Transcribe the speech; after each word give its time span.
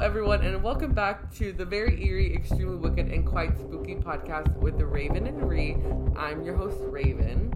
everyone, 0.00 0.42
and 0.42 0.62
welcome 0.62 0.92
back 0.92 1.32
to 1.34 1.52
the 1.52 1.64
very 1.64 2.04
eerie, 2.04 2.34
extremely 2.34 2.76
wicked, 2.76 3.10
and 3.10 3.26
quite 3.26 3.56
spooky 3.58 3.94
podcast 3.94 4.54
with 4.56 4.76
the 4.78 4.84
Raven 4.86 5.26
and 5.26 5.48
Rhe. 5.48 5.76
I'm 6.16 6.42
your 6.44 6.56
host, 6.56 6.76
Raven, 6.80 7.52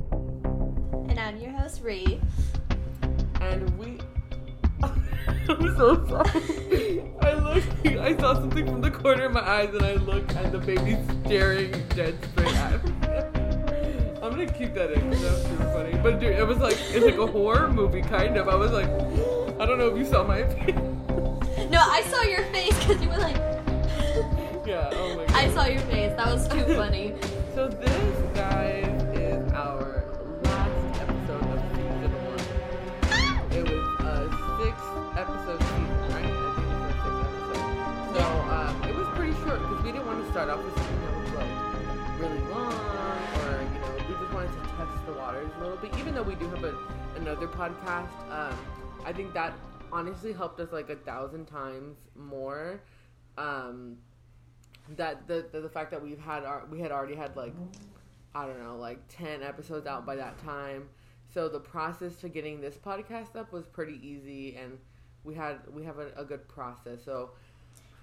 And 1.08 1.18
I'm 1.18 1.38
your 1.38 1.50
host, 1.52 1.80
Rhe. 1.82 2.20
and 3.40 3.78
we. 3.78 3.98
I'm 4.82 5.76
so 5.76 6.06
sorry. 6.06 7.02
I 7.22 7.34
look. 7.34 7.64
I 7.98 8.16
saw 8.18 8.34
something 8.34 8.66
from 8.66 8.80
the 8.80 8.90
corner 8.90 9.24
of 9.26 9.32
my 9.32 9.40
eyes, 9.46 9.70
and 9.74 9.82
I 9.82 9.94
look, 9.94 10.30
and 10.36 10.52
the 10.52 10.58
baby's 10.58 10.98
staring 11.26 11.70
dead 11.90 12.16
straight 12.32 12.54
at 12.54 12.84
me. 12.84 12.92
I'm 14.22 14.30
gonna 14.30 14.46
keep 14.52 14.74
that 14.74 14.92
in. 14.92 15.10
'cause 15.10 15.22
That 15.22 15.32
was 15.32 15.42
super 15.42 15.64
funny. 15.72 15.98
But 16.02 16.20
dude, 16.20 16.36
it 16.36 16.46
was 16.46 16.58
like 16.58 16.76
it's 16.90 17.04
like 17.04 17.18
a 17.18 17.26
horror 17.26 17.68
movie, 17.72 18.02
kind 18.02 18.36
of. 18.36 18.48
I 18.48 18.54
was 18.54 18.70
like, 18.72 18.88
I 19.60 19.66
don't 19.66 19.78
know 19.78 19.88
if 19.88 19.96
you 19.98 20.04
saw 20.04 20.22
my 20.24 20.42
face. 20.44 20.74
No, 21.78 21.84
I 21.84 22.02
saw 22.10 22.22
your 22.22 22.42
face 22.46 22.76
because 22.80 23.00
you 23.00 23.08
were 23.08 23.18
like. 23.18 23.36
yeah. 24.66 24.90
Oh 24.94 25.14
my 25.16 25.24
god. 25.26 25.34
I 25.36 25.48
saw 25.54 25.66
your 25.66 25.78
face. 25.82 26.12
That 26.16 26.26
was 26.26 26.48
too 26.48 26.64
funny. 26.74 27.14
So 27.54 27.66
this, 27.68 28.36
guys, 28.36 28.86
is 29.18 29.52
our 29.52 30.04
last 30.42 31.00
episode 31.00 31.42
of 31.42 31.60
season 31.74 32.12
one. 32.26 32.42
It 33.50 33.62
was 33.66 33.86
a 33.98 34.30
six 34.58 34.76
episode 35.18 35.60
season, 35.62 35.98
right? 36.14 36.26
I 36.26 36.50
think 36.54 36.70
it 36.70 36.78
was 36.78 36.90
a 36.90 36.98
six 37.02 37.14
episode. 37.26 37.62
So 38.14 38.22
um, 38.54 38.74
it 38.90 38.94
was 38.94 39.08
pretty 39.18 39.34
short 39.42 39.58
because 39.62 39.82
we 39.82 39.90
didn't 39.92 40.06
want 40.06 40.24
to 40.24 40.30
start 40.30 40.50
off 40.50 40.62
with 40.64 40.74
something 40.74 41.00
that 41.02 41.14
was 41.18 41.30
like 41.34 41.54
really 42.20 42.42
long, 42.50 42.74
or 43.42 43.58
you 43.58 43.78
know, 43.82 43.90
we 44.06 44.14
just 44.18 44.32
wanted 44.34 44.52
to 44.54 44.62
test 44.78 44.94
the 45.06 45.12
waters 45.14 45.50
a 45.58 45.60
little 45.62 45.78
bit. 45.78 45.90
Even 45.98 46.14
though 46.14 46.22
we 46.26 46.34
do 46.36 46.48
have 46.50 46.62
a, 46.62 46.74
another 47.16 47.46
podcast, 47.48 48.10
um, 48.30 48.54
I 49.04 49.12
think 49.12 49.32
that 49.34 49.52
honestly 49.92 50.32
helped 50.32 50.60
us 50.60 50.72
like 50.72 50.90
a 50.90 50.96
thousand 50.96 51.46
times 51.46 51.96
more. 52.16 52.80
Um, 53.36 53.98
that 54.96 55.26
the, 55.28 55.46
the 55.52 55.60
the 55.60 55.68
fact 55.68 55.90
that 55.90 56.02
we've 56.02 56.18
had 56.18 56.44
our 56.44 56.64
we 56.70 56.80
had 56.80 56.90
already 56.90 57.14
had 57.14 57.36
like 57.36 57.54
I 58.34 58.46
don't 58.46 58.62
know 58.62 58.76
like 58.76 58.98
ten 59.08 59.42
episodes 59.42 59.86
out 59.86 60.06
by 60.06 60.16
that 60.16 60.38
time. 60.44 60.88
So 61.34 61.48
the 61.48 61.60
process 61.60 62.16
to 62.16 62.28
getting 62.28 62.60
this 62.60 62.76
podcast 62.76 63.36
up 63.36 63.52
was 63.52 63.66
pretty 63.66 64.00
easy, 64.02 64.56
and 64.56 64.78
we 65.24 65.34
had 65.34 65.58
we 65.72 65.84
have 65.84 65.98
a, 65.98 66.08
a 66.16 66.24
good 66.24 66.48
process. 66.48 67.04
So 67.04 67.30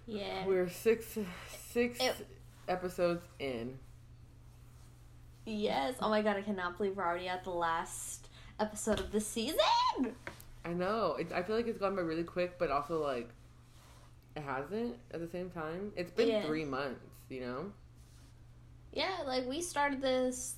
Yeah. 0.05 0.45
we're 0.45 0.69
six 0.69 1.17
six 1.71 1.99
It- 1.99 2.27
episodes 2.67 3.23
in. 3.39 3.79
Yes. 5.45 5.95
Oh 6.01 6.09
my 6.09 6.21
god, 6.21 6.37
I 6.37 6.41
cannot 6.41 6.77
believe 6.77 6.95
we're 6.97 7.05
already 7.05 7.27
at 7.27 7.43
the 7.43 7.51
last 7.51 8.29
episode 8.59 8.99
of 8.99 9.11
the 9.11 9.21
season. 9.21 9.59
I 10.65 10.73
know. 10.73 11.15
It, 11.19 11.31
I 11.31 11.43
feel 11.43 11.55
like 11.55 11.67
it's 11.67 11.77
gone 11.77 11.95
by 11.95 12.01
really 12.01 12.23
quick, 12.23 12.57
but 12.57 12.71
also 12.71 13.01
like 13.01 13.29
it 14.35 14.41
hasn't 14.41 14.95
at 15.11 15.19
the 15.21 15.27
same 15.27 15.49
time. 15.49 15.93
It's 15.95 16.11
been 16.11 16.27
Yeah. 16.27 16.43
three 16.45 16.65
months, 16.65 17.05
you 17.29 17.41
know. 17.41 17.71
Yeah, 18.91 19.17
like 19.25 19.47
we 19.47 19.61
started 19.61 20.01
this. 20.01 20.55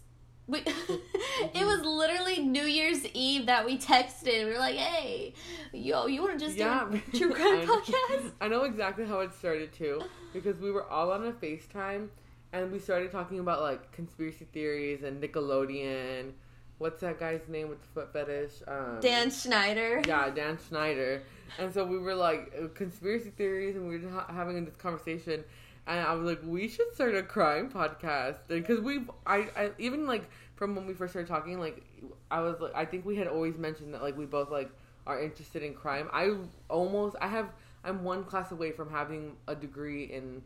We, 0.48 0.60
it 0.60 0.66
mm-hmm. 0.68 1.66
was 1.66 1.82
literally 1.82 2.40
New 2.40 2.64
Year's 2.64 3.06
Eve 3.14 3.48
that 3.48 3.66
we 3.66 3.78
texted. 3.78 4.46
We 4.46 4.52
were 4.54 4.60
like, 4.60 4.78
"Hey, 4.78 5.34
yo, 5.74 6.06
you 6.08 6.22
want 6.22 6.40
to 6.40 6.46
just 6.46 6.58
Yeah. 6.58 6.88
do 6.90 6.98
a 6.98 7.18
true 7.18 7.34
crime 7.34 7.68
podcast?" 7.68 8.32
I 8.42 8.48
know 8.48 8.64
exactly 8.64 9.06
how 9.06 9.20
it 9.20 9.34
started 9.34 9.74
too, 9.74 10.02
because 10.34 10.58
we 10.60 10.72
were 10.72 10.86
all 10.86 11.12
on 11.12 11.26
a 11.26 11.34
FaceTime 11.34 12.08
and 12.54 12.72
we 12.72 12.80
started 12.80 13.12
talking 13.12 13.40
about 13.40 13.62
like 13.62 13.92
conspiracy 13.92 14.48
theories 14.54 15.04
and 15.04 15.22
Nickelodeon. 15.22 16.32
What's 16.80 17.02
that 17.02 17.20
guy's 17.20 17.42
name 17.48 17.70
with 17.70 17.82
the 17.82 17.88
foot 17.88 18.14
fetish? 18.14 18.52
Um, 18.68 19.00
Dan 19.02 19.32
Schneider. 19.32 20.02
Yeah, 20.08 20.30
Dan 20.30 20.60
Schneider. 20.68 21.24
And 21.58 21.74
so 21.74 21.84
we 21.86 21.98
were 21.98 22.14
like 22.14 22.54
uh, 22.56 22.68
conspiracy 22.76 23.32
theories, 23.32 23.76
and 23.76 23.88
we 23.88 23.98
were 23.98 24.10
ha- 24.10 24.28
having 24.32 24.64
this 24.64 24.76
conversation. 24.76 25.44
And 25.88 26.00
I 26.00 26.14
was 26.14 26.26
like, 26.26 26.42
we 26.44 26.68
should 26.68 26.94
start 26.94 27.16
a 27.16 27.24
crime 27.24 27.70
podcast 27.70 28.40
because 28.48 28.82
we, 28.82 29.02
I, 29.26 29.48
I, 29.56 29.72
even 29.80 30.06
like 30.06 30.30
from 30.56 30.76
when 30.76 30.86
we 30.86 30.94
first 30.94 31.14
started 31.14 31.30
talking, 31.30 31.60
like 31.60 31.82
I 32.30 32.42
was 32.42 32.60
like, 32.60 32.76
I 32.76 32.86
think 32.86 33.06
we 33.06 33.16
had 33.16 33.28
always 33.28 33.58
mentioned 33.58 33.94
that 33.94 34.04
like 34.04 34.18
we 34.18 34.26
both 34.26 34.52
like 34.52 34.70
are 35.08 35.22
interested 35.22 35.64
in 35.64 35.74
crime. 35.74 36.10
I 36.12 36.36
almost, 36.70 37.16
I 37.22 37.28
have, 37.28 37.50
I'm 37.86 38.04
one 38.04 38.26
class 38.26 38.52
away 38.52 38.72
from 38.72 38.92
having 38.92 39.38
a 39.48 39.56
degree 39.56 40.04
in, 40.04 40.42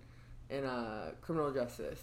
in 0.49 0.63
uh, 0.63 1.11
criminal 1.21 1.51
justice. 1.51 1.99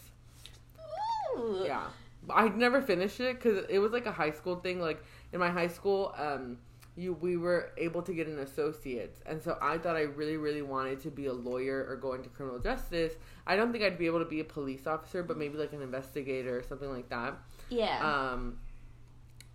Ooh. 1.38 1.62
Yeah. 1.64 1.84
I 2.30 2.48
never 2.48 2.80
finished 2.80 3.20
it 3.20 3.36
because 3.36 3.64
it 3.68 3.78
was 3.78 3.92
like 3.92 4.06
a 4.06 4.12
high 4.12 4.30
school 4.30 4.56
thing. 4.56 4.80
Like 4.80 5.02
in 5.32 5.40
my 5.40 5.50
high 5.50 5.68
school, 5.68 6.14
um, 6.16 6.58
you 6.96 7.14
we 7.14 7.36
were 7.36 7.70
able 7.76 8.02
to 8.02 8.12
get 8.12 8.26
an 8.26 8.38
associate's, 8.40 9.20
and 9.26 9.42
so 9.42 9.56
I 9.62 9.78
thought 9.78 9.96
I 9.96 10.02
really, 10.02 10.36
really 10.36 10.62
wanted 10.62 11.00
to 11.02 11.10
be 11.10 11.26
a 11.26 11.32
lawyer 11.32 11.86
or 11.88 11.96
go 11.96 12.14
into 12.14 12.28
criminal 12.28 12.58
justice. 12.58 13.14
I 13.46 13.56
don't 13.56 13.72
think 13.72 13.84
I'd 13.84 13.98
be 13.98 14.06
able 14.06 14.18
to 14.18 14.24
be 14.24 14.40
a 14.40 14.44
police 14.44 14.86
officer, 14.86 15.22
but 15.22 15.38
maybe 15.38 15.56
like 15.58 15.72
an 15.72 15.82
investigator 15.82 16.58
or 16.58 16.62
something 16.62 16.90
like 16.90 17.08
that. 17.10 17.34
Yeah. 17.70 17.98
Um, 18.00 18.58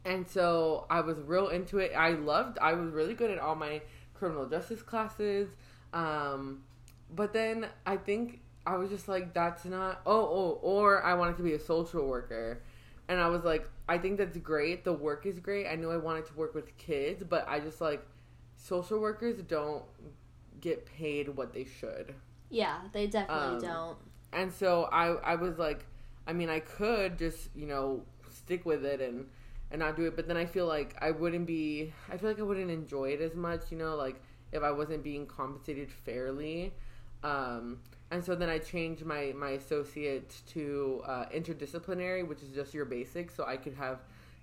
and 0.06 0.28
so 0.28 0.86
I 0.90 1.02
was 1.02 1.20
real 1.20 1.50
into 1.50 1.80
it. 1.80 1.92
I 1.96 2.12
loved. 2.12 2.58
I 2.60 2.74
was 2.74 2.92
really 2.92 3.14
good 3.14 3.32
at 3.32 3.40
all 3.40 3.56
my 3.56 3.82
criminal 4.14 4.48
justice 4.48 4.82
classes. 4.82 5.50
Um, 5.94 6.64
but 7.14 7.34
then 7.34 7.68
I 7.86 7.98
think 7.98 8.42
I 8.66 8.78
was 8.78 8.90
just 8.90 9.08
like, 9.08 9.34
that's 9.34 9.66
not. 9.66 10.02
Oh, 10.06 10.14
oh, 10.14 10.60
or 10.62 11.04
I 11.04 11.14
wanted 11.16 11.38
to 11.38 11.44
be 11.44 11.54
a 11.54 11.60
social 11.60 12.08
worker, 12.08 12.62
and 13.08 13.20
I 13.20 13.28
was 13.28 13.44
like, 13.44 13.70
I 13.90 13.98
think 13.98 14.18
that's 14.18 14.38
great. 14.38 14.84
The 14.86 14.94
work 14.94 15.26
is 15.26 15.40
great. 15.40 15.68
I 15.68 15.76
knew 15.76 15.92
I 15.92 15.98
wanted 15.98 16.26
to 16.28 16.34
work 16.36 16.56
with 16.56 16.76
kids, 16.78 17.24
but 17.28 17.48
I 17.48 17.60
just 17.60 17.82
like 17.82 18.06
social 18.56 19.00
workers 19.00 19.42
don't 19.48 19.84
get 20.62 20.86
paid 20.86 21.28
what 21.30 21.54
they 21.54 21.66
should. 21.66 22.14
yeah, 22.50 22.80
they 22.94 23.08
definitely 23.08 23.56
um, 23.56 23.62
don't. 23.62 23.98
And 24.32 24.52
so 24.52 24.86
I 24.92 25.08
I 25.34 25.36
was 25.36 25.58
like, 25.58 25.86
I 26.28 26.34
mean, 26.34 26.50
I 26.50 26.60
could 26.60 27.18
just 27.18 27.50
you 27.56 27.68
know 27.68 28.04
stick 28.30 28.66
with 28.66 28.86
it 28.86 29.02
and 29.02 29.28
and 29.72 29.80
not 29.80 29.96
do 29.96 30.06
it, 30.06 30.16
but 30.16 30.28
then 30.28 30.38
I 30.38 30.46
feel 30.46 30.68
like 30.68 30.96
I 31.02 31.12
wouldn't 31.12 31.48
be. 31.48 31.94
I 32.12 32.18
feel 32.18 32.30
like 32.30 32.40
I 32.40 32.44
wouldn't 32.44 32.72
enjoy 32.72 33.10
it 33.10 33.22
as 33.22 33.36
much, 33.36 33.72
you 33.72 33.78
know, 33.78 33.96
like 33.96 34.22
if 34.52 34.64
I 34.64 34.72
wasn't 34.72 35.04
being 35.04 35.26
compensated 35.26 35.92
fairly. 35.92 36.74
Um, 37.24 37.80
and 38.14 38.24
so 38.24 38.36
then 38.36 38.48
I 38.48 38.60
changed 38.60 39.04
my 39.06 39.34
my 39.36 39.50
associate 39.52 40.42
to 40.54 41.02
uh, 41.04 41.26
interdisciplinary, 41.34 42.26
which 42.28 42.44
is 42.44 42.50
just 42.50 42.72
your 42.72 42.86
basics, 42.86 43.34
so 43.36 43.44
I 43.44 43.58
could 43.58 43.74
have 43.74 44.02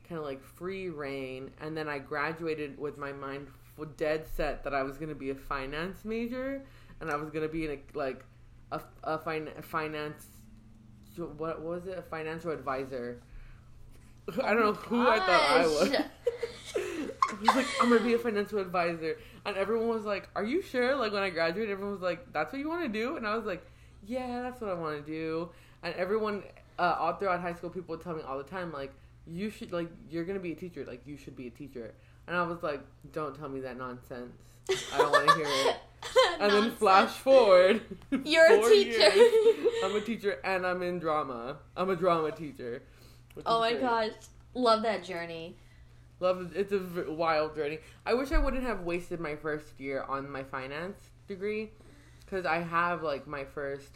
kind 0.08 0.19
of 0.19 0.25
like 0.25 0.42
free 0.42 0.88
reign. 0.88 1.53
And 1.60 1.76
then 1.76 1.88
I 1.88 2.00
graduated 2.00 2.76
with 2.80 2.98
my 2.98 3.12
mind 3.12 3.47
f- 3.78 3.86
dead 3.97 4.26
set 4.26 4.64
that 4.64 4.75
I 4.75 4.82
was 4.82 4.97
going 4.97 5.10
to 5.10 5.14
be 5.14 5.30
a 5.30 5.36
finance 5.36 6.04
major, 6.04 6.62
and 7.00 7.12
I 7.12 7.14
was 7.14 7.30
going 7.30 7.47
to 7.47 7.53
be 7.53 7.64
in 7.66 7.70
a 7.70 7.78
like 7.97 8.25
a, 8.72 8.80
a, 9.04 9.19
fin- 9.19 9.50
a 9.56 9.62
finance 9.62 10.26
what 11.36 11.62
was 11.62 11.86
it? 11.86 11.97
A 11.97 12.03
financial 12.03 12.50
advisor. 12.50 13.20
I 14.42 14.53
don't 14.53 14.60
know 14.60 14.72
who 14.72 15.09
i 15.09 15.19
thought 15.19 15.42
i 15.50 15.66
was 15.66 15.91
Was 17.41 17.56
like 17.56 17.66
i'm 17.81 17.88
gonna 17.88 18.00
be 18.00 18.14
a 18.14 18.19
financial 18.19 18.58
advisor 18.58 19.19
and 19.44 19.56
everyone 19.56 19.88
was 19.88 20.04
like 20.04 20.28
are 20.34 20.44
you 20.44 20.62
sure 20.62 20.97
like 20.97 21.12
when 21.12 21.22
i 21.22 21.31
graduated 21.31 21.70
everyone 21.70 21.92
was 21.92 22.03
like 22.03 22.32
that's 22.32 22.53
what 22.53 22.58
you 22.58 22.69
want 22.69 22.82
to 22.82 22.88
do 22.88 23.16
and 23.16 23.26
i 23.26 23.36
was 23.36 23.44
like 23.44 23.64
yeah 24.06 24.42
that's 24.42 24.60
what 24.60 24.70
i 24.70 24.75
want 24.75 25.04
to 25.04 25.10
do 25.10 25.48
and 25.82 25.94
everyone 25.94 26.42
uh, 26.78 26.97
all 26.98 27.14
throughout 27.14 27.41
high 27.41 27.53
school 27.53 27.70
people 27.70 27.94
would 27.94 28.03
tell 28.03 28.14
me 28.14 28.22
all 28.22 28.38
the 28.38 28.44
time 28.44 28.72
like 28.72 28.92
you 29.26 29.50
should 29.50 29.72
like 29.72 29.91
you're 30.10 30.25
gonna 30.25 30.41
be 30.41 30.53
a 30.53 30.56
teacher 30.56 30.84
like 30.86 31.03
you 31.06 31.16
should 31.16 31.36
be 31.36 31.47
a 31.47 31.50
teacher 31.50 31.94
and 32.26 32.36
i 32.36 32.42
was 32.42 32.62
like 32.62 32.80
don't 33.12 33.38
tell 33.38 33.48
me 33.48 33.60
that 33.60 33.76
nonsense 33.76 34.32
i 34.94 34.98
don't 34.98 35.10
want 35.10 35.28
to 35.28 35.34
hear 35.34 35.47
it 35.47 35.76
and 36.41 36.53
then 36.53 36.70
flash 36.72 37.10
forward. 37.10 37.82
You're 38.25 38.47
a 38.47 38.62
teacher. 38.62 39.14
years, 39.14 39.56
I'm 39.84 39.94
a 39.94 40.00
teacher 40.00 40.38
and 40.44 40.66
I'm 40.66 40.82
in 40.82 40.98
drama. 40.98 41.59
I'm 41.76 41.91
a 41.91 41.97
drama 41.97 42.32
teacher. 42.32 42.82
Oh 43.47 43.60
my 43.60 43.72
great. 43.72 43.82
gosh, 43.82 44.10
love 44.54 44.82
that 44.82 45.04
journey. 45.04 45.56
Love. 46.20 46.53
It's 46.54 46.72
a 46.72 47.10
wild 47.10 47.54
journey. 47.54 47.78
I 48.04 48.14
wish 48.14 48.31
I 48.31 48.38
wouldn't 48.38 48.62
have 48.62 48.82
wasted 48.82 49.20
my 49.20 49.36
first 49.36 49.81
year 49.81 50.04
on 50.08 50.31
my 50.31 50.42
finance 50.44 50.98
degree 51.26 51.70
because 52.25 52.44
I 52.47 52.58
have 52.60 53.03
like 53.03 53.27
my 53.27 53.45
first 53.45 53.91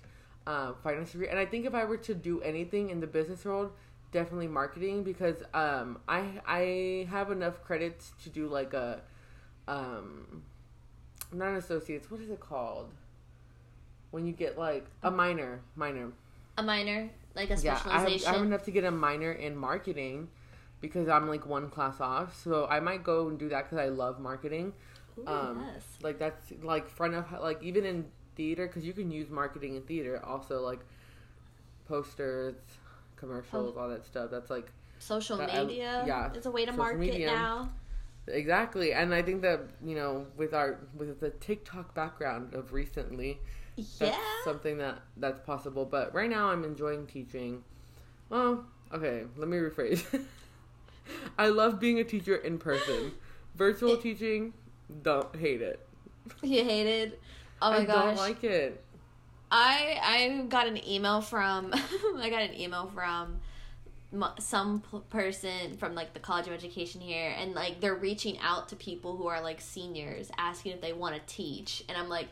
uh, 0.47 0.73
finance 0.83 1.13
degree, 1.13 1.29
and 1.29 1.39
I 1.39 1.47
think 1.47 1.67
if 1.67 1.75
I 1.75 1.85
were 1.85 1.99
to 1.99 2.15
do 2.15 2.41
anything 2.41 2.91
in 2.91 3.01
the 3.01 3.07
business 3.07 3.45
world, 3.45 3.73
definitely 4.11 4.49
marketing 4.49 5.03
because 5.03 5.43
um, 5.53 5.99
I 6.09 6.41
I 6.47 7.07
have 7.11 7.31
enough 7.31 7.63
credits 7.63 8.13
to 8.25 8.31
do 8.31 8.49
like 8.49 8.73
a 8.73 9.03
um, 9.69 10.43
not 11.33 11.49
an 11.49 11.57
associate's. 11.57 12.11
What 12.11 12.21
is 12.21 12.31
it 12.31 12.41
called? 12.41 12.91
When 14.13 14.27
you 14.27 14.33
get 14.33 14.57
like 14.57 14.87
a 15.03 15.11
minor, 15.11 15.61
minor, 15.75 16.13
A 16.57 16.63
minor, 16.63 17.11
like 17.35 17.51
a 17.51 17.57
specialization. 17.57 17.65
yeah, 17.65 17.73
I 17.73 17.75
have, 17.75 18.03
specialization. 18.03 18.29
I 18.29 18.33
have 18.39 18.47
enough 18.47 18.63
to 18.65 18.71
get 18.71 18.85
a 18.85 18.91
minor 18.91 19.33
in 19.33 19.57
marketing 19.57 20.29
because 20.87 21.09
I'm 21.09 21.29
like 21.29 21.47
one 21.47 21.69
class 21.71 22.01
off. 22.01 22.37
So 22.43 22.67
I 22.67 22.81
might 22.81 23.03
go 23.03 23.29
and 23.29 23.39
do 23.39 23.49
that 23.49 23.65
because 23.65 23.79
I 23.79 23.89
love 23.89 24.21
marketing. 24.21 24.73
Ooh, 25.19 25.27
um, 25.27 25.65
yes. 25.73 25.83
Like 26.03 26.19
that's 26.19 26.53
like 26.63 26.89
front 26.89 27.15
of 27.15 27.25
like 27.41 27.63
even 27.63 27.85
in 27.85 28.05
theater 28.37 28.67
because 28.67 28.85
you 28.85 28.93
can 28.93 29.11
use 29.11 29.31
marketing 29.31 29.77
in 29.77 29.83
theater 29.83 30.21
also 30.25 30.61
like 30.61 30.81
posters, 31.89 32.55
commercials, 33.17 33.77
all 33.77 33.89
that 33.89 34.05
stuff. 34.07 34.31
That's 34.31 34.51
like 34.51 34.71
Social 34.99 35.37
that 35.39 35.53
I- 35.55 35.65
media. 35.65 36.05
yeah, 36.07 36.31
It's 36.35 36.47
a 36.47 36.51
way 36.51 36.65
to 36.65 36.73
market 36.73 36.99
media. 36.99 37.27
now. 37.27 37.71
Exactly, 38.27 38.95
and 38.95 39.15
I 39.15 39.21
think 39.21 39.43
that 39.43 39.61
you 39.85 39.95
know, 39.95 40.27
with 40.37 40.55
our 40.55 40.79
with 40.97 41.21
the 41.21 41.29
TikTok 41.31 41.95
background 41.95 42.55
of 42.55 42.73
recently, 42.73 43.39
that's 43.77 44.01
Yeah. 44.01 44.19
something 44.45 44.79
that 44.79 45.03
that's 45.19 45.41
possible. 45.41 45.85
But 45.85 46.15
right 46.15 46.31
now, 46.31 46.49
I'm 46.49 46.65
enjoying 46.65 47.07
teaching. 47.07 47.63
Well, 48.31 48.65
okay, 48.95 49.25
let 49.37 49.47
me 49.49 49.59
rephrase. 49.59 50.05
I 51.39 51.49
love 51.49 51.81
being 51.81 51.99
a 51.99 52.05
teacher 52.05 52.37
in 52.37 52.59
person. 52.59 53.13
Virtual 53.55 53.93
It- 53.95 54.03
teaching, 54.03 54.53
don't 55.03 55.35
hate 55.37 55.63
it. 55.63 55.87
You 56.43 56.65
hated. 56.65 57.19
Oh 57.61 57.71
my 57.71 57.79
I 57.79 57.85
gosh. 57.85 57.97
I 57.97 58.07
don't 58.07 58.17
like 58.17 58.45
it. 58.45 58.83
I 59.51 59.99
I 60.03 60.43
got 60.49 60.67
an 60.67 60.87
email 60.89 61.21
from 61.21 61.73
I 62.19 62.29
got 62.31 62.43
an 62.43 62.55
email 62.55 62.91
from 62.95 63.41
some 64.39 64.81
p- 64.91 64.99
person 65.11 65.77
from 65.77 65.95
like 65.95 66.15
the 66.15 66.21
College 66.21 66.47
of 66.47 66.53
Education 66.53 67.01
here 67.01 67.35
and 67.37 67.53
like 67.55 67.81
they're 67.81 67.95
reaching 67.97 68.39
out 68.39 68.69
to 68.69 68.77
people 68.77 69.17
who 69.17 69.27
are 69.27 69.43
like 69.43 69.61
seniors 69.61 70.31
asking 70.39 70.73
if 70.73 70.81
they 70.81 70.93
want 70.93 71.15
to 71.17 71.21
teach 71.27 71.85
and 71.89 71.99
I'm 71.99 72.09
like 72.09 72.29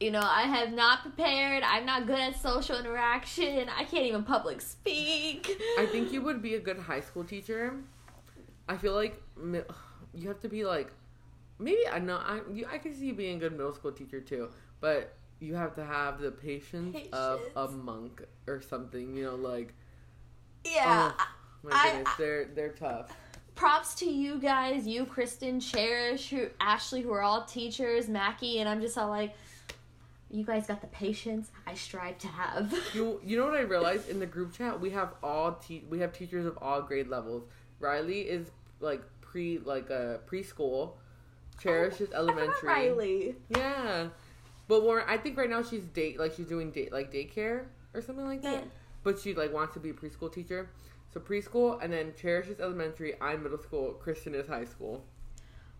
you 0.00 0.10
know, 0.10 0.20
I 0.22 0.42
have 0.42 0.72
not 0.72 1.02
prepared. 1.02 1.62
I'm 1.64 1.86
not 1.86 2.06
good 2.06 2.18
at 2.18 2.40
social 2.40 2.78
interaction. 2.78 3.68
I 3.74 3.84
can't 3.84 4.04
even 4.04 4.24
public 4.24 4.60
speak. 4.60 5.50
I 5.78 5.86
think 5.86 6.12
you 6.12 6.20
would 6.22 6.42
be 6.42 6.54
a 6.54 6.60
good 6.60 6.78
high 6.78 7.00
school 7.00 7.24
teacher. 7.24 7.74
I 8.68 8.76
feel 8.76 8.94
like 8.94 9.20
you 10.14 10.28
have 10.28 10.40
to 10.40 10.48
be 10.48 10.64
like 10.64 10.92
maybe 11.58 11.86
I 11.90 11.98
know 11.98 12.16
I 12.16 12.40
you, 12.52 12.66
I 12.70 12.78
can 12.78 12.94
see 12.94 13.06
you 13.06 13.14
being 13.14 13.36
a 13.36 13.40
good 13.40 13.52
middle 13.52 13.72
school 13.72 13.92
teacher 13.92 14.20
too, 14.20 14.48
but 14.80 15.14
you 15.40 15.54
have 15.54 15.74
to 15.76 15.84
have 15.84 16.20
the 16.20 16.30
patience, 16.30 16.96
of 17.12 17.40
a 17.56 17.68
monk 17.68 18.22
or 18.46 18.60
something. 18.60 19.14
You 19.16 19.24
know, 19.24 19.34
like 19.36 19.72
Yeah. 20.64 21.12
oh, 21.18 21.26
my 21.62 21.70
I- 21.72 21.90
goodness, 21.92 22.14
they're 22.18 22.44
they're 22.54 22.72
tough. 22.72 23.10
props 23.54 23.94
to 23.96 24.06
you 24.06 24.38
guys, 24.38 24.86
you, 24.86 25.06
Kristen, 25.06 25.60
Cherish, 25.60 26.28
who, 26.30 26.48
Ashley, 26.60 27.00
who 27.02 27.12
are 27.12 27.22
all 27.22 27.44
teachers, 27.44 28.08
Mackie, 28.08 28.58
and 28.60 28.68
I'm 28.68 28.80
just 28.82 28.98
all 28.98 29.08
like, 29.08 29.34
you 30.30 30.44
guys 30.44 30.66
got 30.66 30.80
the 30.80 30.86
patience 30.88 31.50
I 31.66 31.74
strive 31.74 32.18
to 32.18 32.28
have. 32.28 32.74
You 32.94 33.20
you 33.24 33.36
know 33.36 33.46
what 33.46 33.54
I 33.54 33.60
realized 33.60 34.08
in 34.08 34.18
the 34.18 34.26
group 34.26 34.52
chat 34.52 34.80
we 34.80 34.90
have 34.90 35.14
all 35.22 35.54
te- 35.54 35.84
we 35.88 36.00
have 36.00 36.12
teachers 36.12 36.46
of 36.46 36.58
all 36.60 36.82
grade 36.82 37.08
levels. 37.08 37.44
Riley 37.78 38.20
is 38.20 38.50
like 38.80 39.02
pre 39.20 39.58
like 39.58 39.90
a 39.90 40.20
preschool. 40.26 40.92
Cherish 41.60 41.96
oh, 42.00 42.04
is 42.04 42.12
elementary. 42.12 42.68
Riley. 42.68 43.36
Yeah, 43.48 44.08
but 44.68 44.82
Warren, 44.82 45.04
I 45.08 45.16
think 45.16 45.38
right 45.38 45.48
now 45.48 45.62
she's 45.62 45.84
date 45.84 46.18
like 46.18 46.34
she's 46.34 46.46
doing 46.46 46.70
date 46.70 46.92
like 46.92 47.12
daycare 47.12 47.66
or 47.94 48.02
something 48.02 48.26
like 48.26 48.42
that. 48.42 48.52
Yeah. 48.52 48.70
But 49.02 49.18
she 49.18 49.34
like 49.34 49.52
wants 49.52 49.74
to 49.74 49.80
be 49.80 49.90
a 49.90 49.94
preschool 49.94 50.32
teacher. 50.32 50.70
So 51.12 51.20
preschool, 51.20 51.82
and 51.82 51.92
then 51.92 52.12
Cherish 52.20 52.48
is 52.48 52.60
elementary. 52.60 53.14
I'm 53.20 53.42
middle 53.42 53.58
school. 53.58 53.92
Kristen 53.92 54.34
is 54.34 54.48
high 54.48 54.64
school. 54.64 55.04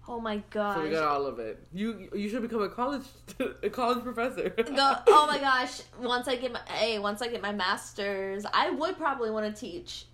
Oh 0.09 0.21
my 0.21 0.43
god. 0.51 0.77
So 0.77 0.83
we 0.85 0.91
got 0.91 1.05
all 1.05 1.27
of 1.27 1.39
it. 1.39 1.59
You 1.73 2.09
you 2.15 2.29
should 2.29 2.43
become 2.43 2.63
a 2.63 2.69
college 2.69 3.03
a 3.63 3.71
college 3.71 4.03
professor. 4.05 4.51
Go, 4.51 4.95
oh 5.09 5.27
my 5.27 5.39
gosh. 5.41 5.81
Once 6.01 6.29
I 6.29 6.37
get 6.37 6.53
my 6.53 6.61
hey, 6.69 6.99
once 6.99 7.23
I 7.23 7.29
get 7.29 7.43
my 7.43 7.53
masters, 7.53 8.45
I 8.53 8.71
would 8.71 8.97
probably 8.97 9.31
want 9.31 9.53
to 9.55 9.61
teach 9.61 10.05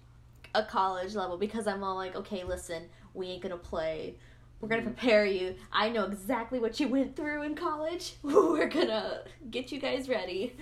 a 0.55 0.63
college 0.63 1.15
level 1.15 1.37
because 1.37 1.67
I'm 1.67 1.83
all 1.85 1.97
like, 1.97 2.15
okay, 2.17 2.45
listen, 2.45 2.85
we 3.15 3.27
ain't 3.29 3.43
gonna 3.43 3.57
play. 3.57 4.15
We're 4.61 4.69
gonna 4.69 4.83
Mhm. 4.83 4.97
prepare 4.97 5.27
you. 5.27 5.57
I 5.73 5.89
know 5.89 6.05
exactly 6.05 6.59
what 6.59 6.79
you 6.79 6.89
went 6.89 7.17
through 7.17 7.43
in 7.43 7.55
college. 7.55 8.15
We're 8.23 8.69
gonna 8.69 9.23
get 9.51 9.73
you 9.73 9.79
guys 9.81 10.09
ready. 10.09 10.55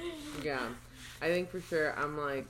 Yeah, 0.42 0.66
I 1.20 1.26
think 1.28 1.50
for 1.50 1.60
sure. 1.60 1.94
I'm 1.98 2.16
like, 2.18 2.48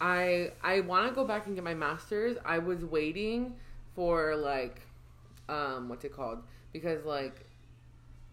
I 0.00 0.52
I 0.62 0.80
want 0.80 1.08
to 1.08 1.14
go 1.14 1.24
back 1.24 1.46
and 1.46 1.54
get 1.54 1.64
my 1.64 1.74
master's. 1.74 2.36
I 2.44 2.58
was 2.58 2.84
waiting 2.84 3.56
for 3.96 4.36
like, 4.36 4.80
um, 5.48 5.88
what's 5.88 6.04
it 6.04 6.12
called? 6.14 6.42
Because 6.72 7.04
like, 7.04 7.46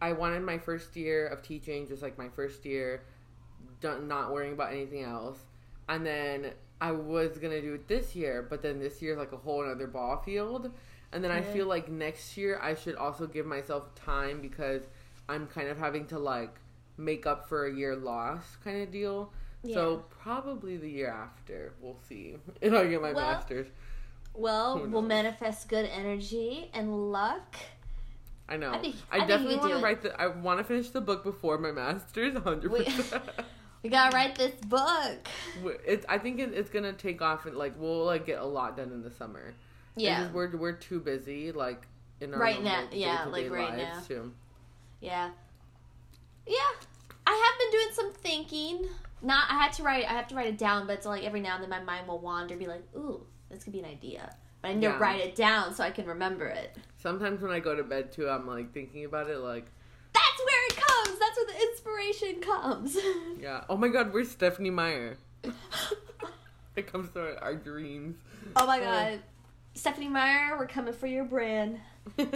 I 0.01 0.11
wanted 0.13 0.43
my 0.43 0.57
first 0.57 0.95
year 0.95 1.27
of 1.27 1.41
teaching, 1.41 1.87
just 1.87 2.01
like 2.01 2.17
my 2.17 2.29
first 2.29 2.65
year, 2.65 3.03
not 3.83 4.31
worrying 4.31 4.53
about 4.53 4.71
anything 4.71 5.03
else, 5.03 5.37
and 5.87 6.05
then 6.05 6.51
I 6.81 6.91
was 6.91 7.37
gonna 7.37 7.61
do 7.61 7.75
it 7.75 7.87
this 7.87 8.15
year, 8.15 8.45
but 8.47 8.61
then 8.61 8.79
this 8.79 9.01
year's 9.01 9.17
like 9.17 9.31
a 9.31 9.37
whole 9.37 9.63
other 9.69 9.87
ball 9.87 10.17
field. 10.17 10.71
And 11.11 11.23
then 11.23 11.31
I 11.31 11.41
feel 11.41 11.65
like 11.67 11.89
next 11.89 12.35
year 12.35 12.59
I 12.61 12.75
should 12.75 12.95
also 12.95 13.25
give 13.25 13.45
myself 13.45 13.95
time 13.95 14.41
because 14.41 14.81
I'm 15.29 15.47
kind 15.47 15.69
of 15.69 15.77
having 15.77 16.07
to 16.07 16.19
like 16.19 16.55
make 16.97 17.25
up 17.25 17.47
for 17.47 17.65
a 17.67 17.73
year 17.73 17.95
lost 17.95 18.61
kind 18.63 18.81
of 18.81 18.91
deal. 18.91 19.31
So 19.73 20.03
probably 20.09 20.77
the 20.77 20.89
year 20.89 21.09
after, 21.09 21.73
we'll 21.81 21.97
see 22.07 22.35
if 22.61 22.73
I 22.73 22.85
get 22.87 23.01
my 23.01 23.13
Well, 23.13 23.25
master's. 23.31 23.67
Well, 24.37 24.85
we'll 24.87 25.01
manifest 25.01 25.69
good 25.69 25.85
energy 25.85 26.69
and 26.73 27.11
luck. 27.11 27.55
I 28.47 28.57
know. 28.57 28.71
I 28.71 28.77
think- 28.79 28.95
I, 29.11 29.17
I 29.17 29.25
definitely 29.25 29.57
want 29.57 29.69
do 29.71 29.77
to 29.79 29.83
write 29.83 30.01
the. 30.03 30.21
I 30.21 30.27
want 30.27 30.59
to 30.59 30.63
finish 30.63 30.89
the 30.89 31.01
book 31.01 31.23
before 31.23 31.57
my 31.57 31.71
master's, 31.71 32.37
hundred 32.37 32.71
percent. 32.71 33.23
We 33.83 33.91
gotta 33.91 34.15
write 34.15 34.35
this 34.35 34.55
book. 34.67 35.27
It's. 35.85 36.07
I 36.09 36.17
think 36.17 36.39
it, 36.39 36.53
it's 36.53 36.71
gonna 36.71 36.93
take 36.93 37.21
off 37.21 37.45
and 37.45 37.55
like 37.55 37.73
we'll 37.79 38.03
like 38.05 38.25
get 38.25 38.39
a 38.39 38.45
lot 38.45 38.75
done 38.75 38.91
in 38.91 39.03
the 39.03 39.11
summer. 39.11 39.53
Yeah, 39.95 40.21
just 40.23 40.33
we're 40.33 40.57
we're 40.57 40.71
too 40.73 40.99
busy 40.99 41.51
like 41.51 41.85
in 42.19 42.33
our 42.33 42.39
Right 42.39 42.63
now- 42.63 42.87
yeah, 42.91 43.25
like 43.25 43.51
right 43.51 43.77
lives, 43.77 43.83
now. 43.83 44.01
Too. 44.07 44.33
yeah, 45.01 45.29
yeah. 46.47 46.55
I 47.27 47.31
have 47.31 47.59
been 47.59 47.79
doing 47.79 47.93
some 47.93 48.13
thinking. 48.13 48.89
Not, 49.21 49.45
I 49.49 49.53
had 49.53 49.73
to 49.73 49.83
write. 49.83 50.05
I 50.05 50.13
have 50.13 50.27
to 50.29 50.35
write 50.35 50.47
it 50.47 50.57
down, 50.57 50.87
but 50.87 50.93
it's 50.97 51.05
like 51.05 51.23
every 51.23 51.39
now 51.41 51.53
and 51.55 51.63
then 51.63 51.69
my 51.69 51.81
mind 51.81 52.07
will 52.07 52.19
wander, 52.19 52.55
be 52.57 52.65
like, 52.67 52.83
"Ooh, 52.95 53.21
this 53.55 53.63
could 53.63 53.73
be 53.73 53.79
an 53.79 53.85
idea," 53.85 54.35
but 54.61 54.69
I 54.69 54.73
need 54.75 54.83
Yeah. 54.83 54.93
to 54.93 54.97
write 54.99 55.21
it 55.21 55.35
down 55.35 55.73
so 55.73 55.83
I 55.83 55.91
can 55.91 56.05
remember 56.05 56.45
it. 56.45 56.75
Sometimes 56.97 57.41
when 57.41 57.51
I 57.51 57.59
go 57.59 57.75
to 57.75 57.83
bed 57.83 58.11
too, 58.11 58.29
I'm 58.29 58.45
like 58.47 58.73
thinking 58.73 59.05
about 59.05 59.29
it. 59.29 59.37
Like, 59.39 59.65
That's 60.13 60.39
where 60.45 60.67
it 60.67 60.75
comes. 60.77 61.19
That's 61.19 61.37
where 61.37 61.47
the 61.47 61.61
inspiration 61.71 62.41
comes. 62.41 62.97
yeah. 63.39 63.63
Oh 63.69 63.77
my 63.77 63.87
God, 63.89 64.13
where's 64.13 64.31
Stephenie 64.31 64.69
Meyer? 64.69 65.17
It 66.75 66.91
comes 66.91 67.09
to 67.11 67.21
our, 67.21 67.37
our 67.41 67.55
dreams. 67.55 68.17
oh 68.57 68.67
my 68.67 68.79
god, 68.81 69.21
Stephenie 69.75 70.09
Meyer, 70.09 70.57
we're 70.57 70.67
coming 70.67 70.93
for 70.93 71.07
your 71.07 71.23
brand. 71.23 71.79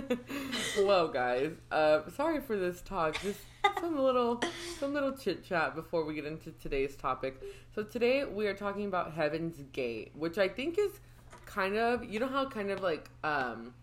well, 0.80 1.10
guys, 1.10 1.52
uh, 1.72 2.10
sorry 2.16 2.40
for 2.40 2.58
this 2.58 2.82
talk. 2.82 3.20
Just 3.22 3.40
some 3.82 4.00
little, 4.00 4.42
some 4.80 4.94
little 4.94 5.12
chit 5.12 5.44
chat 5.44 5.76
before 5.76 6.06
we 6.06 6.14
get 6.14 6.26
into 6.26 6.52
today's 6.54 6.96
topic. 6.96 7.42
So 7.76 7.84
today 7.84 8.24
we 8.24 8.48
are 8.48 8.54
talking 8.54 8.86
about 8.86 9.12
Heaven's 9.14 9.62
Gate, 9.74 10.12
which 10.16 10.38
I 10.38 10.48
think 10.48 10.80
is 10.80 11.02
kind 11.50 11.78
of, 11.78 12.04
you 12.04 12.20
know 12.20 12.28
how 12.28 12.48
kind 12.48 12.70
of 12.72 12.82
like, 12.82 13.10
um, 13.24 13.74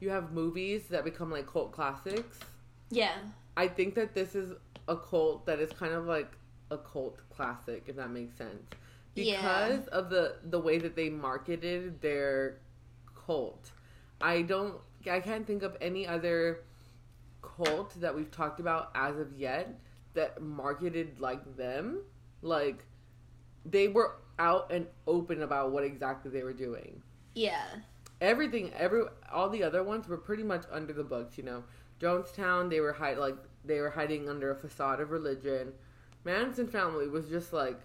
you 0.00 0.10
have 0.10 0.32
movies 0.32 0.84
that 0.88 1.04
become 1.04 1.30
like 1.30 1.46
cult 1.46 1.72
classics. 1.72 2.38
Yeah, 2.90 3.16
I 3.56 3.68
think 3.68 3.94
that 3.96 4.14
this 4.14 4.34
is 4.34 4.52
a 4.88 4.96
cult 4.96 5.46
that 5.46 5.58
is 5.58 5.72
kind 5.72 5.92
of 5.92 6.06
like 6.06 6.30
a 6.70 6.78
cult 6.78 7.20
classic, 7.34 7.84
if 7.88 7.96
that 7.96 8.10
makes 8.10 8.36
sense, 8.36 8.62
Yeah. 9.14 9.40
because 9.68 9.86
of 9.88 10.10
the 10.10 10.36
the 10.44 10.60
way 10.60 10.78
that 10.78 10.94
they 10.94 11.08
marketed 11.10 12.00
their 12.00 12.58
cult. 13.26 13.70
I 14.20 14.42
don't, 14.42 14.76
I 15.10 15.20
can't 15.20 15.46
think 15.46 15.62
of 15.62 15.76
any 15.80 16.06
other 16.06 16.60
cult 17.42 18.00
that 18.00 18.14
we've 18.14 18.30
talked 18.30 18.60
about 18.60 18.90
as 18.94 19.18
of 19.18 19.32
yet 19.36 19.78
that 20.14 20.40
marketed 20.40 21.20
like 21.20 21.56
them. 21.56 22.02
Like 22.42 22.84
they 23.64 23.88
were 23.88 24.16
out 24.38 24.70
and 24.70 24.86
open 25.06 25.42
about 25.42 25.72
what 25.72 25.82
exactly 25.82 26.30
they 26.30 26.42
were 26.42 26.52
doing 26.52 27.02
yeah, 27.36 27.62
everything 28.20 28.72
every 28.76 29.02
all 29.30 29.48
the 29.50 29.62
other 29.62 29.82
ones 29.84 30.08
were 30.08 30.16
pretty 30.16 30.42
much 30.42 30.64
under 30.72 30.92
the 30.92 31.04
books 31.04 31.38
you 31.38 31.44
know. 31.44 31.62
Jonestown 32.00 32.68
they 32.70 32.80
were 32.80 32.92
hide 32.94 33.18
like 33.18 33.36
they 33.64 33.78
were 33.80 33.90
hiding 33.90 34.28
under 34.28 34.50
a 34.50 34.56
facade 34.56 35.00
of 35.00 35.10
religion. 35.12 35.72
Manson 36.24 36.66
family 36.66 37.06
was 37.06 37.26
just 37.28 37.52
like 37.52 37.78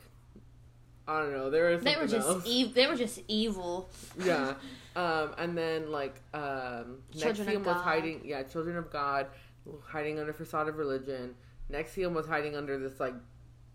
i 1.07 1.19
don't 1.19 1.31
know 1.33 1.49
there 1.49 1.69
was 1.71 1.83
they 1.83 1.95
were 1.95 2.05
just 2.07 2.27
else. 2.27 2.47
ev- 2.47 2.73
they 2.73 2.87
were 2.87 2.95
just 2.95 3.19
evil. 3.27 3.89
yeah. 4.17 4.53
Um 4.95 5.33
and 5.37 5.57
then 5.57 5.89
like 5.91 6.15
um 6.33 6.97
Children 7.17 7.47
NXIVM 7.47 7.63
was 7.63 7.81
hiding 7.81 8.21
yeah 8.25 8.43
children 8.43 8.75
of 8.77 8.91
god 8.91 9.27
hiding 9.85 10.19
under 10.19 10.33
facade 10.33 10.67
of 10.67 10.77
religion. 10.77 11.35
NXIVM 11.71 12.13
was 12.13 12.25
hiding 12.25 12.55
under 12.57 12.77
this 12.77 12.99
like 12.99 13.13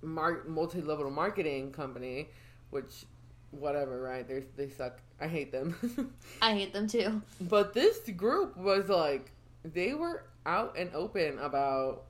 mar- 0.02 0.42
multi-level 0.46 1.10
marketing 1.10 1.72
company 1.72 2.28
which 2.70 3.06
whatever 3.50 4.00
right 4.02 4.28
they 4.28 4.42
they 4.56 4.68
suck 4.68 4.98
i 5.20 5.26
hate 5.26 5.50
them 5.52 6.12
I 6.42 6.52
hate 6.52 6.72
them 6.72 6.86
too. 6.86 7.22
But 7.40 7.72
this 7.72 7.98
group 8.16 8.56
was 8.56 8.88
like 8.88 9.30
they 9.64 9.94
were 9.94 10.24
out 10.44 10.76
and 10.78 10.90
open 10.94 11.38
about 11.38 12.04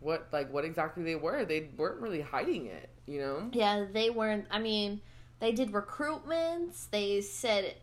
what 0.00 0.28
like 0.32 0.52
what 0.52 0.64
exactly 0.64 1.02
they 1.04 1.14
were. 1.16 1.44
They 1.44 1.68
weren't 1.76 2.00
really 2.00 2.20
hiding 2.20 2.66
it, 2.66 2.90
you 3.06 3.20
know? 3.20 3.48
Yeah, 3.52 3.86
they 3.90 4.10
weren't. 4.10 4.46
I 4.50 4.58
mean, 4.58 5.00
they 5.40 5.52
did 5.52 5.72
recruitments. 5.72 6.90
They 6.90 7.20
said 7.20 7.74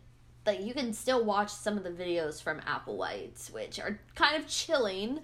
like 0.46 0.62
you 0.62 0.74
can 0.74 0.94
still 0.94 1.24
watch 1.24 1.50
some 1.50 1.78
of 1.78 1.84
the 1.84 1.90
videos 1.92 2.42
from 2.42 2.62
Apple 2.68 2.98
Applewhites, 2.98 3.52
which 3.52 3.80
are 3.80 4.00
kind 4.16 4.36
of 4.42 4.48
chilling. 4.48 5.20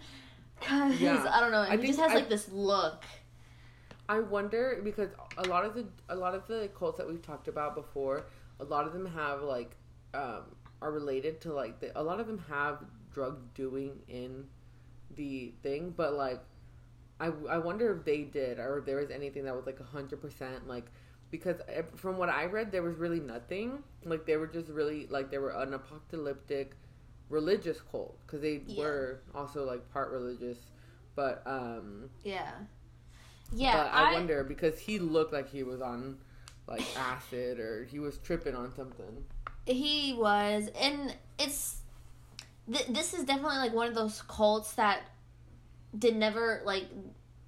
Cause 0.62 1.00
Yeah. 1.00 1.30
I 1.32 1.40
don't 1.40 1.52
know, 1.52 1.60
I 1.62 1.74
it 1.76 1.82
just 1.82 2.00
has 2.00 2.12
I- 2.12 2.16
like 2.16 2.30
this 2.30 2.50
look. 2.52 3.04
I 4.10 4.20
wonder 4.20 4.80
because 4.84 5.10
a 5.38 5.44
lot 5.48 5.66
of 5.66 5.74
the 5.76 5.86
a 6.10 6.16
lot 6.16 6.34
of 6.36 6.48
the 6.48 6.70
cults 6.78 6.98
that 6.98 7.08
we've 7.08 7.22
talked 7.22 7.48
about 7.48 7.76
before, 7.76 8.26
a 8.60 8.64
lot 8.64 8.88
of 8.88 8.94
them 8.94 9.06
have 9.06 9.42
like 9.42 9.76
um 10.14 10.56
are 10.82 10.92
related 10.92 11.42
to 11.42 11.54
like 11.54 11.80
the, 11.80 12.00
a 12.00 12.04
lot 12.04 12.20
of 12.20 12.28
them 12.28 12.44
have 12.50 12.84
drug 13.14 13.54
doing 13.54 14.00
in 14.08 14.46
the 15.16 15.54
thing, 15.64 15.94
but 15.96 16.14
like 16.14 16.42
I 17.20 17.28
I 17.50 17.58
wonder 17.58 17.92
if 17.96 18.06
they 18.06 18.24
did 18.24 18.60
or 18.60 18.80
if 18.80 18.86
there 18.86 18.98
was 18.98 19.12
anything 19.12 19.46
that 19.46 19.56
was 19.56 19.66
like 19.66 19.82
hundred 19.82 20.22
percent 20.22 20.68
like 20.68 20.86
because 21.32 21.58
from 21.96 22.18
what 22.18 22.30
I 22.30 22.46
read 22.46 22.72
there 22.72 22.84
was 22.84 22.96
really 22.96 23.20
nothing 23.20 23.84
like 24.06 24.26
they 24.26 24.38
were 24.38 24.48
just 24.48 24.70
really 24.70 25.08
like 25.08 25.32
they 25.32 25.38
were 25.38 25.52
an 25.52 25.74
apocalyptic 25.74 26.76
religious 27.30 27.82
cult 27.82 28.18
because 28.26 28.42
they 28.42 28.62
Yeah. 28.68 28.76
were 28.78 29.20
also 29.36 29.66
like 29.66 29.90
part 29.92 30.12
religious, 30.12 30.72
but 31.16 31.44
um 31.46 32.10
Yeah. 32.24 32.52
Yeah. 33.54 33.78
but 33.78 33.94
I, 33.94 34.12
I, 34.12 34.14
wonder 34.14 34.44
because 34.44 34.80
he 34.80 35.00
looked 35.00 35.34
like 35.34 35.50
he 35.50 35.64
was 35.64 35.82
on 35.82 36.18
like 36.68 36.84
acid 36.98 37.60
or 37.60 37.86
he 37.86 38.00
was 38.00 38.18
tripping 38.18 38.56
on 38.56 38.74
something. 38.76 39.24
He 39.66 40.14
was, 40.18 40.70
and 40.80 41.16
it's 41.40 41.78
th- 42.72 42.88
this 42.88 43.14
is 43.14 43.24
definitely 43.24 43.58
like 43.58 43.74
one 43.74 43.88
of 43.88 43.96
those 43.96 44.22
cults 44.24 44.74
that 44.74 45.02
did 45.98 46.16
never 46.16 46.62
like 46.66 46.86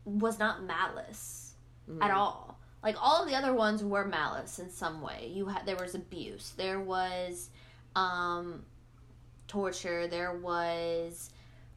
was 0.06 0.40
not 0.40 0.64
malice 0.64 1.54
at 2.02 2.12
Mhm. 2.12 2.16
all. 2.16 2.60
Like 2.82 2.96
all 3.02 3.24
of 3.24 3.30
the 3.30 3.36
other 3.36 3.54
ones 3.54 3.84
were 3.84 4.06
malice 4.06 4.60
in 4.60 4.70
some 4.70 5.02
way. 5.02 5.32
You 5.34 5.48
had 5.48 5.66
there 5.66 5.76
was 5.76 5.96
abuse, 5.96 6.54
there 6.56 6.80
was 6.80 7.50
um 7.96 8.66
torture, 9.48 10.08
there 10.08 10.34
was 10.38 11.30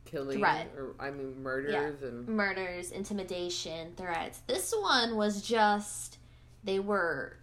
Killing 0.04 0.38
Threat. 0.38 0.70
or 0.76 0.94
I 1.00 1.10
mean 1.10 1.42
murders 1.42 2.02
and 2.02 2.28
murders, 2.28 2.90
intimidation, 2.90 3.92
threats. 3.96 4.40
This 4.46 4.74
one 4.78 5.16
was 5.16 5.42
just 5.42 6.18
they 6.64 6.78
were 6.78 7.36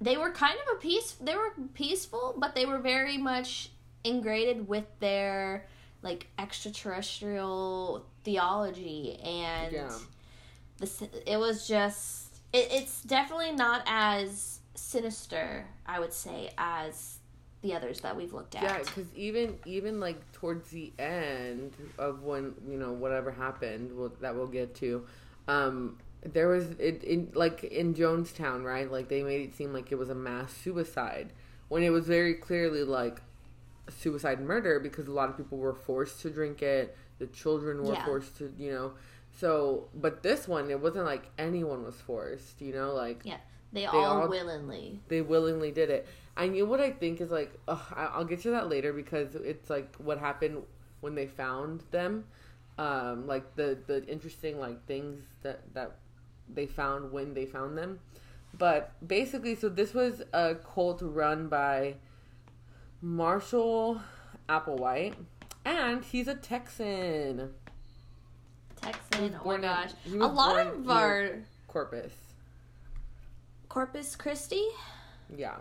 they 0.00 0.16
were 0.16 0.30
kind 0.30 0.58
of 0.58 0.76
a 0.76 0.80
peace 0.80 1.12
they 1.20 1.34
were 1.36 1.52
peaceful, 1.74 2.34
but 2.36 2.54
they 2.54 2.66
were 2.66 2.78
very 2.78 3.16
much 3.16 3.70
ingrained 4.04 4.68
with 4.68 4.84
their 5.00 5.66
like 6.02 6.26
extraterrestrial 6.38 8.04
theology 8.24 9.18
and 9.22 9.72
Yeah. 9.72 9.98
this 10.78 11.02
it 11.02 11.38
was 11.38 11.66
just 11.66 12.40
it, 12.52 12.68
it's 12.70 13.02
definitely 13.02 13.52
not 13.52 13.82
as 13.86 14.60
sinister, 14.74 15.66
I 15.86 15.98
would 16.00 16.12
say, 16.12 16.50
as 16.58 17.15
the 17.66 17.74
others 17.74 18.00
that 18.00 18.16
we've 18.16 18.32
looked 18.32 18.54
at. 18.54 18.62
Yeah, 18.62 18.78
because 18.78 19.06
even 19.14 19.58
even 19.64 20.00
like 20.00 20.32
towards 20.32 20.70
the 20.70 20.92
end 20.98 21.72
of 21.98 22.22
when 22.22 22.54
you 22.68 22.78
know 22.78 22.92
whatever 22.92 23.30
happened 23.30 23.92
we'll, 23.96 24.12
that 24.20 24.34
we'll 24.34 24.46
get 24.46 24.74
to, 24.76 25.06
um, 25.48 25.98
there 26.22 26.48
was 26.48 26.70
it 26.78 27.02
in 27.04 27.30
like 27.34 27.64
in 27.64 27.94
Jonestown, 27.94 28.64
right? 28.64 28.90
Like 28.90 29.08
they 29.08 29.22
made 29.22 29.42
it 29.48 29.54
seem 29.54 29.72
like 29.72 29.92
it 29.92 29.96
was 29.96 30.08
a 30.10 30.14
mass 30.14 30.52
suicide 30.52 31.32
when 31.68 31.82
it 31.82 31.90
was 31.90 32.06
very 32.06 32.34
clearly 32.34 32.84
like 32.84 33.20
suicide 33.88 34.40
murder 34.40 34.80
because 34.80 35.06
a 35.06 35.12
lot 35.12 35.28
of 35.28 35.36
people 35.36 35.58
were 35.58 35.74
forced 35.74 36.20
to 36.22 36.30
drink 36.30 36.62
it. 36.62 36.96
The 37.18 37.26
children 37.28 37.82
were 37.84 37.94
Yeah. 37.94 38.04
forced 38.04 38.36
to, 38.38 38.52
you 38.58 38.70
know. 38.72 38.92
So, 39.38 39.88
but 39.94 40.22
this 40.22 40.48
one, 40.48 40.70
it 40.70 40.80
wasn't 40.80 41.04
like 41.04 41.30
anyone 41.38 41.84
was 41.84 41.96
forced, 42.00 42.60
you 42.60 42.72
know, 42.72 42.94
like 42.94 43.22
They, 43.76 43.82
They 43.82 43.86
all, 43.86 44.22
all- 44.22 44.28
willingly. 44.28 45.00
they 45.08 45.20
willingly 45.20 45.70
did 45.70 45.90
it. 45.90 46.08
And 46.36 46.56
you 46.56 46.64
know 46.64 46.70
what 46.70 46.80
I 46.80 46.90
think 46.90 47.20
is 47.20 47.30
like, 47.30 47.52
ugh, 47.68 47.80
I- 47.94 48.06
I'll 48.06 48.24
get 48.24 48.40
to 48.42 48.50
that 48.52 48.68
later 48.70 48.92
because 48.94 49.34
it's 49.34 49.68
like 49.70 49.94
what 49.96 50.18
happened 50.18 50.62
when 51.02 51.14
they 51.14 51.26
found 51.26 51.82
them, 51.90 52.24
um, 52.78 53.26
like 53.26 53.54
the 53.54 53.76
the 53.86 54.02
interesting 54.06 54.58
like 54.58 54.84
things 54.86 55.22
that 55.42 55.60
that 55.74 55.96
they 56.52 56.66
found 56.66 57.12
when 57.12 57.34
they 57.34 57.44
found 57.44 57.76
them. 57.76 58.00
But 58.56 58.92
basically, 59.06 59.54
so 59.54 59.68
this 59.68 59.92
was 59.92 60.22
a 60.32 60.54
cult 60.54 61.00
run 61.02 61.48
by 61.48 61.96
Marshall 63.02 64.00
Applewhite, 64.48 65.14
and 65.64 66.02
he's 66.04 66.28
a 66.28 66.34
Texan, 66.34 67.50
Texan. 68.80 69.36
Oh 69.44 69.48
my 69.48 69.58
gosh. 69.58 69.90
A 70.10 70.16
lot 70.16 70.58
of 70.66 70.88
our 70.88 71.42
Corpus. 71.68 72.12
Corpus 73.80 74.16
Christi. 74.16 74.64
Yeah, 75.36 75.56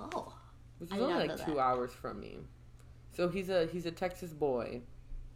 Oh, 0.00 0.34
which 0.78 0.90
is 0.90 0.98
only 0.98 1.28
like 1.28 1.46
two 1.46 1.54
that. 1.54 1.60
hours 1.60 1.92
from 1.92 2.18
me. 2.18 2.38
So 3.16 3.28
he's 3.28 3.48
a 3.50 3.66
he's 3.66 3.86
a 3.86 3.92
Texas 3.92 4.32
boy. 4.32 4.80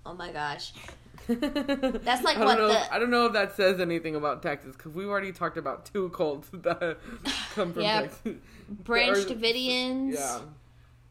oh 0.05 0.13
my 0.13 0.33
gosh. 0.33 0.73
That's 1.29 2.25
like 2.25 2.37
I 2.37 2.45
what 2.45 2.59
know, 2.59 2.67
the- 2.67 2.93
I 2.93 2.99
don't 2.99 3.11
know 3.13 3.27
if 3.27 3.33
that 3.35 3.55
says 3.55 3.79
anything 3.79 4.17
about 4.17 4.43
Texas 4.43 4.75
because 4.75 4.91
we've 4.93 5.07
already 5.07 5.31
talked 5.31 5.57
about 5.57 5.87
two 5.87 6.09
cults 6.09 6.49
that 6.53 6.99
come 7.55 7.73
from 7.75 7.83
Yeah. 7.85 8.01
Texas. 8.01 8.33
Branch 8.69 9.19
Davidians. 9.19 10.15
Yeah, 10.15 10.41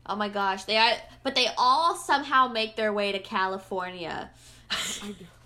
Oh 0.06 0.18
my 0.18 0.28
gosh, 0.28 0.66
they 0.66 0.76
are, 0.76 0.92
but 1.24 1.36
they 1.36 1.48
all 1.58 1.96
somehow 1.96 2.50
make 2.50 2.76
their 2.76 2.92
way 2.92 3.14
to 3.14 3.20
California. 3.20 4.32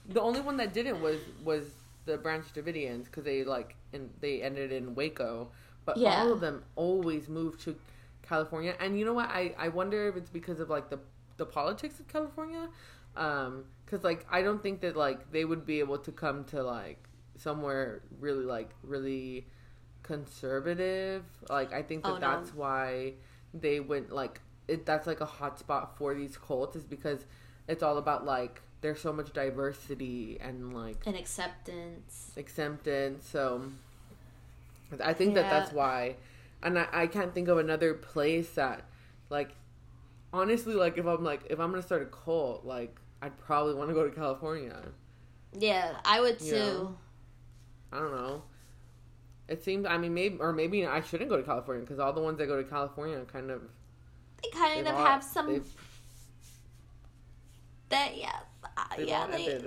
The 0.10 0.20
only 0.20 0.42
one 0.42 0.58
that 0.58 0.74
didn't 0.74 1.00
was 1.00 1.20
was 1.44 1.64
the 2.06 2.18
Branch 2.18 2.46
Davidians 2.54 3.06
because 3.06 3.24
they 3.24 3.44
like 3.44 3.76
and 3.94 4.10
they 4.20 4.42
ended 4.42 4.72
in 4.72 4.96
Waco, 4.96 5.50
but 5.86 5.98
Yeah. 5.98 6.14
all 6.16 6.32
of 6.32 6.40
them 6.40 6.64
always 6.76 7.30
moved 7.30 7.62
to 7.62 7.76
California. 8.22 8.76
And 8.80 8.98
you 8.98 9.06
know 9.06 9.14
what? 9.14 9.30
I 9.30 9.54
I 9.58 9.70
wonder 9.70 10.08
if 10.08 10.16
it's 10.16 10.30
because 10.30 10.60
of 10.60 10.70
like 10.70 10.90
the 10.90 11.00
the 11.38 11.46
politics 11.46 12.00
of 12.00 12.08
California, 12.08 12.70
um, 13.16 13.66
because 13.86 14.04
like 14.04 14.26
I 14.32 14.42
don't 14.42 14.62
think 14.62 14.82
that 14.82 14.96
like 14.96 15.32
they 15.32 15.46
would 15.46 15.66
be 15.66 15.80
able 15.80 15.98
to 16.00 16.12
come 16.12 16.44
to 16.46 16.64
like 16.64 17.04
somewhere 17.38 18.02
really 18.20 18.46
like 18.46 18.72
really 18.84 19.46
conservative. 20.04 21.24
Like 21.50 21.74
I 21.74 21.82
think 21.82 22.06
that 22.06 22.14
Oh, 22.14 22.18
no. 22.18 22.20
that's 22.20 22.54
why 22.54 23.14
they 23.54 23.80
went 23.80 24.12
like 24.12 24.42
it. 24.68 24.86
That's 24.86 25.08
like 25.08 25.22
a 25.22 25.26
hot 25.26 25.60
spot 25.60 25.98
for 25.98 26.14
these 26.14 26.38
cults 26.38 26.76
is 26.76 26.84
because 26.86 27.26
it's 27.68 27.84
all 27.84 27.98
about 27.98 28.26
like 28.26 28.62
there's 28.84 29.02
so 29.02 29.12
much 29.12 29.34
diversity 29.34 30.38
and 30.40 30.76
like 30.76 30.98
And 31.08 31.16
acceptance. 31.16 32.32
acceptance. 32.38 33.28
So 33.28 33.64
I 35.04 35.14
think 35.14 35.34
that 35.34 35.50
that's 35.50 35.72
why. 35.74 36.18
And 36.62 36.78
I, 36.78 36.88
I 36.94 37.08
can't 37.08 37.34
think 37.34 37.48
of 37.48 37.58
another 37.58 37.96
place 37.96 38.50
that 38.52 38.84
like 39.32 39.56
honestly 40.32 40.76
like 40.76 40.98
if 41.00 41.06
I'm 41.08 41.24
like 41.24 41.42
if 41.50 41.60
I'm 41.60 41.72
gonna 41.72 41.82
start 41.82 42.04
a 42.04 42.06
cult 42.06 42.64
like 42.66 42.96
I'd 43.22 43.38
probably 43.40 43.74
want 43.74 43.90
to 43.90 43.94
go 43.96 44.08
to 44.08 44.14
California. 44.16 44.80
Yeah, 45.58 45.96
I 46.06 46.20
would 46.20 46.40
too. 46.40 46.46
You 46.46 46.54
know? 46.56 46.98
I 47.92 48.00
don't 48.00 48.12
know. 48.12 48.44
It 49.48 49.64
seems. 49.64 49.86
I 49.86 49.98
mean, 49.98 50.14
maybe 50.14 50.38
or 50.40 50.52
maybe 50.54 50.86
I 50.86 51.02
shouldn't 51.02 51.30
go 51.30 51.38
to 51.38 51.44
California 51.44 51.82
because 51.84 52.00
all 52.00 52.12
the 52.14 52.22
ones 52.22 52.38
that 52.40 52.48
go 52.48 52.58
to 52.62 52.68
California 52.68 53.22
kind 53.32 53.52
of 53.52 53.62
They 54.42 54.50
kind 54.50 54.88
of 54.88 54.96
all- 54.96 55.06
have 55.06 55.24
some 55.24 55.64
that 57.90 58.18
yeah, 58.18 58.40
They've 58.98 59.08
yeah. 59.08 59.28
They, 59.28 59.60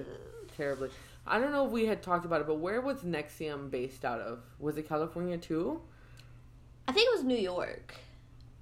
terribly. 0.56 0.90
I 1.26 1.38
don't 1.40 1.52
know 1.52 1.66
if 1.66 1.72
we 1.72 1.86
had 1.86 2.02
talked 2.02 2.24
about 2.24 2.40
it, 2.40 2.46
but 2.46 2.56
where 2.56 2.80
was 2.80 2.98
NXIVM 3.02 3.70
based 3.70 4.04
out 4.04 4.20
of? 4.20 4.40
Was 4.60 4.76
it 4.78 4.88
California 4.88 5.36
too? 5.38 5.80
I 6.86 6.92
think 6.92 7.08
it 7.08 7.16
was 7.16 7.24
New 7.24 7.36
York, 7.36 7.94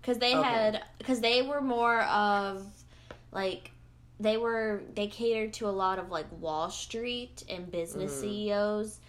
because 0.01 0.19
they 0.19 0.35
Okay. 0.35 0.43
had 0.49 0.83
because 0.99 1.21
they 1.21 1.43
were 1.43 1.61
more 1.61 2.01
of 2.05 2.67
like 3.33 3.71
they 4.19 4.37
were 4.39 4.83
they 4.95 5.09
catered 5.09 5.53
to 5.55 5.67
a 5.67 5.71
lot 5.71 5.99
of 5.99 6.11
like 6.11 6.27
Wall 6.41 6.71
Street 6.71 7.45
and 7.51 7.71
business 7.71 8.13
Mhm. 8.13 8.21
CEOs. 8.21 9.01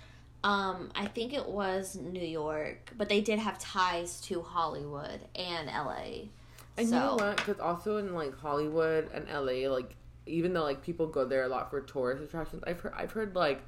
Um, 0.43 0.91
I 0.93 1.07
think 1.07 1.33
it 1.33 1.47
was 1.47 1.95
New 1.95 2.21
York, 2.25 2.91
but 2.97 3.07
they 3.09 3.21
did 3.21 3.39
have 3.39 3.57
ties 3.57 4.19
to 4.21 4.41
Hollywood 4.41 5.21
and 5.35 5.69
LA. 5.69 6.29
And 6.77 6.89
so 6.89 6.95
you 6.95 7.01
know 7.01 7.15
what? 7.15 7.37
Because 7.37 7.59
also 7.59 7.97
in 7.97 8.13
like 8.13 8.37
Hollywood 8.37 9.09
and 9.13 9.27
LA, 9.29 9.67
like 9.69 9.95
even 10.25 10.53
though 10.53 10.63
like 10.63 10.81
people 10.83 11.07
go 11.07 11.25
there 11.25 11.43
a 11.43 11.47
lot 11.47 11.69
for 11.69 11.81
tourist 11.81 12.23
attractions, 12.23 12.63
I've 12.67 12.79
heard 12.79 12.93
I've 12.95 13.11
heard 13.11 13.35
like 13.35 13.63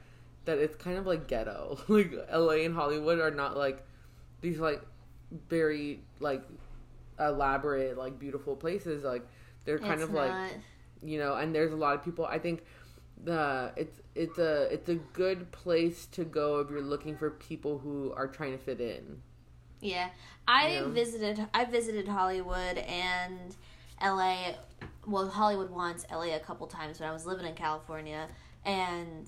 that 0.46 0.58
it's 0.58 0.76
kind 0.76 0.98
of 0.98 1.06
like 1.06 1.28
ghetto. 1.28 1.80
like 1.88 2.12
LA 2.32 2.66
and 2.66 2.76
Hollywood 2.76 3.20
are 3.20 3.32
not 3.32 3.58
like 3.58 3.86
these 4.42 4.60
like 4.60 4.82
very 5.50 6.02
like 6.20 6.44
elaborate 7.20 7.98
like 7.98 8.20
beautiful 8.20 8.56
places. 8.56 9.04
Like 9.04 9.28
they're 9.66 9.80
kind 9.80 10.02
it's 10.02 10.04
of 10.04 10.14
like 10.14 10.36
you 11.04 11.20
know 11.20 11.36
and 11.36 11.54
there's 11.54 11.72
a 11.72 11.76
lot 11.76 11.96
of 11.96 12.04
people 12.04 12.26
i 12.26 12.40
think 12.40 12.64
the 13.24 13.72
it's 13.76 14.02
it's 14.16 14.40
a 14.40 14.64
it's 14.74 14.90
a 14.90 14.96
good 14.96 15.52
place 15.52 16.06
to 16.08 16.24
go 16.24 16.60
if 16.60 16.70
you're 16.70 16.82
looking 16.82 17.16
for 17.18 17.30
people 17.32 17.80
who 17.80 18.12
are 18.16 18.28
trying 18.28 18.52
to 18.52 18.58
fit 18.58 18.80
in 18.82 19.22
Yeah, 19.82 20.10
I 20.48 20.68
You 20.70 20.82
know? 20.82 20.90
visited. 20.94 21.48
I 21.54 21.66
visited 21.66 22.08
Hollywood 22.08 22.78
and 22.80 23.56
L.A. 24.02 24.56
Well, 25.08 25.28
Hollywood 25.30 25.72
once, 25.72 26.06
L.A. 26.10 26.34
a 26.34 26.40
couple 26.40 26.68
times 26.68 27.00
when 27.00 27.10
I 27.10 27.14
was 27.14 27.26
living 27.26 27.46
in 27.48 27.56
California, 27.56 28.28
and 28.66 29.28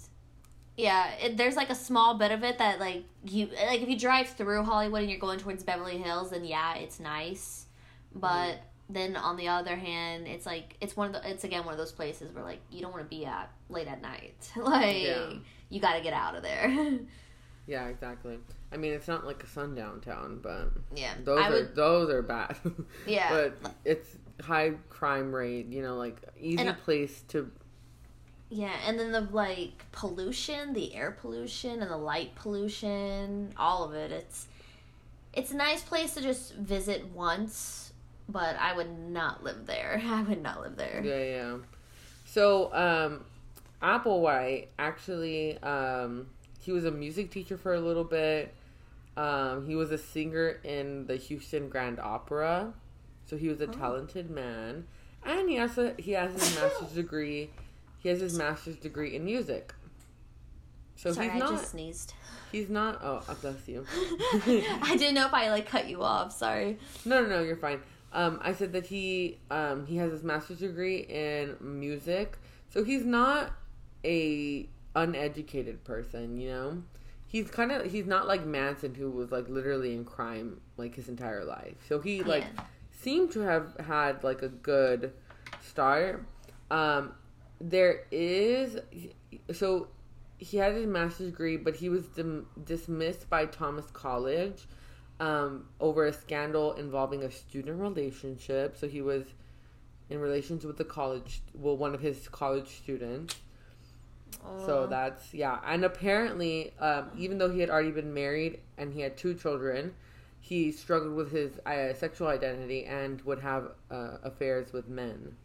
yeah, 0.78 1.12
it, 1.16 1.38
there's 1.38 1.56
like 1.56 1.70
a 1.70 1.76
small 1.76 2.18
bit 2.18 2.32
of 2.32 2.44
it 2.44 2.58
that 2.60 2.80
like 2.80 3.06
you 3.26 3.48
like 3.66 3.82
if 3.82 3.90
you 3.90 3.98
drive 3.98 4.28
through 4.30 4.64
Hollywood 4.64 5.02
and 5.02 5.10
you're 5.10 5.20
going 5.20 5.40
towards 5.40 5.64
Beverly 5.64 5.98
Hills, 5.98 6.30
then 6.32 6.44
yeah, 6.46 6.76
it's 6.76 7.00
nice, 7.00 7.66
but. 8.14 8.30
Mm-hmm. 8.30 8.64
Then 8.92 9.16
on 9.16 9.38
the 9.38 9.50
other 9.50 9.76
hand, 9.76 10.26
it's 10.28 10.48
like 10.48 10.76
it's 10.82 10.98
one 10.98 11.14
of 11.14 11.14
the 11.14 11.30
it's 11.30 11.44
again 11.44 11.64
one 11.64 11.76
of 11.76 11.78
those 11.78 11.92
places 11.92 12.34
where 12.34 12.44
like 12.44 12.58
you 12.72 12.82
don't 12.82 12.92
want 12.92 13.04
to 13.04 13.08
be 13.08 13.24
at 13.24 13.52
late 13.70 13.88
at 13.88 14.02
night. 14.02 14.50
like 14.56 15.04
Yeah. 15.04 15.34
you 15.70 15.80
got 15.80 15.94
to 15.94 16.02
get 16.02 16.12
out 16.12 16.34
of 16.34 16.42
there. 16.42 16.98
Yeah, 17.70 17.88
exactly. 17.88 18.40
I 18.74 18.78
mean, 18.78 18.94
it's 18.94 19.08
not 19.08 19.28
like 19.28 19.44
a 19.44 19.48
sundown 19.48 20.02
town, 20.02 20.40
but 20.42 20.72
Yeah, 20.96 21.14
those 21.24 21.40
I 21.40 21.48
are 21.48 21.52
would. 21.52 21.76
those 21.76 22.10
are 22.10 22.24
bad. 22.24 22.58
Yeah, 23.08 23.30
but 23.62 23.74
it's 23.86 24.10
high 24.42 24.72
crime 24.90 25.34
rate. 25.34 25.68
You 25.68 25.84
know, 25.84 25.96
like 25.96 26.18
easy 26.40 26.58
And- 26.66 26.78
place 26.80 27.22
to. 27.30 27.52
Yeah, 28.50 28.74
and 28.88 29.00
then 29.00 29.12
the 29.12 29.22
like 29.22 29.86
pollution, 29.92 30.74
the 30.74 30.96
air 30.96 31.12
pollution 31.12 31.84
and 31.84 31.92
the 31.92 31.98
light 31.98 32.34
pollution, 32.34 33.54
all 33.56 33.84
of 33.84 33.94
it. 33.94 34.12
It's 34.12 34.48
it's 35.34 35.52
a 35.52 35.56
nice 35.56 35.84
place 35.84 36.16
to 36.16 36.22
just 36.22 36.56
visit 36.56 37.06
once, 37.14 37.94
but 38.28 38.56
I 38.60 38.76
would 38.76 38.98
not 38.98 39.44
live 39.44 39.68
there. 39.68 40.02
I 40.08 40.24
would 40.24 40.42
not 40.42 40.62
live 40.62 40.76
there. 40.76 41.04
Yeah, 41.06 41.24
yeah. 41.36 41.58
So, 42.26 42.74
um, 42.74 43.26
Applewhite 43.84 44.68
actually, 44.80 45.60
um, 45.60 46.28
he 46.70 46.74
was 46.74 46.86
a 46.86 46.92
music 46.92 47.32
teacher 47.32 47.58
for 47.58 47.74
a 47.74 47.82
little 47.82 48.04
bit. 48.04 48.54
Um, 49.18 49.66
he 49.66 49.76
was 49.76 49.90
a 49.90 49.98
singer 49.98 50.60
in 50.64 51.08
the 51.08 51.16
Houston 51.16 51.68
Grand 51.68 52.00
Opera, 52.00 52.74
so 53.26 53.38
he 53.38 53.48
was 53.50 53.60
a 53.60 53.66
Oh. 53.68 53.72
talented 53.72 54.30
man, 54.30 54.86
and 55.26 55.50
he 55.50 55.58
also 55.58 55.96
he 55.98 56.12
has 56.12 56.32
his 56.32 56.56
master's 56.62 56.92
degree. 56.92 57.50
He 58.04 58.10
has 58.10 58.20
his 58.22 58.38
master's 58.38 58.76
degree 58.76 59.16
in 59.16 59.26
music. 59.26 59.74
So 60.96 61.12
Sorry, 61.12 61.26
he's 61.30 61.36
I 61.38 61.40
not. 61.40 61.52
just 61.54 61.72
sneezed. 61.72 62.14
He's 62.52 62.70
not. 62.70 63.00
Oh, 63.04 63.24
bless 63.42 63.68
you. 63.68 63.84
I 63.92 64.96
didn't 64.98 65.16
know 65.16 65.26
if 65.26 65.34
I 65.34 65.50
like 65.50 65.68
cut 65.68 65.88
you 65.90 66.04
off. 66.04 66.32
Sorry. 66.32 66.78
No, 67.04 67.22
no, 67.24 67.28
no, 67.30 67.42
you're 67.42 67.56
fine. 67.58 67.80
Um, 68.14 68.40
I 68.44 68.54
said 68.54 68.74
that 68.74 68.86
he 68.86 69.40
um, 69.50 69.88
he 69.88 69.98
has 69.98 70.12
his 70.12 70.24
master's 70.24 70.60
degree 70.60 70.98
in 71.00 71.56
music, 71.62 72.38
so 72.70 72.84
he's 72.84 73.06
not 73.06 73.54
a 74.06 74.68
uneducated 75.00 75.84
person. 75.84 76.38
You 76.38 76.50
know, 76.50 76.84
he's 77.28 77.50
kind 77.50 77.72
of 77.72 77.92
he's 77.92 78.06
not 78.06 78.28
like 78.28 78.46
Manson, 78.46 78.96
who 78.96 79.10
was 79.12 79.32
like 79.32 79.50
literally 79.50 79.94
in 79.94 80.06
crime 80.06 80.62
like 80.78 80.96
his 80.96 81.10
entire 81.10 81.44
life. 81.46 81.76
So 81.88 82.00
he 82.00 82.24
like 82.24 82.44
Yeah. 82.56 82.64
seemed 82.92 83.32
to 83.32 83.42
have 83.42 83.76
had 83.86 84.24
like 84.24 84.42
a 84.42 84.50
good 84.50 85.14
start. 85.62 86.26
Um, 86.72 87.14
there 87.60 88.04
is 88.12 88.78
so 89.54 89.88
he 90.38 90.58
had 90.58 90.74
his 90.74 90.86
master's 90.88 91.32
degree, 91.32 91.58
but 91.58 91.76
he 91.76 91.90
was 91.90 92.06
dim- 92.08 92.48
dismissed 92.64 93.30
by 93.30 93.46
Thomas 93.46 93.86
College 93.92 94.68
um, 95.20 95.66
over 95.82 96.06
a 96.06 96.14
scandal 96.14 96.74
involving 96.74 97.24
a 97.24 97.32
student 97.32 97.80
relationship. 97.82 98.78
So 98.78 98.88
he 98.88 99.02
was 99.02 99.26
in 100.10 100.20
relations 100.20 100.64
with 100.64 100.78
the 100.78 100.86
college, 100.86 101.42
well, 101.54 101.76
one 101.76 101.94
of 101.94 102.00
his 102.00 102.30
college 102.30 102.68
students. 102.78 103.36
So 104.66 104.88
that's 104.88 105.34
yeah, 105.34 105.60
and 105.66 105.84
apparently, 105.84 106.74
um, 106.80 107.12
even 107.18 107.38
though 107.38 107.50
he 107.50 107.60
had 107.60 107.70
already 107.70 107.92
been 107.92 108.14
married 108.14 108.60
and 108.78 108.94
he 108.94 109.02
had 109.02 109.18
two 109.18 109.34
children, 109.34 109.94
he 110.42 110.72
struggled 110.72 111.16
with 111.16 111.32
his 111.32 111.58
uh, 111.66 111.94
sexual 111.94 112.28
identity 112.28 112.86
and 112.86 113.22
would 113.22 113.40
have 113.40 113.72
uh, 113.92 114.18
affairs 114.24 114.74
with 114.74 114.88
men. 114.88 115.36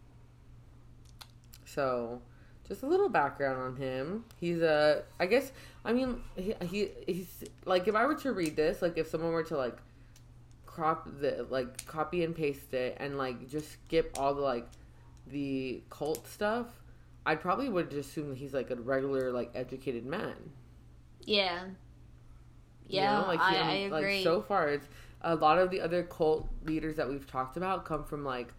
So, 1.64 2.23
just 2.67 2.83
a 2.83 2.87
little 2.87 3.09
background 3.09 3.61
on 3.61 3.76
him. 3.76 4.25
He's 4.41 4.62
a, 4.62 5.03
I 5.19 5.26
guess, 5.26 5.53
I 5.85 5.93
mean, 5.93 6.21
he, 6.37 6.55
he 6.67 6.91
he's 7.07 7.45
like 7.64 7.88
if 7.88 7.95
I 7.95 8.07
were 8.07 8.14
to 8.17 8.33
read 8.33 8.57
this, 8.57 8.83
like 8.83 8.97
if 8.97 9.09
someone 9.09 9.33
were 9.33 9.45
to 9.45 9.57
like 9.57 9.76
crop 10.67 11.09
the 11.21 11.47
like 11.50 11.87
copy 11.87 12.25
and 12.25 12.35
paste 12.35 12.75
it 12.75 12.97
and 12.99 13.17
like 13.17 13.49
just 13.49 13.73
skip 13.73 14.17
all 14.19 14.35
the 14.35 14.43
like 14.43 14.67
the 15.26 15.83
cult 15.91 16.26
stuff, 16.26 16.67
I 17.26 17.35
probably 17.37 17.69
would 17.69 17.90
just 17.90 18.11
assume 18.11 18.31
that 18.31 18.38
he's 18.38 18.54
like 18.54 18.71
a 18.71 18.76
regular 18.76 19.33
like 19.33 19.50
educated 19.54 20.07
man. 20.07 20.52
yeah. 21.26 21.64
You 22.88 23.00
Yeah, 23.00 23.09
know? 23.09 23.26
like, 23.26 23.40
I, 23.40 23.85
I 23.87 23.88
like, 23.88 24.02
agree. 24.02 24.23
so 24.23 24.43
far, 24.43 24.69
it's 24.69 24.88
a 25.23 25.35
lot 25.35 25.59
of 25.59 25.71
the 25.71 25.81
other 25.81 26.02
cult 26.02 26.49
leaders 26.64 26.97
that 26.97 27.09
we've 27.09 27.26
talked 27.26 27.57
about 27.57 27.85
come 27.85 28.04
from 28.04 28.25
like 28.25 28.52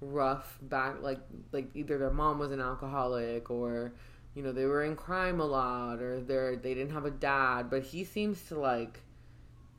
rough 0.00 0.58
back, 0.62 1.02
like 1.02 1.20
like 1.52 1.70
either 1.74 1.98
their 1.98 2.10
mom 2.10 2.38
was 2.38 2.52
an 2.52 2.60
alcoholic 2.60 3.50
or 3.50 3.92
you 4.34 4.42
know 4.42 4.52
they 4.52 4.66
were 4.66 4.84
in 4.84 4.96
crime 4.96 5.40
a 5.40 5.44
lot 5.46 6.00
or 6.00 6.20
they 6.20 6.56
they 6.56 6.74
didn't 6.74 6.92
have 6.92 7.04
a 7.06 7.10
dad. 7.10 7.70
But 7.70 7.82
he 7.84 8.04
seems 8.04 8.42
to 8.48 8.58
like 8.58 9.02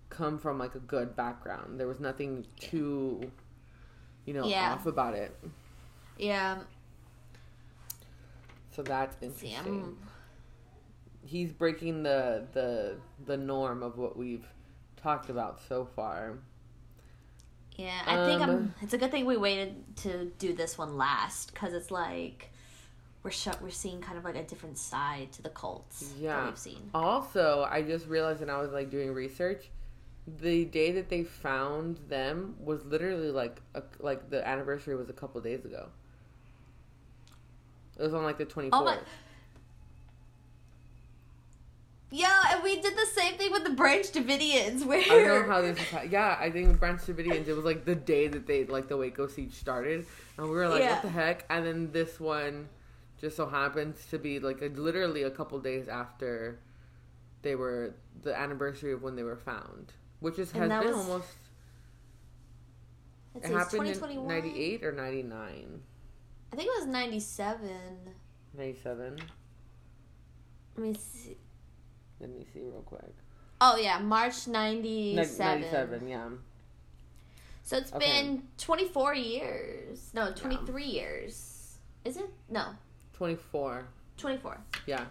come 0.10 0.38
from 0.40 0.60
like 0.60 0.76
a 0.76 0.80
good 0.80 1.16
background. 1.16 1.80
There 1.80 1.88
was 1.88 2.00
nothing 2.00 2.46
too 2.60 3.32
you 4.26 4.34
know 4.34 4.50
Yeah. 4.50 4.62
off 4.62 4.86
about 4.86 5.16
it. 5.16 5.36
yeah. 6.18 6.60
So 8.76 8.84
that's 8.84 9.16
interesting. 9.22 9.98
He's 11.26 11.52
breaking 11.52 12.04
the 12.04 12.46
the 12.54 12.96
the 13.26 13.38
norm 13.38 13.84
of 13.84 13.98
what 13.98 14.18
we've 14.18 14.46
talked 14.98 15.30
about 15.30 15.60
so 15.68 15.86
far. 15.96 16.40
yeah, 17.78 18.02
I 18.06 18.26
think 18.26 18.42
I'm. 18.42 18.50
Um, 18.50 18.74
It's 18.82 18.94
a 18.94 18.98
good 18.98 19.12
thing 19.12 19.26
we 19.26 19.38
waited 19.38 19.76
to 19.98 20.26
do 20.40 20.54
this 20.54 20.78
one 20.78 20.98
last 20.98 21.54
because 21.54 21.74
it's 21.74 21.92
like 21.92 22.52
we're 23.24 23.32
sh- 23.32 23.48
we're 23.62 23.70
seeing 23.70 24.02
kind 24.02 24.18
of 24.18 24.24
like 24.24 24.36
a 24.36 24.44
different 24.44 24.78
side 24.78 25.32
to 25.34 25.42
the 25.44 25.50
cults 25.50 26.14
Yeah. 26.20 26.38
that 26.38 26.46
we've 26.48 26.58
seen. 26.58 26.90
Also, 26.94 27.68
I 27.70 27.82
just 27.84 28.08
realized 28.08 28.40
when 28.40 28.50
I 28.50 28.58
was 28.60 28.72
like 28.72 28.90
doing 28.90 29.14
research, 29.14 29.70
the 30.42 30.66
day 30.66 30.92
that 30.94 31.10
they 31.10 31.24
found 31.24 31.98
them 32.10 32.56
was 32.60 32.84
literally 32.86 33.30
like 33.32 33.62
a, 33.76 33.84
like 34.00 34.30
the 34.32 34.46
anniversary 34.48 34.96
was 34.96 35.10
a 35.10 35.14
couple 35.14 35.40
days 35.42 35.66
ago. 35.66 35.90
It 38.02 38.06
was 38.06 38.14
on 38.16 38.24
like 38.24 38.40
the 38.40 38.46
twenty 38.46 38.70
Oh 38.74 38.80
fourth. 38.80 38.96
my- 38.96 39.02
Yeah, 42.10 42.42
and 42.52 42.64
we 42.64 42.82
did 42.82 42.96
the 42.98 43.06
same 43.06 43.38
thing 43.38 43.52
with 43.52 43.64
the 43.64 43.70
Branch 43.70 44.06
Davidians, 44.12 44.86
where 44.86 45.00
I 45.00 45.06
don't 45.06 45.48
know 45.48 45.54
how 45.54 45.62
this 45.62 45.78
is. 45.78 46.12
Yeah, 46.12 46.36
I 46.40 46.50
think 46.50 46.78
Branch 46.80 47.00
Davidians, 47.00 47.48
it 47.48 47.54
was 47.56 47.64
like 47.64 47.86
the 47.86 47.96
day 47.96 48.28
that 48.28 48.48
they 48.48 48.66
like 48.66 48.88
the 48.90 48.98
Waco 48.98 49.28
siege 49.28 49.54
started, 49.54 50.06
and 50.38 50.48
we 50.48 50.52
were 50.54 50.68
like, 50.68 50.82
Yeah. 50.82 50.94
"What 50.96 51.04
the 51.04 51.10
heck?" 51.10 51.46
And 51.50 51.66
then 51.66 51.92
this 51.92 52.20
one 52.20 52.68
just 53.22 53.38
so 53.38 53.46
happens 53.48 54.04
to 54.08 54.18
be 54.18 54.40
like 54.40 54.62
a, 54.62 54.66
literally 54.70 55.24
a 55.24 55.30
couple 55.30 55.60
days 55.60 55.88
after 55.88 56.60
they 57.44 57.56
were 57.56 57.94
the 58.24 58.38
anniversary 58.38 58.92
of 58.94 59.04
when 59.04 59.16
they 59.16 59.24
were 59.24 59.38
found, 59.38 59.94
which 60.20 60.38
is 60.40 60.52
has 60.54 60.68
been 60.70 60.84
was- 60.88 60.96
almost 60.96 61.28
it 63.36 63.44
happened 63.46 63.88
in 63.88 63.94
2021. 63.94 64.28
98 64.28 64.84
or 64.84 64.92
99? 64.92 65.82
I 66.52 66.56
think 66.56 66.68
it 66.68 66.80
was 66.80 66.88
97. 66.88 67.70
97? 68.58 69.20
Let 70.76 70.84
me 70.84 70.94
see. 70.94 71.38
Let 72.20 72.30
me 72.30 72.46
see 72.54 72.62
real 72.62 72.84
quick. 72.86 73.14
Oh 73.62 73.78
yeah, 73.78 74.00
March 74.00 74.48
97. 74.48 75.16
97, 75.38 76.08
yeah. 76.08 76.30
So 77.64 77.78
it's 77.78 77.94
Okay. 77.94 78.06
been 78.24 78.44
24 78.58 79.14
years. 79.16 80.12
No, 80.14 80.32
23 80.34 80.84
years. 80.84 81.78
Is 82.04 82.18
it? 82.18 82.30
No, 82.50 82.66
24. 83.14 83.86
24. 84.18 84.58
Yeah. 84.88 85.06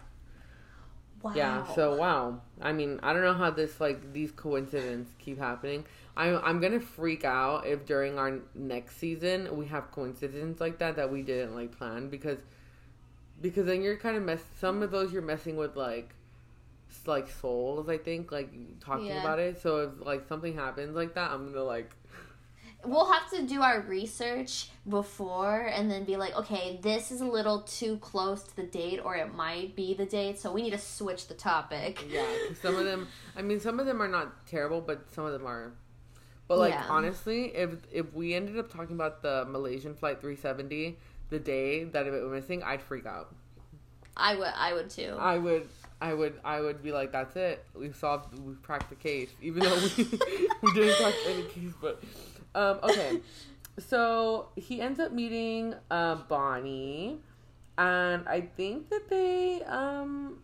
Wow. 1.22 1.34
Yeah, 1.34 1.64
so 1.64 1.94
wow. 1.94 2.40
I 2.60 2.72
mean, 2.72 2.98
I 3.02 3.12
don't 3.12 3.22
know 3.22 3.34
how 3.34 3.50
this 3.50 3.80
like 3.80 4.12
these 4.12 4.32
coincidences 4.32 5.12
keep 5.18 5.38
happening. 5.38 5.84
I'm 6.16 6.40
I'm 6.42 6.60
to 6.72 6.80
freak 6.80 7.24
out 7.24 7.66
if 7.66 7.86
during 7.86 8.18
our 8.18 8.38
next 8.54 8.96
season 8.96 9.56
we 9.56 9.66
have 9.66 9.90
coincidences 9.92 10.60
like 10.60 10.78
that 10.78 10.96
that 10.96 11.10
we 11.12 11.22
didn't 11.22 11.54
like 11.54 11.76
plan 11.76 12.08
because 12.08 12.38
because 13.40 13.66
then 13.66 13.82
you're 13.82 13.96
kind 13.96 14.16
of 14.16 14.22
mess 14.22 14.42
some 14.58 14.82
of 14.82 14.90
those 14.90 15.12
you're 15.12 15.22
messing 15.22 15.56
with 15.56 15.76
like 15.76 16.14
like 17.06 17.28
souls, 17.30 17.88
I 17.88 17.98
think, 17.98 18.32
like 18.32 18.50
talking 18.80 19.16
Yeah. 19.16 19.20
about 19.20 19.38
it. 19.38 19.60
So 19.62 19.78
if 19.84 20.06
like 20.06 20.26
something 20.28 20.54
happens 20.54 20.94
like 20.96 21.14
that, 21.14 21.30
I'm 21.30 21.52
to 21.52 21.62
like 21.62 21.90
We'll 22.84 23.10
have 23.12 23.28
to 23.30 23.42
do 23.42 23.62
our 23.62 23.80
research 23.82 24.70
before 24.88 25.66
and 25.66 25.90
then 25.90 26.04
be 26.04 26.16
like, 26.16 26.34
okay, 26.36 26.78
this 26.82 27.10
is 27.10 27.20
a 27.20 27.26
little 27.26 27.60
too 27.62 27.98
close 27.98 28.42
to 28.44 28.56
the 28.56 28.62
date, 28.62 29.00
or 29.04 29.16
it 29.16 29.34
might 29.34 29.76
be 29.76 29.92
the 29.94 30.06
date, 30.06 30.38
so 30.38 30.50
we 30.52 30.62
need 30.62 30.70
to 30.70 30.78
switch 30.78 31.28
the 31.28 31.34
topic. 31.34 32.04
Yeah, 32.10 32.24
some 32.62 32.76
of 32.76 32.84
them. 32.86 33.06
I 33.36 33.42
mean, 33.42 33.60
some 33.60 33.80
of 33.80 33.86
them 33.86 34.00
are 34.00 34.08
not 34.08 34.46
terrible, 34.46 34.80
but 34.80 35.12
some 35.12 35.24
of 35.26 35.32
them 35.32 35.46
are. 35.46 35.72
But 36.48 36.58
like 36.58 36.72
Yeah. 36.72 36.86
honestly, 36.88 37.54
if 37.54 37.70
if 37.92 38.12
we 38.12 38.34
ended 38.34 38.58
up 38.58 38.72
talking 38.72 38.96
about 38.96 39.22
the 39.22 39.44
Malaysian 39.48 39.94
flight 39.94 40.20
370 40.20 40.98
the 41.28 41.38
day 41.38 41.84
that 41.84 42.06
it 42.06 42.10
went 42.10 42.30
missing, 42.32 42.62
I'd 42.62 42.82
freak 42.82 43.06
out. 43.06 43.32
I 44.16 44.34
would, 44.34 44.52
I 44.56 44.72
would 44.74 44.90
too. 44.90 45.16
I 45.18 45.38
would. 45.38 45.68
I 46.00 46.12
would. 46.14 46.40
I 46.44 46.60
would 46.60 46.82
be 46.82 46.92
like, 46.92 47.12
"That's 47.12 47.36
it. 47.36 47.64
We've 47.74 47.94
solved. 47.94 48.36
We've 48.38 48.60
cracked 48.62 48.88
the 48.90 48.96
case." 48.96 49.30
Even 49.40 49.62
though 49.62 49.76
we 49.96 50.04
we 50.62 50.72
didn't 50.72 50.96
crack 50.96 51.14
any 51.28 51.42
case, 51.44 51.72
but 51.80 52.02
um, 52.54 52.80
okay. 52.82 53.20
So 53.78 54.48
he 54.56 54.80
ends 54.80 55.00
up 55.00 55.12
meeting 55.12 55.74
uh, 55.90 56.16
Bonnie, 56.28 57.18
and 57.78 58.28
I 58.28 58.42
think 58.56 58.90
that 58.90 59.08
they 59.08 59.62
um. 59.64 60.38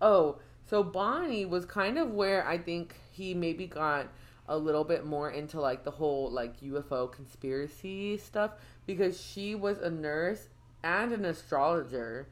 Oh, 0.00 0.38
so 0.68 0.82
Bonnie 0.82 1.46
was 1.46 1.64
kind 1.64 1.96
of 1.96 2.10
where 2.10 2.46
I 2.46 2.58
think 2.58 2.96
he 3.10 3.32
maybe 3.32 3.66
got 3.66 4.08
a 4.48 4.56
little 4.56 4.84
bit 4.84 5.04
more 5.04 5.30
into 5.30 5.60
like 5.60 5.84
the 5.84 5.90
whole 5.90 6.30
like 6.30 6.60
UFO 6.60 7.10
conspiracy 7.10 8.18
stuff 8.18 8.52
because 8.86 9.20
she 9.20 9.54
was 9.54 9.78
a 9.78 9.90
nurse 9.90 10.48
and 10.84 11.12
an 11.12 11.24
astrologer 11.24 12.28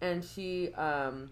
and 0.00 0.24
she 0.24 0.72
um 0.74 1.30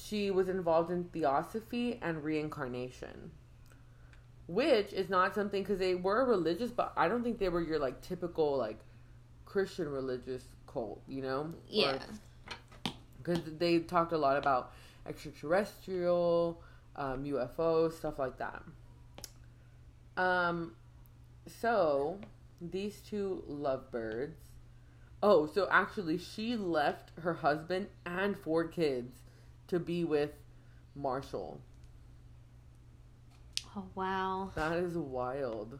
she 0.00 0.30
was 0.30 0.48
involved 0.48 0.90
in 0.90 1.04
theosophy 1.04 1.98
and 2.00 2.22
reincarnation, 2.22 3.32
which 4.48 4.94
is 4.94 5.08
not 5.10 5.34
something 5.34 5.62
because 5.62 5.78
they 5.78 5.94
were 5.94 6.24
religious, 6.24 6.70
but 6.70 6.92
I 6.96 7.06
don't 7.06 7.22
think 7.22 7.38
they 7.38 7.50
were 7.50 7.60
your 7.60 7.78
like 7.78 8.00
typical 8.00 8.56
like 8.56 8.80
Christian 9.44 9.88
religious 9.88 10.42
cult, 10.66 11.02
you 11.06 11.22
know? 11.22 11.52
Yeah. 11.68 11.98
Because 13.18 13.40
they 13.58 13.78
talked 13.80 14.12
a 14.12 14.18
lot 14.18 14.38
about 14.38 14.72
extraterrestrial, 15.06 16.62
um, 16.96 17.24
UFO, 17.24 17.92
stuff 17.92 18.18
like 18.18 18.38
that. 18.38 18.62
Um, 20.16 20.72
so 21.46 22.18
these 22.60 23.00
two 23.00 23.44
lovebirds. 23.46 24.38
Oh, 25.22 25.46
so 25.46 25.68
actually, 25.70 26.16
she 26.16 26.56
left 26.56 27.10
her 27.20 27.34
husband 27.34 27.88
and 28.06 28.38
four 28.38 28.64
kids 28.64 29.18
to 29.66 29.78
be 29.78 30.04
with 30.04 30.30
Marshall. 30.94 31.60
Oh 33.76 33.84
wow. 33.94 34.50
That 34.54 34.76
is 34.78 34.96
wild. 34.96 35.78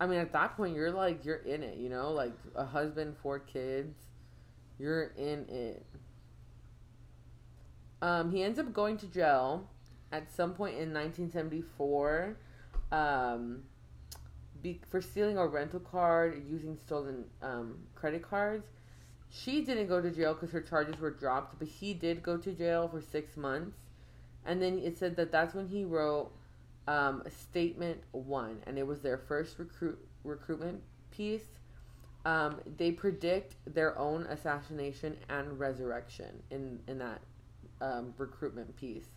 I 0.00 0.06
mean, 0.06 0.18
at 0.18 0.32
that 0.32 0.56
point, 0.56 0.74
you're 0.74 0.90
like, 0.90 1.24
you're 1.26 1.36
in 1.36 1.62
it, 1.62 1.76
you 1.76 1.90
know? 1.90 2.10
Like, 2.10 2.32
a 2.54 2.64
husband, 2.64 3.16
four 3.22 3.38
kids. 3.38 3.94
You're 4.78 5.12
in 5.18 5.46
it. 5.50 5.84
Um, 8.00 8.32
he 8.32 8.42
ends 8.42 8.58
up 8.58 8.72
going 8.72 8.96
to 8.96 9.06
jail 9.06 9.68
at 10.10 10.32
some 10.34 10.54
point 10.54 10.72
in 10.72 10.94
1974 10.94 12.38
um, 12.90 13.62
be, 14.62 14.80
for 14.90 15.02
stealing 15.02 15.36
a 15.36 15.46
rental 15.46 15.80
card 15.80 16.42
using 16.48 16.78
stolen 16.78 17.24
um, 17.42 17.76
credit 17.94 18.22
cards. 18.22 18.66
She 19.28 19.62
didn't 19.62 19.86
go 19.86 20.00
to 20.00 20.10
jail 20.10 20.32
because 20.32 20.50
her 20.50 20.62
charges 20.62 20.98
were 20.98 21.10
dropped, 21.10 21.58
but 21.58 21.68
he 21.68 21.92
did 21.92 22.22
go 22.22 22.38
to 22.38 22.52
jail 22.52 22.88
for 22.88 23.02
six 23.02 23.36
months. 23.36 23.76
And 24.46 24.62
then 24.62 24.78
it 24.78 24.96
said 24.96 25.16
that 25.16 25.30
that's 25.30 25.54
when 25.54 25.68
he 25.68 25.84
wrote 25.84 26.32
um, 26.88 27.22
Statement 27.28 28.00
One, 28.12 28.62
and 28.66 28.78
it 28.78 28.86
was 28.86 29.00
their 29.00 29.18
first 29.18 29.58
recruit 29.58 29.98
recruitment 30.24 30.82
piece. 31.10 31.44
Um, 32.24 32.60
they 32.76 32.92
predict 32.92 33.56
their 33.66 33.98
own 33.98 34.24
assassination 34.24 35.16
and 35.28 35.58
resurrection 35.58 36.42
in 36.50 36.80
in 36.86 36.98
that 36.98 37.20
um, 37.80 38.14
recruitment 38.18 38.76
piece, 38.76 39.08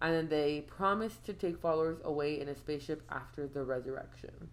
and 0.00 0.14
then 0.14 0.28
they 0.28 0.62
promise 0.62 1.16
to 1.24 1.32
take 1.32 1.58
followers 1.58 1.98
away 2.04 2.40
in 2.40 2.48
a 2.48 2.54
spaceship 2.54 3.02
after 3.10 3.46
the 3.46 3.62
resurrection. 3.62 4.48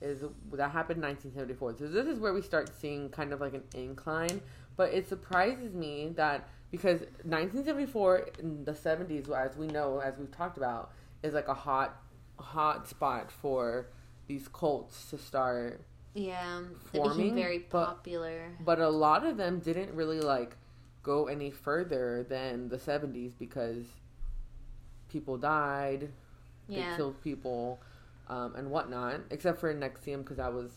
Is 0.00 0.24
that 0.52 0.70
happened 0.70 1.02
in 1.04 1.08
1974? 1.10 1.76
So 1.78 1.88
this 1.88 2.06
is 2.06 2.18
where 2.18 2.32
we 2.32 2.40
start 2.40 2.70
seeing 2.80 3.10
kind 3.10 3.34
of 3.34 3.40
like 3.42 3.52
an 3.52 3.64
incline, 3.74 4.40
but 4.76 4.94
it 4.94 5.06
surprises 5.06 5.74
me 5.74 6.12
that 6.16 6.48
because 6.70 7.00
1974 7.24 8.28
in 8.38 8.64
the 8.64 8.72
70s, 8.72 9.28
as 9.30 9.56
we 9.56 9.66
know, 9.66 9.98
as 9.98 10.16
we've 10.16 10.30
talked 10.30 10.56
about, 10.56 10.92
is 11.22 11.34
like 11.34 11.48
a 11.48 11.54
hot 11.54 12.00
hot 12.38 12.88
spot 12.88 13.30
for 13.30 13.86
these 14.26 14.48
cults 14.48 15.10
to 15.10 15.18
start 15.18 15.80
Yeah. 16.14 16.62
Forming, 16.92 17.16
became 17.18 17.34
very 17.34 17.58
popular. 17.60 18.52
but 18.60 18.78
a 18.78 18.88
lot 18.88 19.26
of 19.26 19.36
them 19.36 19.58
didn't 19.60 19.92
really 19.94 20.20
like 20.20 20.56
go 21.02 21.26
any 21.28 21.50
further 21.50 22.24
than 22.28 22.68
the 22.68 22.76
70s 22.76 23.32
because 23.38 23.84
people 25.08 25.36
died 25.36 26.08
they 26.68 26.84
killed 26.96 27.20
people 27.22 27.80
um, 28.28 28.54
and 28.54 28.70
whatnot 28.70 29.20
except 29.30 29.58
for 29.58 29.74
NXIVM 29.74 30.18
because 30.18 30.36
that 30.36 30.52
was 30.52 30.70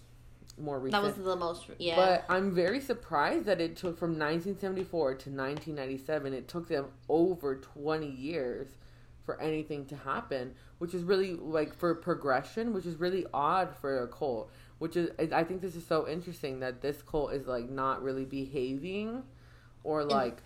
more 0.58 0.79
recent 0.79 1.01
That 1.03 1.08
was 1.17 1.23
the 1.23 1.36
most 1.36 1.65
yeah. 1.77 1.95
but 1.95 2.25
i'm 2.29 2.53
very 2.53 2.79
surprised 2.79 3.45
that 3.45 3.60
it 3.62 3.75
took 3.75 3.97
from 3.97 4.12
1974 4.12 5.10
to 5.15 5.29
1997 5.29 6.34
it 6.34 6.47
took 6.47 6.67
them 6.67 6.86
over 7.10 7.56
20 7.56 8.08
years 8.08 8.67
for 9.26 9.40
anything 9.42 9.86
to 9.86 9.96
happen 9.96 10.54
which 10.80 10.94
is 10.94 11.04
really 11.04 11.34
like 11.34 11.74
for 11.74 11.96
progression 11.96 12.74
which 12.74 12.86
is 12.86 13.00
really 13.00 13.26
odd 13.34 13.76
for 13.76 14.04
a 14.04 14.08
cult 14.08 14.52
which 14.80 14.96
is 14.96 15.10
i 15.32 15.44
think 15.44 15.62
this 15.62 15.76
is 15.76 15.86
so 15.86 16.08
interesting 16.08 16.60
that 16.60 16.82
this 16.82 17.02
cult 17.02 17.32
is 17.34 17.48
like 17.48 17.70
not 17.70 18.04
really 18.04 18.26
behaving 18.26 19.24
or 19.84 20.04
like 20.04 20.42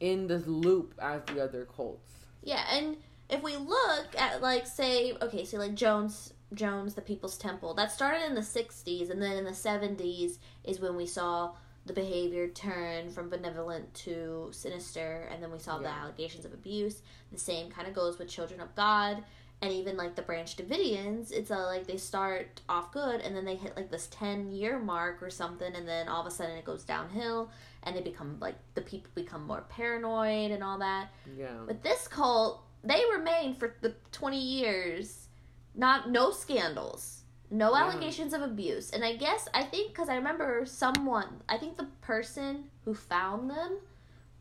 in 0.00 0.26
this 0.26 0.46
loop 0.46 0.94
as 1.00 1.22
the 1.26 1.42
other 1.42 1.66
cults. 1.66 2.10
Yeah, 2.42 2.64
and 2.72 2.96
if 3.28 3.42
we 3.42 3.56
look 3.56 4.08
at 4.18 4.42
like 4.42 4.66
say 4.66 5.14
okay, 5.22 5.44
so 5.44 5.58
like 5.58 5.74
Jones 5.74 6.32
Jones 6.54 6.94
the 6.94 7.02
People's 7.02 7.36
Temple, 7.36 7.74
that 7.74 7.92
started 7.92 8.24
in 8.26 8.34
the 8.34 8.40
60s 8.40 9.10
and 9.10 9.22
then 9.22 9.36
in 9.36 9.44
the 9.44 9.50
70s 9.50 10.38
is 10.64 10.80
when 10.80 10.96
we 10.96 11.06
saw 11.06 11.52
the 11.86 11.92
behavior 11.92 12.48
turn 12.48 13.10
from 13.10 13.28
benevolent 13.30 13.92
to 13.94 14.48
sinister 14.52 15.28
and 15.32 15.42
then 15.42 15.50
we 15.50 15.58
saw 15.58 15.78
the 15.78 15.88
allegations 15.88 16.44
of 16.44 16.52
abuse. 16.52 17.02
The 17.32 17.38
same 17.38 17.70
kind 17.70 17.88
of 17.88 17.94
goes 17.94 18.18
with 18.18 18.28
Children 18.28 18.60
of 18.60 18.74
God 18.76 19.24
and 19.62 19.72
even 19.72 19.96
like 19.96 20.14
the 20.14 20.22
Branch 20.22 20.56
Davidians, 20.56 21.32
it's 21.32 21.50
a, 21.50 21.56
like 21.56 21.86
they 21.86 21.98
start 21.98 22.62
off 22.68 22.92
good 22.92 23.20
and 23.20 23.36
then 23.36 23.44
they 23.44 23.56
hit 23.56 23.76
like 23.76 23.90
this 23.90 24.08
10 24.10 24.52
year 24.52 24.78
mark 24.78 25.22
or 25.22 25.30
something 25.30 25.74
and 25.74 25.86
then 25.86 26.08
all 26.08 26.20
of 26.20 26.26
a 26.26 26.30
sudden 26.30 26.56
it 26.56 26.64
goes 26.64 26.84
downhill 26.84 27.50
and 27.82 27.96
they 27.96 28.00
become 28.00 28.36
like 28.40 28.56
the 28.74 28.80
people 28.82 29.10
become 29.14 29.46
more 29.46 29.64
paranoid 29.68 30.50
and 30.50 30.62
all 30.62 30.78
that. 30.78 31.08
yeah. 31.36 31.48
But 31.66 31.82
this 31.82 32.08
cult, 32.08 32.62
they 32.84 33.02
remained 33.12 33.58
for 33.58 33.74
the 33.80 33.94
20 34.12 34.38
years, 34.38 35.28
not 35.74 36.10
no 36.10 36.30
scandals, 36.30 37.19
no 37.50 37.72
Yeah. 37.72 37.84
allegations 37.84 38.32
of 38.32 38.42
abuse. 38.42 38.90
And 38.90 39.04
I 39.04 39.16
guess 39.16 39.48
I 39.52 39.64
think 39.64 39.94
cuz 39.94 40.08
I 40.08 40.16
remember 40.16 40.64
someone, 40.66 41.42
I 41.48 41.58
think 41.58 41.76
the 41.76 41.88
person 42.00 42.70
who 42.84 42.94
found 42.94 43.50
them 43.50 43.78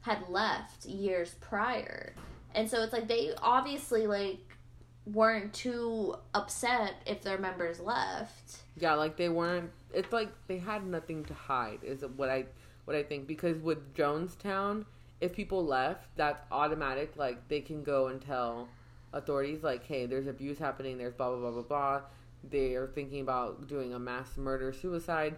had 0.01 0.29
left 0.29 0.85
years 0.85 1.35
prior. 1.41 2.13
And 2.55 2.69
so 2.69 2.81
it's 2.81 2.93
like 2.93 3.07
they 3.07 3.33
obviously 3.41 4.07
like 4.07 4.57
weren't 5.05 5.53
too 5.53 6.15
upset 6.33 6.95
if 7.05 7.21
their 7.23 7.37
members 7.37 7.79
left. 7.79 8.59
Yeah, 8.77 8.93
like 8.93 9.17
they 9.17 9.29
weren't. 9.29 9.71
It's 9.93 10.13
like 10.13 10.29
they 10.47 10.57
had 10.57 10.85
nothing 10.85 11.25
to 11.25 11.33
hide. 11.33 11.79
Is 11.83 12.03
what 12.15 12.29
I 12.29 12.45
what 12.85 12.95
I 12.95 13.03
think 13.03 13.27
because 13.27 13.57
with 13.59 13.93
Jonestown, 13.93 14.85
if 15.21 15.33
people 15.33 15.65
left, 15.65 16.07
that's 16.15 16.41
automatic. 16.51 17.13
Like 17.17 17.47
they 17.47 17.61
can 17.61 17.83
go 17.83 18.07
and 18.07 18.21
tell 18.21 18.67
authorities, 19.13 19.63
like, 19.63 19.83
hey, 19.85 20.05
there's 20.05 20.27
abuse 20.27 20.59
happening. 20.59 20.97
There's 20.97 21.13
blah 21.13 21.29
blah 21.29 21.39
blah 21.39 21.51
blah 21.51 21.61
blah. 21.63 22.01
They 22.43 22.75
are 22.75 22.87
thinking 22.87 23.21
about 23.21 23.67
doing 23.67 23.93
a 23.93 23.99
mass 23.99 24.37
murder 24.37 24.71
suicide, 24.73 25.35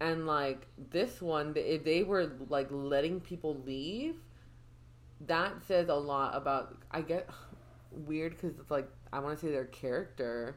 and 0.00 0.26
like 0.26 0.66
this 0.90 1.20
one, 1.20 1.52
if 1.56 1.84
they 1.84 2.02
were 2.02 2.32
like 2.48 2.68
letting 2.70 3.20
people 3.20 3.56
leave, 3.66 4.16
that 5.26 5.62
says 5.66 5.88
a 5.88 5.94
lot 5.94 6.36
about. 6.36 6.76
I 6.90 7.02
get 7.02 7.28
weird 7.90 8.32
because 8.32 8.58
it's 8.58 8.70
like 8.70 8.88
I 9.12 9.18
want 9.20 9.38
to 9.38 9.46
say 9.46 9.52
their 9.52 9.66
character, 9.66 10.56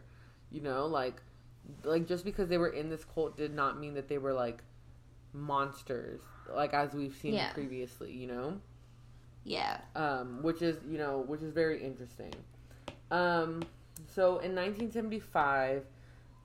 you 0.52 0.62
know, 0.62 0.86
like 0.86 1.22
like 1.84 2.08
just 2.08 2.26
because 2.26 2.50
they 2.50 2.58
were 2.58 2.69
in 2.69 2.89
this 2.89 3.06
cult 3.06 3.38
did 3.38 3.54
not 3.54 3.80
mean 3.80 3.93
that 3.93 4.08
they 4.08 4.17
were 4.17 4.34
like 4.34 4.63
monsters 5.34 6.22
like 6.54 6.74
as 6.74 6.93
we've 6.93 7.15
seen 7.15 7.34
Yeah. 7.34 7.52
previously 7.54 8.12
you 8.12 8.28
know 8.28 8.60
Yeah. 9.43 9.78
um 9.96 10.43
which 10.43 10.62
is 10.62 10.78
you 10.88 10.98
know 10.98 11.19
which 11.28 11.41
is 11.41 11.52
very 11.54 11.84
interesting 11.84 12.34
um 13.12 13.63
so 14.08 14.39
in 14.39 14.56
1975 14.56 15.84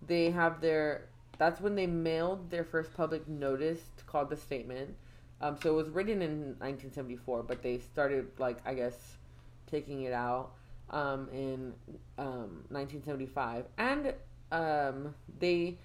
they 0.06 0.30
have 0.30 0.60
their 0.60 1.08
that's 1.38 1.60
when 1.60 1.74
they 1.74 1.86
mailed 1.86 2.50
their 2.50 2.64
first 2.64 2.92
public 2.94 3.26
notice 3.28 3.80
called 4.06 4.30
the 4.30 4.36
statement 4.36 4.94
um 5.40 5.56
so 5.62 5.70
it 5.70 5.76
was 5.76 5.88
written 5.88 6.22
in 6.22 6.56
1974 6.58 7.42
but 7.42 7.62
they 7.62 7.78
started 7.78 8.26
like 8.38 8.58
i 8.64 8.74
guess 8.74 9.16
taking 9.66 10.02
it 10.02 10.12
out 10.12 10.52
um 10.90 11.28
in 11.32 11.72
um 12.18 12.64
1975 12.70 13.64
and 13.76 14.14
um 14.52 15.14
they 15.38 15.76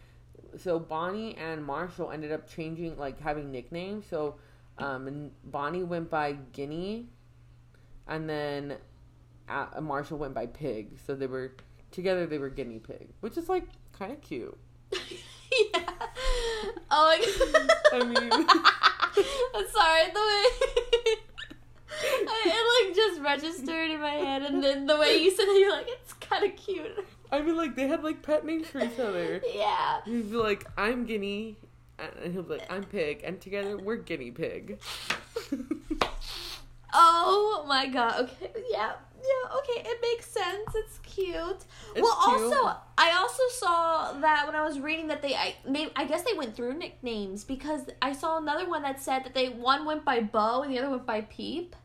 so 0.58 0.80
Bonnie 0.80 1.36
and 1.36 1.64
Marshall 1.64 2.12
ended 2.12 2.32
up 2.32 2.48
changing 2.48 2.98
like 2.98 3.20
having 3.20 3.52
nicknames. 3.52 4.06
So 4.10 4.36
um 4.78 5.32
Bonnie 5.46 5.84
went 5.84 6.10
by 6.10 6.34
Guinea 6.52 7.08
and 8.08 8.30
then 8.30 8.78
Marshall 9.82 10.18
went 10.18 10.34
by 10.34 10.46
Pig. 10.48 10.98
So 11.06 11.16
they 11.16 11.28
were 11.28 11.54
together 11.92 12.26
they 12.26 12.38
were 12.40 12.50
guinea 12.50 12.80
pig, 12.80 13.10
which 13.22 13.38
is 13.38 13.50
like 13.50 13.66
kind 13.92 14.12
of 14.12 14.22
cute. 14.22 14.58
yeah. 14.92 15.90
Oh 16.92 17.18
my 17.18 17.20
god. 17.92 18.02
I 18.02 18.06
mean- 18.06 18.48
I'm 19.56 19.68
sorry, 19.70 20.06
the 20.08 20.20
way 20.20 21.16
I, 21.96 22.42
it 22.46 22.88
like 22.88 22.96
just 22.96 23.22
registered 23.22 23.92
in 23.92 24.02
my 24.02 24.10
head, 24.16 24.42
and 24.42 24.64
then 24.64 24.88
the 24.88 24.98
way 24.98 25.18
you 25.18 25.30
said 25.30 25.44
it, 25.44 25.60
you're 25.60 25.72
like, 25.72 25.86
it's 25.88 26.14
kind 26.14 26.44
of 26.44 26.56
cute. 26.56 27.06
I 27.32 27.42
mean 27.42 27.56
like 27.56 27.76
they 27.76 27.88
had 27.88 28.04
like 28.04 28.24
pet 28.24 28.44
names 28.46 28.68
for 28.68 28.80
each 28.80 29.00
other. 29.00 29.42
Yeah. 29.54 30.02
He'd 30.06 30.32
be 30.32 30.38
like, 30.38 30.66
I'm 30.78 31.06
guinea 31.06 31.58
and 32.00 32.34
he'll 32.34 32.42
be 32.44 32.56
like, 32.56 32.72
I'm 32.72 32.84
pig 32.84 33.22
and 33.24 33.40
together 33.40 33.78
we're 33.78 33.98
guinea 33.98 34.32
pig. 34.32 34.80
Oh 36.94 37.66
my 37.68 37.88
god. 37.88 38.22
Okay. 38.22 38.52
Yeah. 38.72 38.94
Yeah. 39.24 39.58
Okay. 39.58 39.90
It 39.90 40.00
makes 40.02 40.28
sense. 40.30 40.76
It's 40.76 40.98
cute. 41.00 41.66
It's 41.96 42.02
well, 42.02 42.20
cute. 42.26 42.54
also, 42.54 42.78
I 42.98 43.12
also 43.18 43.44
saw 43.50 44.20
that 44.20 44.46
when 44.46 44.56
I 44.56 44.64
was 44.64 44.80
reading 44.80 45.08
that 45.08 45.22
they, 45.22 45.36
I, 45.36 45.56
maybe, 45.68 45.92
I 45.96 46.06
guess 46.06 46.24
they 46.24 46.34
went 46.34 46.56
through 46.56 46.74
nicknames 46.74 47.44
because 47.44 47.84
I 48.02 48.14
saw 48.14 48.38
another 48.38 48.68
one 48.68 48.82
that 48.84 49.02
said 49.02 49.24
that 49.24 49.34
they 49.34 49.50
one 49.50 49.86
went 49.86 50.04
by 50.04 50.20
Bo 50.22 50.64
and 50.64 50.72
the 50.74 50.80
other 50.80 50.90
went 50.90 51.06
by 51.06 51.22
Peep. 51.22 51.76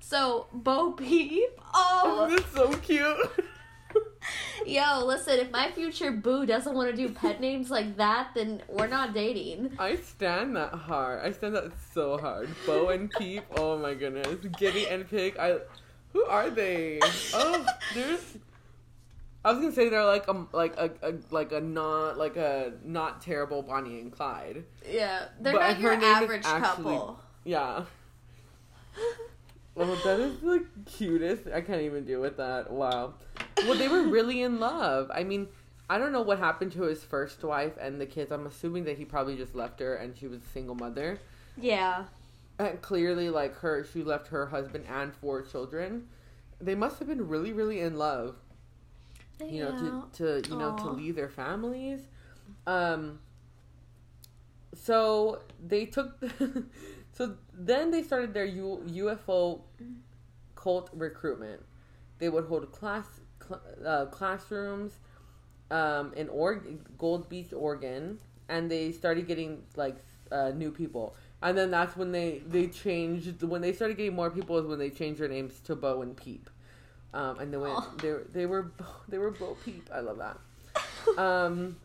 So 0.00 0.46
Bo 0.52 0.92
Peep. 0.92 1.60
Oh, 1.74 2.28
This 2.30 2.40
is 2.40 2.52
so 2.52 2.72
cute. 2.74 3.16
yo, 4.66 5.04
listen. 5.04 5.38
If 5.38 5.50
my 5.50 5.70
future 5.70 6.10
boo 6.12 6.46
doesn't 6.46 6.74
want 6.74 6.90
to 6.90 6.96
do 6.96 7.12
pet 7.12 7.40
names 7.40 7.70
like 7.70 7.96
that, 7.96 8.30
then 8.34 8.62
we're 8.68 8.86
not 8.86 9.14
dating. 9.14 9.72
I 9.78 9.96
stand 9.96 10.56
that 10.56 10.74
hard. 10.74 11.24
I 11.24 11.32
stand 11.32 11.54
that 11.56 11.72
so 11.92 12.18
hard. 12.18 12.48
Bo 12.66 12.88
and 12.88 13.10
Peep. 13.10 13.44
Oh 13.56 13.78
my 13.78 13.94
goodness. 13.94 14.26
Giddy 14.58 14.86
and 14.88 15.08
Pig. 15.08 15.36
I. 15.38 15.58
Who 16.14 16.24
are 16.24 16.48
they? 16.48 16.98
Oh, 17.34 17.66
there's. 17.94 18.38
I 19.44 19.50
was 19.52 19.60
gonna 19.60 19.72
say 19.72 19.90
they're 19.90 20.04
like 20.06 20.26
a 20.28 20.46
like 20.52 20.74
a, 20.78 20.90
a 21.02 21.14
like 21.30 21.52
a 21.52 21.60
not 21.60 22.16
like 22.16 22.36
a 22.36 22.72
not 22.82 23.20
terrible 23.20 23.62
Bonnie 23.62 24.00
and 24.00 24.10
Clyde. 24.10 24.64
Yeah, 24.90 25.26
they're 25.40 25.52
But 25.52 25.58
not 25.72 25.80
your 25.80 25.92
average 25.92 26.42
actually- 26.46 26.94
couple. 26.94 27.20
Yeah. 27.44 27.84
Oh, 29.76 30.00
that 30.04 30.20
is 30.20 30.38
the 30.38 30.64
cutest. 30.86 31.48
I 31.52 31.60
can't 31.60 31.82
even 31.82 32.04
deal 32.04 32.20
with 32.20 32.36
that. 32.36 32.70
Wow. 32.70 33.14
Well, 33.58 33.74
they 33.76 33.88
were 33.88 34.02
really 34.04 34.40
in 34.42 34.60
love. 34.60 35.10
I 35.12 35.24
mean, 35.24 35.48
I 35.90 35.98
don't 35.98 36.12
know 36.12 36.22
what 36.22 36.38
happened 36.38 36.70
to 36.74 36.82
his 36.82 37.02
first 37.02 37.42
wife 37.42 37.72
and 37.80 38.00
the 38.00 38.06
kids. 38.06 38.30
I'm 38.30 38.46
assuming 38.46 38.84
that 38.84 38.98
he 38.98 39.04
probably 39.04 39.36
just 39.36 39.56
left 39.56 39.80
her 39.80 39.96
and 39.96 40.16
she 40.16 40.28
was 40.28 40.42
a 40.42 40.46
single 40.52 40.76
mother. 40.76 41.18
Yeah. 41.60 42.04
And 42.58 42.80
clearly, 42.80 43.30
like 43.30 43.54
her, 43.56 43.84
she 43.84 44.02
left 44.02 44.28
her 44.28 44.46
husband 44.46 44.84
and 44.88 45.14
four 45.14 45.42
children. 45.42 46.08
They 46.60 46.74
must 46.74 46.98
have 47.00 47.08
been 47.08 47.28
really, 47.28 47.52
really 47.52 47.80
in 47.80 47.96
love. 47.96 48.36
You 49.44 49.64
know, 49.64 50.06
to 50.12 50.40
to 50.42 50.48
you 50.50 50.56
know 50.56 50.76
to 50.78 50.90
leave 50.90 51.16
their 51.16 51.28
families. 51.28 52.00
Um. 52.66 53.18
So 54.74 55.40
they 55.64 55.86
took. 55.86 56.22
so 57.12 57.36
then 57.52 57.90
they 57.90 58.02
started 58.02 58.32
their 58.32 58.44
U, 58.44 58.82
UFO 58.86 59.62
cult 60.54 60.90
recruitment. 60.94 61.60
They 62.18 62.28
would 62.28 62.46
hold 62.46 62.70
class 62.72 63.06
cl- 63.46 63.62
uh, 63.84 64.06
classrooms 64.06 64.92
um, 65.70 66.12
in 66.14 66.28
Oregon, 66.28 66.80
Gold 66.98 67.28
Beach, 67.28 67.52
Oregon, 67.52 68.18
and 68.48 68.70
they 68.70 68.92
started 68.92 69.26
getting 69.26 69.62
like 69.76 69.96
uh, 70.32 70.50
new 70.50 70.70
people. 70.70 71.16
And 71.44 71.56
then 71.56 71.70
that's 71.70 71.96
when 71.96 72.10
they 72.10 72.42
they 72.48 72.66
changed. 72.66 73.42
When 73.42 73.60
they 73.60 73.72
started 73.72 73.96
getting 73.98 74.14
more 74.16 74.30
people 74.30 74.58
is 74.58 74.66
when 74.66 74.78
they 74.80 74.90
changed 74.90 75.20
their 75.20 75.28
names 75.28 75.60
to 75.66 75.76
Bo 75.76 76.02
and 76.02 76.16
Peep. 76.16 76.50
Um, 77.12 77.38
and 77.38 77.52
they 77.52 77.56
went. 77.58 77.98
They 77.98 78.10
were- 78.10 78.26
they 78.32 78.46
were 78.52 78.72
they 79.08 79.18
were 79.18 79.30
Bo 79.30 79.56
Peep. 79.64 79.88
I 79.94 80.00
love 80.00 80.18
that. 80.18 80.38
Um, 81.18 81.76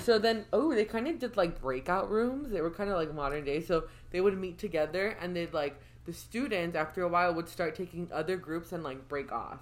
so 0.00 0.18
then, 0.18 0.46
oh, 0.50 0.74
they 0.74 0.86
kind 0.86 1.06
of 1.06 1.18
did 1.18 1.36
like 1.36 1.60
breakout 1.60 2.10
rooms. 2.10 2.50
They 2.50 2.62
were 2.62 2.70
kind 2.70 2.88
of 2.88 2.96
like 2.96 3.12
modern 3.14 3.44
day. 3.44 3.60
So 3.60 3.84
they 4.12 4.20
would 4.22 4.36
meet 4.38 4.56
together, 4.56 5.14
and 5.20 5.36
they'd 5.36 5.52
like 5.52 5.78
the 6.06 6.14
students 6.14 6.74
after 6.74 7.02
a 7.02 7.08
while 7.08 7.34
would 7.34 7.50
start 7.50 7.74
taking 7.76 8.08
other 8.10 8.38
groups 8.38 8.72
and 8.72 8.82
like 8.82 9.06
break 9.08 9.30
off. 9.30 9.60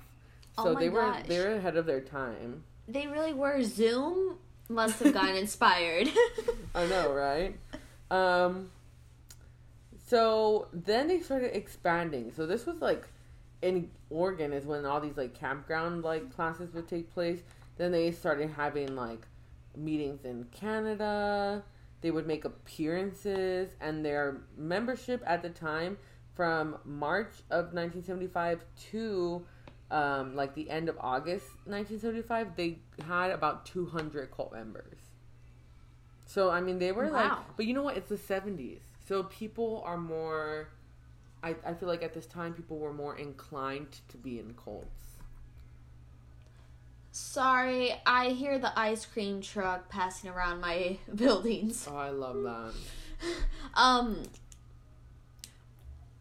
So 0.56 0.68
Oh 0.68 0.74
my 0.74 0.80
they 0.80 0.88
were 0.90 1.00
gosh. 1.00 1.26
they 1.26 1.40
were 1.40 1.54
ahead 1.56 1.76
of 1.76 1.86
their 1.86 2.00
time. 2.00 2.62
They 2.86 3.08
really 3.08 3.34
were. 3.34 3.62
Zoom 3.64 4.38
must 4.68 5.00
have 5.02 5.12
gotten 5.12 5.34
inspired. 5.44 6.08
I 6.76 6.86
know, 6.86 7.12
right? 7.12 7.56
Um. 8.12 8.70
So 10.08 10.68
then 10.72 11.06
they 11.06 11.20
started 11.20 11.54
expanding. 11.54 12.32
So 12.34 12.46
this 12.46 12.64
was 12.64 12.80
like 12.80 13.06
in 13.60 13.90
Oregon 14.08 14.52
is 14.54 14.64
when 14.64 14.86
all 14.86 15.00
these 15.00 15.18
like 15.18 15.34
campground 15.34 16.02
like 16.02 16.34
classes 16.34 16.72
would 16.72 16.88
take 16.88 17.12
place. 17.12 17.40
Then 17.76 17.92
they 17.92 18.10
started 18.12 18.50
having 18.50 18.96
like 18.96 19.26
meetings 19.76 20.24
in 20.24 20.44
Canada. 20.44 21.62
They 22.00 22.10
would 22.10 22.26
make 22.26 22.44
appearances, 22.44 23.70
and 23.80 24.04
their 24.04 24.42
membership 24.56 25.22
at 25.26 25.42
the 25.42 25.50
time 25.50 25.98
from 26.34 26.78
March 26.84 27.32
of 27.50 27.74
1975 27.74 28.64
to 28.92 29.44
um, 29.90 30.36
like 30.36 30.54
the 30.54 30.70
end 30.70 30.88
of 30.88 30.96
August 31.00 31.46
1975, 31.64 32.56
they 32.56 32.78
had 33.04 33.30
about 33.30 33.66
200 33.66 34.30
cult 34.30 34.52
members. 34.52 35.00
So 36.26 36.50
I 36.50 36.60
mean, 36.60 36.78
they 36.78 36.92
were 36.92 37.10
like, 37.10 37.32
but 37.56 37.66
you 37.66 37.74
know 37.74 37.82
what? 37.82 37.96
It's 37.96 38.08
the 38.08 38.16
70s, 38.16 38.80
so 39.08 39.22
people 39.24 39.82
are 39.86 39.96
more. 39.96 40.68
I 41.42 41.56
I 41.64 41.72
feel 41.72 41.88
like 41.88 42.02
at 42.02 42.12
this 42.12 42.26
time 42.26 42.52
people 42.52 42.78
were 42.78 42.92
more 42.92 43.16
inclined 43.16 44.00
to 44.10 44.18
be 44.18 44.38
in 44.38 44.54
cults. 44.54 45.06
Sorry, 47.10 47.94
I 48.06 48.28
hear 48.28 48.58
the 48.58 48.78
ice 48.78 49.06
cream 49.06 49.40
truck 49.40 49.88
passing 49.88 50.28
around 50.30 50.60
my 50.60 50.98
buildings. 51.14 51.88
Oh, 51.90 51.96
I 51.96 52.10
love 52.10 52.42
that. 52.42 52.72
Um. 53.74 54.22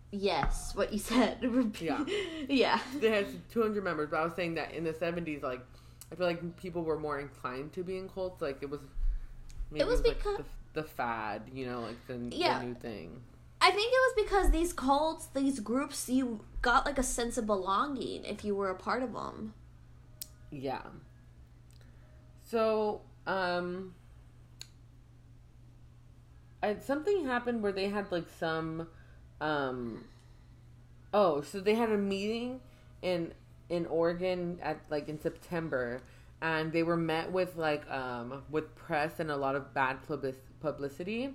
Yes, 0.09 0.73
what 0.73 0.93
you 0.93 0.99
said. 0.99 1.37
Yeah. 1.79 2.03
yeah. 2.49 2.79
They 2.99 3.11
had 3.11 3.27
200 3.51 3.83
members, 3.83 4.09
but 4.09 4.17
I 4.17 4.23
was 4.23 4.33
saying 4.33 4.55
that 4.55 4.71
in 4.71 4.83
the 4.83 4.93
70s, 4.93 5.43
like 5.43 5.59
I 6.11 6.15
feel 6.15 6.25
like 6.25 6.57
people 6.57 6.83
were 6.83 6.97
more 6.97 7.19
inclined 7.19 7.73
to 7.73 7.83
be 7.83 7.97
in 7.97 8.07
cults. 8.09 8.41
Like 8.41 8.59
it 8.61 8.69
was. 8.69 8.79
Maybe 9.69 9.83
was 9.83 10.01
like 10.01 10.23
becau- 10.23 10.37
the, 10.37 10.45
the 10.77 10.83
fad, 10.83 11.41
you 11.51 11.65
know, 11.65 11.81
like 11.81 11.97
the, 12.07 12.35
Yeah. 12.35 12.59
the 12.59 12.65
new 12.67 12.73
thing. 12.75 13.21
I 13.59 13.71
think 13.71 13.91
it 13.91 13.97
was 13.97 14.23
because 14.23 14.51
these 14.51 14.71
cults, 14.73 15.25
these 15.33 15.59
groups, 15.59 16.07
you 16.07 16.41
got 16.61 16.85
like 16.85 16.99
a 16.99 17.03
sense 17.03 17.35
of 17.39 17.47
belonging 17.47 18.23
if 18.25 18.45
you 18.45 18.55
were 18.55 18.69
a 18.69 18.75
part 18.75 19.01
of 19.01 19.13
them. 19.13 19.53
Yeah. 20.51 20.83
So, 22.43 23.01
um, 23.25 23.95
I, 26.61 26.75
something 26.75 27.25
happened 27.25 27.63
where 27.63 27.71
they 27.71 27.89
had 27.89 28.11
like 28.11 28.27
some, 28.39 28.87
um, 29.41 30.03
oh, 31.11 31.41
so 31.41 31.59
they 31.59 31.73
had 31.75 31.91
a 31.91 31.97
meeting 31.97 32.59
in 33.01 33.33
in 33.69 33.85
Oregon 33.87 34.59
at 34.61 34.79
like 34.89 35.09
in 35.09 35.19
September, 35.19 36.01
and 36.41 36.71
they 36.71 36.83
were 36.83 36.95
met 36.97 37.31
with 37.31 37.55
like 37.57 37.89
um 37.89 38.43
with 38.49 38.73
press 38.75 39.19
and 39.19 39.29
a 39.31 39.35
lot 39.35 39.55
of 39.55 39.73
bad 39.73 39.97
public- 40.07 40.43
publicity. 40.59 41.31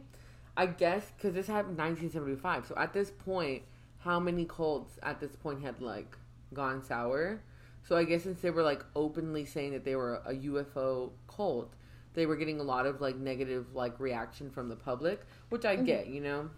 I 0.57 0.67
guess 0.67 1.11
because 1.17 1.35
this 1.35 1.47
happened 1.47 1.79
in 1.79 1.85
1975. 1.85 2.67
So 2.67 2.75
at 2.77 2.93
this 2.93 3.11
point, 3.11 3.63
how 4.01 4.21
many 4.21 4.45
cults 4.45 4.99
at 5.03 5.21
this 5.21 5.35
point 5.37 5.63
had 5.63 5.81
like 5.81 6.17
gone 6.53 6.83
sour? 6.83 7.41
So 7.85 7.97
I 7.97 8.05
guess 8.05 8.23
since 8.23 8.41
they 8.41 8.51
were 8.51 8.63
like 8.63 8.85
openly 8.95 9.45
saying 9.45 9.73
that 9.73 9.85
they 9.85 9.97
were 9.97 10.23
a 10.27 10.35
UFO 10.35 11.11
cult, 11.27 11.73
they 12.15 12.27
were 12.27 12.37
getting 12.37 12.61
a 12.61 12.63
lot 12.63 12.87
of 12.87 13.01
like 13.01 13.17
negative 13.17 13.75
like 13.75 13.99
reaction 13.99 14.51
from 14.51 14.69
the 14.69 14.77
public, 14.77 15.23
which 15.49 15.65
I 15.65 15.77
get, 15.77 16.07
you 16.09 16.21
know. 16.21 16.51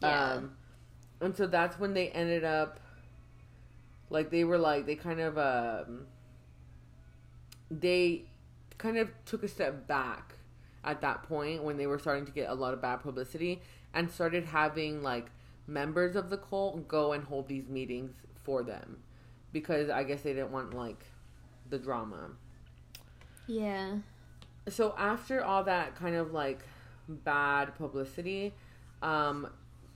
Yeah. 0.00 0.32
Um, 0.34 0.52
and 1.20 1.36
so 1.36 1.46
that's 1.46 1.78
when 1.78 1.92
they 1.92 2.08
ended 2.10 2.44
up 2.44 2.80
like 4.08 4.30
they 4.30 4.44
were 4.44 4.58
like 4.58 4.86
they 4.86 4.96
kind 4.96 5.20
of 5.20 5.38
um 5.38 6.06
they 7.70 8.24
kind 8.78 8.96
of 8.96 9.10
took 9.24 9.42
a 9.42 9.48
step 9.48 9.86
back 9.86 10.34
at 10.84 11.00
that 11.00 11.22
point 11.24 11.62
when 11.62 11.76
they 11.76 11.86
were 11.86 11.98
starting 11.98 12.24
to 12.26 12.32
get 12.32 12.48
a 12.48 12.54
lot 12.54 12.72
of 12.72 12.80
bad 12.80 12.96
publicity 12.96 13.60
and 13.94 14.10
started 14.10 14.44
having 14.44 15.02
like 15.02 15.30
members 15.66 16.16
of 16.16 16.30
the 16.30 16.36
cult 16.38 16.88
go 16.88 17.12
and 17.12 17.24
hold 17.24 17.48
these 17.48 17.68
meetings 17.68 18.12
for 18.42 18.62
them 18.62 18.98
because 19.52 19.90
I 19.90 20.04
guess 20.04 20.22
they 20.22 20.32
didn't 20.32 20.52
want 20.52 20.74
like 20.74 21.04
the 21.68 21.78
drama. 21.78 22.30
Yeah. 23.46 23.98
So 24.68 24.94
after 24.96 25.42
all 25.44 25.64
that 25.64 25.96
kind 25.96 26.16
of 26.16 26.32
like 26.32 26.60
bad 27.08 27.74
publicity, 27.76 28.54
um, 29.02 29.48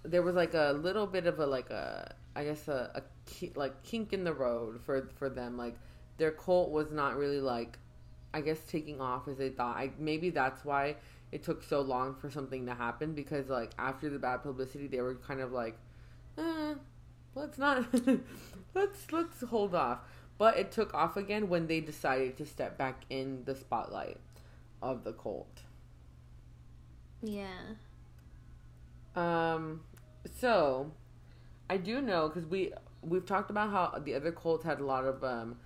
there 0.02 0.22
was 0.22 0.34
like 0.34 0.54
a 0.54 0.72
little 0.72 1.06
bit 1.06 1.26
of 1.26 1.38
a 1.38 1.46
like 1.46 1.70
a 1.70 2.14
I 2.36 2.44
guess 2.44 2.68
a, 2.68 2.90
a 2.94 3.02
ki- 3.26 3.52
like 3.54 3.82
kink 3.82 4.12
in 4.12 4.24
the 4.24 4.34
road 4.34 4.80
for 4.84 5.08
for 5.16 5.28
them. 5.28 5.56
Like 5.56 5.76
their 6.16 6.32
cult 6.32 6.70
was 6.70 6.90
not 6.90 7.16
really 7.16 7.40
like 7.40 7.78
I 8.34 8.40
guess 8.40 8.58
taking 8.68 9.00
off 9.00 9.28
as 9.28 9.38
they 9.38 9.48
thought. 9.48 9.76
I, 9.76 9.90
maybe 9.98 10.30
that's 10.30 10.64
why 10.64 10.96
it 11.32 11.42
took 11.42 11.62
so 11.62 11.80
long 11.80 12.14
for 12.16 12.30
something 12.30 12.66
to 12.66 12.74
happen 12.74 13.14
because 13.14 13.48
like 13.48 13.70
after 13.78 14.10
the 14.10 14.18
bad 14.18 14.42
publicity, 14.42 14.88
they 14.88 15.00
were 15.00 15.14
kind 15.14 15.40
of 15.40 15.52
like, 15.52 15.78
eh, 16.36 16.74
let's 17.34 17.58
not 17.58 17.86
let's 18.74 19.12
let's 19.12 19.40
hold 19.42 19.74
off. 19.74 20.00
But 20.36 20.58
it 20.58 20.72
took 20.72 20.92
off 20.94 21.16
again 21.16 21.48
when 21.48 21.68
they 21.68 21.80
decided 21.80 22.36
to 22.38 22.44
step 22.44 22.76
back 22.76 23.04
in 23.08 23.44
the 23.44 23.54
spotlight 23.54 24.18
of 24.82 25.04
the 25.04 25.12
cult. 25.12 25.60
Yeah. 27.22 27.46
Um, 29.14 29.82
so 30.40 30.90
I 31.70 31.76
do 31.76 32.02
know 32.02 32.28
because 32.28 32.46
we 32.46 32.72
we've 33.00 33.24
talked 33.24 33.50
about 33.50 33.70
how 33.70 34.00
the 34.04 34.14
other 34.14 34.32
cults 34.32 34.64
had 34.64 34.80
a 34.80 34.84
lot 34.84 35.04
of 35.04 35.22
um, 35.22 35.56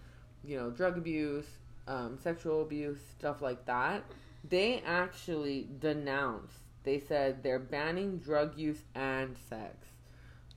you 0.45 0.57
know, 0.57 0.71
drug 0.71 0.97
abuse, 0.97 1.47
um, 1.89 2.19
sexual 2.23 2.63
abuse, 2.63 2.99
stuff 3.19 3.43
like 3.43 3.65
that. 3.67 4.05
They 4.49 4.81
actually 4.87 5.69
denounced. 5.81 6.59
They 6.85 7.01
said 7.01 7.43
they're 7.43 7.59
banning 7.59 8.19
drug 8.19 8.57
use 8.57 8.81
and 8.95 9.37
sex. 9.49 9.89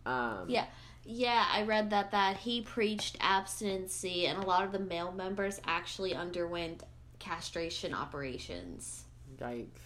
Um, 0.05 0.45
Yeah. 0.47 0.65
Yeah, 1.03 1.45
I 1.51 1.63
read 1.63 1.89
that 1.89 2.11
that 2.11 2.37
he 2.37 2.61
preached 2.61 3.17
abstinency 3.19 4.27
and 4.29 4.37
a 4.43 4.45
lot 4.45 4.63
of 4.65 4.71
the 4.71 4.77
male 4.79 5.11
members 5.11 5.59
actually 5.65 6.13
underwent 6.13 6.83
castration 7.17 7.95
operations. 7.95 9.05
Yikes. 9.39 9.79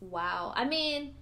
Wow. 0.00 0.52
I 0.54 0.64
mean, 0.64 1.14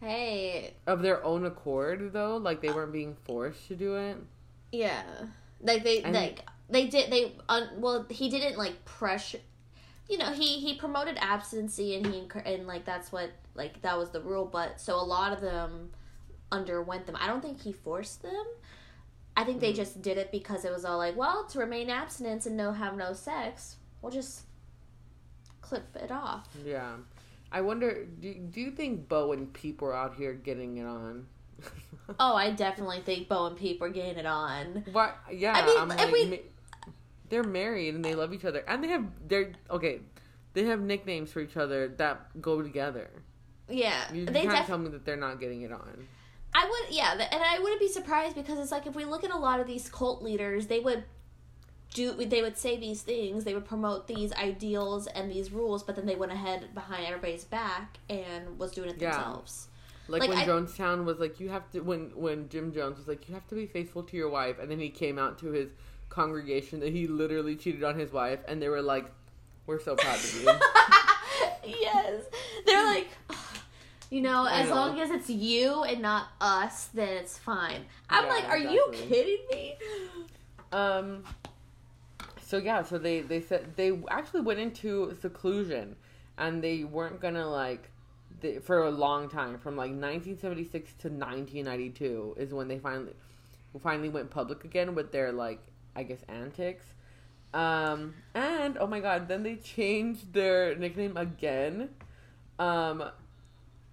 Hey, 0.00 0.74
of 0.86 1.02
their 1.02 1.22
own 1.24 1.44
accord 1.44 2.12
though, 2.12 2.36
like 2.36 2.60
they 2.62 2.70
weren't 2.70 2.92
being 2.92 3.16
forced 3.24 3.66
to 3.68 3.76
do 3.76 3.96
it. 3.96 4.16
yeah, 4.70 5.02
like 5.60 5.82
they 5.82 6.02
And- 6.02 6.14
like 6.14 6.47
they 6.70 6.86
did 6.86 7.10
they 7.10 7.32
un, 7.48 7.68
well 7.76 8.06
he 8.10 8.28
didn't 8.28 8.58
like 8.58 8.84
pressure. 8.84 9.40
You 10.08 10.18
know 10.18 10.32
he 10.32 10.60
he 10.60 10.74
promoted 10.74 11.16
abstinency 11.16 11.96
and 11.96 12.06
he 12.06 12.28
and 12.44 12.66
like 12.66 12.84
that's 12.84 13.12
what 13.12 13.30
like 13.54 13.80
that 13.82 13.98
was 13.98 14.10
the 14.10 14.20
rule. 14.20 14.46
But 14.46 14.80
so 14.80 14.96
a 14.96 15.04
lot 15.04 15.32
of 15.32 15.40
them 15.40 15.90
underwent 16.50 17.06
them. 17.06 17.16
I 17.18 17.26
don't 17.26 17.42
think 17.42 17.60
he 17.60 17.72
forced 17.72 18.22
them. 18.22 18.44
I 19.36 19.44
think 19.44 19.60
they 19.60 19.72
mm. 19.72 19.76
just 19.76 20.02
did 20.02 20.18
it 20.18 20.32
because 20.32 20.64
it 20.64 20.72
was 20.72 20.84
all 20.84 20.98
like, 20.98 21.16
well, 21.16 21.46
to 21.46 21.58
remain 21.60 21.90
abstinence 21.90 22.46
and 22.46 22.56
no 22.56 22.72
have 22.72 22.96
no 22.96 23.12
sex, 23.12 23.76
we'll 24.02 24.10
just 24.10 24.42
clip 25.60 25.94
it 25.94 26.10
off. 26.10 26.48
Yeah. 26.64 26.94
I 27.50 27.60
wonder 27.60 28.04
do, 28.04 28.34
do 28.34 28.60
you 28.60 28.70
think 28.70 29.08
Bo 29.08 29.32
and 29.32 29.52
Peep 29.52 29.80
were 29.80 29.94
out 29.94 30.16
here 30.16 30.32
getting 30.32 30.78
it 30.78 30.86
on? 30.86 31.26
Oh, 32.18 32.34
I 32.34 32.52
definitely 32.52 33.00
think 33.00 33.28
Bo 33.28 33.46
and 33.46 33.56
Peep 33.56 33.80
were 33.80 33.90
getting 33.90 34.16
it 34.16 34.26
on. 34.26 34.84
What? 34.92 35.14
Yeah, 35.30 35.52
I 35.52 35.66
mean, 35.66 35.78
I'm 35.78 35.88
like, 35.88 36.10
we- 36.10 36.40
they're 37.28 37.44
married 37.44 37.94
and 37.94 38.04
they 38.04 38.14
love 38.14 38.32
each 38.32 38.44
other, 38.44 38.60
and 38.66 38.82
they 38.82 38.88
have 38.88 39.04
they're 39.26 39.52
okay. 39.70 40.00
They 40.54 40.64
have 40.64 40.80
nicknames 40.80 41.30
for 41.30 41.40
each 41.40 41.56
other 41.56 41.88
that 41.98 42.40
go 42.40 42.62
together. 42.62 43.10
Yeah, 43.68 44.12
You, 44.12 44.20
you 44.20 44.26
they 44.26 44.42
can't 44.42 44.56
def- 44.56 44.66
tell 44.66 44.78
me 44.78 44.88
that 44.90 45.04
they're 45.04 45.16
not 45.16 45.38
getting 45.40 45.62
it 45.62 45.70
on. 45.72 46.06
I 46.54 46.64
would, 46.64 46.94
yeah, 46.94 47.12
and 47.12 47.42
I 47.44 47.58
wouldn't 47.58 47.80
be 47.80 47.88
surprised 47.88 48.34
because 48.34 48.58
it's 48.58 48.72
like 48.72 48.86
if 48.86 48.94
we 48.94 49.04
look 49.04 49.22
at 49.22 49.30
a 49.30 49.36
lot 49.36 49.60
of 49.60 49.66
these 49.66 49.88
cult 49.90 50.22
leaders, 50.22 50.66
they 50.66 50.80
would 50.80 51.04
do, 51.94 52.12
they 52.12 52.40
would 52.42 52.56
say 52.56 52.78
these 52.78 53.02
things, 53.02 53.44
they 53.44 53.52
would 53.54 53.66
promote 53.66 54.06
these 54.06 54.32
ideals 54.32 55.06
and 55.08 55.30
these 55.30 55.52
rules, 55.52 55.82
but 55.82 55.96
then 55.96 56.06
they 56.06 56.16
went 56.16 56.32
ahead 56.32 56.74
behind 56.74 57.04
everybody's 57.06 57.44
back 57.44 57.98
and 58.08 58.58
was 58.58 58.72
doing 58.72 58.88
it 58.90 58.96
Yeah. 59.00 59.12
themselves. 59.12 59.68
Like, 60.08 60.20
Like, 60.22 60.30
when 60.30 60.38
I- 60.38 60.46
Jonestown 60.46 61.04
was 61.04 61.18
like, 61.18 61.38
you 61.38 61.50
have 61.50 61.70
to 61.72 61.80
when 61.80 62.10
when 62.16 62.48
Jim 62.48 62.72
Jones 62.72 62.96
was 62.96 63.06
like, 63.06 63.28
you 63.28 63.34
have 63.34 63.46
to 63.48 63.54
be 63.54 63.66
faithful 63.66 64.02
to 64.04 64.16
your 64.16 64.30
wife, 64.30 64.58
and 64.58 64.70
then 64.70 64.80
he 64.80 64.88
came 64.88 65.18
out 65.18 65.38
to 65.40 65.48
his 65.52 65.68
congregation 66.18 66.80
that 66.80 66.92
he 66.92 67.06
literally 67.06 67.54
cheated 67.54 67.84
on 67.84 67.98
his 67.98 68.12
wife, 68.12 68.40
and 68.48 68.60
they 68.60 68.68
were 68.68 68.82
like, 68.82 69.06
we're 69.66 69.80
so 69.80 69.94
proud 69.94 70.16
of 70.16 70.42
you. 70.42 70.50
yes, 71.82 72.24
they're 72.66 72.84
like. 72.86 73.08
You 74.10 74.22
know, 74.22 74.44
I 74.44 74.62
as 74.62 74.70
know. 74.70 74.74
long 74.74 75.00
as 75.00 75.10
it's 75.10 75.28
you 75.28 75.82
and 75.84 76.00
not 76.00 76.28
us, 76.40 76.86
then 76.94 77.08
it's 77.08 77.36
fine. 77.36 77.84
I'm 78.08 78.24
Yeah, 78.24 78.30
like, 78.32 78.48
are 78.48 78.56
you 78.58 78.88
kidding 78.92 79.44
me? 79.52 79.76
Um. 80.72 81.24
So 82.40 82.56
yeah, 82.56 82.82
so 82.82 82.96
they 82.96 83.20
they 83.20 83.42
said 83.42 83.76
they 83.76 84.00
actually 84.10 84.40
went 84.40 84.60
into 84.60 85.14
seclusion, 85.20 85.94
and 86.38 86.64
they 86.64 86.84
weren't 86.84 87.20
gonna 87.20 87.46
like, 87.46 87.90
they, 88.40 88.58
for 88.60 88.84
a 88.84 88.90
long 88.90 89.28
time 89.28 89.58
from 89.58 89.76
like 89.76 89.90
1976 89.90 90.94
to 91.02 91.08
1992 91.08 92.36
is 92.38 92.54
when 92.54 92.66
they 92.68 92.78
finally 92.78 93.12
finally 93.82 94.08
went 94.08 94.30
public 94.30 94.64
again 94.64 94.94
with 94.94 95.12
their 95.12 95.32
like 95.32 95.60
I 95.98 96.02
guess 96.04 96.20
antics. 96.28 96.84
Um 97.52 98.14
and 98.34 98.78
oh 98.78 98.86
my 98.86 99.00
god, 99.00 99.28
then 99.28 99.42
they 99.42 99.56
changed 99.56 100.32
their 100.32 100.74
nickname 100.76 101.16
again. 101.16 101.90
Um 102.58 103.04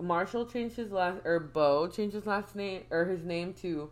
Marshall 0.02 0.46
changed 0.46 0.76
his 0.76 0.91
last 0.91 1.22
or 1.26 1.39
Bo 1.39 1.88
changed 1.88 2.15
his 2.15 2.26
last 2.26 2.56
name 2.56 2.84
or 2.91 3.06
his 3.06 3.24
name 3.24 3.54
to 3.62 3.91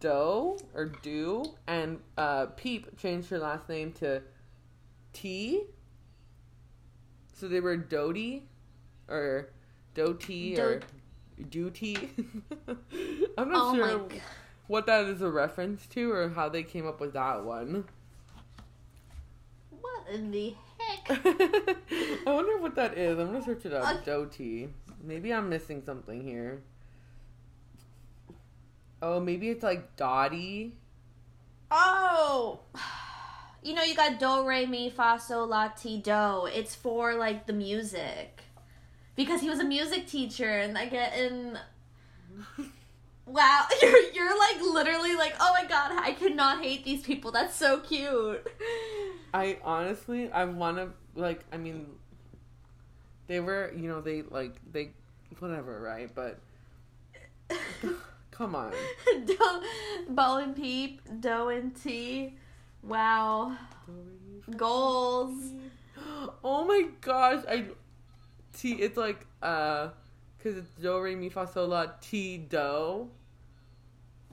Doe 0.00 0.58
or 0.74 0.86
Do, 0.86 1.44
and 1.66 2.00
uh, 2.16 2.46
Peep 2.46 2.98
changed 2.98 3.28
her 3.30 3.38
last 3.38 3.68
name 3.68 3.92
to 3.94 4.22
Ti. 5.12 5.62
So 7.34 7.48
they 7.48 7.60
were 7.60 7.76
Doty 7.76 8.48
or 9.08 9.50
Doty 9.94 10.58
or 10.58 10.80
Duty. 11.50 12.10
I'm 13.38 13.50
not 13.50 13.60
Oh 13.60 13.72
my 13.72 13.88
sure 13.88 13.98
god. 13.98 14.20
What 14.66 14.86
that 14.86 15.06
is 15.06 15.22
a 15.22 15.30
reference 15.30 15.86
to 15.88 16.12
or 16.12 16.28
how 16.30 16.48
they 16.48 16.62
came 16.62 16.86
up 16.86 17.00
with 17.00 17.12
that 17.12 17.44
one. 17.44 17.84
What 19.70 20.08
in 20.12 20.30
the 20.30 20.54
heck? 20.78 21.06
I 21.10 22.22
wonder 22.26 22.58
what 22.58 22.74
that 22.76 22.96
is. 22.98 23.18
I'm 23.18 23.26
gonna 23.26 23.44
search 23.44 23.66
it 23.66 23.72
up. 23.72 23.84
Uh, 23.84 23.96
Doty. 24.04 24.68
Maybe 25.02 25.32
I'm 25.32 25.48
missing 25.48 25.82
something 25.84 26.22
here. 26.22 26.62
Oh, 29.02 29.20
maybe 29.20 29.50
it's 29.50 29.62
like 29.62 29.96
Dottie. 29.96 30.72
Oh, 31.70 32.60
you 33.62 33.74
know, 33.74 33.82
you 33.82 33.94
got 33.94 34.18
do 34.18 34.46
re 34.46 34.66
mi 34.66 34.90
fa 34.90 35.20
sol 35.20 35.48
la 35.48 35.68
ti 35.68 36.00
do. 36.00 36.46
It's 36.46 36.74
for 36.74 37.14
like 37.14 37.46
the 37.46 37.52
music, 37.52 38.42
because 39.16 39.40
he 39.40 39.48
was 39.48 39.58
a 39.58 39.64
music 39.64 40.06
teacher, 40.06 40.48
and 40.48 40.78
I 40.78 40.86
get 40.86 41.16
in. 41.18 41.58
Wow, 43.26 43.66
you're 43.82 44.12
you're 44.12 44.38
like 44.38 44.62
literally 44.62 45.16
like, 45.16 45.34
oh 45.40 45.52
my 45.60 45.68
god, 45.68 45.90
I 45.92 46.12
cannot 46.12 46.62
hate 46.62 46.84
these 46.84 47.02
people. 47.02 47.32
That's 47.32 47.56
so 47.56 47.80
cute. 47.80 48.46
I 49.34 49.58
honestly, 49.64 50.30
I 50.30 50.44
want 50.44 50.76
to 50.76 50.90
like. 51.20 51.44
I 51.52 51.56
mean, 51.56 51.86
they 53.26 53.40
were, 53.40 53.72
you 53.76 53.88
know, 53.88 54.00
they 54.00 54.22
like 54.22 54.54
they, 54.72 54.90
whatever, 55.40 55.80
right? 55.80 56.08
But 56.14 56.38
come 58.30 58.54
on, 58.54 58.72
do, 59.24 59.38
Bo 60.08 60.36
and 60.36 60.54
Peep, 60.54 61.00
Do 61.20 61.48
and 61.48 61.74
Ti. 61.74 62.34
Wow, 62.82 63.56
goals. 64.56 65.34
Oh 66.44 66.64
my 66.64 66.86
gosh, 67.00 67.42
I 67.48 67.64
T. 68.56 68.74
It's 68.74 68.96
like 68.96 69.26
uh, 69.42 69.88
cause 70.42 70.56
it's 70.56 70.70
do 70.80 71.00
re 71.00 71.14
mi 71.14 71.28
fa 71.28 71.46
sol 71.46 71.68
la 71.68 71.86
ti 72.00 72.38
do, 72.38 73.08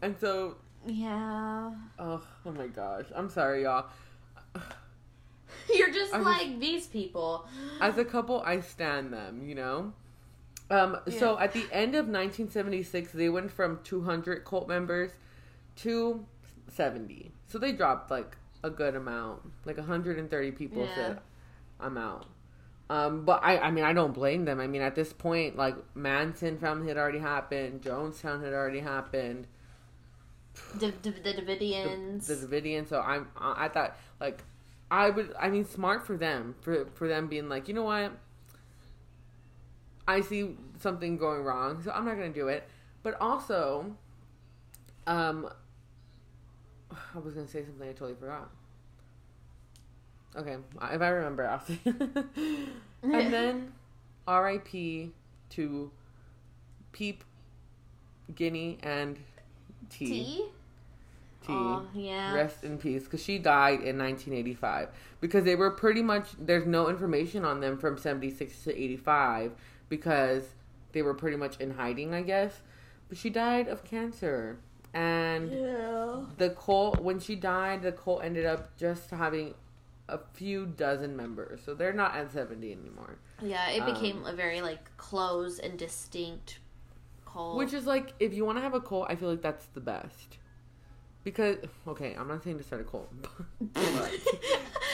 and 0.04 0.16
so 0.20 0.56
Yeah, 0.86 1.72
oh 1.98 2.22
oh 2.46 2.52
my 2.52 2.68
gosh, 2.68 3.06
I'm 3.16 3.30
sorry, 3.30 3.64
y'all. 3.64 3.88
you're 5.74 5.92
just 5.92 6.14
I 6.14 6.18
was- 6.18 6.26
like 6.28 6.60
these 6.60 6.88
people. 6.88 7.48
As 7.82 7.98
a 7.98 8.06
couple, 8.06 8.42
I 8.46 8.60
stand 8.60 9.12
them, 9.14 9.42
you 9.48 9.56
know? 9.56 9.94
Um, 10.70 10.98
So 11.20 11.38
at 11.40 11.54
the 11.54 11.66
end 11.72 11.96
of 11.96 12.06
1976, 12.08 13.12
they 13.12 13.30
went 13.30 13.52
from 13.52 13.80
200 13.84 14.46
cult 14.46 14.68
members 14.68 15.12
to 15.78 16.26
70. 16.70 17.32
So 17.48 17.58
they 17.60 17.72
dropped 17.74 18.10
like 18.10 18.38
a 18.64 18.70
good 18.70 18.96
amount. 18.96 19.42
Like 19.66 19.78
130 19.78 20.52
people 20.52 20.84
Yeah. 20.84 20.96
said, 20.96 21.20
I'm 21.80 21.98
out. 21.98 22.26
Um, 22.90 23.26
but 23.26 23.44
I, 23.44 23.58
I 23.58 23.72
mean, 23.72 23.84
I 23.84 23.94
don't 23.94 24.14
blame 24.14 24.46
them. 24.46 24.60
I 24.60 24.68
mean, 24.68 24.82
at 24.82 24.96
this 24.96 25.12
point, 25.14 25.56
like 25.58 25.76
Manson 25.96 26.58
family 26.58 26.88
had 26.88 26.98
already 26.98 27.20
happened, 27.20 27.82
Jonestown 27.82 28.44
had 28.44 28.54
already 28.54 28.80
happened, 28.82 29.48
the, 30.76 30.94
the, 31.02 31.12
the 31.12 31.34
Davidians. 31.34 32.28
the 32.28 32.36
Davidian. 32.36 32.88
So 32.88 33.02
I'm, 33.02 33.28
I 33.38 33.68
thought 33.68 33.98
like, 34.20 34.44
I 34.92 35.10
would, 35.10 35.34
I 35.40 35.50
mean, 35.50 35.66
smart 35.66 36.06
for 36.06 36.18
them, 36.18 36.56
for 36.62 36.86
for 36.94 37.08
them 37.08 37.28
being 37.28 37.50
like, 37.50 37.68
you 37.68 37.74
know 37.74 37.84
what, 37.84 38.12
I 40.08 40.22
see 40.22 40.56
something 40.80 41.18
going 41.18 41.44
wrong, 41.44 41.82
so 41.82 41.92
I'm 41.92 42.06
not 42.06 42.16
gonna 42.16 42.30
do 42.30 42.48
it. 42.48 42.68
But 43.02 43.20
also, 43.20 43.96
um, 45.08 45.50
I 46.92 47.20
was 47.20 47.34
gonna 47.34 47.48
say 47.48 47.64
something 47.64 47.88
I 47.88 47.94
totally 47.94 48.16
forgot. 48.16 48.50
Okay, 50.36 50.58
if 50.92 51.02
I 51.02 51.08
remember, 51.08 51.48
I'll 51.48 51.64
say. 51.66 51.80
and 53.04 53.34
then, 53.34 53.72
R.I.P. 54.28 55.12
to 55.52 55.92
Peep, 56.92 57.24
Guinea, 58.36 58.80
and 58.82 59.18
Ti. 59.98 60.06
Ti? 60.08 60.44
Ti. 61.46 61.54
Oh, 61.54 61.86
yeah. 61.94 62.34
Rest 62.34 62.64
in 62.64 62.78
peace, 62.78 63.04
because 63.04 63.22
she 63.24 63.38
died 63.38 63.82
in 63.82 63.98
1985. 63.98 64.90
Because 65.20 65.44
they 65.44 65.56
were 65.56 65.72
pretty 65.72 66.02
much 66.02 66.30
there's 66.40 66.66
no 66.66 66.90
information 66.90 67.44
on 67.46 67.60
them 67.60 67.78
from 67.78 67.98
76 67.98 68.64
to 68.64 68.72
85 68.82 69.52
because 69.90 70.44
they 70.94 71.02
were 71.02 71.14
pretty 71.14 71.38
much 71.38 71.60
in 71.60 71.72
hiding, 71.72 72.14
I 72.14 72.22
guess. 72.22 72.62
But 73.10 73.18
she 73.18 73.30
died 73.30 73.68
of 73.68 73.84
cancer, 73.84 74.58
and 74.94 75.52
Yeah. 75.52 76.22
the 76.38 76.50
cult 76.52 77.00
when 77.02 77.20
she 77.20 77.36
died, 77.36 77.82
the 77.84 77.92
cult 77.92 78.24
ended 78.24 78.46
up 78.46 78.76
just 78.78 79.10
having 79.12 79.54
a 80.10 80.20
few 80.34 80.66
dozen 80.66 81.16
members, 81.16 81.62
so 81.66 81.74
they're 81.74 81.94
not 81.94 82.16
at 82.16 82.32
70 82.32 82.72
anymore. 82.72 83.16
Yeah, 83.42 83.70
it 83.70 83.86
became 83.86 84.20
Um, 84.20 84.26
a 84.28 84.34
very 84.34 84.62
like 84.62 84.96
close 84.98 85.60
and 85.60 85.78
distinct 85.80 86.60
cult. 87.34 87.58
Which 87.58 87.74
is 87.74 87.86
like, 87.86 88.14
if 88.20 88.34
you 88.34 88.46
want 88.46 88.58
to 88.58 88.62
have 88.62 88.74
a 88.74 88.80
cult, 88.82 89.08
I 89.10 89.16
feel 89.16 89.30
like 89.30 89.42
that's 89.42 89.66
the 89.68 89.82
best. 89.82 90.38
Because 91.24 91.58
okay, 91.88 92.16
I'm 92.20 92.28
not 92.28 92.44
saying 92.44 92.58
to 92.58 92.64
start 92.64 92.82
a 92.82 92.84
cult. 92.84 93.10
but- 93.62 94.12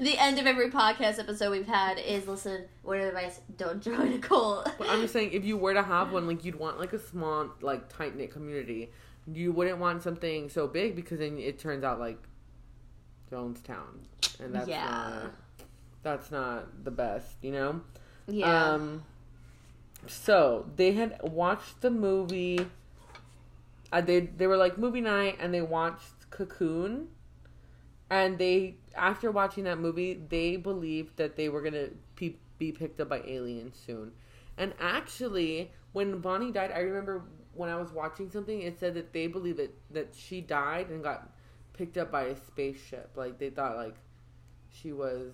the 0.00 0.16
end 0.18 0.38
of 0.38 0.46
every 0.46 0.70
podcast 0.70 1.18
episode 1.18 1.50
we've 1.50 1.66
had 1.66 1.98
is 1.98 2.26
listen, 2.26 2.64
word 2.82 3.02
of 3.02 3.08
advice, 3.08 3.40
don't 3.56 3.82
join 3.82 4.14
a 4.14 4.18
cult. 4.18 4.68
But 4.78 4.88
I'm 4.88 5.02
just 5.02 5.12
saying, 5.12 5.32
if 5.32 5.44
you 5.44 5.56
were 5.56 5.74
to 5.74 5.82
have 5.82 6.10
one, 6.12 6.26
like 6.26 6.44
you'd 6.44 6.56
want 6.58 6.78
like 6.80 6.92
a 6.92 6.98
small, 6.98 7.50
like 7.60 7.88
tight 7.94 8.16
knit 8.16 8.30
community. 8.32 8.90
You 9.32 9.52
wouldn't 9.52 9.78
want 9.78 10.02
something 10.02 10.48
so 10.48 10.66
big 10.66 10.96
because 10.96 11.20
then 11.20 11.38
it 11.38 11.58
turns 11.60 11.84
out 11.84 12.00
like 12.00 12.18
Jonestown, 13.30 14.00
and 14.40 14.54
that's 14.54 14.68
Yeah. 14.68 14.84
not 14.90 15.30
that's 16.02 16.30
not 16.32 16.84
the 16.84 16.90
best, 16.90 17.36
you 17.42 17.52
know. 17.52 17.80
yeah. 18.26 18.70
Um, 18.72 19.04
so 20.06 20.66
they 20.76 20.92
had 20.92 21.18
watched 21.22 21.80
the 21.80 21.90
movie. 21.90 22.66
Uh, 23.92 24.00
they 24.00 24.20
they 24.20 24.46
were 24.46 24.56
like 24.56 24.78
movie 24.78 25.00
night, 25.00 25.36
and 25.40 25.52
they 25.52 25.60
watched 25.62 26.30
Cocoon, 26.30 27.08
and 28.10 28.38
they 28.38 28.76
after 28.94 29.30
watching 29.30 29.64
that 29.64 29.78
movie, 29.78 30.14
they 30.28 30.56
believed 30.56 31.16
that 31.16 31.36
they 31.36 31.48
were 31.48 31.62
gonna 31.62 31.88
pe- 32.16 32.36
be 32.58 32.72
picked 32.72 33.00
up 33.00 33.08
by 33.08 33.20
aliens 33.26 33.76
soon. 33.86 34.12
And 34.58 34.74
actually, 34.80 35.72
when 35.92 36.20
Bonnie 36.20 36.52
died, 36.52 36.72
I 36.72 36.80
remember 36.80 37.24
when 37.54 37.68
I 37.70 37.76
was 37.76 37.92
watching 37.92 38.30
something, 38.30 38.62
it 38.62 38.78
said 38.78 38.94
that 38.94 39.12
they 39.12 39.26
believe 39.26 39.56
that 39.58 39.74
that 39.90 40.14
she 40.14 40.40
died 40.40 40.90
and 40.90 41.02
got 41.02 41.30
picked 41.74 41.96
up 41.98 42.10
by 42.12 42.24
a 42.24 42.36
spaceship. 42.36 43.10
Like 43.16 43.38
they 43.38 43.50
thought 43.50 43.76
like 43.76 43.96
she 44.70 44.92
was 44.92 45.32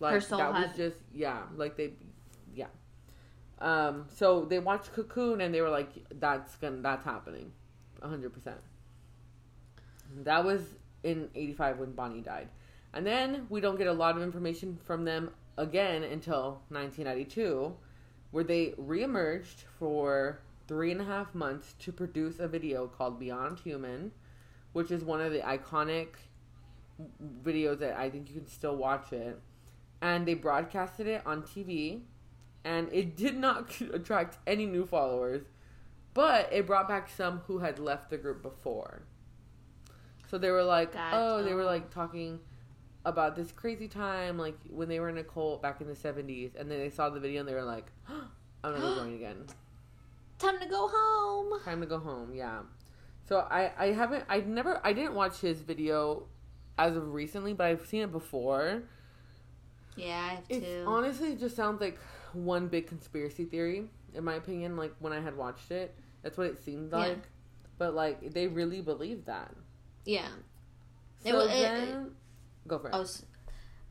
like 0.00 0.14
Her 0.14 0.20
soul 0.20 0.38
that 0.38 0.52
was 0.52 0.76
just 0.76 0.96
yeah, 1.12 1.42
like 1.56 1.76
they. 1.76 1.92
Um 3.60 4.06
so 4.14 4.44
they 4.44 4.58
watched 4.58 4.92
Cocoon 4.92 5.40
and 5.40 5.54
they 5.54 5.60
were 5.60 5.70
like 5.70 5.90
that's 6.18 6.56
gonna 6.56 6.80
that's 6.82 7.04
happening. 7.04 7.52
100%. 8.02 8.30
That 10.24 10.44
was 10.44 10.62
in 11.02 11.28
85 11.34 11.78
when 11.78 11.92
Bonnie 11.92 12.20
died. 12.20 12.48
And 12.92 13.06
then 13.06 13.46
we 13.48 13.60
don't 13.60 13.78
get 13.78 13.86
a 13.86 13.92
lot 13.92 14.16
of 14.16 14.22
information 14.22 14.78
from 14.84 15.04
them 15.04 15.30
again 15.56 16.02
until 16.02 16.62
1992, 16.70 17.74
where 18.30 18.44
they 18.44 18.74
reemerged 18.80 19.64
for 19.78 20.40
three 20.66 20.90
and 20.90 21.00
a 21.00 21.04
half 21.04 21.34
months 21.34 21.74
to 21.80 21.92
produce 21.92 22.38
a 22.38 22.48
video 22.48 22.86
called 22.86 23.18
Beyond 23.18 23.58
Human, 23.60 24.12
which 24.72 24.90
is 24.90 25.04
one 25.04 25.20
of 25.20 25.32
the 25.32 25.40
iconic 25.40 26.08
videos 27.44 27.78
that 27.78 27.96
I 27.96 28.10
think 28.10 28.28
you 28.28 28.36
can 28.36 28.48
still 28.48 28.76
watch 28.76 29.12
it. 29.12 29.38
And 30.02 30.26
they 30.26 30.34
broadcasted 30.34 31.06
it 31.06 31.22
on 31.26 31.42
TV, 31.42 32.00
and 32.64 32.92
it 32.92 33.16
did 33.16 33.36
not 33.36 33.80
attract 33.92 34.38
any 34.46 34.66
new 34.66 34.86
followers, 34.86 35.42
but 36.14 36.52
it 36.52 36.66
brought 36.66 36.88
back 36.88 37.08
some 37.08 37.40
who 37.46 37.58
had 37.58 37.78
left 37.78 38.10
the 38.10 38.18
group 38.18 38.42
before. 38.42 39.02
So 40.30 40.38
they 40.38 40.50
were 40.50 40.62
like, 40.62 40.92
Got- 40.92 41.14
oh, 41.14 41.42
they 41.42 41.54
were 41.54 41.62
oh. 41.62 41.66
like 41.66 41.90
talking 41.90 42.40
about 43.04 43.34
this 43.34 43.50
crazy 43.52 43.88
time, 43.88 44.38
like 44.38 44.56
when 44.68 44.88
they 44.88 45.00
were 45.00 45.08
in 45.08 45.18
a 45.18 45.24
cult 45.24 45.62
back 45.62 45.80
in 45.80 45.86
the 45.86 45.94
70s, 45.94 46.54
and 46.58 46.70
then 46.70 46.78
they 46.78 46.90
saw 46.90 47.08
the 47.08 47.20
video 47.20 47.40
and 47.40 47.48
they 47.48 47.54
were 47.54 47.64
like, 47.64 47.86
I'm 48.08 48.74
gonna 48.74 48.94
join 48.94 49.14
again. 49.14 49.46
Time 50.38 50.58
to 50.60 50.66
go 50.66 50.88
home. 50.92 51.60
Time 51.64 51.80
to 51.80 51.86
go 51.86 51.98
home, 51.98 52.34
yeah. 52.34 52.60
So 53.28 53.46
I, 53.50 53.72
I 53.78 53.86
haven't, 53.92 54.24
I 54.28 54.40
never, 54.40 54.80
I 54.84 54.92
didn't 54.92 55.14
watch 55.14 55.38
his 55.40 55.60
video 55.60 56.24
as 56.78 56.96
of 56.96 57.12
recently, 57.12 57.52
but 57.52 57.66
I've 57.66 57.86
seen 57.86 58.02
it 58.02 58.10
before. 58.10 58.82
Yeah, 59.96 60.18
I 60.18 60.34
have 60.34 60.44
It 60.48 60.86
honestly 60.86 61.36
just 61.36 61.56
sounds 61.56 61.80
like 61.80 61.98
one 62.34 62.68
big 62.68 62.86
conspiracy 62.86 63.44
theory, 63.44 63.88
in 64.14 64.24
my 64.24 64.34
opinion. 64.34 64.76
Like 64.76 64.94
when 64.98 65.12
I 65.12 65.20
had 65.20 65.36
watched 65.36 65.70
it, 65.70 65.94
that's 66.22 66.36
what 66.38 66.46
it 66.48 66.62
seemed 66.64 66.90
Yeah. 66.92 66.98
like. 66.98 67.28
But 67.78 67.94
like 67.94 68.32
they 68.32 68.46
really 68.46 68.80
believe 68.80 69.24
that. 69.26 69.54
yeah. 70.04 70.28
It 71.24 71.32
So 71.32 71.36
wa- 71.38 71.42
it- 71.44 71.48
then, 71.62 72.10
go 72.66 72.78
for 72.78 72.88
it. 72.88 72.94
I 72.94 72.98
was, 72.98 73.24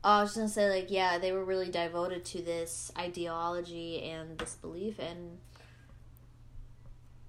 I 0.02 0.22
was 0.22 0.34
gonna 0.34 0.48
say 0.48 0.68
like 0.68 0.90
yeah, 0.90 1.18
they 1.18 1.30
were 1.32 1.44
really 1.44 1.70
devoted 1.70 2.24
to 2.26 2.42
this 2.42 2.90
ideology 2.98 4.02
and 4.02 4.36
this 4.38 4.54
belief, 4.56 4.98
and 4.98 5.38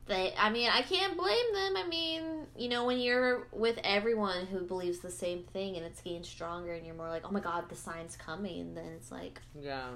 they. 0.07 0.34
I 0.38 0.49
mean, 0.49 0.70
I 0.72 0.82
can't 0.82 1.16
blame 1.18 1.53
them. 1.53 1.78
I 1.78 1.88
mean, 1.88 2.47
you 2.57 2.70
know, 2.70 2.86
when 2.86 2.99
you're 2.99 3.47
with 3.51 3.80
everyone 3.84 4.47
who 4.47 4.62
believes 4.62 4.99
the 4.99 5.12
same 5.12 5.43
thing 5.53 5.76
and 5.78 5.86
it's 5.86 6.01
getting 6.01 6.24
stronger, 6.24 6.74
and 6.74 6.86
you're 6.86 6.95
more 6.95 7.09
like, 7.09 7.24
oh 7.26 7.32
my 7.32 7.39
god, 7.39 7.70
the 7.70 7.76
sign's 7.76 8.16
coming. 8.16 8.74
Then 8.74 8.86
it's 8.97 9.12
like, 9.12 9.39
Yeah. 9.59 9.89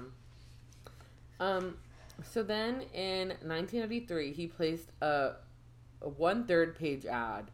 Um. 1.40 1.76
So 2.24 2.42
then, 2.42 2.82
in 2.94 3.28
1993, 3.28 4.32
he 4.32 4.46
placed 4.46 4.90
a, 5.02 5.32
a 6.00 6.08
one-third 6.08 6.78
page 6.78 7.04
ad 7.04 7.50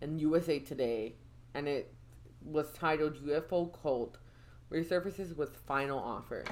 in 0.00 0.18
USA 0.18 0.58
Today, 0.58 1.16
and 1.54 1.68
it 1.68 1.92
was 2.42 2.72
titled 2.72 3.16
"UFO 3.26 3.70
Cult 3.82 4.16
Resurfaces 4.70 5.36
with 5.36 5.56
Final 5.66 5.98
Offer." 5.98 6.44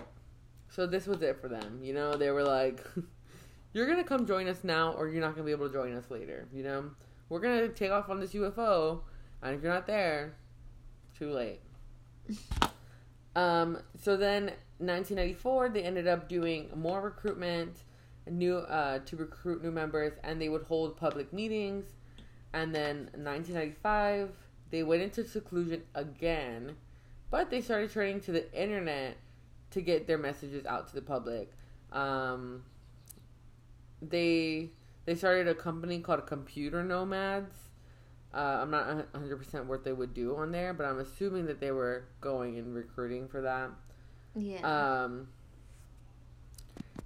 So 0.68 0.86
this 0.86 1.06
was 1.06 1.22
it 1.22 1.40
for 1.40 1.48
them. 1.48 1.80
You 1.82 1.94
know, 1.94 2.16
they 2.16 2.30
were 2.30 2.44
like, 2.44 2.84
"You're 3.72 3.86
gonna 3.86 4.04
come 4.04 4.26
join 4.26 4.46
us 4.46 4.62
now, 4.62 4.92
or 4.92 5.08
you're 5.08 5.22
not 5.22 5.34
gonna 5.34 5.46
be 5.46 5.52
able 5.52 5.68
to 5.68 5.72
join 5.72 5.94
us 5.94 6.10
later." 6.10 6.46
You 6.52 6.64
know, 6.64 6.90
we're 7.28 7.40
gonna 7.40 7.68
take 7.68 7.90
off 7.92 8.10
on 8.10 8.20
this 8.20 8.34
UFO, 8.34 9.00
and 9.42 9.54
if 9.54 9.62
you're 9.62 9.72
not 9.72 9.86
there, 9.86 10.34
too 11.18 11.30
late. 11.30 11.60
Um, 13.36 13.78
so 14.00 14.16
then 14.16 14.52
1994, 14.78 15.68
they 15.70 15.82
ended 15.82 16.08
up 16.08 16.28
doing 16.28 16.68
more 16.74 17.00
recruitment, 17.00 17.84
new 18.28 18.56
uh, 18.56 18.98
to 19.00 19.16
recruit 19.16 19.62
new 19.62 19.70
members, 19.70 20.12
and 20.24 20.40
they 20.40 20.48
would 20.48 20.64
hold 20.64 20.96
public 20.96 21.32
meetings. 21.32 21.84
And 22.52 22.74
then 22.74 23.10
1995, 23.14 24.30
they 24.70 24.82
went 24.82 25.02
into 25.02 25.24
seclusion 25.24 25.82
again, 25.94 26.76
but 27.30 27.50
they 27.50 27.60
started 27.60 27.92
turning 27.92 28.20
to 28.22 28.32
the 28.32 28.52
internet 28.52 29.16
to 29.70 29.80
get 29.80 30.06
their 30.06 30.18
messages 30.18 30.64
out 30.66 30.88
to 30.88 30.94
the 30.94 31.02
public. 31.02 31.52
Um, 31.92 32.62
they 34.02 34.70
they 35.04 35.14
started 35.14 35.48
a 35.48 35.54
company 35.54 36.00
called 36.00 36.26
Computer 36.26 36.82
Nomads. 36.82 37.54
Uh, 38.32 38.58
I'm 38.62 38.70
not 38.70 39.12
100% 39.12 39.66
what 39.66 39.84
they 39.84 39.92
would 39.92 40.12
do 40.12 40.34
on 40.34 40.50
there, 40.50 40.74
but 40.74 40.86
I'm 40.86 40.98
assuming 40.98 41.46
that 41.46 41.60
they 41.60 41.70
were 41.70 42.04
going 42.20 42.58
and 42.58 42.74
recruiting 42.74 43.28
for 43.28 43.40
that. 43.42 43.70
Yeah, 44.36 44.60
Um, 45.04 45.28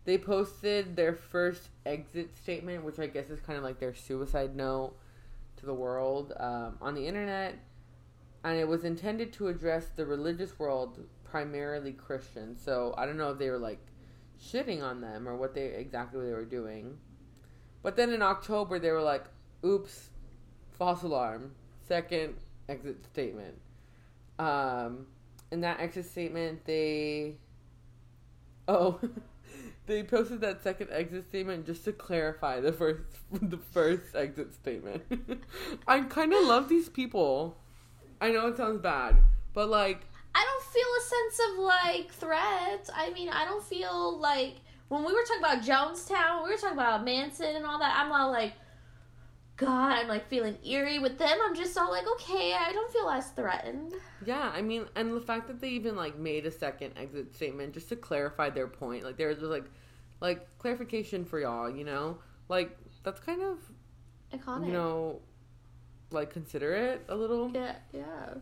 they 0.05 0.17
posted 0.19 0.97
their 0.97 1.13
first 1.15 1.69
exit 1.85 2.37
statement, 2.37 2.85
which 2.85 2.99
I 2.99 3.07
guess 3.07 3.29
is 3.31 3.41
kind 3.41 3.59
of 3.59 3.65
like 3.65 3.79
their 3.79 3.95
suicide 3.95 4.57
note 4.57 4.95
to 5.59 5.67
the 5.67 5.75
world 5.75 6.33
um, 6.39 6.79
on 6.81 6.95
the 6.95 7.07
internet, 7.07 7.57
and 8.45 8.57
it 8.59 8.67
was 8.67 8.85
intended 8.85 9.33
to 9.35 9.49
address 9.49 9.87
the 9.97 10.07
religious 10.07 10.59
world, 10.59 10.99
primarily 11.25 11.93
Christian. 11.93 12.57
So 12.57 12.95
I 12.97 13.05
don't 13.05 13.19
know 13.19 13.31
if 13.33 13.39
they 13.39 13.51
were 13.51 13.59
like 13.59 13.81
shitting 14.43 14.83
on 14.83 15.01
them 15.01 15.29
or 15.29 15.37
what 15.37 15.55
they 15.55 15.67
exactly 15.67 16.19
what 16.21 16.27
they 16.27 16.33
were 16.33 16.45
doing. 16.45 16.97
But 17.83 17.97
then 17.97 18.11
in 18.11 18.23
October, 18.23 18.79
they 18.79 18.91
were 18.91 19.03
like, 19.03 19.25
"Oops, 19.65 20.11
false 20.79 21.03
alarm." 21.03 21.53
Second 21.87 22.35
exit 22.69 23.05
statement. 23.05 23.59
Um, 24.39 25.07
in 25.51 25.61
that 25.63 25.81
exit 25.81 26.07
statement, 26.07 26.65
they 26.65 27.37
oh, 28.67 29.01
they 29.87 30.03
posted 30.03 30.41
that 30.43 30.63
second 30.63 30.89
exit 30.93 31.29
statement 31.29 31.67
just 31.67 31.85
to 31.85 31.93
clarify 31.93 32.61
the 32.61 32.73
first 32.73 33.03
the 33.33 33.59
first 33.59 34.15
exit 34.15 34.55
statement. 34.55 35.03
I 35.87 36.01
kind 36.01 36.33
of 36.33 36.45
love 36.45 36.69
these 36.69 36.89
people. 36.89 37.57
I 38.21 38.31
know 38.31 38.49
it 38.49 38.57
sounds 38.57 38.81
bad, 38.81 39.17
but 39.55 39.69
like 39.69 40.07
I 40.35 40.45
don't 40.45 40.65
feel 40.73 40.87
a 40.99 41.03
sense 41.03 41.51
of 41.51 41.59
like 41.65 42.13
threat. 42.13 42.91
I 42.95 43.11
mean, 43.11 43.29
I 43.29 43.45
don't 43.45 43.65
feel 43.65 44.19
like 44.19 44.57
when 44.89 45.05
we 45.05 45.13
were 45.13 45.23
talking 45.23 45.43
about 45.43 45.63
Jonestown, 45.63 46.45
we 46.45 46.51
were 46.51 46.57
talking 46.57 46.79
about 46.79 47.05
Manson 47.05 47.57
and 47.57 47.67
all 47.67 47.79
that. 47.79 47.95
I'm 47.97 48.11
all 48.11 48.31
like, 48.31 48.55
God, 49.59 49.93
I'm 49.93 50.07
like 50.09 50.29
feeling 50.29 50.57
eerie 50.65 51.01
with 51.01 51.19
them. 51.19 51.37
I'm 51.45 51.55
just 51.55 51.77
all 51.77 51.91
like, 51.91 52.07
okay, 52.13 52.55
I 52.55 52.73
don't 52.73 52.93
feel 52.93 53.09
as 53.11 53.29
threatened. 53.31 53.93
Yeah, 54.25 54.51
I 54.55 54.63
mean, 54.63 54.87
and 54.95 55.13
the 55.13 55.21
fact 55.21 55.49
that 55.49 55.61
they 55.61 55.71
even 55.71 55.97
like 55.97 56.17
made 56.17 56.47
a 56.47 56.51
second 56.51 56.93
exit 56.97 57.35
statement 57.35 57.75
just 57.75 57.89
to 57.91 57.97
clarify 57.97 58.51
their 58.51 58.69
point, 58.69 59.03
like 59.05 59.17
there 59.17 59.29
was 59.29 59.41
like, 59.41 59.65
like 60.21 60.47
clarification 60.59 61.25
for 61.25 61.41
y'all, 61.41 61.69
you 61.69 61.85
know, 61.85 62.19
like 62.49 62.77
that's 63.03 63.19
kind 63.21 63.43
of 63.43 63.59
Iconic. 64.33 64.67
you 64.67 64.73
know, 64.73 65.21
like 66.13 66.31
considerate 66.31 67.05
a 67.09 67.15
little, 67.17 67.51
yeah, 67.53 67.75
yeah, 67.93 68.35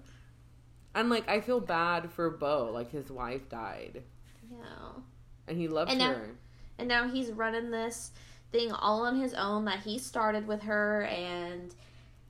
and 0.94 1.08
like 1.08 1.28
I 1.30 1.40
feel 1.40 1.60
bad 1.60 2.10
for 2.10 2.28
Bo, 2.30 2.70
like 2.72 2.90
his 2.90 3.10
wife 3.10 3.48
died, 3.48 4.02
yeah. 4.50 5.00
and 5.48 5.56
he 5.56 5.66
loved 5.68 5.90
And 5.90 5.98
now- 5.98 6.12
her. 6.12 6.30
And 6.78 6.88
now 6.88 7.08
he's 7.08 7.30
running 7.32 7.70
this 7.70 8.10
thing 8.56 8.72
all 8.72 9.04
on 9.04 9.16
his 9.16 9.34
own 9.34 9.64
that 9.66 9.80
he 9.80 9.98
started 9.98 10.46
with 10.46 10.62
her, 10.62 11.02
and 11.04 11.74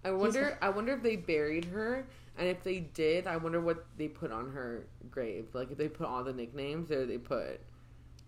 I 0.04 0.10
wonder, 0.10 0.58
I 0.60 0.68
wonder 0.70 0.92
if 0.94 1.02
they 1.02 1.16
buried 1.16 1.66
her, 1.66 2.04
and 2.36 2.48
if 2.48 2.62
they 2.62 2.80
did, 2.80 3.26
I 3.26 3.36
wonder 3.36 3.60
what 3.60 3.86
they 3.96 4.08
put 4.08 4.32
on 4.32 4.50
her 4.52 4.86
grave, 5.10 5.46
like 5.52 5.70
if 5.70 5.78
they 5.78 5.88
put 5.88 6.06
all 6.06 6.24
the 6.24 6.32
nicknames 6.32 6.90
or 6.90 7.06
they 7.06 7.18
put 7.18 7.60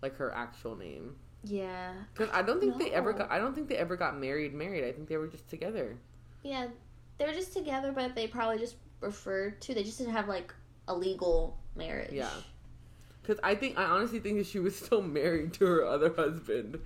like 0.01 0.15
her 0.17 0.33
actual 0.33 0.75
name. 0.75 1.15
yeah, 1.43 1.91
Because 2.13 2.33
I 2.33 2.41
don't 2.41 2.59
think 2.61 2.77
they 2.77 2.91
ever 2.91 3.11
got. 3.13 3.29
I 3.31 3.37
don't 3.37 3.53
think 3.53 3.67
they 3.67 3.77
ever 3.77 3.95
got 3.97 4.17
married. 4.17 4.53
Married. 4.53 4.85
I 4.85 4.91
think 4.93 5.09
they 5.09 5.17
were 5.17 5.27
just 5.27 5.49
together. 5.49 5.97
yeah, 6.43 6.67
they 7.17 7.25
were 7.25 7.33
just 7.33 7.51
together, 7.53 7.91
but 7.91 8.15
they 8.15 8.27
probably 8.27 8.59
just 8.59 8.75
referred 9.01 9.59
to. 9.61 9.73
They 9.73 9.83
just 9.83 9.97
didn't 9.97 10.13
have 10.13 10.27
like 10.29 10.53
a 10.87 10.95
legal 10.95 11.57
marriage. 11.75 12.11
Yeah. 12.13 12.29
Because 13.21 13.39
I 13.43 13.55
think 13.55 13.77
I 13.77 13.83
honestly 13.83 14.19
think 14.19 14.37
that 14.37 14.47
she 14.47 14.59
was 14.59 14.75
still 14.75 15.01
married 15.19 15.53
to 15.55 15.65
her 15.65 15.85
other 15.85 16.13
husband. 16.13 16.79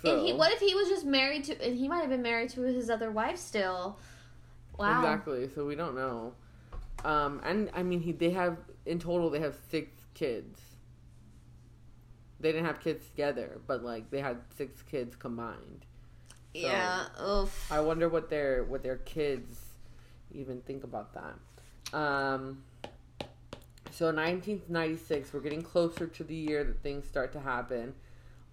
So, 0.00 0.18
And 0.18 0.26
he, 0.26 0.32
what 0.32 0.52
if 0.52 0.60
he 0.60 0.74
was 0.74 0.88
just 0.88 1.04
married 1.04 1.44
to? 1.44 1.64
And 1.64 1.76
he 1.76 1.88
might 1.88 2.00
have 2.00 2.10
been 2.10 2.22
married 2.22 2.50
to 2.50 2.62
his 2.62 2.90
other 2.90 3.10
wife 3.10 3.38
still. 3.38 3.98
Wow. 4.78 4.98
Exactly. 5.00 5.48
So 5.54 5.66
we 5.66 5.74
don't 5.74 5.94
know. 5.94 6.34
Um, 7.04 7.40
and 7.44 7.70
I 7.74 7.82
mean, 7.82 8.00
he 8.00 8.12
they 8.12 8.30
have 8.30 8.58
in 8.86 8.98
total 8.98 9.30
they 9.30 9.40
have 9.40 9.56
six 9.70 9.90
kids. 10.14 10.60
They 12.40 12.50
didn't 12.52 12.66
have 12.66 12.80
kids 12.80 13.06
together, 13.08 13.60
but 13.66 13.82
like 13.84 14.10
they 14.10 14.20
had 14.20 14.38
six 14.56 14.82
kids 14.82 15.14
combined. 15.16 15.86
yeah. 16.54 17.06
Oof. 17.22 17.70
I 17.70 17.80
wonder 17.80 18.08
what 18.08 18.28
their 18.30 18.64
what 18.64 18.82
their 18.82 18.98
kids 18.98 19.58
even 20.32 20.60
think 20.62 20.84
about 20.84 21.14
that. 21.14 21.34
Um, 21.96 22.62
so 23.90 24.06
1996, 24.06 25.32
we're 25.32 25.40
getting 25.40 25.62
closer 25.62 26.06
to 26.06 26.24
the 26.24 26.34
year 26.34 26.64
that 26.64 26.82
things 26.82 27.06
start 27.06 27.32
to 27.34 27.40
happen. 27.40 27.94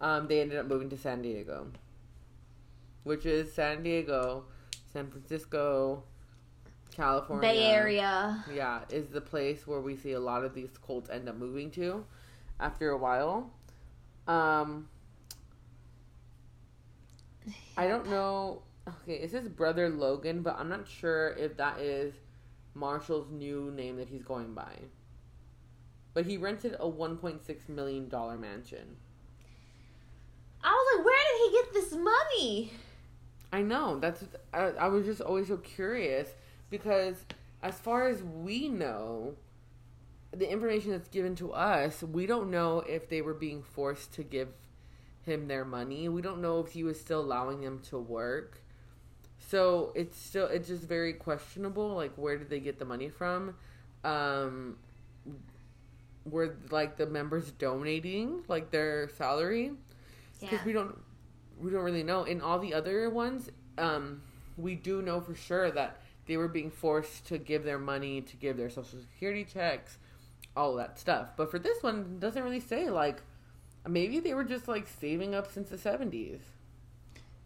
Um, 0.02 0.28
they 0.28 0.42
ended 0.42 0.58
up 0.58 0.68
moving 0.68 0.90
to 0.90 0.98
San 0.98 1.22
Diego, 1.22 1.68
which 3.04 3.26
is 3.26 3.52
San 3.52 3.84
Diego, 3.84 4.46
San 4.94 5.10
Francisco, 5.10 6.04
California, 6.96 7.42
Bay 7.42 7.66
Area. 7.66 8.44
Yeah, 8.54 8.82
is 8.90 9.08
the 9.10 9.22
place 9.22 9.68
where 9.68 9.82
we 9.82 9.96
see 9.96 10.14
a 10.14 10.20
lot 10.20 10.44
of 10.44 10.54
these 10.54 10.78
cults 10.86 11.10
end 11.10 11.28
up 11.28 11.36
moving 11.36 11.70
to 11.72 12.06
after 12.60 12.90
a 12.92 12.98
while. 12.98 13.52
Um, 14.28 14.88
I 17.78 17.88
don't 17.88 18.10
know. 18.10 18.62
Okay, 18.88 19.16
it 19.16 19.32
says 19.32 19.48
brother 19.50 19.90
Logan, 19.90 20.42
but 20.42 20.58
I'm 20.58 20.70
not 20.70 20.88
sure 20.88 21.30
if 21.38 21.58
that 21.58 21.80
is 21.80 22.14
Marshall's 22.74 23.30
new 23.30 23.72
name 23.76 23.98
that 23.98 24.10
he's 24.10 24.24
going 24.24 24.54
by. 24.54 24.74
But 26.14 26.26
he 26.26 26.38
rented 26.38 26.76
a 26.80 26.90
1.6 26.90 27.70
million 27.70 28.10
dollar 28.10 28.38
mansion. 28.38 28.98
I 31.76 31.78
was 31.78 31.92
like, 31.92 32.02
where 32.02 32.24
did 32.24 32.40
he 32.40 32.62
get 32.64 32.70
this 32.70 32.72
money? 32.72 32.72
I 33.52 33.62
know. 33.62 34.00
That's 34.00 34.24
I, 34.54 34.60
I 34.60 34.88
was 34.88 35.06
just 35.06 35.22
always 35.22 35.48
so 35.48 35.58
curious 35.58 36.30
because 36.70 37.26
as 37.62 37.78
far 37.80 38.08
as 38.08 38.24
we 38.24 38.68
know, 38.70 39.36
the 40.32 40.50
information 40.50 40.92
that's 40.92 41.10
given 41.10 41.36
to 41.38 41.54
us, 41.54 42.04
we 42.04 42.26
don't 42.26 42.52
know 42.52 42.80
if 42.82 43.10
they 43.10 43.22
were 43.22 43.34
being 43.34 43.64
forced 43.64 44.14
to 44.16 44.24
give 44.24 44.50
him 45.24 45.48
their 45.48 45.66
money. 45.66 46.08
We 46.10 46.22
don't 46.22 46.42
know 46.42 46.60
if 46.60 46.72
he 46.74 46.84
was 46.84 47.00
still 47.00 47.22
allowing 47.22 47.62
them 47.62 47.80
to 47.90 47.98
work. 47.98 48.62
So 49.40 49.92
it's 49.96 50.18
still 50.18 50.48
it's 50.48 50.68
just 50.68 50.84
very 50.84 51.14
questionable. 51.14 51.96
Like 51.96 52.14
where 52.16 52.38
did 52.38 52.50
they 52.50 52.60
get 52.60 52.80
the 52.80 52.86
money 52.86 53.10
from? 53.10 53.56
Um, 54.04 54.78
were 56.26 56.56
like 56.70 56.98
the 56.98 57.06
members 57.06 57.52
donating 57.52 58.44
like 58.48 58.72
their 58.72 59.10
salary? 59.18 59.72
Because 60.40 60.60
Yeah. 60.60 60.66
we 60.66 60.74
don't 60.74 60.98
we 61.60 61.72
don't 61.72 61.84
really 61.84 62.04
know. 62.04 62.24
In 62.24 62.42
all 62.42 62.60
the 62.60 62.74
other 62.74 63.10
ones, 63.10 63.50
um, 63.78 64.22
we 64.58 64.76
do 64.76 65.02
know 65.02 65.22
for 65.22 65.36
sure 65.36 65.72
that 65.72 66.02
they 66.26 66.38
were 66.38 66.48
being 66.48 66.70
forced 66.70 67.26
to 67.28 67.38
give 67.38 67.64
their 67.64 67.80
money 67.80 68.22
to 68.22 68.36
give 68.36 68.58
their 68.58 68.70
social 68.70 69.00
security 69.00 69.44
checks, 69.44 69.98
all 70.56 70.76
that 70.76 71.00
stuff. 71.00 71.30
But 71.36 71.50
for 71.50 71.60
this 71.60 71.82
one, 71.82 72.02
it 72.02 72.20
doesn't 72.20 72.44
really 72.44 72.60
say 72.60 72.90
like 72.90 73.22
maybe 73.88 74.20
they 74.20 74.34
were 74.34 74.44
just 74.44 74.68
like 74.68 74.88
saving 74.88 75.34
up 75.34 75.52
since 75.52 75.70
the 75.70 75.78
seventies. 75.78 76.42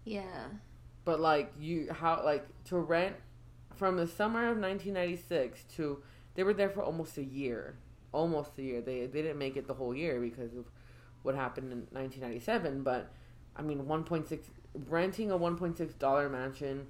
Yeah. 0.04 0.48
But 1.06 1.20
like 1.20 1.54
you 1.60 1.92
how 1.92 2.22
like 2.24 2.46
to 2.66 2.78
rent 2.78 3.16
from 3.76 3.98
the 3.98 4.08
summer 4.08 4.50
of 4.50 4.58
1996 4.58 5.64
to 5.76 6.02
they 6.36 6.44
were 6.44 6.54
there 6.54 6.70
for 6.70 6.84
almost 6.84 7.18
a 7.18 7.24
year. 7.24 7.76
Almost 8.12 8.58
a 8.58 8.64
year. 8.64 8.82
They 8.82 9.06
they 9.06 9.22
didn't 9.22 9.40
make 9.40 9.58
it 9.58 9.68
the 9.68 9.74
whole 9.74 9.96
year 9.96 10.20
because 10.20 10.54
of 10.56 10.66
what 11.24 11.36
happened 11.36 11.72
in 11.72 11.88
1997, 11.92 12.84
but 12.84 13.12
I 13.56 13.62
mean 13.62 13.84
1.6 13.84 14.40
renting 14.90 15.32
a 15.32 15.38
1.6 15.38 16.00
dollar 16.00 16.30
mansion 16.30 16.88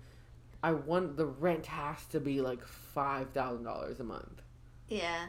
I 0.64 0.72
want 0.72 1.18
the 1.18 1.26
rent 1.26 1.66
has 1.66 2.05
to 2.07 2.22
be 2.22 2.39
like 2.39 2.61
$5,000 2.95 3.99
a 3.99 4.03
month. 4.03 4.41
Yeah. 4.88 5.26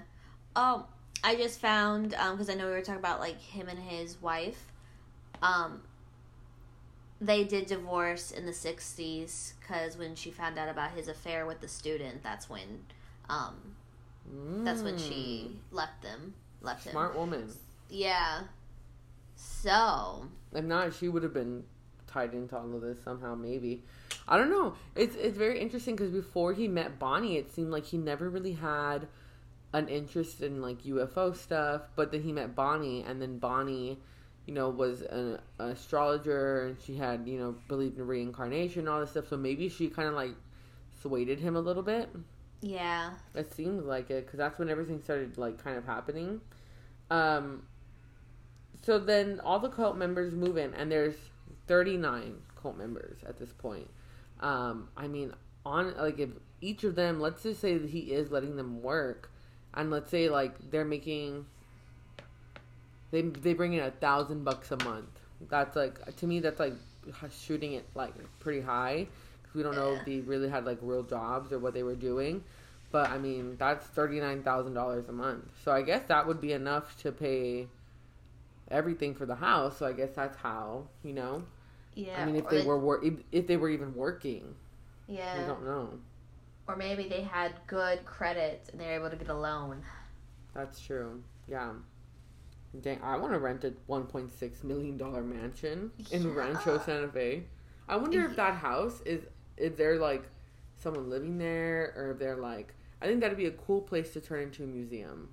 Um, 0.54 0.84
I 1.24 1.34
just 1.34 1.60
found 1.60 2.10
because 2.10 2.48
I 2.48 2.54
know 2.54 2.66
we 2.66 2.72
were 2.72 2.82
talking 2.82 3.00
about 3.00 3.18
like 3.18 3.40
him 3.40 3.68
and 3.68 3.78
his 3.78 4.22
wife. 4.22 4.70
Um, 5.42 5.82
they 7.20 7.44
did 7.44 7.66
divorce 7.66 8.30
in 8.30 8.46
the 8.46 8.52
'60s 8.52 9.54
because 9.58 9.96
when 9.96 10.14
she 10.14 10.30
found 10.30 10.58
out 10.58 10.68
about 10.68 10.92
his 10.92 11.08
affair 11.08 11.46
with 11.46 11.60
the 11.60 11.68
student, 11.68 12.22
that's 12.22 12.48
when, 12.48 12.84
um, 13.28 13.54
that's 14.64 14.82
when 14.82 14.98
she 14.98 15.56
left 15.72 16.02
them. 16.02 16.34
Left 16.60 16.84
him. 16.84 16.90
Mm. 16.90 16.92
Smart 16.92 17.16
woman. 17.16 17.52
Yeah. 17.88 18.42
So 19.36 20.26
If 20.52 20.64
not, 20.64 20.94
she 20.94 21.08
would 21.08 21.22
have 21.22 21.34
been 21.34 21.64
tied 22.06 22.32
into 22.34 22.56
all 22.56 22.74
of 22.74 22.80
this 22.80 23.02
somehow. 23.02 23.34
Maybe 23.34 23.82
I 24.26 24.38
don't 24.38 24.50
know. 24.50 24.74
It's 24.94 25.16
it's 25.16 25.36
very 25.36 25.60
interesting 25.60 25.96
because 25.96 26.10
before 26.10 26.52
he 26.52 26.68
met 26.68 26.98
Bonnie, 26.98 27.36
it 27.36 27.52
seemed 27.52 27.70
like 27.70 27.84
he 27.84 27.98
never 27.98 28.30
really 28.30 28.52
had 28.52 29.08
an 29.72 29.88
interest 29.88 30.40
in 30.40 30.62
like 30.62 30.82
UFO 30.84 31.36
stuff. 31.36 31.82
But 31.96 32.12
then 32.12 32.22
he 32.22 32.32
met 32.32 32.54
Bonnie, 32.54 33.02
and 33.02 33.20
then 33.20 33.38
Bonnie, 33.38 33.98
you 34.46 34.54
know, 34.54 34.68
was 34.70 35.02
an, 35.02 35.38
an 35.58 35.70
astrologer, 35.70 36.66
and 36.66 36.76
she 36.80 36.96
had 36.96 37.26
you 37.26 37.38
know 37.38 37.56
believed 37.68 37.98
in 37.98 38.06
reincarnation 38.06 38.80
and 38.80 38.88
all 38.88 39.00
this 39.00 39.10
stuff. 39.10 39.28
So 39.28 39.36
maybe 39.36 39.68
she 39.68 39.88
kind 39.88 40.08
of 40.08 40.14
like 40.14 40.34
swayed 41.02 41.28
him 41.38 41.56
a 41.56 41.60
little 41.60 41.82
bit. 41.82 42.08
yeah, 42.62 43.10
It 43.34 43.52
seemed 43.52 43.84
like 43.84 44.10
it 44.10 44.24
because 44.24 44.38
that's 44.38 44.58
when 44.58 44.70
everything 44.70 45.02
started 45.02 45.36
like 45.36 45.62
kind 45.62 45.76
of 45.76 45.84
happening. 45.84 46.40
Um. 47.10 47.64
So 48.84 48.98
then 48.98 49.40
all 49.42 49.58
the 49.58 49.70
cult 49.70 49.96
members 49.96 50.34
move 50.34 50.58
in, 50.58 50.74
and 50.74 50.92
there's 50.92 51.14
39 51.68 52.34
cult 52.60 52.76
members 52.76 53.16
at 53.26 53.38
this 53.38 53.50
point. 53.52 53.88
Um, 54.40 54.88
I 54.94 55.08
mean, 55.08 55.32
on 55.64 55.96
like 55.96 56.18
if 56.18 56.28
each 56.60 56.84
of 56.84 56.94
them, 56.94 57.18
let's 57.18 57.42
just 57.42 57.60
say 57.60 57.78
that 57.78 57.88
he 57.88 58.00
is 58.00 58.30
letting 58.30 58.56
them 58.56 58.82
work, 58.82 59.30
and 59.72 59.90
let's 59.90 60.10
say 60.10 60.28
like 60.28 60.70
they're 60.70 60.84
making, 60.84 61.46
they 63.10 63.22
they 63.22 63.54
bring 63.54 63.72
in 63.72 63.80
a 63.80 63.90
thousand 63.90 64.44
bucks 64.44 64.70
a 64.70 64.84
month. 64.84 65.08
That's 65.48 65.76
like 65.76 66.16
to 66.16 66.26
me 66.26 66.40
that's 66.40 66.60
like 66.60 66.74
shooting 67.30 67.72
it 67.72 67.86
like 67.94 68.12
pretty 68.40 68.60
high 68.60 69.06
because 69.42 69.54
we 69.54 69.62
don't 69.62 69.76
know 69.76 69.94
if 69.94 70.04
they 70.04 70.20
really 70.20 70.50
had 70.50 70.66
like 70.66 70.78
real 70.82 71.02
jobs 71.02 71.52
or 71.52 71.58
what 71.58 71.72
they 71.72 71.82
were 71.82 71.94
doing. 71.94 72.44
But 72.92 73.08
I 73.08 73.16
mean, 73.16 73.56
that's 73.58 73.86
thirty 73.86 74.20
nine 74.20 74.42
thousand 74.42 74.74
dollars 74.74 75.08
a 75.08 75.12
month. 75.12 75.46
So 75.64 75.72
I 75.72 75.80
guess 75.80 76.02
that 76.08 76.26
would 76.26 76.42
be 76.42 76.52
enough 76.52 77.00
to 77.02 77.12
pay 77.12 77.66
everything 78.70 79.14
for 79.14 79.26
the 79.26 79.34
house. 79.34 79.78
So 79.78 79.86
I 79.86 79.92
guess 79.92 80.10
that's 80.14 80.36
how 80.36 80.88
you 81.02 81.12
know. 81.12 81.44
yeah. 81.94 82.20
I 82.20 82.24
mean, 82.26 82.36
if 82.36 82.48
they 82.48 82.62
were 82.62 82.78
wor- 82.78 83.02
if, 83.32 83.46
they 83.46 83.56
were 83.56 83.68
even 83.70 83.94
working, 83.94 84.54
yeah, 85.06 85.40
I 85.42 85.46
don't 85.46 85.64
know. 85.64 85.90
or 86.66 86.76
maybe 86.76 87.08
they 87.08 87.22
had 87.22 87.52
good 87.66 88.04
credit 88.04 88.68
and 88.72 88.80
they 88.80 88.86
were 88.86 88.92
able 88.92 89.10
to 89.10 89.16
get 89.16 89.28
a 89.28 89.34
loan. 89.34 89.82
That's 90.54 90.80
true. 90.80 91.22
Yeah. 91.48 91.72
Dang, 92.80 93.00
I 93.02 93.16
want 93.16 93.32
to 93.32 93.38
rent 93.38 93.62
a 93.64 93.72
one 93.86 94.04
point 94.04 94.32
six 94.32 94.64
million 94.64 94.96
dollar 94.96 95.22
mansion 95.22 95.92
in 96.10 96.34
Rancho 96.34 96.78
Santa 96.78 97.08
Fe. 97.08 97.44
I 97.88 97.96
wonder 97.96 98.24
if 98.24 98.34
that 98.36 98.54
house 98.54 99.00
is 99.04 99.22
is 99.56 99.76
there 99.76 99.98
like 99.98 100.24
someone 100.76 101.08
living 101.08 101.38
there 101.38 101.92
or 101.96 102.10
if 102.12 102.18
they're 102.18 102.36
like. 102.36 102.74
I 103.00 103.06
think 103.06 103.20
that'd 103.20 103.36
be 103.36 103.46
a 103.46 103.50
cool 103.52 103.80
place 103.82 104.12
to 104.14 104.20
turn 104.20 104.44
into 104.44 104.64
a 104.64 104.66
museum. 104.66 105.28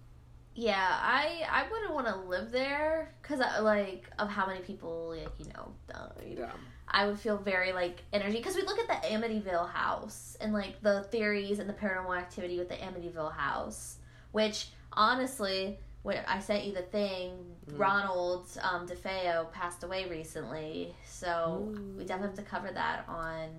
Yeah, 0.54 0.76
I 1.02 1.43
I 1.49 1.64
wouldn't 1.72 1.93
want 1.93 2.08
to 2.08 2.16
live 2.16 2.52
there 2.52 3.14
because 3.22 3.39
like 3.62 4.06
of 4.20 4.30
how 4.30 4.45
many 4.45 4.60
people 4.62 5.10
like 5.18 5.30
you 5.39 5.45
know 5.54 5.72
died. 5.88 6.38
Yeah. 6.38 6.52
I 6.93 7.08
would 7.08 7.20
feel 7.20 7.38
very 7.38 7.72
like 7.72 8.02
energy 8.12 8.38
because 8.38 8.56
we 8.56 8.64
look 8.64 8.78
at 8.78 8.88
the 8.88 9.08
Amityville 9.08 9.70
house 9.70 10.36
and 10.41 10.52
like 10.52 10.82
the 10.82 11.04
theories 11.04 11.60
and 11.60 11.70
the 11.70 11.74
paranormal 11.74 12.18
activity 12.18 12.58
with 12.58 12.68
the 12.68 12.76
Amityville 12.76 13.32
house, 13.32 13.95
which 14.34 14.68
honestly, 14.91 15.80
when 16.04 16.18
I 16.28 16.39
sent 16.39 16.66
you 16.66 16.74
the 16.74 16.82
thing, 16.82 17.38
Mhm. 17.70 17.80
Ronald 17.80 18.47
um, 18.62 18.88
DeFeo 18.88 19.52
passed 19.54 19.84
away 19.84 20.10
recently, 20.10 20.93
so 21.06 21.72
Ooh. 21.74 21.95
we 21.97 22.04
definitely 22.04 22.36
have 22.36 22.45
to 22.45 22.52
cover 22.52 22.72
that 22.72 23.06
on 23.08 23.49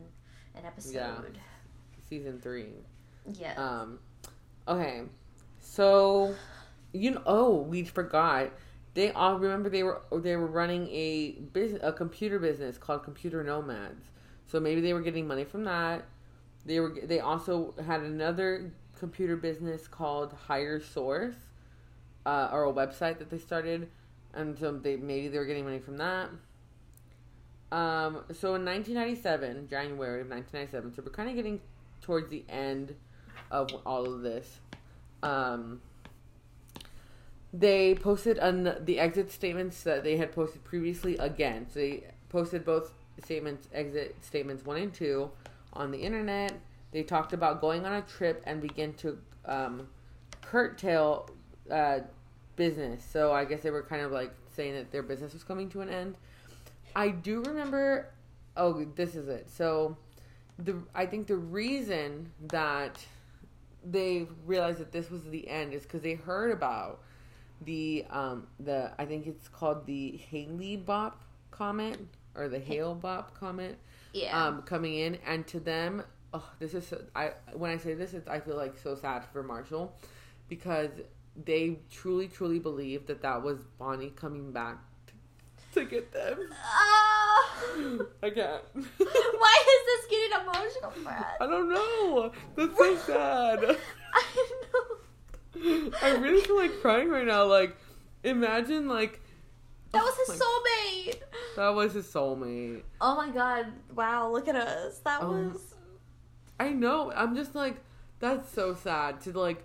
an 0.55 0.67
episode. 0.67 1.39
Season 2.09 2.39
three. 2.41 2.75
Yeah. 3.33 3.55
Um, 3.55 3.99
okay, 4.69 5.05
so 5.61 6.35
you 6.93 7.13
know, 7.13 7.23
oh, 7.27 7.57
we 7.63 7.85
forgot. 7.85 8.51
They 8.95 9.11
all 9.13 9.39
remember 9.39 9.71
they 9.71 9.83
were 9.83 10.03
they 10.13 10.37
were 10.37 10.47
running 10.47 10.89
a 10.91 11.33
business, 11.53 11.81
a 11.83 11.93
computer 11.93 12.39
business 12.39 12.77
called 12.77 13.05
Computer 13.05 13.43
Nomads. 13.43 14.11
So 14.47 14.61
maybe 14.61 14.81
they 14.81 14.93
were 14.93 15.01
getting 15.01 15.27
money 15.27 15.45
from 15.45 15.65
that. 15.65 16.05
They 16.67 16.79
were 16.81 16.95
they 17.03 17.21
also 17.21 17.75
had 17.85 18.03
another 18.03 18.73
computer 18.99 19.37
business 19.37 19.89
called 19.89 20.35
Higher 20.47 20.81
Source, 20.81 21.35
uh, 22.27 22.51
or 22.53 22.67
a 22.67 22.73
website 22.73 23.19
that 23.19 23.31
they 23.31 23.39
started, 23.39 23.89
and 24.35 24.59
so 24.59 24.73
they 24.73 24.97
maybe 24.97 25.29
they 25.29 25.39
were 25.39 25.47
getting 25.47 25.65
money 25.65 25.81
from 25.81 25.97
that. 25.97 26.29
Um, 27.73 28.25
so 28.33 28.55
in 28.55 28.67
1997, 28.67 29.69
January 29.69 30.21
of 30.21 30.29
1997, 30.29 30.95
so 30.95 31.03
we're 31.03 31.11
kind 31.11 31.31
of 31.31 31.35
getting 31.35 31.59
towards 32.03 32.29
the 32.29 32.45
end 32.51 32.95
of 33.51 33.71
all 33.87 34.05
of 34.05 34.21
this. 34.21 34.61
Um, 35.23 35.81
they 37.53 37.95
posted 37.95 38.39
on 38.39 38.77
the 38.81 38.99
exit 38.99 39.31
statements 39.31 39.83
that 39.83 40.05
they 40.05 40.17
had 40.17 40.33
posted 40.33 40.65
previously 40.65 41.17
again. 41.19 41.67
So 41.69 41.81
they 41.81 42.05
posted 42.29 42.65
both 42.65 42.93
statements, 43.23 43.69
exit 43.75 44.17
statements 44.23 44.65
one 44.65 44.79
and 44.79 44.93
two, 44.93 45.31
on 45.73 45.91
the 45.91 45.99
internet. 45.99 46.53
They 46.93 47.03
talked 47.03 47.33
about 47.33 47.61
going 47.61 47.85
on 47.85 47.93
a 47.93 48.03
trip 48.03 48.43
and 48.47 48.61
begin 48.61 48.95
to 48.95 49.19
um, 49.47 49.89
curtail 50.41 51.29
uh, 51.71 52.01
business. 52.57 53.05
So 53.05 53.33
I 53.33 53.45
guess 53.45 53.63
they 53.63 53.71
were 53.71 53.83
kind 53.83 54.03
of 54.03 54.13
like 54.13 54.33
saying 54.55 54.75
that 54.75 54.91
their 54.91 55.03
business 55.03 55.33
was 55.33 55.45
coming 55.45 55.69
to 55.71 55.81
an 55.81 55.89
end. 55.89 56.17
I 56.95 57.09
do 57.09 57.43
remember. 57.43 58.09
Oh, 58.57 58.85
this 58.97 59.15
is 59.15 59.29
it. 59.29 59.49
So, 59.51 59.97
the 60.59 60.77
I 60.95 61.07
think 61.07 61.27
the 61.27 61.37
reason 61.37 62.31
that 62.49 62.99
they 63.85 64.27
realized 64.47 64.79
that 64.79 64.93
this 64.93 65.11
was 65.11 65.25
the 65.25 65.49
end 65.49 65.73
is 65.73 65.83
because 65.83 66.03
they 66.03 66.15
heard 66.15 66.53
about 66.53 67.01
the 67.65 68.05
um 68.11 68.47
the 68.61 68.93
I 68.99 69.05
think 69.05 69.27
it's 69.27 69.49
called 69.49 69.87
the 69.87 70.17
Haley 70.17 70.77
Bop 70.77 71.23
comment 71.51 72.09
or 72.35 72.49
the 72.49 72.59
Hale-Bopp 72.59 73.35
comment 73.35 73.77
Yeah. 74.13 74.47
um 74.47 74.63
coming 74.63 74.95
in 74.95 75.19
and 75.27 75.47
to 75.49 75.61
them 75.61 76.03
oh 76.33 76.49
this 76.59 76.73
is 76.75 76.87
so, 76.87 77.03
I 77.15 77.33
when 77.55 77.71
I 77.71 77.77
say 77.77 77.95
this 77.95 78.15
it's, 78.15 78.27
I 78.29 78.41
feel 78.41 78.57
like 78.57 78.79
so 78.79 78.95
sad 78.95 79.25
for 79.33 79.43
Marshall 79.43 79.95
because 80.49 80.91
they 81.45 81.79
truly 81.91 82.29
truly 82.29 82.59
believe 82.59 83.07
that 83.07 83.23
that 83.23 83.43
was 83.43 83.59
Bonnie 83.79 84.11
coming 84.11 84.51
back 84.53 84.79
to 85.75 85.85
get 85.85 86.13
them 86.13 86.49
Oh. 86.53 88.07
I 88.23 88.31
can't 88.31 88.63
Why 88.75 89.65
is 89.75 89.87
this 89.87 90.07
getting 90.11 90.41
emotional, 90.41 90.93
Brad? 91.05 91.25
I 91.41 91.47
don't 91.47 91.69
know 91.69 92.33
that's 92.57 92.77
so 92.77 92.97
sad 92.97 93.59
I 94.15 94.23
don't 94.37 94.63
know. 94.73 94.92
I 96.03 96.17
really 96.21 96.43
feel 96.43 96.57
like 96.57 96.81
crying 96.81 97.09
right 97.09 97.27
now 97.27 97.45
like 97.45 97.77
imagine 98.25 98.89
like 98.89 99.21
That 99.93 100.03
was 100.03 100.15
oh 100.19 100.33
his 100.33 100.41
soulmate. 100.41 101.23
that 101.57 101.69
was 101.75 101.93
his 101.95 102.07
soulmate 102.07 102.83
Oh 103.01 103.17
my 103.17 103.31
god. 103.31 103.67
Wow, 103.95 104.31
look 104.31 104.49
at 104.49 104.57
us. 104.57 104.99
That 105.01 105.23
Um, 105.23 105.53
was 105.53 105.75
I 106.61 106.71
know. 106.71 107.11
I'm 107.13 107.35
just 107.35 107.55
like, 107.57 107.77
that's 108.21 108.53
so 108.53 108.75
sad 108.75 109.21
to 109.23 109.33
like, 109.33 109.65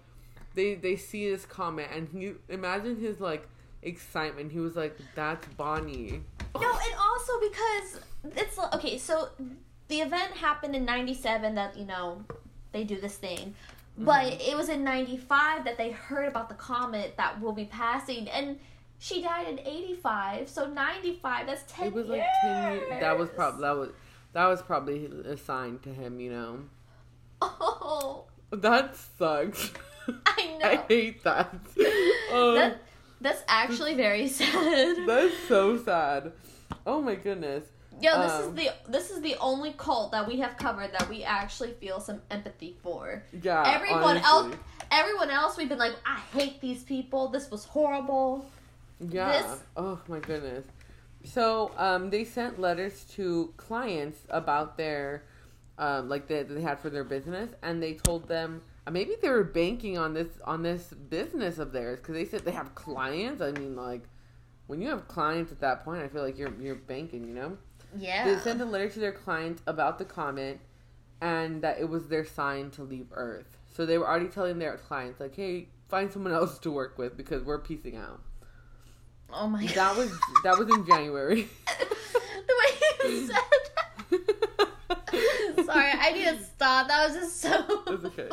they 0.56 0.74
they 0.76 0.96
see 0.96 1.30
this 1.30 1.46
comment 1.46 1.90
and 1.94 2.10
he 2.10 2.34
imagine 2.50 3.00
his 3.00 3.20
like 3.20 3.48
excitement. 3.84 4.52
He 4.52 4.60
was 4.60 4.76
like, 4.76 4.98
"That's 5.14 5.48
Bonnie." 5.56 6.24
No, 6.60 6.72
and 6.72 6.94
also 7.00 7.34
because 7.40 8.00
it's 8.36 8.58
okay. 8.74 8.98
So 8.98 9.30
the 9.90 10.02
event 10.02 10.32
happened 10.34 10.76
in 10.76 10.86
'97. 10.86 11.54
That 11.54 11.78
you 11.78 11.86
know 11.86 12.24
they 12.72 12.84
do 12.84 13.00
this 13.00 13.16
thing, 13.18 13.54
but 13.98 14.26
Mm-hmm. 14.26 14.52
it 14.52 14.56
was 14.58 14.70
in 14.70 14.84
'95 14.84 15.66
that 15.66 15.78
they 15.78 15.91
heard 15.91 16.28
about 16.28 16.50
the 16.50 16.56
comet 16.56 17.16
that 17.18 17.41
will 17.41 17.54
be 17.54 17.66
passing, 17.66 18.30
and 18.30 18.58
she 19.00 19.22
died 19.22 19.48
in 19.48 19.60
'85. 19.60 20.50
So 20.50 20.68
'95. 20.68 21.48
That's 21.48 21.64
ten. 21.72 21.88
It 21.88 21.93
was 21.93 22.08
like 22.08 22.18
years. 22.18 22.28
ten 22.41 22.74
years. 22.74 23.00
That 23.00 23.18
was 23.18 23.30
probably 23.30 23.62
that 23.62 23.76
was 23.76 23.89
that 24.34 24.45
was 24.48 24.62
probably 24.62 25.06
a 25.26 25.38
sign 25.38 25.80
to 25.80 25.89
him. 25.89 26.20
You 26.20 26.32
know, 26.32 26.60
Oh, 27.41 28.26
that 28.52 28.95
sucks. 28.95 29.72
I 30.26 30.58
know. 30.60 30.70
I 30.70 30.76
hate 30.88 31.24
that. 31.26 31.54
Um, 31.54 31.60
that, 32.56 32.82
that's 33.20 33.43
actually 33.48 33.93
very 33.95 34.28
sad. 34.30 34.95
that's 35.06 35.34
so 35.50 35.78
sad. 35.78 36.32
Oh 36.86 37.02
my 37.02 37.16
goodness. 37.16 37.66
Yo, 38.02 38.22
this 38.22 38.32
um, 38.32 38.41
is 38.43 38.54
the 38.54 38.91
this 38.91 39.10
is 39.12 39.22
the 39.22 39.36
only 39.39 39.74
cult 39.74 40.12
that 40.12 40.28
we 40.28 40.38
have 40.39 40.58
covered 40.58 40.91
that 40.93 41.10
we 41.10 41.24
actually 41.24 41.72
feel 41.74 42.00
some 42.00 42.22
empathy 42.30 42.78
for. 42.84 43.24
Yeah. 43.41 43.64
Everyone 43.66 44.18
else, 44.18 44.56
everyone 44.91 45.30
else, 45.30 45.58
we've 45.58 45.70
been 45.70 45.80
like, 45.80 45.95
I 46.06 46.20
hate 46.38 46.62
these 46.62 46.84
people. 46.84 47.30
This 47.30 47.50
was 47.50 47.66
horrible. 47.66 48.50
Yeah. 49.00 49.41
This- 49.41 49.64
Oh 49.76 50.00
my 50.08 50.20
goodness. 50.20 50.66
So 51.24 51.72
um, 51.78 52.10
they 52.10 52.24
sent 52.24 52.60
letters 52.60 53.04
to 53.16 53.54
clients 53.58 54.20
about 54.30 54.78
their 54.78 55.24
um, 55.78 56.10
like 56.10 56.28
that 56.28 56.50
they 56.50 56.62
had 56.62 56.80
for 56.80 56.89
their 56.89 57.04
business, 57.04 57.50
and 57.62 57.82
they 57.82 57.93
told 57.95 58.28
them 58.28 58.62
uh, 58.86 58.91
maybe 58.91 59.14
they 59.22 59.30
were 59.30 59.43
banking 59.43 59.98
on 59.98 60.14
this 60.14 60.28
on 60.45 60.64
this 60.64 60.93
business 61.10 61.58
of 61.58 61.72
theirs 61.72 62.00
because 62.00 62.16
they 62.16 62.26
said 62.26 62.45
they 62.45 62.52
have 62.52 62.74
clients. 62.76 63.41
I 63.41 63.52
mean, 63.52 63.76
like 63.76 64.04
when 64.68 64.82
you 64.82 64.89
have 64.89 65.08
clients 65.08 65.52
at 65.52 65.60
that 65.62 65.84
point, 65.84 66.02
I 66.02 66.08
feel 66.08 66.24
like 66.24 66.38
you're 66.38 66.54
you're 66.60 66.76
banking. 66.76 67.28
You 67.28 67.34
know, 67.34 67.58
Yeah. 67.96 68.26
they 68.26 68.40
sent 68.40 68.62
a 68.62 68.66
letter 68.66 68.90
to 68.90 69.00
their 69.00 69.12
client 69.12 69.62
about 69.68 70.00
the 70.00 70.06
comment, 70.06 70.60
and 71.22 71.62
that 71.62 71.80
it 71.80 71.90
was 71.90 72.08
their 72.08 72.26
sign 72.26 72.72
to 72.72 72.84
leave 72.84 73.08
Earth. 73.12 73.58
So 73.74 73.86
they 73.86 73.98
were 73.98 74.08
already 74.08 74.28
telling 74.28 74.60
their 74.60 74.78
clients 74.78 75.20
like, 75.20 75.36
hey. 75.36 75.68
Find 75.90 76.12
someone 76.12 76.34
else 76.34 76.60
to 76.60 76.70
work 76.72 76.98
with 76.98 77.16
because 77.16 77.44
we're 77.44 77.60
piecing 77.60 77.96
out. 77.96 78.22
oh 79.32 79.48
my 79.48 79.66
god. 79.68 79.76
That 79.76 79.96
was 79.96 80.12
that 80.44 80.58
was 80.58 80.68
in 80.70 80.86
January. 80.86 81.48
the 82.48 82.54
way 82.60 83.10
you 83.10 83.28
said 83.28 83.36
that. 84.10 85.66
Sorry, 85.66 85.90
I 85.94 86.12
need 86.14 86.26
to 86.26 86.44
stop. 86.44 86.88
That 86.90 87.08
was 87.08 87.18
just 87.18 87.42
so. 87.42 87.84
It's 87.88 88.04
okay. 88.04 88.28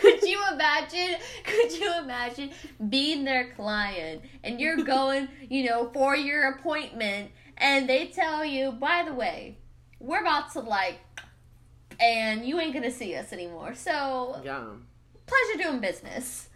Could 0.00 0.22
you 0.22 0.40
imagine? 0.52 1.16
Could 1.44 1.72
you 1.72 1.92
imagine 1.98 2.50
being 2.88 3.24
their 3.24 3.52
client 3.54 4.22
and 4.44 4.60
you're 4.60 4.84
going, 4.84 5.28
you 5.48 5.64
know, 5.64 5.90
for 5.92 6.14
your 6.16 6.50
appointment, 6.50 7.30
and 7.58 7.88
they 7.88 8.06
tell 8.06 8.44
you, 8.44 8.72
by 8.72 9.02
the 9.06 9.14
way, 9.14 9.58
we're 9.98 10.20
about 10.20 10.52
to 10.52 10.60
like, 10.60 11.00
and 11.98 12.44
you 12.44 12.60
ain't 12.60 12.74
gonna 12.74 12.90
see 12.90 13.14
us 13.14 13.32
anymore. 13.32 13.74
So 13.74 14.40
yeah. 14.44 14.64
pleasure 15.26 15.62
doing 15.62 15.80
business. 15.80 16.48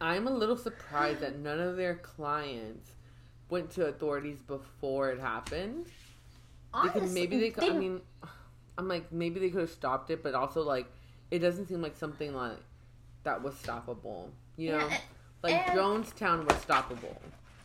I'm 0.00 0.26
a 0.26 0.32
little 0.32 0.56
surprised 0.56 1.20
that 1.20 1.38
none 1.38 1.60
of 1.60 1.76
their 1.76 1.94
clients 1.94 2.90
went 3.48 3.70
to 3.72 3.86
authorities 3.86 4.40
before 4.40 5.10
it 5.10 5.20
happened. 5.20 5.86
Because 6.82 7.12
maybe 7.12 7.38
they 7.38 7.50
could, 7.50 7.64
I 7.64 7.72
mean, 7.76 8.00
I'm 8.78 8.88
like, 8.88 9.12
maybe 9.12 9.38
they 9.38 9.50
could 9.50 9.60
have 9.60 9.70
stopped 9.70 10.10
it, 10.10 10.22
but 10.22 10.34
also, 10.34 10.62
like, 10.62 10.86
it 11.30 11.40
doesn't 11.40 11.68
seem 11.68 11.82
like 11.82 11.96
something 11.96 12.34
like 12.34 12.56
that 13.24 13.42
was 13.42 13.54
stoppable. 13.54 14.30
You 14.56 14.72
know? 14.72 14.88
Yeah, 14.88 14.98
Like, 15.42 15.66
Jonestown 15.66 16.46
was 16.46 16.56
stoppable. 16.64 17.16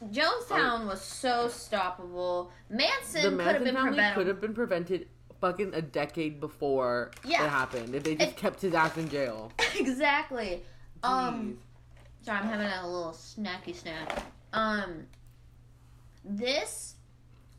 Jonestown 0.06 0.88
was 0.88 1.02
so 1.02 1.48
stoppable. 1.48 2.50
Manson, 2.70 3.22
could 3.22 3.32
have 3.32 3.38
Manson 3.38 3.64
been 3.64 3.76
family 3.76 4.12
could 4.14 4.28
have 4.28 4.42
been 4.42 4.54
prevented 4.54 5.08
fucking 5.42 5.74
a 5.74 5.82
decade 5.82 6.40
before 6.40 7.12
Yeah. 7.24 7.46
it 7.46 7.50
happened 7.50 7.94
if 7.96 8.04
they 8.04 8.16
just 8.16 8.32
It- 8.32 8.38
kept 8.38 8.62
his 8.62 8.74
ass 8.74 8.98
in 8.98 9.10
jail. 9.10 9.52
exactly. 9.76 10.64
Um, 11.04 11.60
sorry, 12.24 12.40
I'm 12.40 12.48
having 12.48 12.68
a 12.68 12.88
little 12.88 13.12
snacky 13.12 13.76
snack. 13.76 14.24
Um, 14.54 15.06
this, 16.26 16.96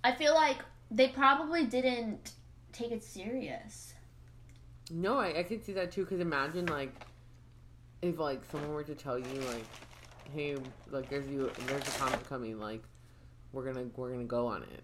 I 0.05 0.13
feel 0.13 0.35
like 0.35 0.59
they 0.91 1.09
probably 1.09 1.67
didn't 1.67 2.33
take 2.73 2.91
it 2.93 3.03
serious. 3.05 3.95
No, 4.91 5.19
I, 5.19 5.39
I 5.39 5.43
could 5.43 5.65
see 5.65 5.73
that 5.75 5.93
too. 5.93 6.05
Because 6.05 6.21
imagine 6.21 6.67
like 6.67 6.93
if 8.03 8.19
like 8.19 8.43
someone 8.51 8.73
were 8.73 8.85
to 8.85 8.95
tell 8.95 9.19
you 9.19 9.25
like, 9.53 9.65
"Hey, 10.35 10.57
like 10.91 11.09
there's 11.09 11.29
you, 11.29 11.51
there's 11.67 11.83
a 11.89 11.99
comet 11.99 12.29
coming. 12.29 12.59
Like 12.59 12.83
we're 13.53 13.65
gonna 13.65 13.87
we're 13.97 14.11
gonna 14.11 14.25
go 14.25 14.47
on 14.47 14.63
it," 14.63 14.83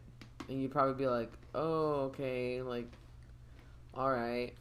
and 0.48 0.60
you'd 0.60 0.72
probably 0.72 0.94
be 0.94 1.06
like, 1.06 1.32
"Oh, 1.54 2.10
okay, 2.12 2.62
like, 2.62 2.90
all 3.94 4.10
right." 4.10 4.52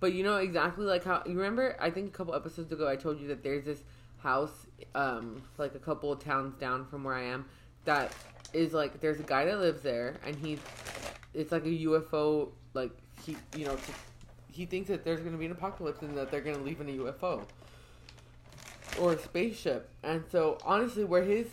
But 0.00 0.14
you 0.14 0.24
know 0.24 0.36
exactly 0.36 0.84
like 0.84 1.04
how 1.04 1.22
you 1.26 1.34
remember? 1.34 1.76
I 1.80 1.90
think 1.90 2.08
a 2.08 2.10
couple 2.10 2.34
episodes 2.34 2.72
ago 2.72 2.88
I 2.88 2.96
told 2.96 3.20
you 3.20 3.28
that 3.28 3.42
there's 3.42 3.64
this 3.64 3.82
house, 4.18 4.66
um, 4.94 5.42
like 5.58 5.74
a 5.74 5.78
couple 5.78 6.12
of 6.12 6.18
towns 6.18 6.54
down 6.56 6.86
from 6.86 7.04
where 7.04 7.14
I 7.14 7.22
am, 7.24 7.44
that 7.84 8.12
is 8.52 8.72
like 8.72 9.00
there's 9.00 9.20
a 9.20 9.24
guy 9.24 9.44
that 9.44 9.58
lives 9.58 9.82
there, 9.82 10.16
and 10.26 10.36
he's 10.36 10.58
it's 11.34 11.52
like 11.52 11.64
a 11.64 11.68
UFO 11.68 12.50
like 12.74 12.90
he 13.24 13.36
you 13.56 13.66
know 13.66 13.76
he 14.50 14.66
thinks 14.66 14.88
that 14.88 15.04
there's 15.04 15.22
to 15.22 15.30
be 15.30 15.46
an 15.46 15.52
apocalypse 15.52 16.02
and 16.02 16.16
that 16.16 16.30
they're 16.30 16.40
to 16.42 16.56
leave 16.58 16.80
in 16.80 16.88
a 16.88 16.92
UFO 16.92 17.42
or 19.00 19.12
a 19.12 19.18
spaceship. 19.18 19.90
And 20.02 20.24
so 20.30 20.58
honestly, 20.64 21.04
where 21.04 21.22
his 21.22 21.46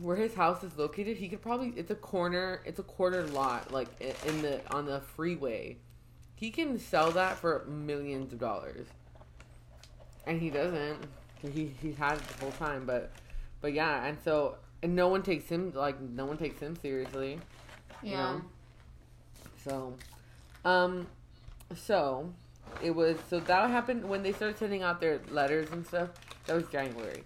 where 0.00 0.16
his 0.16 0.34
house 0.34 0.62
is 0.62 0.76
located, 0.76 1.16
he 1.16 1.28
could 1.28 1.42
probably 1.42 1.72
it's 1.76 1.90
a 1.90 1.94
corner, 1.94 2.60
it's 2.64 2.78
a 2.78 2.82
quarter 2.82 3.26
lot 3.26 3.72
like 3.72 3.88
in 4.26 4.42
the 4.42 4.60
on 4.74 4.86
the 4.86 5.00
freeway. 5.00 5.76
He 6.34 6.50
can 6.50 6.78
sell 6.78 7.10
that 7.12 7.38
for 7.38 7.64
millions 7.66 8.32
of 8.32 8.38
dollars. 8.38 8.86
And 10.26 10.40
he 10.40 10.50
doesn't. 10.50 10.98
He 11.40 11.72
he 11.80 11.92
had 11.92 12.14
it 12.18 12.28
the 12.28 12.40
whole 12.40 12.52
time, 12.52 12.84
but 12.84 13.12
but 13.60 13.72
yeah, 13.72 14.04
and 14.04 14.18
so 14.24 14.56
and 14.82 14.94
no 14.94 15.08
one 15.08 15.22
takes 15.22 15.48
him 15.48 15.72
like 15.74 16.00
no 16.00 16.26
one 16.26 16.36
takes 16.36 16.60
him 16.60 16.76
seriously. 16.76 17.38
Yeah. 18.02 18.40
So, 19.64 19.94
um, 20.64 21.06
so 21.74 22.32
it 22.82 22.94
was 22.94 23.16
so 23.28 23.40
that 23.40 23.70
happened 23.70 24.08
when 24.08 24.22
they 24.22 24.32
started 24.32 24.58
sending 24.58 24.82
out 24.82 25.00
their 25.00 25.20
letters 25.30 25.70
and 25.70 25.86
stuff. 25.86 26.10
That 26.46 26.54
was 26.56 26.66
January, 26.68 27.24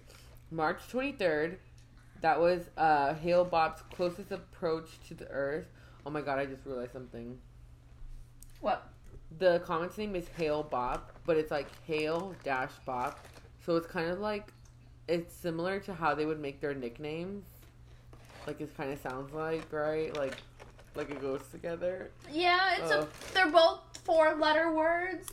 March 0.49 0.79
twenty 0.89 1.11
third. 1.11 1.59
That 2.21 2.39
was 2.39 2.69
uh 2.77 3.13
Hale-Bopp's 3.15 3.81
closest 3.93 4.31
approach 4.31 4.89
to 5.07 5.13
the 5.13 5.27
Earth. 5.27 5.67
Oh 6.05 6.09
my 6.09 6.21
god! 6.21 6.39
I 6.39 6.45
just 6.45 6.65
realized 6.65 6.93
something. 6.93 7.37
What? 8.59 8.87
The 9.39 9.61
comet's 9.65 9.97
name 9.97 10.15
is 10.15 10.27
Hale-Bopp, 10.37 11.01
but 11.25 11.37
it's 11.37 11.51
like 11.51 11.67
Hale 11.85 12.35
dash 12.43 12.71
Bopp. 12.87 13.15
So 13.65 13.75
it's 13.77 13.87
kind 13.87 14.09
of 14.09 14.19
like 14.19 14.51
it's 15.07 15.33
similar 15.33 15.79
to 15.81 15.93
how 15.93 16.13
they 16.15 16.25
would 16.25 16.39
make 16.39 16.59
their 16.61 16.73
nicknames. 16.73 17.45
Like 18.47 18.59
it 18.59 18.75
kind 18.75 18.91
of 18.91 18.99
sounds 18.99 19.33
like 19.33 19.71
right, 19.71 20.15
like 20.17 20.35
like 20.95 21.09
it 21.11 21.21
goes 21.21 21.41
together. 21.51 22.11
Yeah, 22.31 22.75
it's 22.79 22.91
Oh. 22.91 23.01
a. 23.01 23.33
They're 23.33 23.51
both 23.51 23.79
four-letter 24.03 24.71
words. 24.73 25.29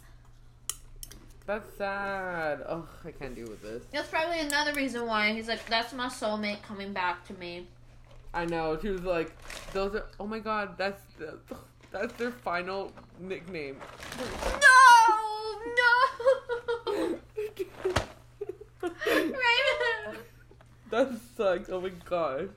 That's 1.49 1.79
sad. 1.79 2.63
Oh, 2.69 2.87
I 3.07 3.11
can't 3.11 3.35
deal 3.35 3.49
with 3.49 3.63
this. 3.63 3.83
That's 3.91 4.11
probably 4.11 4.41
another 4.41 4.75
reason 4.75 5.07
why 5.07 5.33
he's 5.33 5.49
like, 5.49 5.65
"That's 5.65 5.95
my 5.95 6.09
soulmate 6.09 6.61
coming 6.63 6.93
back 6.93 7.27
to 7.29 7.33
me." 7.33 7.67
I 8.35 8.45
know. 8.45 8.79
She 8.79 8.91
was 8.91 9.01
like, 9.01 9.33
"Those 9.73 9.95
are. 9.95 10.05
Oh 10.21 10.27
my 10.27 10.41
god, 10.41 10.77
that's 10.77 11.03
the, 11.19 11.39
that's 11.91 12.13
their 12.19 12.33
final 12.33 12.93
nickname." 13.19 13.79
No, 14.61 14.77
no. 15.81 17.19
Raven. 18.83 20.19
That 20.91 21.19
sucks. 21.35 21.71
Oh 21.71 21.81
my 21.81 21.93
gosh. 22.05 22.49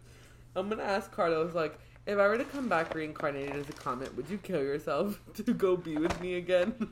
I'm 0.54 0.68
gonna 0.68 0.84
ask 0.84 1.10
Carlos 1.14 1.56
like, 1.56 1.80
if 2.06 2.20
I 2.20 2.28
were 2.28 2.38
to 2.38 2.44
come 2.44 2.68
back 2.68 2.94
reincarnated 2.94 3.56
as 3.56 3.70
a 3.70 3.74
comet, 3.74 4.14
would 4.18 4.30
you 4.30 4.38
kill 4.38 4.62
yourself 4.62 5.18
to 5.36 5.54
go 5.54 5.78
be 5.78 5.96
with 5.96 6.20
me 6.20 6.36
again? 6.36 6.90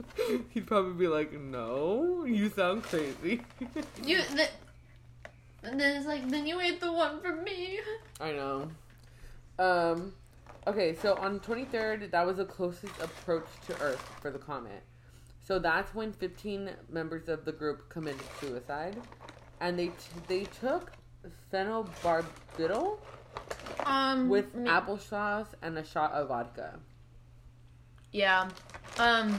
He'd 0.50 0.66
probably 0.66 0.94
be 0.94 1.08
like, 1.08 1.32
no, 1.32 2.24
you 2.24 2.48
sound 2.50 2.82
crazy. 2.84 3.42
You 4.04 4.18
the, 4.34 4.48
and 5.62 5.78
then 5.80 5.96
it's 5.96 6.06
like 6.06 6.28
then 6.28 6.46
you 6.46 6.60
ate 6.60 6.80
the 6.80 6.92
one 6.92 7.20
for 7.20 7.34
me. 7.34 7.78
I 8.20 8.32
know. 8.32 8.68
Um, 9.58 10.12
okay, 10.66 10.96
so 10.96 11.14
on 11.16 11.38
23rd, 11.40 12.10
that 12.10 12.26
was 12.26 12.36
the 12.38 12.44
closest 12.44 12.92
approach 13.00 13.46
to 13.66 13.78
Earth 13.80 14.02
for 14.20 14.30
the 14.30 14.38
comet. 14.38 14.82
So 15.44 15.58
that's 15.58 15.94
when 15.94 16.12
15 16.12 16.70
members 16.88 17.28
of 17.28 17.44
the 17.44 17.52
group 17.52 17.88
committed 17.88 18.22
suicide, 18.40 18.96
and 19.60 19.78
they 19.78 19.88
t- 19.88 19.94
they 20.28 20.44
took 20.44 20.92
phenobarbital 21.52 22.98
Um 23.84 24.28
with 24.28 24.54
me- 24.54 24.68
applesauce 24.68 25.48
and 25.62 25.78
a 25.78 25.84
shot 25.84 26.12
of 26.12 26.28
vodka. 26.28 26.78
Yeah. 28.12 28.48
Um. 28.98 29.38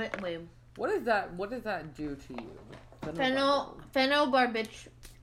Wait. 0.00 0.22
Wait. 0.22 0.40
What 0.76 0.88
does 0.88 1.04
that? 1.04 1.34
What 1.34 1.50
does 1.50 1.62
that 1.64 1.94
do 1.94 2.16
to 2.16 2.32
you? 2.32 2.50
Phenyl 3.02 3.74
phenylbarbit 3.94 4.68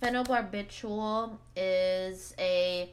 phenylbarbital 0.01 1.37
is 1.55 2.35
a 2.37 2.91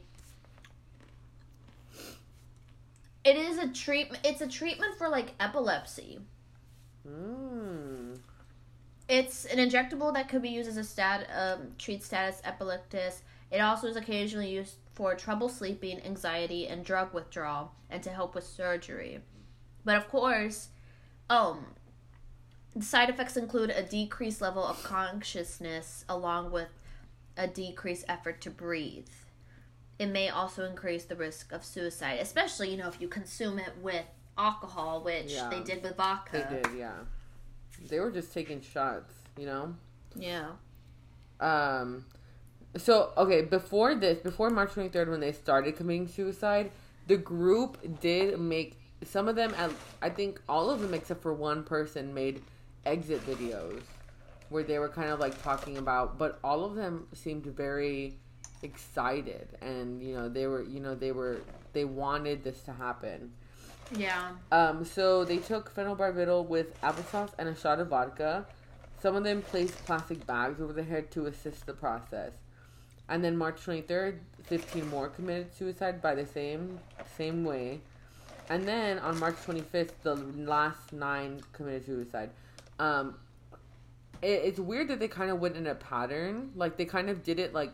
it 3.23 3.35
is 3.35 3.59
a 3.59 3.67
treatment 3.67 4.25
it's 4.25 4.41
a 4.41 4.47
treatment 4.47 4.97
for 4.97 5.09
like 5.09 5.33
epilepsy. 5.39 6.19
Mm. 7.07 8.17
It's 9.07 9.45
an 9.45 9.59
injectable 9.59 10.11
that 10.15 10.27
could 10.27 10.41
be 10.41 10.49
used 10.49 10.67
as 10.67 10.77
a 10.77 10.83
stat 10.83 11.27
um, 11.39 11.73
treat 11.77 12.03
status 12.03 12.41
epilepticus. 12.43 13.21
It 13.51 13.59
also 13.59 13.87
is 13.87 13.95
occasionally 13.95 14.49
used 14.49 14.77
for 14.93 15.13
trouble 15.13 15.49
sleeping, 15.49 16.01
anxiety, 16.03 16.67
and 16.67 16.83
drug 16.83 17.13
withdrawal, 17.13 17.73
and 17.91 18.01
to 18.01 18.09
help 18.09 18.33
with 18.33 18.43
surgery. 18.43 19.19
But 19.83 19.97
of 19.97 20.09
course, 20.09 20.69
um, 21.29 21.65
the 22.75 22.83
side 22.85 23.09
effects 23.09 23.37
include 23.37 23.69
a 23.69 23.83
decreased 23.83 24.41
level 24.41 24.63
of 24.63 24.81
consciousness 24.83 26.05
along 26.09 26.51
with 26.51 26.69
a 27.37 27.47
decreased 27.47 28.05
effort 28.07 28.41
to 28.41 28.49
breathe. 28.49 29.07
It 29.97 30.07
may 30.07 30.29
also 30.29 30.65
increase 30.65 31.05
the 31.05 31.15
risk 31.15 31.51
of 31.51 31.63
suicide, 31.63 32.19
especially 32.21 32.69
you 32.71 32.77
know 32.77 32.87
if 32.89 32.99
you 32.99 33.07
consume 33.07 33.59
it 33.59 33.73
with 33.81 34.05
alcohol, 34.37 35.01
which 35.03 35.31
Yeah. 35.31 35.49
they 35.49 35.61
did 35.61 35.81
with 35.83 35.95
vodka. 35.95 36.45
They 36.49 36.61
did, 36.61 36.77
yeah. 36.77 36.93
They 37.87 37.99
were 37.99 38.11
just 38.11 38.33
taking 38.33 38.61
shots, 38.61 39.13
you 39.37 39.45
know. 39.45 39.75
Yeah. 40.15 40.51
Um, 41.39 42.05
so 42.77 43.11
okay, 43.17 43.41
before 43.41 43.95
this, 43.95 44.19
before 44.19 44.49
March 44.49 44.73
twenty 44.73 44.89
third, 44.89 45.09
when 45.09 45.19
they 45.21 45.31
started 45.31 45.75
committing 45.77 46.07
suicide, 46.07 46.71
the 47.07 47.17
group 47.17 47.77
did 48.01 48.39
make 48.39 48.77
some 49.03 49.27
of 49.27 49.35
them. 49.35 49.53
I 50.01 50.09
think 50.09 50.41
all 50.47 50.69
of 50.69 50.81
them 50.81 50.93
except 50.93 51.21
for 51.21 51.33
one 51.33 51.63
person 51.63 52.13
made 52.13 52.41
exit 52.85 53.25
videos 53.25 53.81
where 54.49 54.63
they 54.63 54.79
were 54.79 54.89
kind 54.89 55.09
of 55.09 55.19
like 55.19 55.41
talking 55.41 55.77
about, 55.77 56.17
but 56.17 56.39
all 56.43 56.63
of 56.63 56.75
them 56.75 57.07
seemed 57.13 57.45
very 57.45 58.17
excited, 58.61 59.57
and 59.61 60.01
you 60.01 60.13
know 60.13 60.29
they 60.29 60.47
were, 60.47 60.63
you 60.63 60.79
know 60.79 60.95
they 60.95 61.11
were, 61.11 61.41
they 61.73 61.85
wanted 61.85 62.43
this 62.43 62.61
to 62.61 62.73
happen. 62.73 63.31
Yeah. 63.95 64.31
Um, 64.51 64.83
so 64.83 65.23
they 65.23 65.37
took 65.37 65.73
phenobarbital 65.73 66.47
with 66.47 66.79
applesauce 66.81 67.31
and 67.37 67.49
a 67.49 67.55
shot 67.55 67.79
of 67.79 67.89
vodka. 67.89 68.45
Some 69.01 69.15
of 69.15 69.23
them 69.23 69.41
placed 69.41 69.85
plastic 69.85 70.25
bags 70.25 70.59
over 70.59 70.73
their 70.73 70.85
head 70.85 71.11
to 71.11 71.27
assist 71.27 71.65
the 71.67 71.73
process. 71.73 72.31
And 73.07 73.23
then 73.23 73.37
March 73.37 73.63
23rd, 73.63 74.17
15 74.43 74.89
more 74.89 75.09
committed 75.09 75.53
suicide 75.53 76.01
by 76.01 76.15
the 76.15 76.25
same 76.25 76.79
same 77.17 77.43
way. 77.43 77.81
And 78.49 78.67
then 78.67 78.99
on 78.99 79.19
March 79.19 79.35
25th, 79.45 79.91
the 80.03 80.15
last 80.15 80.93
nine 80.93 81.41
committed 81.53 81.85
suicide. 81.85 82.29
Um, 82.79 83.15
it, 84.21 84.41
it's 84.43 84.59
weird 84.59 84.87
that 84.89 84.99
they 84.99 85.07
kind 85.07 85.31
of 85.31 85.39
went 85.39 85.55
in 85.55 85.67
a 85.67 85.75
pattern. 85.75 86.51
Like 86.55 86.77
they 86.77 86.85
kind 86.85 87.09
of 87.09 87.23
did 87.23 87.39
it 87.39 87.53
like 87.53 87.73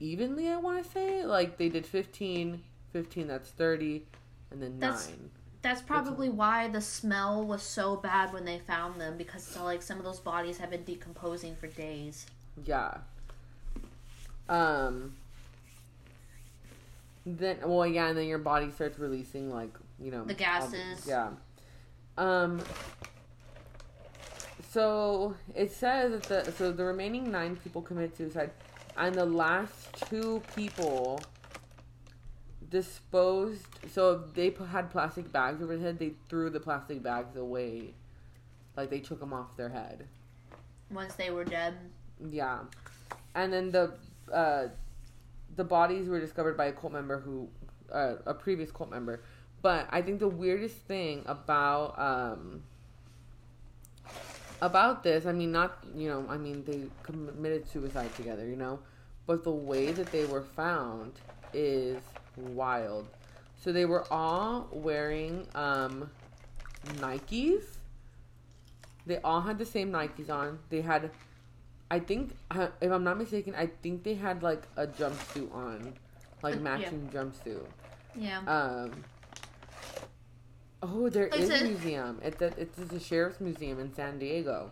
evenly. 0.00 0.48
I 0.48 0.56
want 0.56 0.84
to 0.84 0.90
say 0.90 1.24
like 1.24 1.56
they 1.56 1.68
did 1.68 1.86
15, 1.86 2.62
15. 2.92 3.26
That's 3.28 3.50
30, 3.50 4.02
and 4.50 4.62
then 4.62 4.78
That's- 4.78 5.08
nine. 5.08 5.30
That's 5.62 5.82
probably 5.82 6.30
why 6.30 6.68
the 6.68 6.80
smell 6.80 7.44
was 7.44 7.62
so 7.62 7.94
bad 7.94 8.32
when 8.32 8.46
they 8.46 8.60
found 8.60 8.98
them 8.98 9.18
because 9.18 9.44
so 9.44 9.62
like 9.62 9.82
some 9.82 9.98
of 9.98 10.04
those 10.04 10.18
bodies 10.18 10.56
have 10.56 10.70
been 10.70 10.84
decomposing 10.84 11.54
for 11.54 11.66
days. 11.66 12.24
Yeah. 12.64 12.96
Um. 14.48 15.16
Then, 17.26 17.58
well, 17.64 17.86
yeah, 17.86 18.08
and 18.08 18.16
then 18.18 18.26
your 18.26 18.38
body 18.38 18.70
starts 18.70 18.98
releasing 18.98 19.50
like 19.52 19.74
you 19.98 20.10
know 20.10 20.24
The 20.24 20.34
gases. 20.34 21.06
yeah. 21.06 21.30
Um. 22.16 22.60
So 24.70 25.34
it 25.54 25.72
says 25.72 26.12
that 26.12 26.44
the 26.46 26.52
so 26.52 26.72
the 26.72 26.84
remaining 26.84 27.30
nine 27.30 27.56
people 27.56 27.82
committed 27.82 28.16
suicide, 28.16 28.50
and 28.96 29.14
the 29.14 29.26
last 29.26 29.92
two 30.08 30.42
people 30.54 31.20
disposed. 32.70 33.66
So 33.92 34.18
they 34.34 34.54
had 34.70 34.90
plastic 34.90 35.30
bags 35.32 35.62
over 35.62 35.76
their 35.76 35.86
head. 35.86 35.98
They 35.98 36.12
threw 36.28 36.50
the 36.50 36.60
plastic 36.60 37.02
bags 37.02 37.36
away, 37.36 37.94
like 38.76 38.90
they 38.90 39.00
took 39.00 39.20
them 39.20 39.32
off 39.32 39.56
their 39.56 39.68
head. 39.68 40.06
Once 40.90 41.14
they 41.14 41.30
were 41.30 41.44
dead. 41.44 41.74
Yeah, 42.30 42.60
and 43.34 43.52
then 43.52 43.70
the 43.72 43.94
uh, 44.32 44.68
the 45.60 45.64
bodies 45.64 46.08
were 46.08 46.18
discovered 46.18 46.56
by 46.56 46.64
a 46.66 46.72
cult 46.72 46.90
member 46.90 47.20
who 47.20 47.46
uh, 47.92 48.14
a 48.24 48.32
previous 48.32 48.70
cult 48.70 48.90
member. 48.90 49.20
But 49.60 49.86
I 49.90 50.00
think 50.00 50.18
the 50.18 50.28
weirdest 50.28 50.76
thing 50.76 51.22
about 51.26 51.98
um, 51.98 52.62
about 54.62 55.02
this, 55.02 55.26
I 55.26 55.32
mean, 55.32 55.52
not 55.52 55.84
you 55.94 56.08
know, 56.08 56.24
I 56.30 56.38
mean, 56.38 56.64
they 56.64 56.84
committed 57.02 57.68
suicide 57.68 58.14
together, 58.16 58.46
you 58.46 58.56
know, 58.56 58.78
but 59.26 59.44
the 59.44 59.50
way 59.50 59.92
that 59.92 60.10
they 60.10 60.24
were 60.24 60.40
found 60.42 61.12
is 61.52 61.98
wild. 62.38 63.06
So 63.62 63.70
they 63.70 63.84
were 63.84 64.10
all 64.10 64.66
wearing 64.72 65.46
um, 65.54 66.10
Nikes. 67.00 67.64
They 69.04 69.18
all 69.18 69.42
had 69.42 69.58
the 69.58 69.66
same 69.66 69.92
Nikes 69.92 70.30
on. 70.30 70.58
They 70.70 70.80
had 70.80 71.10
I 71.90 71.98
think, 71.98 72.36
uh, 72.50 72.68
if 72.80 72.90
I'm 72.92 73.02
not 73.04 73.18
mistaken, 73.18 73.54
I 73.56 73.66
think 73.82 74.04
they 74.04 74.14
had 74.14 74.42
like 74.42 74.62
a 74.76 74.86
jumpsuit 74.86 75.52
on, 75.54 75.94
like 76.42 76.54
Yeah. 76.54 76.60
matching 76.60 77.10
jumpsuit. 77.12 77.66
Yeah. 78.14 78.38
Um. 78.46 78.92
Oh, 80.82 81.08
there 81.10 81.26
is 81.26 81.48
It's 81.50 81.60
a 81.60 81.64
a- 81.64 81.68
museum. 81.68 82.20
It's 82.22 82.40
a, 82.40 82.46
it's 82.58 82.76
the 82.76 83.00
sheriff's 83.00 83.40
museum 83.40 83.78
in 83.80 83.92
San 83.92 84.18
Diego. 84.18 84.70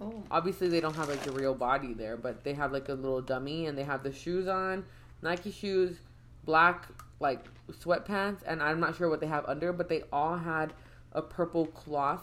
oh. 0.00 0.22
Obviously, 0.30 0.68
they 0.68 0.80
don't 0.80 0.96
have 0.96 1.08
like 1.08 1.22
the 1.22 1.32
real 1.32 1.54
body 1.54 1.94
there, 1.94 2.16
but 2.16 2.44
they 2.44 2.52
have 2.54 2.72
like 2.72 2.88
a 2.88 2.94
little 2.94 3.22
dummy, 3.22 3.66
and 3.66 3.76
they 3.78 3.84
have 3.84 4.02
the 4.02 4.12
shoes 4.12 4.48
on, 4.48 4.84
Nike 5.22 5.50
shoes, 5.50 6.00
black 6.44 6.88
like 7.20 7.44
sweatpants, 7.70 8.38
and 8.46 8.62
I'm 8.62 8.80
not 8.80 8.96
sure 8.96 9.08
what 9.08 9.20
they 9.20 9.26
have 9.26 9.44
under, 9.46 9.72
but 9.72 9.88
they 9.88 10.02
all 10.12 10.36
had 10.36 10.72
a 11.12 11.20
purple 11.22 11.66
cloth 11.66 12.22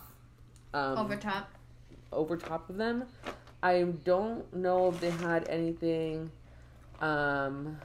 um, 0.73 0.97
Over 0.97 1.15
top. 1.15 1.49
over 2.11 2.35
top 2.37 2.69
of 2.69 2.77
them. 2.77 3.05
I 3.63 3.83
don't 4.03 4.53
know 4.53 4.89
if 4.89 4.99
they 4.99 5.11
had 5.11 5.47
anything 5.49 6.31
um 6.99 7.77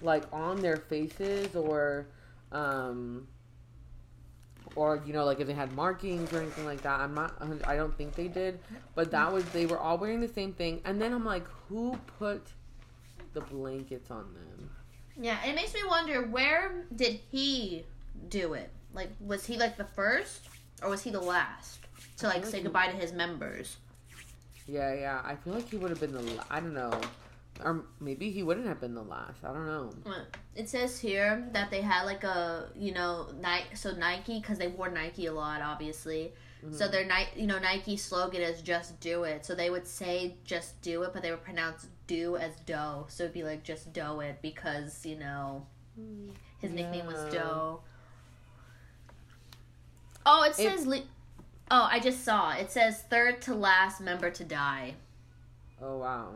like 0.00 0.24
on 0.32 0.60
their 0.60 0.76
faces 0.76 1.54
or 1.56 2.06
um 2.52 3.26
or 4.74 5.02
you 5.06 5.12
know 5.12 5.24
like 5.24 5.40
if 5.40 5.46
they 5.46 5.52
had 5.52 5.72
markings 5.72 6.32
or 6.32 6.40
anything 6.40 6.64
like 6.64 6.82
that. 6.82 7.00
I'm 7.00 7.14
not 7.14 7.34
I 7.66 7.76
don't 7.76 7.96
think 7.96 8.14
they 8.14 8.28
did, 8.28 8.58
but 8.94 9.10
that 9.10 9.32
was 9.32 9.44
they 9.46 9.66
were 9.66 9.78
all 9.78 9.98
wearing 9.98 10.20
the 10.20 10.28
same 10.28 10.52
thing 10.52 10.80
and 10.84 11.00
then 11.00 11.12
I'm 11.12 11.24
like 11.24 11.46
who 11.68 11.96
put 12.18 12.42
the 13.32 13.40
blankets 13.40 14.10
on 14.10 14.32
them? 14.34 14.70
Yeah, 15.20 15.42
it 15.44 15.54
makes 15.54 15.74
me 15.74 15.80
wonder 15.86 16.22
where 16.26 16.86
did 16.94 17.20
he 17.30 17.84
do 18.28 18.54
it? 18.54 18.70
Like, 18.94 19.10
was 19.20 19.46
he 19.46 19.56
like 19.56 19.76
the 19.76 19.84
first, 19.84 20.48
or 20.82 20.90
was 20.90 21.02
he 21.02 21.10
the 21.10 21.20
last 21.20 21.81
to 22.18 22.26
like 22.26 22.44
say 22.46 22.62
goodbye 22.62 22.86
to 22.88 22.92
his 22.96 23.12
members? 23.12 23.76
Yeah, 24.66 24.94
yeah. 24.94 25.20
I 25.24 25.34
feel 25.36 25.54
like 25.54 25.68
he 25.68 25.76
would 25.76 25.90
have 25.90 26.00
been 26.00 26.12
the. 26.12 26.22
la- 26.22 26.44
I 26.50 26.60
don't 26.60 26.74
know. 26.74 26.92
or 27.64 27.84
maybe 28.00 28.30
he 28.30 28.42
wouldn't 28.42 28.66
have 28.66 28.80
been 28.80 28.94
the 28.94 29.02
last. 29.02 29.44
I 29.44 29.52
don't 29.52 29.66
know. 29.66 29.90
It 30.54 30.68
says 30.68 30.98
here 31.00 31.48
that 31.52 31.70
they 31.70 31.80
had 31.82 32.04
like 32.04 32.24
a 32.24 32.68
you 32.76 32.92
know 32.92 33.28
Nike, 33.40 33.74
so 33.74 33.92
Nike 33.92 34.40
because 34.40 34.58
they 34.58 34.68
wore 34.68 34.90
Nike 34.90 35.26
a 35.26 35.32
lot, 35.32 35.60
obviously. 35.62 36.32
Mm-hmm. 36.64 36.74
So 36.76 36.86
their 36.86 37.04
Nike, 37.04 37.40
you 37.40 37.46
know, 37.48 37.58
Nike 37.58 37.96
slogan 37.96 38.40
is 38.40 38.62
"Just 38.62 39.00
Do 39.00 39.24
It." 39.24 39.44
So 39.44 39.54
they 39.54 39.68
would 39.70 39.86
say 39.86 40.36
"Just 40.44 40.80
Do 40.80 41.02
It," 41.02 41.12
but 41.12 41.22
they 41.22 41.30
would 41.32 41.42
pronounce 41.42 41.88
"do" 42.06 42.36
as 42.36 42.54
"dough." 42.66 43.06
So 43.08 43.24
it'd 43.24 43.34
be 43.34 43.42
like 43.42 43.64
"Just 43.64 43.92
Do 43.92 44.20
It" 44.20 44.38
because 44.42 45.04
you 45.04 45.16
know 45.18 45.66
his 46.60 46.70
nickname 46.70 47.06
was. 47.06 47.32
Doe. 47.34 47.80
Oh, 50.24 50.44
it 50.44 50.50
It- 50.50 50.54
says. 50.54 50.86
Le- 50.86 51.02
oh, 51.70 51.88
I 51.90 52.00
just 52.00 52.24
saw. 52.24 52.52
It 52.52 52.70
says 52.70 53.02
third 53.10 53.40
to 53.42 53.54
last 53.54 54.00
member 54.00 54.30
to 54.30 54.44
die. 54.44 54.94
Oh 55.80 55.98
wow. 55.98 56.34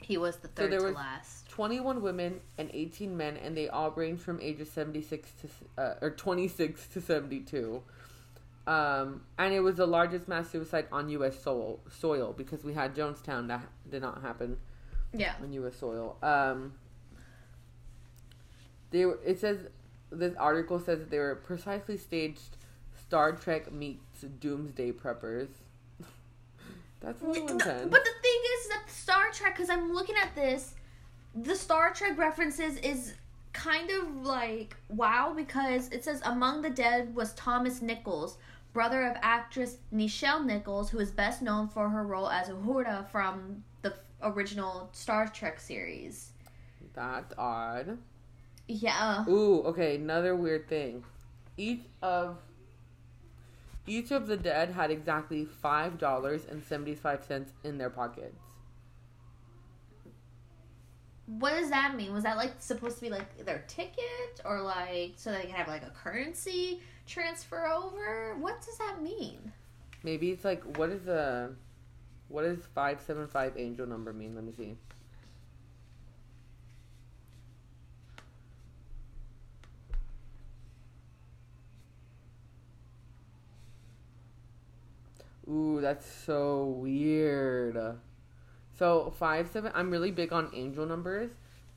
He 0.00 0.16
was 0.16 0.36
the 0.36 0.48
third 0.48 0.72
there 0.72 0.80
to 0.80 0.86
was- 0.86 0.94
last. 0.94 1.48
21 1.50 2.00
women 2.00 2.40
and 2.56 2.70
18 2.72 3.14
men, 3.16 3.36
and 3.36 3.54
they 3.56 3.68
all 3.68 3.90
range 3.90 4.20
from 4.20 4.40
ages 4.40 4.70
76 4.70 5.28
to 5.42 5.82
uh, 5.82 5.94
or 6.00 6.10
26 6.10 6.86
to 6.88 7.00
72. 7.00 7.82
Um, 8.66 9.22
and 9.36 9.52
it 9.52 9.60
was 9.60 9.76
the 9.76 9.86
largest 9.86 10.26
mass 10.28 10.48
suicide 10.50 10.86
on 10.92 11.08
U.S. 11.10 11.42
soil, 11.42 11.80
soil 11.98 12.32
because 12.36 12.62
we 12.64 12.72
had 12.72 12.94
Jonestown 12.94 13.48
that 13.48 13.66
did 13.90 14.00
not 14.00 14.22
happen 14.22 14.56
Yeah. 15.12 15.34
on 15.42 15.52
U.S. 15.54 15.76
soil. 15.76 16.16
Um, 16.22 16.74
they 18.90 19.04
were, 19.06 19.18
it 19.24 19.38
says 19.40 19.58
this 20.10 20.34
article 20.36 20.78
says 20.78 20.98
that 21.00 21.10
they 21.10 21.18
were 21.18 21.34
precisely 21.36 21.96
staged 21.96 22.56
Star 23.10 23.32
Trek 23.32 23.72
meets 23.72 24.20
Doomsday 24.38 24.92
preppers. 24.92 25.48
That's 27.00 27.20
a 27.20 27.26
little 27.26 27.48
intense. 27.48 27.90
But 27.90 28.04
the 28.04 28.22
thing 28.22 28.40
is 28.56 28.68
that 28.68 28.84
Star 28.86 29.32
Trek, 29.32 29.56
because 29.56 29.68
I'm 29.68 29.92
looking 29.92 30.14
at 30.14 30.32
this, 30.36 30.74
the 31.34 31.56
Star 31.56 31.92
Trek 31.92 32.16
references 32.16 32.76
is 32.76 33.14
kind 33.52 33.90
of 33.90 34.24
like 34.24 34.76
wow 34.90 35.32
because 35.36 35.88
it 35.88 36.04
says 36.04 36.22
among 36.24 36.62
the 36.62 36.70
dead 36.70 37.12
was 37.12 37.34
Thomas 37.34 37.82
Nichols, 37.82 38.38
brother 38.72 39.02
of 39.02 39.16
actress 39.22 39.78
Nichelle 39.92 40.44
Nichols, 40.44 40.88
who 40.88 41.00
is 41.00 41.10
best 41.10 41.42
known 41.42 41.66
for 41.66 41.88
her 41.88 42.04
role 42.04 42.30
as 42.30 42.48
Uhura 42.48 43.10
from 43.10 43.64
the 43.82 43.92
original 44.22 44.88
Star 44.92 45.26
Trek 45.26 45.58
series. 45.58 46.30
That's 46.94 47.34
odd. 47.36 47.98
Yeah. 48.68 49.24
Ooh, 49.28 49.62
okay, 49.62 49.96
another 49.96 50.36
weird 50.36 50.68
thing. 50.68 51.02
Each 51.56 51.82
of 52.02 52.36
each 53.86 54.10
of 54.10 54.26
the 54.26 54.36
dead 54.36 54.70
had 54.70 54.90
exactly 54.90 55.44
five 55.44 55.98
dollars 55.98 56.44
and 56.48 56.62
seventy 56.62 56.94
five 56.94 57.24
cents 57.24 57.52
in 57.64 57.78
their 57.78 57.90
pockets. 57.90 58.40
What 61.26 61.52
does 61.52 61.70
that 61.70 61.94
mean? 61.94 62.12
Was 62.12 62.24
that 62.24 62.36
like 62.36 62.54
supposed 62.58 62.96
to 62.96 63.02
be 63.02 63.10
like 63.10 63.44
their 63.44 63.64
ticket 63.68 64.40
or 64.44 64.60
like 64.62 65.12
so 65.16 65.30
they 65.30 65.42
can 65.42 65.50
have 65.50 65.68
like 65.68 65.82
a 65.82 65.90
currency 65.90 66.80
transfer 67.06 67.68
over? 67.68 68.36
What 68.38 68.60
does 68.64 68.78
that 68.78 69.00
mean? 69.02 69.52
Maybe 70.02 70.30
it's 70.30 70.44
like 70.44 70.76
what 70.76 70.90
is 70.90 71.06
a 71.06 71.52
what 72.28 72.42
does 72.42 72.58
five 72.74 73.00
seven 73.00 73.28
five 73.28 73.54
angel 73.56 73.86
number 73.86 74.12
mean? 74.12 74.34
Let 74.34 74.44
me 74.44 74.52
see. 74.52 74.76
Ooh, 85.50 85.80
that's 85.80 86.06
so 86.06 86.64
weird. 86.64 87.98
So 88.78 89.10
five 89.18 89.48
seven. 89.50 89.72
I'm 89.74 89.90
really 89.90 90.10
big 90.10 90.32
on 90.32 90.50
angel 90.54 90.86
numbers. 90.86 91.30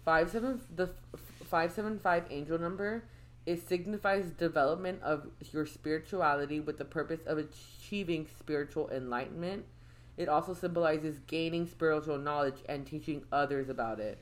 Five 0.05 0.30
seven. 0.32 0.61
The 0.76 0.89
f- 1.13 1.19
five 1.47 1.71
seven 1.71 1.99
five 1.99 2.26
angel 2.30 2.59
number. 2.59 3.03
It 3.45 3.67
signifies 3.67 4.32
development 4.32 5.01
of 5.03 5.28
your 5.51 5.65
spirituality 5.65 6.59
with 6.61 6.78
the 6.78 6.86
purpose 6.86 7.21
of 7.26 7.38
achieving 7.38 8.28
spiritual 8.39 8.89
enlightenment. 8.89 9.65
It 10.17 10.30
also 10.30 10.53
symbolizes 10.53 11.19
gaining 11.28 11.67
spiritual 11.67 12.17
knowledge 12.17 12.63
and 12.69 12.86
teaching 12.86 13.26
others 13.32 13.69
about 13.69 13.99
it. 13.99 14.19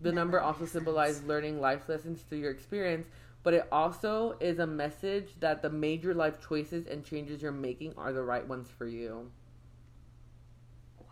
The 0.00 0.10
Yeah, 0.10 0.14
number 0.14 0.40
also 0.40 0.66
symbolizes 0.66 1.24
learning 1.24 1.60
life 1.60 1.88
lessons 1.88 2.22
through 2.22 2.38
your 2.38 2.50
experience, 2.50 3.06
but 3.42 3.54
it 3.54 3.66
also 3.72 4.36
is 4.40 4.58
a 4.58 4.66
message 4.66 5.28
that 5.40 5.62
the 5.62 5.70
major 5.70 6.14
life 6.14 6.38
choices 6.46 6.86
and 6.86 7.04
changes 7.04 7.42
you're 7.42 7.52
making 7.52 7.94
are 7.96 8.12
the 8.12 8.22
right 8.22 8.46
ones 8.46 8.68
for 8.76 8.86
you. 8.86 9.30
Oh, 11.00 11.04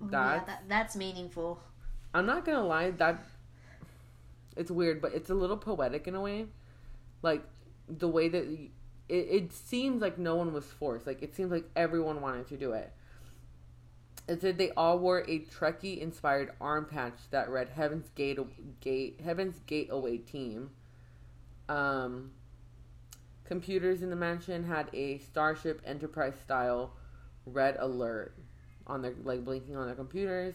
yeah, 0.00 0.08
That's- 0.10 0.46
that, 0.46 0.62
that's 0.68 0.96
meaningful. 0.96 1.60
I'm 2.14 2.26
not 2.26 2.44
gonna 2.44 2.64
lie, 2.66 2.90
that 2.90 3.24
it's 4.56 4.70
weird, 4.70 5.00
but 5.00 5.14
it's 5.14 5.30
a 5.30 5.34
little 5.34 5.56
poetic 5.56 6.06
in 6.06 6.14
a 6.14 6.20
way. 6.20 6.46
Like 7.22 7.42
the 7.88 8.08
way 8.08 8.28
that 8.28 8.44
it, 8.44 9.14
it 9.14 9.52
seems 9.52 10.02
like 10.02 10.18
no 10.18 10.36
one 10.36 10.52
was 10.52 10.66
forced. 10.66 11.06
Like 11.06 11.22
it 11.22 11.34
seems 11.34 11.50
like 11.50 11.64
everyone 11.74 12.20
wanted 12.20 12.48
to 12.48 12.56
do 12.56 12.72
it. 12.72 12.92
It 14.28 14.40
said 14.40 14.58
they 14.58 14.70
all 14.72 14.98
wore 14.98 15.20
a 15.20 15.40
Trekkie 15.40 15.98
inspired 16.00 16.52
arm 16.60 16.84
patch 16.84 17.18
that 17.30 17.48
read 17.48 17.70
Heaven's 17.70 18.08
Gate 18.10 18.38
Gate 18.80 19.20
Heaven's 19.24 19.60
Gate 19.60 19.88
Away 19.90 20.18
Team. 20.18 20.70
Um 21.72 22.32
computers 23.44 24.02
in 24.02 24.10
the 24.10 24.16
mansion 24.16 24.64
had 24.64 24.88
a 24.92 25.18
Starship 25.18 25.82
Enterprise 25.84 26.34
style 26.42 26.92
red 27.46 27.76
alert 27.78 28.34
on 28.86 29.02
their 29.02 29.14
like 29.24 29.44
blinking 29.44 29.76
on 29.76 29.86
their 29.86 29.94
computers. 29.94 30.54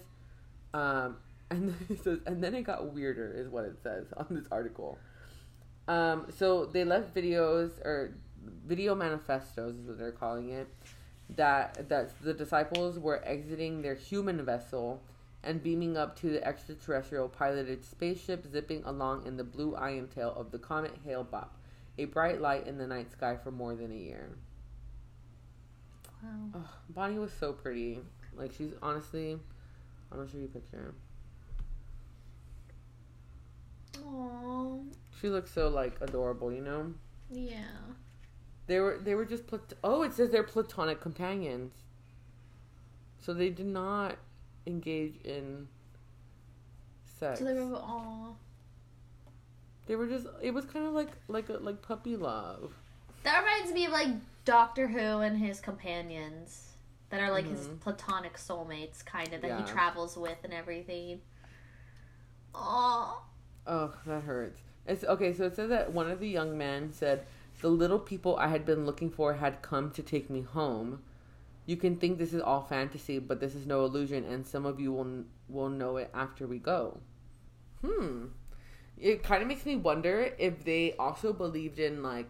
Um 0.74 1.18
and 1.50 1.70
then 1.70 1.78
it 1.90 2.04
says, 2.04 2.20
and 2.26 2.44
then 2.44 2.54
it 2.56 2.64
got 2.64 2.94
weirder, 2.94 3.34
is 3.38 3.48
what 3.48 3.64
it 3.64 3.78
says 3.82 4.08
on 4.18 4.28
this 4.30 4.48
article. 4.52 4.98
Um, 5.88 6.28
so 6.36 6.66
they 6.66 6.84
left 6.84 7.16
videos 7.16 7.80
or 7.86 8.16
video 8.66 8.94
manifestos 8.94 9.76
is 9.76 9.88
what 9.88 9.98
they're 9.98 10.12
calling 10.12 10.50
it. 10.50 10.68
That 11.36 11.90
that 11.90 12.22
the 12.22 12.34
disciples 12.34 13.00
were 13.00 13.22
exiting 13.26 13.82
their 13.82 13.96
human 13.96 14.44
vessel 14.46 15.02
and 15.48 15.64
beaming 15.64 15.96
up 15.96 16.20
to 16.20 16.30
the 16.30 16.46
extraterrestrial 16.46 17.30
piloted 17.30 17.86
spaceship 17.86 18.46
zipping 18.52 18.84
along 18.84 19.26
in 19.26 19.38
the 19.38 19.44
blue 19.46 19.76
ion 19.76 20.10
tail 20.14 20.34
of 20.36 20.52
the 20.52 20.60
comet 20.60 20.94
Hale-Bopp, 21.06 21.48
a 21.98 22.06
bright 22.06 22.42
light 22.42 22.68
in 22.68 22.78
the 22.78 22.86
night 22.86 23.10
sky 23.10 23.38
for 23.42 23.50
more 23.50 23.74
than 23.74 23.90
a 23.92 23.96
year. 23.96 24.38
Wow. 26.22 26.30
Oh, 26.56 26.70
Bonnie 26.90 27.18
was 27.18 27.32
so 27.32 27.54
pretty. 27.54 28.00
Like 28.36 28.52
she's 28.52 28.74
honestly, 28.82 29.40
I'm 30.12 30.18
gonna 30.18 30.30
show 30.30 30.38
you 30.38 30.46
a 30.46 30.48
picture. 30.48 30.94
Aww. 33.94 34.84
She 35.22 35.30
looks 35.30 35.52
so 35.52 35.70
like 35.70 35.96
adorable, 36.02 36.52
you 36.52 36.62
know. 36.62 36.94
Yeah. 37.32 37.62
They 38.68 38.80
were 38.80 39.00
they 39.02 39.16
were 39.16 39.26
just 39.26 39.48
plat- 39.48 39.74
oh 39.82 40.04
it 40.04 40.14
says 40.14 40.30
they're 40.30 40.44
platonic 40.44 41.00
companions. 41.00 41.74
So 43.20 43.34
they 43.34 43.50
did 43.50 43.66
not 43.66 44.18
engage 44.68 45.16
in 45.24 45.68
sex. 47.20 47.40
So 47.40 47.46
they 47.46 47.54
were 47.54 47.76
aw. 47.76 48.34
They 49.88 49.96
were 49.96 50.08
just 50.08 50.28
it 50.42 50.54
was 50.54 50.66
kind 50.66 50.86
of 50.86 50.94
like 50.94 51.10
like 51.28 51.50
a, 51.50 51.54
like 51.54 51.82
puppy 51.82 52.16
love. 52.16 52.74
That 53.24 53.40
reminds 53.44 53.72
me 53.74 53.86
of 53.86 53.92
like 53.92 54.10
Doctor 54.46 54.88
Who 54.88 55.00
and 55.00 55.38
his 55.38 55.60
companions 55.60 56.74
that 57.10 57.22
are 57.22 57.32
like 57.32 57.46
his 57.46 57.68
Mhm. 57.68 57.80
platonic 57.80 58.36
soulmates, 58.38 59.04
kind 59.04 59.32
of 59.34 59.42
that 59.42 59.48
Yeah. 59.48 59.66
he 59.66 59.72
travels 59.72 60.18
with 60.18 60.38
and 60.44 60.54
everything. 60.54 61.22
Oh. 62.54 63.24
Oh, 63.66 63.94
that 64.06 64.24
hurts. 64.24 64.60
It's 64.86 65.04
okay. 65.04 65.34
So 65.34 65.46
it 65.46 65.56
says 65.56 65.70
that 65.70 65.92
one 65.94 66.10
of 66.10 66.20
the 66.20 66.28
young 66.30 66.58
men 66.58 66.92
said, 66.94 67.26
"The 67.62 67.70
little 67.70 68.00
people 68.00 68.36
I 68.38 68.48
had 68.48 68.66
been 68.66 68.86
looking 68.86 69.10
for 69.10 69.34
had 69.36 69.62
come 69.62 69.92
to 69.92 70.04
take 70.04 70.30
me 70.30 70.42
home. 70.42 71.04
You 71.68 71.78
can 71.78 71.98
think 71.98 72.18
this 72.18 72.34
is 72.34 72.42
all 72.42 72.64
fantasy, 72.64 73.20
but 73.20 73.40
this 73.42 73.56
is 73.56 73.68
no 73.68 73.86
illusion, 73.86 74.26
and 74.26 74.48
some 74.48 74.66
of 74.66 74.80
you 74.80 74.94
will 74.94 75.26
will 75.50 75.70
know 75.70 75.98
it 75.98 76.10
after 76.16 76.48
we 76.48 76.60
go." 76.60 77.00
Hmm. 77.86 78.28
It 78.98 79.24
kind 79.24 79.42
of 79.44 79.48
makes 79.48 79.66
me 79.66 79.76
wonder 79.76 80.34
if 80.40 80.64
they 80.66 80.96
also 81.00 81.34
believed 81.34 81.80
in 81.80 82.04
like, 82.04 82.30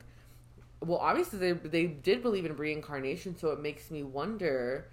well, 0.81 0.99
obviously 0.99 1.39
they 1.39 1.53
they 1.53 1.87
did 1.87 2.21
believe 2.23 2.45
in 2.45 2.55
reincarnation, 2.57 3.37
so 3.37 3.51
it 3.51 3.59
makes 3.61 3.91
me 3.91 4.03
wonder, 4.03 4.89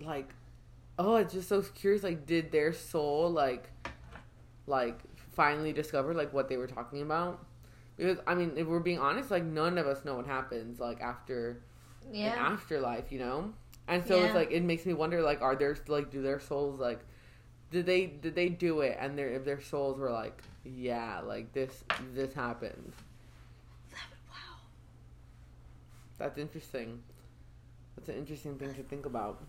like, 0.00 0.34
oh, 0.98 1.16
it's 1.16 1.34
just 1.34 1.48
so 1.48 1.62
curious. 1.62 2.02
Like, 2.02 2.26
did 2.26 2.52
their 2.52 2.72
soul 2.72 3.30
like, 3.30 3.70
like 4.66 5.00
finally 5.32 5.72
discover 5.72 6.14
like 6.14 6.32
what 6.32 6.48
they 6.48 6.56
were 6.56 6.66
talking 6.66 7.02
about? 7.02 7.44
Because 7.96 8.18
I 8.26 8.34
mean, 8.34 8.52
if 8.56 8.66
we're 8.66 8.80
being 8.80 8.98
honest, 8.98 9.30
like 9.30 9.44
none 9.44 9.78
of 9.78 9.86
us 9.86 10.04
know 10.04 10.16
what 10.16 10.26
happens 10.26 10.80
like 10.80 11.00
after 11.00 11.62
an 12.02 12.14
Yeah. 12.14 12.34
afterlife, 12.34 13.10
you 13.12 13.18
know. 13.18 13.54
And 13.88 14.04
so 14.06 14.18
Yeah. 14.18 14.26
it's 14.26 14.34
like 14.34 14.50
it 14.52 14.62
makes 14.62 14.86
me 14.86 14.94
wonder, 14.94 15.22
like, 15.22 15.40
are 15.42 15.56
there 15.56 15.76
like 15.88 16.10
do 16.10 16.22
their 16.22 16.40
souls 16.40 16.78
like 16.78 17.00
did 17.70 17.86
they 17.86 18.06
did 18.06 18.34
they 18.34 18.48
do 18.48 18.80
it 18.80 18.96
and 19.00 19.18
their 19.18 19.30
if 19.30 19.44
their 19.44 19.60
souls 19.60 19.98
were 19.98 20.10
like 20.10 20.42
yeah 20.64 21.20
like 21.20 21.52
this 21.52 21.84
this 22.14 22.32
happened 22.34 22.92
Wow. 24.30 24.58
that's 26.18 26.38
interesting 26.38 27.02
that's 27.96 28.08
an 28.08 28.16
interesting 28.16 28.58
thing 28.58 28.74
to 28.74 28.82
think 28.82 29.06
about 29.06 29.40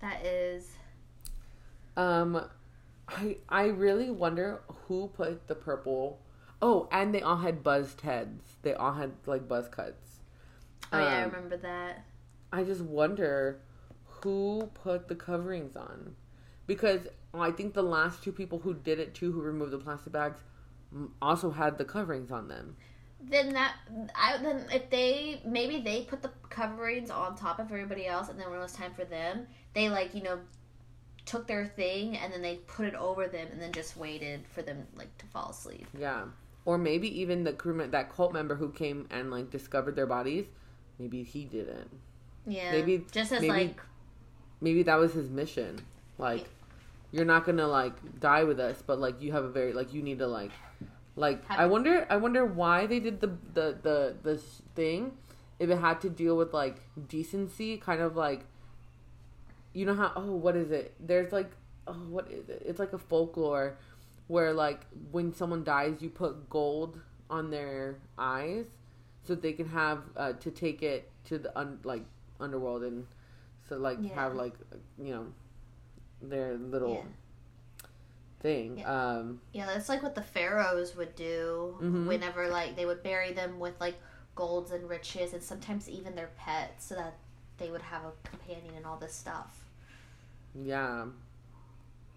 That 0.00 0.24
is. 0.24 0.76
um 1.96 2.44
I 3.08 3.36
I 3.48 3.66
really 3.66 4.10
wonder 4.10 4.60
who 4.86 5.08
put 5.08 5.48
the 5.48 5.54
purple. 5.54 6.20
Oh, 6.62 6.88
and 6.92 7.14
they 7.14 7.22
all 7.22 7.38
had 7.38 7.62
buzzed 7.62 8.02
heads. 8.02 8.56
They 8.62 8.74
all 8.74 8.92
had 8.92 9.12
like 9.26 9.48
buzz 9.48 9.68
cuts. 9.68 10.20
Oh 10.92 10.98
yeah, 10.98 11.18
I 11.18 11.22
Um, 11.24 11.32
remember 11.32 11.56
that. 11.58 12.04
I 12.52 12.64
just 12.64 12.82
wonder 12.82 13.60
who 14.22 14.70
put 14.74 15.08
the 15.08 15.14
coverings 15.14 15.76
on, 15.76 16.14
because 16.66 17.00
I 17.32 17.50
think 17.50 17.74
the 17.74 17.82
last 17.82 18.22
two 18.22 18.32
people 18.32 18.58
who 18.58 18.74
did 18.74 18.98
it 18.98 19.14
too, 19.14 19.32
who 19.32 19.40
removed 19.40 19.72
the 19.72 19.78
plastic 19.78 20.12
bags, 20.12 20.40
also 21.22 21.50
had 21.50 21.78
the 21.78 21.84
coverings 21.84 22.30
on 22.30 22.48
them. 22.48 22.76
Then 23.22 23.52
that 23.52 23.74
I 24.14 24.38
then 24.38 24.64
if 24.72 24.88
they 24.90 25.42
maybe 25.44 25.80
they 25.80 26.02
put 26.02 26.22
the 26.22 26.30
coverings 26.48 27.10
on 27.10 27.36
top 27.36 27.58
of 27.58 27.66
everybody 27.66 28.06
else, 28.06 28.28
and 28.28 28.38
then 28.40 28.48
when 28.48 28.58
it 28.58 28.62
was 28.62 28.72
time 28.72 28.92
for 28.94 29.04
them, 29.04 29.46
they 29.74 29.88
like 29.90 30.14
you 30.14 30.22
know 30.22 30.38
took 31.26 31.46
their 31.46 31.66
thing 31.66 32.16
and 32.16 32.32
then 32.32 32.40
they 32.42 32.56
put 32.66 32.86
it 32.86 32.94
over 32.94 33.28
them, 33.28 33.46
and 33.52 33.60
then 33.60 33.72
just 33.72 33.96
waited 33.96 34.46
for 34.48 34.62
them 34.62 34.86
like 34.96 35.16
to 35.18 35.26
fall 35.26 35.50
asleep. 35.50 35.86
Yeah, 35.98 36.24
or 36.64 36.78
maybe 36.78 37.20
even 37.20 37.44
the 37.44 37.52
crew, 37.52 37.86
that 37.86 38.10
cult 38.10 38.32
member 38.32 38.54
who 38.54 38.70
came 38.70 39.06
and 39.10 39.30
like 39.30 39.50
discovered 39.50 39.96
their 39.96 40.06
bodies, 40.06 40.46
maybe 40.98 41.22
he 41.22 41.44
didn't. 41.44 41.90
Yeah, 42.46 42.72
Maybe- 42.72 43.04
just 43.12 43.32
as 43.32 43.42
maybe- 43.42 43.52
like 43.52 43.80
maybe 44.60 44.82
that 44.84 44.96
was 44.96 45.12
his 45.12 45.30
mission. 45.30 45.80
Like 46.18 46.48
you're 47.12 47.24
not 47.24 47.44
gonna 47.44 47.66
like 47.66 48.20
die 48.20 48.44
with 48.44 48.60
us 48.60 48.82
but 48.86 48.98
like 48.98 49.20
you 49.20 49.32
have 49.32 49.44
a 49.44 49.48
very 49.48 49.72
like 49.72 49.92
you 49.92 50.00
need 50.00 50.18
to 50.18 50.26
like 50.28 50.52
like 51.16 51.42
i 51.50 51.66
wonder 51.66 52.06
i 52.08 52.16
wonder 52.16 52.44
why 52.44 52.86
they 52.86 53.00
did 53.00 53.20
the 53.20 53.26
the 53.52 53.76
the 53.82 54.16
this 54.22 54.62
thing. 54.74 55.12
If 55.58 55.68
it 55.68 55.76
had 55.76 56.00
to 56.02 56.08
deal 56.08 56.36
with 56.36 56.54
like 56.54 56.76
decency 57.08 57.76
kind 57.76 58.00
of 58.00 58.16
like 58.16 58.46
you 59.74 59.84
know 59.84 59.94
how 59.94 60.12
oh 60.16 60.32
what 60.32 60.56
is 60.56 60.70
it? 60.70 60.94
There's 60.98 61.32
like 61.32 61.50
oh 61.86 61.92
what 62.08 62.30
is 62.30 62.48
it? 62.48 62.62
It's 62.64 62.78
like 62.78 62.92
a 62.92 62.98
folklore 62.98 63.76
where 64.28 64.52
like 64.52 64.86
when 65.10 65.34
someone 65.34 65.64
dies 65.64 66.00
you 66.00 66.08
put 66.08 66.48
gold 66.48 66.98
on 67.28 67.50
their 67.50 67.96
eyes 68.16 68.66
so 69.26 69.34
they 69.34 69.52
can 69.52 69.68
have 69.68 70.02
uh, 70.16 70.32
to 70.34 70.50
take 70.50 70.82
it 70.82 71.10
to 71.24 71.38
the 71.38 71.56
un- 71.58 71.78
like 71.84 72.04
underworld 72.40 72.82
and 72.82 73.06
so 73.70 73.76
like 73.78 73.96
Yeah. 74.02 74.14
have 74.14 74.34
like 74.34 74.52
you 75.02 75.14
know 75.14 75.26
their 76.20 76.58
little 76.58 76.90
Yeah. 76.92 77.02
thing 78.40 78.82
um 78.84 79.40
yeah, 79.52 79.66
that's 79.66 79.88
like 79.88 80.02
what 80.02 80.14
the 80.14 80.22
pharaohs 80.22 80.94
would 80.96 81.14
do 81.14 81.76
Mhm. 81.80 82.06
whenever 82.06 82.48
like 82.48 82.76
they 82.76 82.84
would 82.86 83.02
bury 83.02 83.32
them 83.32 83.58
with 83.58 83.80
like 83.80 83.94
golds 84.34 84.70
and 84.72 84.88
riches, 84.88 85.32
and 85.32 85.42
sometimes 85.42 85.88
even 85.88 86.14
their 86.14 86.30
pets, 86.36 86.84
so 86.86 86.94
that 86.94 87.14
they 87.58 87.70
would 87.70 87.82
have 87.82 88.02
a 88.04 88.12
companion 88.28 88.74
and 88.76 88.84
all 88.86 88.96
this 88.96 89.14
stuff. 89.14 89.64
yeah 90.64 91.04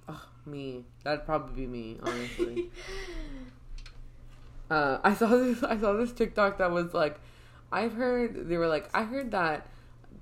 oh 0.10 0.26
me 0.46 0.84
that'd 1.04 1.24
probably 1.26 1.66
be 1.66 1.68
me 1.68 1.98
honestly 2.02 2.70
uh 4.72 4.98
i 5.04 5.14
saw 5.14 5.28
this 5.28 5.62
i 5.64 5.78
saw 5.78 5.94
this 5.94 6.12
tiktok 6.12 6.58
that 6.58 6.72
was 6.72 6.94
like 6.94 7.20
i've 7.72 7.94
heard 7.94 8.48
they 8.50 8.58
were 8.58 8.68
like 8.68 8.90
i 8.94 9.04
heard 9.04 9.32
that 9.32 9.68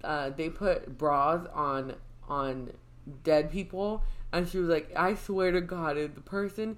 uh 0.04 0.30
they 0.30 0.50
put 0.50 0.98
bras 0.98 1.46
on 1.54 1.96
on 2.28 2.72
dead 3.24 3.52
people 3.52 4.04
and 4.32 4.48
she 4.48 4.58
was 4.58 4.70
like 4.70 4.92
i 4.96 5.14
swear 5.16 5.52
to 5.52 5.62
god 5.62 5.98
if 5.98 6.14
the 6.16 6.22
person 6.22 6.78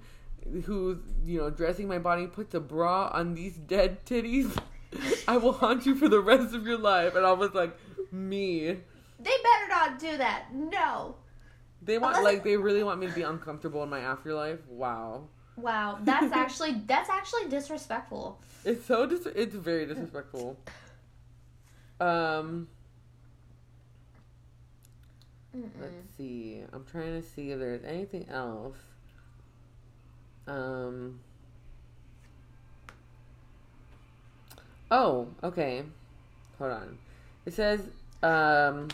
who's 0.64 0.98
you 1.24 1.38
know 1.38 1.50
dressing 1.50 1.86
my 1.88 1.98
body 1.98 2.26
puts 2.26 2.54
a 2.54 2.60
bra 2.60 3.08
on 3.12 3.34
these 3.34 3.56
dead 3.56 4.04
titties 4.04 4.56
i 5.28 5.36
will 5.36 5.52
haunt 5.52 5.86
you 5.86 5.94
for 5.94 6.08
the 6.08 6.20
rest 6.20 6.54
of 6.54 6.66
your 6.66 6.78
life 6.78 7.14
and 7.14 7.24
i 7.26 7.32
was 7.32 7.52
like 7.54 7.76
me 8.12 8.66
They 9.18 9.36
better 9.42 9.68
not 9.68 9.98
do 9.98 10.16
that. 10.18 10.46
No. 10.54 11.16
they 11.82 11.98
want 11.98 12.16
Unless- 12.16 12.34
like 12.34 12.44
they 12.44 12.56
really 12.56 12.82
want 12.84 13.00
me 13.00 13.06
to 13.06 13.12
be 13.12 13.22
uncomfortable 13.22 13.82
in 13.82 13.88
my 13.90 14.00
afterlife 14.00 14.60
wow 14.68 15.28
Wow, 15.56 15.98
that's 16.02 16.32
actually 16.44 16.82
that's 16.84 17.08
actually 17.08 17.46
disrespectful. 17.48 18.40
It's 18.64 18.84
so 18.86 19.06
dis- 19.06 19.28
it's 19.36 19.54
very 19.54 19.86
disrespectful. 19.86 20.58
Um, 22.00 22.66
let's 25.80 26.16
see. 26.16 26.62
I'm 26.72 26.84
trying 26.84 27.20
to 27.20 27.26
see 27.26 27.50
if 27.50 27.58
there's 27.58 27.84
anything 27.84 28.26
else. 28.30 28.76
Um. 30.46 31.20
Oh, 34.90 35.28
okay. 35.42 35.82
Hold 36.58 36.72
on. 36.72 36.98
It 37.46 37.52
says 37.52 37.80
um 38.22 38.88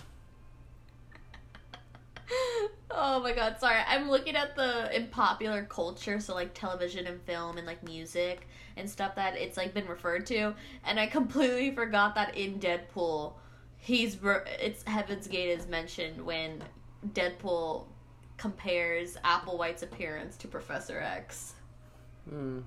Oh 2.91 3.21
my 3.21 3.33
god, 3.33 3.59
sorry. 3.61 3.81
I'm 3.87 4.11
looking 4.11 4.35
at 4.37 4.57
the 4.57 4.95
in 4.95 5.07
popular 5.09 5.65
culture, 5.65 6.21
so 6.21 6.35
like 6.35 6.55
television 6.55 7.07
and 7.07 7.21
film 7.23 7.57
and 7.57 7.67
like 7.67 7.83
music 7.85 8.49
and 8.77 8.89
stuff 8.89 9.15
that 9.15 9.37
it's 9.37 9.57
like 9.57 9.75
been 9.75 9.87
referred 9.87 10.27
to, 10.27 10.55
and 10.85 10.99
I 10.99 11.07
completely 11.07 11.71
forgot 11.75 12.15
that 12.17 12.37
in 12.37 12.59
Deadpool, 12.59 13.35
he's 13.81 14.19
it's 14.61 14.83
Heaven's 14.85 15.27
Gate 15.27 15.51
is 15.51 15.67
mentioned 15.67 16.25
when 16.25 16.63
Deadpool 17.09 17.87
compares 18.37 19.17
Applewhite's 19.25 19.83
appearance 19.83 20.37
to 20.39 20.49
Professor 20.49 21.01
X. 21.01 21.55
mm. 22.31 22.63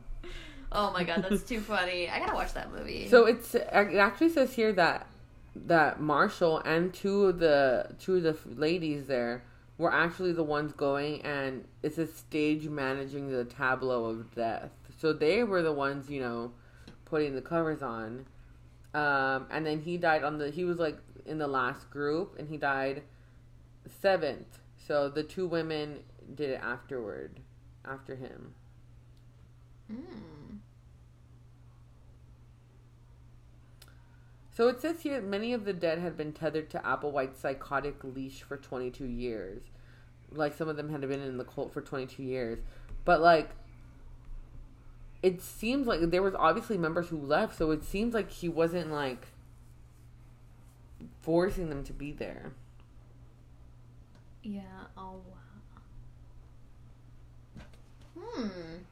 Oh 0.72 0.92
my 0.92 1.04
god, 1.04 1.26
that's 1.28 1.44
too 1.44 1.62
funny. 1.74 2.10
I 2.10 2.20
gotta 2.20 2.34
watch 2.34 2.54
that 2.54 2.72
movie. 2.72 3.08
So 3.08 3.26
it's 3.26 3.56
it 3.56 3.70
actually 3.72 4.30
says 4.30 4.54
here 4.54 4.74
that 4.74 5.08
that 5.56 6.02
Marshall 6.02 6.60
and 6.60 6.94
two 6.94 7.26
of 7.26 7.40
the 7.40 7.96
two 8.00 8.16
of 8.16 8.24
the 8.24 8.38
ladies 8.56 9.06
there 9.06 9.44
were 9.78 9.94
actually 9.94 10.32
the 10.34 10.44
ones 10.44 10.74
going 10.74 11.22
and 11.24 11.66
it's 11.82 11.98
a 11.98 12.08
stage 12.08 12.68
managing 12.68 13.30
the 13.30 13.46
tableau 13.46 14.06
of 14.06 14.34
death. 14.36 14.72
So 15.00 15.14
they 15.14 15.44
were 15.44 15.62
the 15.62 15.74
ones, 15.74 16.10
you 16.10 16.22
know, 16.22 16.52
putting 17.06 17.36
the 17.36 17.42
covers 17.42 17.82
on. 17.82 18.26
Um, 18.94 19.48
and 19.50 19.66
then 19.66 19.82
he 19.82 19.98
died 19.98 20.24
on 20.24 20.38
the 20.38 20.52
he 20.52 20.66
was 20.66 20.78
like 20.78 20.98
in 21.26 21.38
the 21.38 21.48
last 21.48 21.90
group 21.90 22.36
and 22.38 22.48
he 22.48 22.58
died 22.58 23.04
seventh. 24.02 24.60
So 24.76 25.10
the 25.10 25.24
two 25.24 25.48
women 25.48 26.00
did 26.36 26.52
it 26.52 26.62
afterward 26.62 27.40
after 27.86 28.16
him. 28.16 28.54
Mm. 29.92 30.60
So 34.56 34.68
it 34.68 34.80
says 34.82 35.02
here 35.02 35.22
many 35.22 35.54
of 35.54 35.66
the 35.66 35.74
dead 35.74 35.98
had 35.98 36.16
been 36.16 36.32
tethered 36.32 36.70
to 36.72 36.80
Applewhite's 36.80 37.40
psychotic 37.40 38.04
leash 38.04 38.44
for 38.44 38.58
22 38.58 39.06
years. 39.06 39.64
Like 40.32 40.56
some 40.56 40.68
of 40.68 40.78
them 40.78 40.90
had 40.90 41.02
been 41.02 41.22
in 41.22 41.38
the 41.38 41.44
cult 41.44 41.74
for 41.74 41.82
22 41.82 42.22
years. 42.22 42.60
But 43.06 43.22
like 43.22 43.50
it 45.24 45.42
seems 45.42 45.88
like 45.88 46.02
there 46.12 46.22
was 46.22 46.36
obviously 46.36 46.78
members 46.78 47.10
who 47.10 47.18
left, 47.18 47.58
so 47.58 47.72
it 47.72 47.84
seems 47.84 48.14
like 48.14 48.30
he 48.30 48.50
wasn't 48.50 48.92
like 48.92 49.28
forcing 51.22 51.70
them 51.70 51.84
to 51.86 51.94
be 51.94 52.12
there. 52.12 52.52
Yeah. 54.44 54.62
Oh 54.98 55.22
wow. 58.16 58.24
Hmm. 58.24 58.84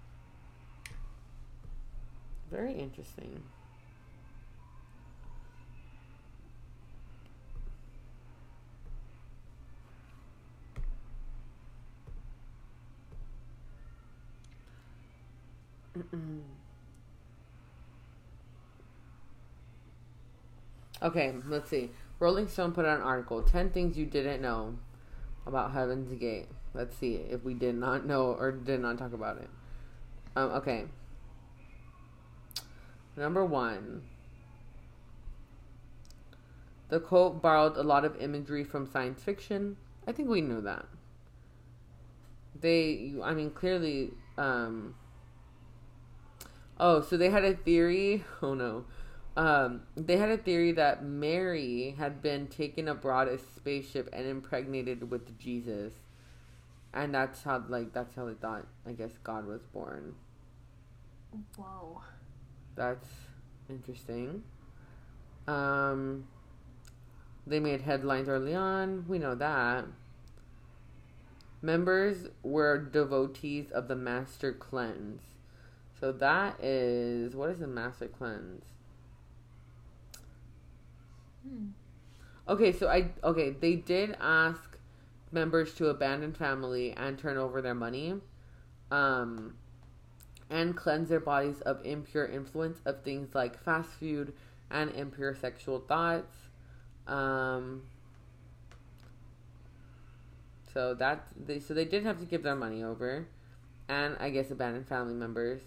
Very 2.51 2.73
interesting. 2.73 3.41
Mm-mm. 15.97 16.41
Okay, 21.01 21.33
let's 21.47 21.69
see. 21.69 21.91
Rolling 22.19 22.47
Stone 22.47 22.73
put 22.73 22.85
out 22.85 22.99
an 22.99 23.03
article 23.03 23.41
10 23.41 23.71
things 23.71 23.97
you 23.97 24.05
didn't 24.05 24.41
know 24.41 24.75
about 25.47 25.71
Heaven's 25.71 26.13
Gate. 26.13 26.47
Let's 26.73 26.95
see 26.95 27.15
if 27.15 27.43
we 27.43 27.53
did 27.53 27.75
not 27.75 28.05
know 28.05 28.33
or 28.33 28.51
did 28.51 28.79
not 28.79 28.97
talk 28.97 29.13
about 29.13 29.37
it. 29.37 29.49
Um, 30.35 30.51
okay. 30.51 30.85
Number 33.17 33.43
one. 33.43 34.03
The 36.89 36.99
quote 36.99 37.41
borrowed 37.41 37.77
a 37.77 37.83
lot 37.83 38.05
of 38.05 38.15
imagery 38.21 38.63
from 38.63 38.85
science 38.85 39.23
fiction. 39.23 39.77
I 40.07 40.11
think 40.11 40.29
we 40.29 40.41
knew 40.41 40.61
that. 40.61 40.85
They, 42.59 43.13
I 43.23 43.33
mean, 43.33 43.51
clearly, 43.51 44.11
um, 44.37 44.95
oh, 46.79 47.01
so 47.01 47.17
they 47.17 47.29
had 47.29 47.43
a 47.43 47.55
theory. 47.55 48.23
Oh 48.41 48.53
no. 48.53 48.85
Um, 49.37 49.83
they 49.95 50.17
had 50.17 50.29
a 50.29 50.37
theory 50.37 50.73
that 50.73 51.03
Mary 51.03 51.95
had 51.97 52.21
been 52.21 52.47
taken 52.47 52.87
abroad 52.87 53.27
a 53.27 53.37
spaceship 53.37 54.09
and 54.11 54.25
impregnated 54.27 55.09
with 55.09 55.39
Jesus. 55.39 55.93
And 56.93 57.15
that's 57.15 57.43
how, 57.43 57.63
like, 57.69 57.93
that's 57.93 58.15
how 58.15 58.25
they 58.25 58.33
thought, 58.33 58.67
I 58.85 58.91
guess, 58.91 59.11
God 59.23 59.45
was 59.45 59.61
born. 59.73 60.15
Whoa. 61.55 62.01
That's 62.75 63.07
interesting. 63.69 64.43
Um, 65.47 66.27
they 67.47 67.59
made 67.59 67.81
headlines 67.81 68.27
early 68.27 68.53
on. 68.53 69.05
We 69.07 69.17
know 69.17 69.35
that. 69.35 69.85
Members 71.61 72.27
were 72.43 72.77
devotees 72.77 73.71
of 73.71 73.87
the 73.87 73.95
Master 73.95 74.51
Cleanse. 74.51 75.21
So 75.99 76.11
that 76.11 76.61
is 76.61 77.35
what 77.35 77.51
is 77.51 77.59
the 77.59 77.67
Master 77.67 78.07
Cleanse? 78.07 78.63
Hmm. 81.47 81.67
Okay, 82.47 82.71
so 82.71 82.87
I 82.87 83.11
okay, 83.23 83.51
they 83.51 83.75
did 83.75 84.15
ask 84.19 84.77
members 85.31 85.73
to 85.75 85.87
abandon 85.87 86.33
family 86.33 86.91
and 86.93 87.17
turn 87.17 87.37
over 87.37 87.61
their 87.61 87.75
money. 87.75 88.15
Um 88.91 89.55
and 90.49 90.75
cleanse 90.75 91.07
their 91.09 91.21
bodies 91.21 91.61
of 91.61 91.83
impure 91.85 92.25
influence 92.25 92.79
of 92.85 93.03
things 93.03 93.33
like 93.33 93.57
fast 93.63 93.89
food 93.91 94.33
and 94.69 94.91
impure 94.91 95.33
sexual 95.35 95.79
thoughts. 95.79 96.35
Um 97.07 97.83
so 100.73 100.93
that 100.95 101.27
they 101.45 101.59
so 101.59 101.73
they 101.73 101.85
did 101.85 102.03
have 102.03 102.19
to 102.19 102.25
give 102.25 102.43
their 102.43 102.55
money 102.55 102.83
over 102.83 103.27
and 103.89 104.15
I 104.19 104.29
guess 104.29 104.51
abandon 104.51 104.83
family 104.85 105.13
members. 105.13 105.61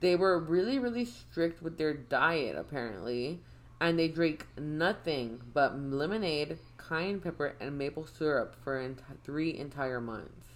They 0.00 0.16
were 0.16 0.38
really, 0.38 0.78
really 0.78 1.04
strict 1.04 1.62
with 1.62 1.76
their 1.78 1.92
diet, 1.94 2.56
apparently, 2.56 3.40
and 3.80 3.98
they 3.98 4.08
drank 4.08 4.46
nothing 4.58 5.40
but 5.52 5.78
lemonade, 5.78 6.58
cayenne 6.78 7.20
pepper, 7.20 7.54
and 7.60 7.76
maple 7.76 8.06
syrup 8.06 8.56
for 8.64 8.78
ent- 8.78 9.02
three 9.24 9.56
entire 9.56 10.00
months. 10.00 10.46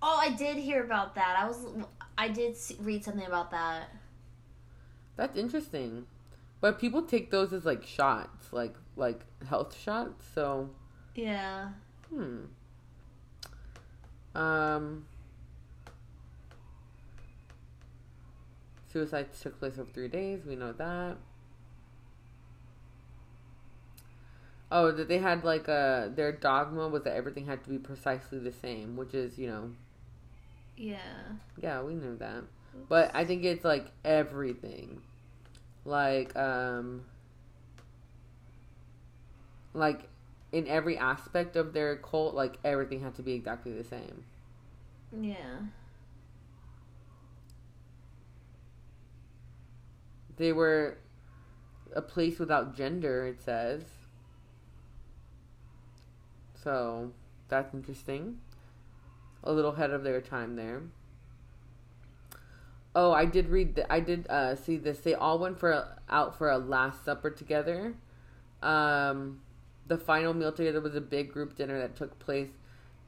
Oh, 0.00 0.18
I 0.20 0.30
did 0.30 0.56
hear 0.56 0.82
about 0.84 1.14
that. 1.16 1.36
I 1.38 1.46
was, 1.48 1.66
I 2.16 2.28
did 2.28 2.56
read 2.80 3.04
something 3.04 3.26
about 3.26 3.50
that. 3.50 3.90
That's 5.16 5.36
interesting, 5.36 6.06
but 6.60 6.78
people 6.78 7.02
take 7.02 7.30
those 7.30 7.52
as 7.52 7.64
like 7.64 7.84
shots, 7.84 8.52
like 8.52 8.74
like 8.96 9.20
health 9.48 9.76
shots. 9.76 10.24
So, 10.34 10.70
Yeah. 11.16 11.70
hmm. 12.10 12.44
Um. 14.36 15.04
Suicides 18.92 19.40
took 19.40 19.58
place 19.58 19.78
over 19.78 19.90
three 19.90 20.08
days. 20.08 20.44
We 20.46 20.56
know 20.56 20.72
that. 20.72 21.16
Oh, 24.70 24.90
that 24.92 25.08
they 25.08 25.18
had 25.18 25.44
like 25.44 25.66
a 25.68 26.12
their 26.14 26.30
dogma 26.32 26.88
was 26.88 27.02
that 27.04 27.16
everything 27.16 27.46
had 27.46 27.64
to 27.64 27.70
be 27.70 27.78
precisely 27.78 28.38
the 28.38 28.52
same, 28.52 28.96
which 28.96 29.14
is 29.14 29.38
you 29.38 29.46
know 29.48 29.70
Yeah. 30.76 30.98
yeah 31.60 31.82
we 31.82 31.94
knew 31.94 32.16
that, 32.18 32.44
but 32.88 33.10
I 33.14 33.24
think 33.24 33.44
it's 33.44 33.64
like 33.64 33.86
everything, 34.04 35.00
like 35.86 36.36
um, 36.36 37.04
like 39.72 40.02
in 40.52 40.66
every 40.66 40.98
aspect 40.98 41.56
of 41.56 41.72
their 41.72 41.96
cult, 41.96 42.34
like 42.34 42.58
everything 42.64 43.00
had 43.00 43.14
to 43.16 43.22
be 43.22 43.32
exactly 43.32 43.72
the 43.72 43.84
same. 43.84 44.24
Yeah. 45.18 45.60
They 50.38 50.52
were 50.52 50.98
a 51.94 52.00
place 52.00 52.38
without 52.38 52.76
gender, 52.76 53.26
it 53.26 53.42
says. 53.42 53.82
So 56.54 57.12
that's 57.48 57.74
interesting. 57.74 58.38
A 59.44 59.52
little 59.52 59.72
ahead 59.72 59.90
of 59.90 60.04
their 60.04 60.20
time 60.20 60.56
there. 60.56 60.82
Oh, 62.94 63.12
I 63.12 63.26
did 63.26 63.48
read. 63.48 63.76
Th- 63.76 63.86
I 63.90 64.00
did 64.00 64.26
uh, 64.28 64.56
see 64.56 64.76
this. 64.76 64.98
They 64.98 65.14
all 65.14 65.38
went 65.38 65.58
for 65.58 65.70
a, 65.70 66.00
out 66.08 66.36
for 66.36 66.50
a 66.50 66.58
last 66.58 67.04
supper 67.04 67.30
together. 67.30 67.94
Um, 68.62 69.40
the 69.86 69.98
final 69.98 70.34
meal 70.34 70.52
together 70.52 70.80
was 70.80 70.94
a 70.94 71.00
big 71.00 71.32
group 71.32 71.56
dinner 71.56 71.78
that 71.78 71.96
took 71.96 72.18
place 72.18 72.50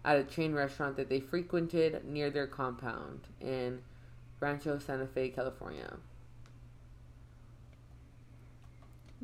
at 0.05 0.17
a 0.17 0.25
chain 0.25 0.53
restaurant 0.53 0.97
that 0.97 1.09
they 1.09 1.21
frequented 1.21 2.05
near 2.05 2.31
their 2.31 2.47
compound 2.47 3.21
in 3.41 3.81
Rancho 4.39 4.79
Santa 4.79 5.07
Fe, 5.07 5.29
California. 5.29 5.97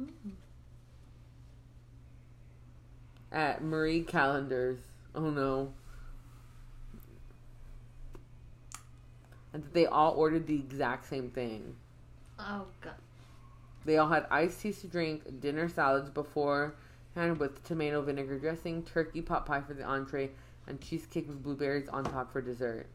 Mm. 0.00 0.32
At 3.32 3.62
Marie 3.62 4.02
Callender's. 4.02 4.78
Oh 5.14 5.30
no. 5.30 5.72
And 9.52 9.64
that 9.64 9.72
they 9.72 9.86
all 9.86 10.12
ordered 10.12 10.46
the 10.46 10.56
exact 10.56 11.08
same 11.08 11.30
thing. 11.30 11.74
Oh 12.38 12.66
god. 12.80 12.94
They 13.84 13.98
all 13.98 14.08
had 14.08 14.26
iced 14.30 14.60
teas 14.60 14.80
to 14.80 14.88
drink, 14.88 15.40
dinner 15.40 15.68
salads 15.68 16.10
before, 16.10 16.74
and 17.14 17.38
with 17.38 17.64
tomato 17.64 18.02
vinegar 18.02 18.38
dressing, 18.38 18.82
turkey 18.82 19.22
pot 19.22 19.46
pie 19.46 19.60
for 19.60 19.74
the 19.74 19.84
entree, 19.84 20.30
and 20.66 20.80
cheesecake 20.80 21.28
with 21.28 21.42
blueberries 21.42 21.88
on 21.88 22.04
top 22.04 22.32
for 22.32 22.42
dessert. 22.42 22.86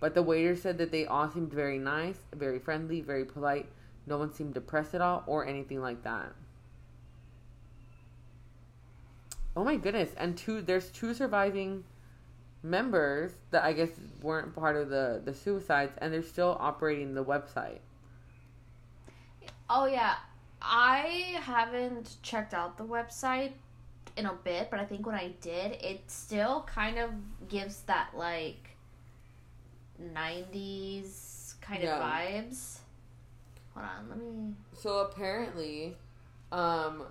But 0.00 0.14
the 0.14 0.22
waiter 0.22 0.54
said 0.54 0.76
that 0.78 0.92
they 0.92 1.06
all 1.06 1.30
seemed 1.30 1.52
very 1.52 1.78
nice, 1.78 2.18
very 2.34 2.58
friendly, 2.58 3.00
very 3.00 3.24
polite. 3.24 3.66
No 4.06 4.18
one 4.18 4.32
seemed 4.32 4.54
depressed 4.54 4.94
at 4.94 5.00
all 5.00 5.24
or 5.26 5.46
anything 5.46 5.80
like 5.80 6.02
that. 6.04 6.32
Oh 9.56 9.64
my 9.64 9.76
goodness! 9.76 10.10
And 10.16 10.36
two, 10.36 10.62
there's 10.62 10.90
two 10.90 11.14
surviving 11.14 11.84
members 12.62 13.32
that 13.50 13.62
I 13.62 13.72
guess 13.72 13.90
weren't 14.20 14.54
part 14.54 14.76
of 14.76 14.88
the 14.90 15.22
the 15.24 15.32
suicides, 15.32 15.92
and 15.98 16.12
they're 16.12 16.22
still 16.22 16.56
operating 16.60 17.14
the 17.14 17.24
website. 17.24 17.78
Oh 19.70 19.86
yeah. 19.86 20.14
I 20.66 21.36
haven't 21.42 22.16
checked 22.22 22.54
out 22.54 22.78
the 22.78 22.84
website 22.86 23.52
in 24.16 24.24
a 24.26 24.32
bit, 24.32 24.70
but 24.70 24.80
I 24.80 24.86
think 24.86 25.06
when 25.06 25.14
I 25.14 25.32
did, 25.42 25.72
it 25.72 26.10
still 26.10 26.62
kind 26.62 26.98
of 26.98 27.10
gives 27.48 27.82
that 27.82 28.10
like 28.16 28.70
90s 30.00 31.54
kind 31.60 31.82
Yeah. 31.82 31.96
of 31.96 32.02
vibes. 32.02 32.78
Hold 33.74 33.86
on, 33.86 34.08
let 34.08 34.18
me 34.18 34.54
So 34.72 34.98
apparently, 34.98 35.96
um, 36.52 37.04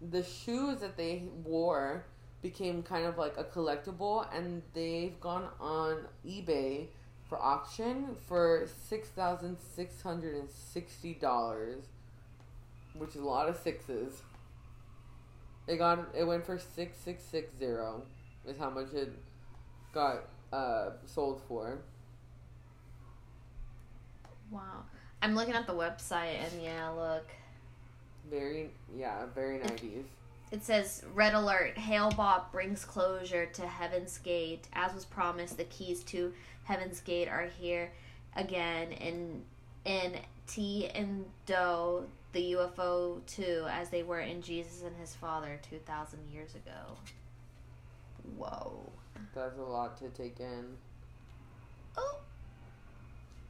the 0.00 0.22
shoes 0.22 0.80
that 0.80 0.96
they 0.96 1.24
wore 1.44 2.04
became 2.42 2.82
kind 2.82 3.06
of 3.06 3.18
like 3.18 3.36
a 3.36 3.44
collectible, 3.44 4.26
and 4.34 4.62
they've 4.74 5.18
gone 5.20 5.48
on 5.60 6.06
eBay 6.26 6.88
for 7.28 7.40
auction 7.40 8.16
for 8.26 8.66
six 8.88 9.08
thousand 9.08 9.58
six 9.58 10.02
hundred 10.02 10.34
and 10.36 10.48
sixty 10.50 11.14
dollars, 11.14 11.84
which 12.94 13.10
is 13.10 13.22
a 13.22 13.24
lot 13.24 13.48
of 13.48 13.56
sixes. 13.56 14.22
It 15.66 15.76
got 15.76 16.08
it 16.16 16.24
went 16.24 16.44
for 16.44 16.58
six 16.58 16.96
six 16.98 17.22
six 17.22 17.52
zero, 17.58 18.02
is 18.46 18.56
how 18.58 18.70
much 18.70 18.92
it 18.94 19.12
got 19.92 20.24
uh 20.52 20.90
sold 21.06 21.42
for. 21.46 21.78
Wow. 24.50 24.84
I'm 25.22 25.34
looking 25.34 25.54
at 25.54 25.66
the 25.66 25.74
website 25.74 26.36
and 26.40 26.62
yeah, 26.62 26.88
look. 26.90 27.26
Very 28.30 28.70
yeah, 28.96 29.26
very 29.34 29.58
nineties. 29.58 30.04
It 30.50 30.64
says 30.64 31.02
Red 31.14 31.34
Alert, 31.34 31.76
Hale-Bopp 31.76 32.52
brings 32.52 32.84
closure 32.84 33.44
to 33.46 33.66
Heaven's 33.66 34.16
Gate. 34.18 34.66
As 34.72 34.94
was 34.94 35.04
promised, 35.04 35.58
the 35.58 35.64
keys 35.64 36.02
to 36.04 36.32
Heaven's 36.64 37.00
Gate 37.00 37.28
are 37.28 37.48
here 37.58 37.92
again 38.36 38.92
in 38.92 39.42
in 39.84 40.16
Ti 40.46 40.88
and 40.94 41.24
Do, 41.46 42.04
the 42.32 42.52
UFO 42.52 43.20
two, 43.26 43.66
as 43.70 43.90
they 43.90 44.02
were 44.02 44.20
in 44.20 44.40
Jesus 44.40 44.82
and 44.82 44.96
his 44.96 45.14
father 45.14 45.58
two 45.68 45.78
thousand 45.78 46.20
years 46.32 46.54
ago. 46.54 46.96
Whoa. 48.36 48.90
That's 49.34 49.58
a 49.58 49.62
lot 49.62 49.96
to 49.98 50.08
take 50.10 50.40
in. 50.40 50.64
Oh 51.96 52.18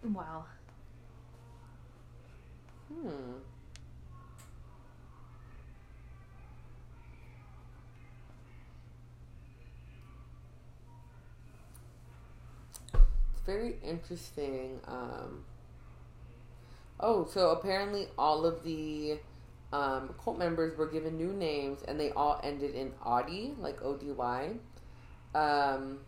Wow. 0.02 0.44
Hmm. 2.88 3.38
It's 13.34 13.42
very 13.46 13.76
interesting. 13.84 14.80
Um, 14.86 15.44
oh, 17.00 17.26
so 17.26 17.50
apparently 17.50 18.08
all 18.18 18.44
of 18.46 18.62
the 18.64 19.18
um, 19.72 20.14
cult 20.22 20.38
members 20.38 20.76
were 20.78 20.86
given 20.86 21.16
new 21.16 21.32
names 21.32 21.82
and 21.86 22.00
they 22.00 22.10
all 22.12 22.40
ended 22.42 22.74
in 22.74 22.92
Ody, 23.04 23.54
like 23.58 23.82
O 23.82 23.96
D 23.96 24.10
Y. 24.12 24.52
Um, 25.34 25.98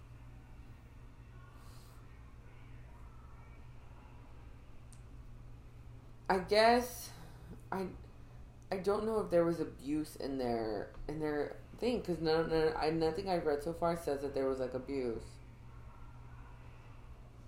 I 6.31 6.39
guess 6.39 7.11
I 7.73 7.87
I 8.71 8.77
don't 8.77 9.05
know 9.05 9.19
if 9.19 9.33
there 9.33 9.45
was 9.45 9.59
abuse 9.59 10.15
in 10.15 10.39
their 10.39 10.91
in 11.09 11.19
their 11.19 11.57
thing 11.81 11.99
because 11.99 12.21
none, 12.21 12.49
none 12.49 12.73
I 12.81 12.91
nothing 12.91 13.29
I've 13.29 13.45
read 13.45 13.65
so 13.65 13.73
far 13.73 13.97
says 13.97 14.23
that 14.23 14.33
there 14.33 14.47
was 14.47 14.61
like 14.61 14.75
abuse. 14.75 15.25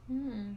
Hmm. 0.08 0.54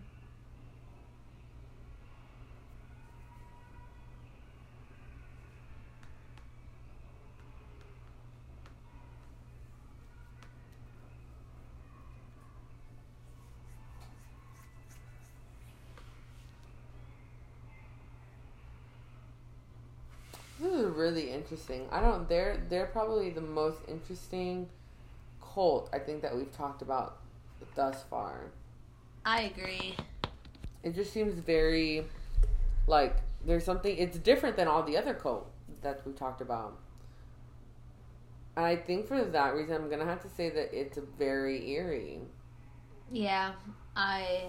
Really 20.96 21.32
interesting. 21.32 21.88
I 21.92 22.02
don't. 22.02 22.28
They're 22.28 22.62
they're 22.70 22.88
probably 22.88 23.30
the 23.30 23.42
most 23.42 23.80
interesting 23.88 24.70
cult 25.42 25.90
I 25.94 26.00
think 26.00 26.22
that 26.22 26.36
we've 26.36 26.52
talked 26.52 26.82
about 26.82 27.18
thus 27.76 28.04
far. 28.10 28.52
I 29.26 29.42
agree. 29.42 29.96
It 30.84 30.96
just 30.96 31.12
seems 31.12 31.34
very 31.34 32.06
like 32.88 33.18
there's 33.46 33.64
something. 33.64 33.96
It's 33.98 34.18
different 34.18 34.56
than 34.56 34.68
all 34.68 34.84
the 34.84 34.98
other 34.98 35.14
cult 35.14 35.50
that 35.82 36.02
we've 36.06 36.16
talked 36.16 36.42
about. 36.42 36.78
And 38.56 38.66
I 38.66 38.76
think 38.76 39.08
for 39.08 39.22
that 39.22 39.54
reason, 39.54 39.76
I'm 39.76 39.90
gonna 39.90 40.06
have 40.06 40.22
to 40.24 40.30
say 40.30 40.50
that 40.50 40.74
it's 40.74 40.98
very 41.18 41.70
eerie. 41.72 42.22
Yeah, 43.12 43.54
I 43.96 44.46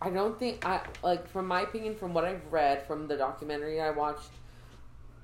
I 0.00 0.10
don't 0.10 0.38
think 0.38 0.66
I 0.66 0.80
like 1.02 1.28
from 1.28 1.46
my 1.46 1.62
opinion 1.62 1.94
from 1.94 2.12
what 2.12 2.24
I've 2.24 2.44
read 2.50 2.86
from 2.86 3.06
the 3.06 3.16
documentary 3.16 3.80
I 3.80 3.90
watched 3.90 4.30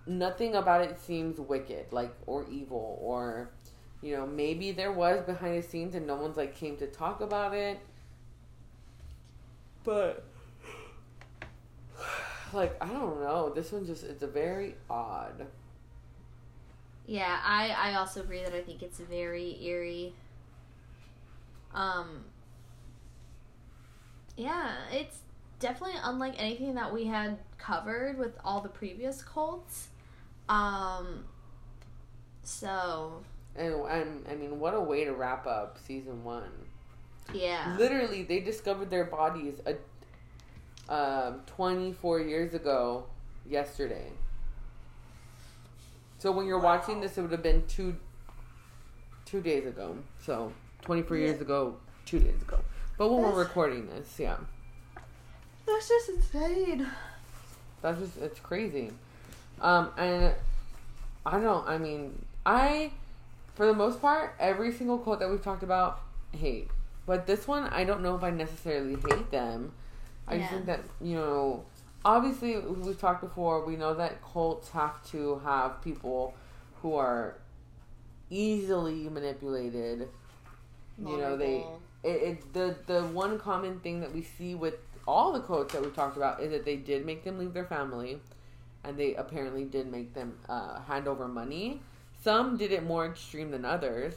nothing 0.08 0.54
about 0.54 0.80
it 0.82 0.98
seems 1.00 1.38
wicked 1.38 1.86
like 1.92 2.14
or 2.26 2.46
evil 2.50 2.98
or 3.02 3.50
you 4.02 4.16
know 4.16 4.26
maybe 4.26 4.72
there 4.72 4.92
was 4.92 5.22
behind 5.22 5.62
the 5.62 5.66
scenes 5.66 5.94
and 5.94 6.06
no 6.06 6.16
one's 6.16 6.36
like 6.36 6.54
came 6.56 6.76
to 6.76 6.86
talk 6.86 7.20
about 7.20 7.54
it 7.54 7.78
but 9.84 10.24
like 12.52 12.76
I 12.82 12.88
don't 12.88 13.20
know 13.20 13.52
this 13.54 13.72
one 13.72 13.86
just 13.86 14.04
it's 14.04 14.22
a 14.22 14.28
very 14.28 14.76
odd 14.88 15.46
yeah, 17.06 17.40
I 17.42 17.70
I 17.70 17.94
also 17.94 18.20
agree 18.20 18.42
that 18.42 18.52
I 18.54 18.60
think 18.60 18.82
it's 18.82 18.98
very 19.00 19.58
eerie. 19.64 20.14
Um 21.74 22.24
Yeah, 24.36 24.72
it's 24.92 25.18
definitely 25.58 25.98
unlike 26.02 26.34
anything 26.38 26.74
that 26.74 26.92
we 26.92 27.06
had 27.06 27.38
covered 27.58 28.18
with 28.18 28.38
all 28.44 28.60
the 28.60 28.68
previous 28.68 29.22
cults. 29.22 29.88
Um 30.48 31.24
so 32.42 33.22
and 33.56 33.74
and 33.74 34.26
I 34.28 34.34
mean 34.34 34.58
what 34.58 34.74
a 34.74 34.80
way 34.80 35.04
to 35.04 35.12
wrap 35.12 35.46
up 35.46 35.78
season 35.86 36.24
1 36.24 36.42
yeah. 37.34 37.76
literally 37.78 38.22
they 38.22 38.40
discovered 38.40 38.88
their 38.88 39.04
bodies 39.04 39.60
a 39.66 39.74
um 40.92 41.42
24 41.46 42.20
years 42.20 42.54
ago 42.54 43.04
yesterday. 43.46 44.10
So 46.18 46.32
when 46.32 46.46
you're 46.46 46.58
watching 46.58 47.00
this 47.00 47.18
it 47.18 47.20
would 47.20 47.32
have 47.32 47.42
been 47.42 47.64
two 47.66 47.96
two 49.26 49.42
days 49.42 49.66
ago. 49.66 49.98
So 50.24 50.52
24 50.82 51.16
years 51.18 51.40
ago 51.42 51.76
two 52.06 52.18
days 52.18 52.40
ago. 52.40 52.60
But 52.96 53.10
when 53.10 53.22
we're 53.22 53.38
recording 53.38 53.88
this 53.88 54.14
yeah. 54.18 54.36
That's 55.66 55.86
just 55.86 56.08
insane. 56.08 56.86
that's 57.82 58.00
just 58.00 58.16
it's 58.16 58.40
crazy 58.40 58.92
um 59.60 59.90
and 59.96 60.34
i 61.26 61.38
don't 61.38 61.66
i 61.68 61.78
mean 61.78 62.24
i 62.46 62.90
for 63.54 63.66
the 63.66 63.74
most 63.74 64.00
part 64.00 64.34
every 64.38 64.72
single 64.72 64.98
quote 64.98 65.18
that 65.20 65.28
we've 65.28 65.42
talked 65.42 65.62
about 65.62 66.00
hate. 66.32 66.68
But 67.06 67.26
this 67.26 67.48
one 67.48 67.64
i 67.64 67.84
don't 67.84 68.02
know 68.02 68.14
if 68.14 68.22
i 68.22 68.30
necessarily 68.30 68.96
hate 69.08 69.30
them. 69.30 69.72
I 70.26 70.38
just 70.38 70.50
think 70.50 70.66
that 70.66 70.80
you 71.00 71.14
know 71.14 71.64
obviously 72.04 72.56
we've 72.58 73.00
talked 73.00 73.22
before 73.22 73.64
we 73.64 73.76
know 73.76 73.94
that 73.94 74.22
cults 74.22 74.70
have 74.70 75.02
to 75.10 75.40
have 75.44 75.82
people 75.82 76.34
who 76.82 76.94
are 76.96 77.36
easily 78.30 79.08
manipulated. 79.08 80.08
You 80.98 81.16
know 81.16 81.36
they 81.36 81.64
it, 82.04 82.08
it 82.08 82.52
the 82.52 82.76
the 82.86 83.02
one 83.04 83.38
common 83.38 83.80
thing 83.80 84.00
that 84.00 84.14
we 84.14 84.22
see 84.22 84.54
with 84.54 84.74
all 85.06 85.32
the 85.32 85.40
quotes 85.40 85.72
that 85.72 85.82
we've 85.82 85.96
talked 85.96 86.16
about 86.16 86.40
is 86.42 86.50
that 86.50 86.64
they 86.64 86.76
did 86.76 87.06
make 87.06 87.24
them 87.24 87.38
leave 87.38 87.54
their 87.54 87.64
family 87.64 88.20
and 88.84 88.96
they 88.96 89.14
apparently 89.14 89.64
did 89.64 89.90
make 89.90 90.14
them 90.14 90.38
uh, 90.48 90.80
hand 90.80 91.06
over 91.08 91.28
money. 91.28 91.80
Some 92.22 92.56
did 92.56 92.72
it 92.72 92.84
more 92.84 93.06
extreme 93.06 93.50
than 93.50 93.64
others 93.64 94.14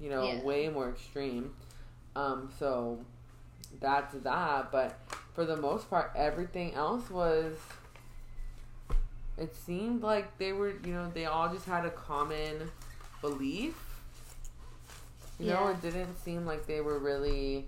you 0.00 0.10
know 0.10 0.26
Yeah. 0.26 0.40
way 0.44 0.68
more 0.68 0.90
extreme. 0.90 1.54
Um 2.14 2.50
so 2.58 2.98
that's 3.80 4.14
that 4.14 4.70
but 4.72 4.98
for 5.34 5.44
the 5.44 5.56
most 5.56 5.88
part 5.90 6.12
everything 6.16 6.74
else 6.74 7.10
was 7.10 7.56
it 9.38 9.54
seemed 9.54 10.02
like 10.02 10.36
they 10.38 10.52
were 10.52 10.70
you 10.84 10.92
know 10.92 11.10
they 11.12 11.26
all 11.26 11.52
just 11.52 11.66
had 11.66 11.84
a 11.84 11.90
common 11.90 12.70
belief. 13.20 13.74
You 15.38 15.46
know 15.48 15.68
it 15.68 15.80
didn't 15.82 16.16
seem 16.22 16.46
like 16.46 16.66
they 16.66 16.80
were 16.80 16.98
really 16.98 17.66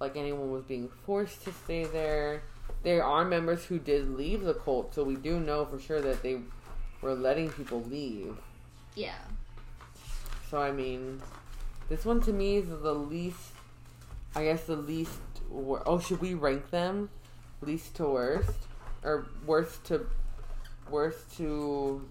like 0.00 0.16
anyone 0.16 0.50
was 0.50 0.64
being 0.64 0.88
forced 1.04 1.44
to 1.44 1.52
stay 1.52 1.84
there 1.84 2.42
there 2.82 3.04
are 3.04 3.24
members 3.24 3.64
who 3.64 3.78
did 3.78 4.10
leave 4.16 4.42
the 4.42 4.54
cult 4.54 4.94
so 4.94 5.04
we 5.04 5.16
do 5.16 5.38
know 5.40 5.64
for 5.64 5.78
sure 5.78 6.00
that 6.00 6.22
they 6.22 6.38
were 7.02 7.14
letting 7.14 7.50
people 7.50 7.82
leave 7.82 8.36
Yeah. 8.94 9.14
so 10.50 10.58
I 10.60 10.72
mean, 10.72 11.20
this 11.88 12.04
one 12.04 12.20
to 12.22 12.32
me 12.32 12.56
is 12.58 12.68
the 12.68 12.94
least. 12.94 13.38
I 14.34 14.44
guess 14.44 14.64
the 14.64 14.76
least. 14.76 15.18
wor- 15.48 15.82
Oh, 15.86 15.98
should 15.98 16.20
we 16.20 16.34
rank 16.34 16.70
them, 16.70 17.08
least 17.62 17.94
to 17.96 18.04
worst, 18.06 18.58
or 19.02 19.26
worst 19.46 19.84
to 19.86 20.06
worst 20.90 21.36
to 21.38 22.02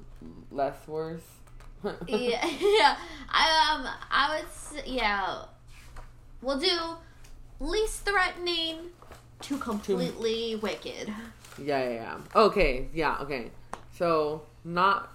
less 0.51 0.75
worse? 0.87 1.23
yeah, 2.07 2.45
yeah. 2.59 2.97
I 3.29 3.43
um, 3.71 3.87
I 4.11 4.35
would, 4.41 4.85
yeah. 4.87 5.43
We'll 6.41 6.59
do 6.59 6.77
least 7.59 8.05
threatening 8.05 8.91
to 9.41 9.57
completely 9.57 10.55
wicked. 10.55 11.13
Yeah, 11.57 11.83
yeah, 11.83 11.89
yeah. 11.89 12.17
Okay, 12.35 12.87
yeah, 12.93 13.17
okay. 13.21 13.51
So 13.97 14.43
not, 14.63 15.11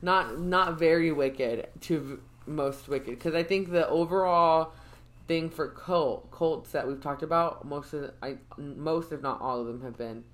not, 0.00 0.38
not 0.38 0.78
very 0.78 1.12
wicked 1.12 1.68
to 1.82 2.00
v- 2.00 2.16
most 2.46 2.88
wicked 2.88 3.10
because 3.18 3.34
I 3.34 3.42
think 3.42 3.70
the 3.70 3.88
overall 3.88 4.72
thing 5.28 5.48
for 5.50 5.68
cult 5.68 6.30
cults 6.32 6.72
that 6.72 6.86
we've 6.88 7.00
talked 7.00 7.22
about 7.22 7.64
most 7.64 7.92
of 7.92 8.10
I 8.20 8.38
most 8.56 9.12
if 9.12 9.22
not 9.22 9.40
all 9.40 9.60
of 9.60 9.66
them 9.68 9.80
have 9.82 9.96
been 9.96 10.24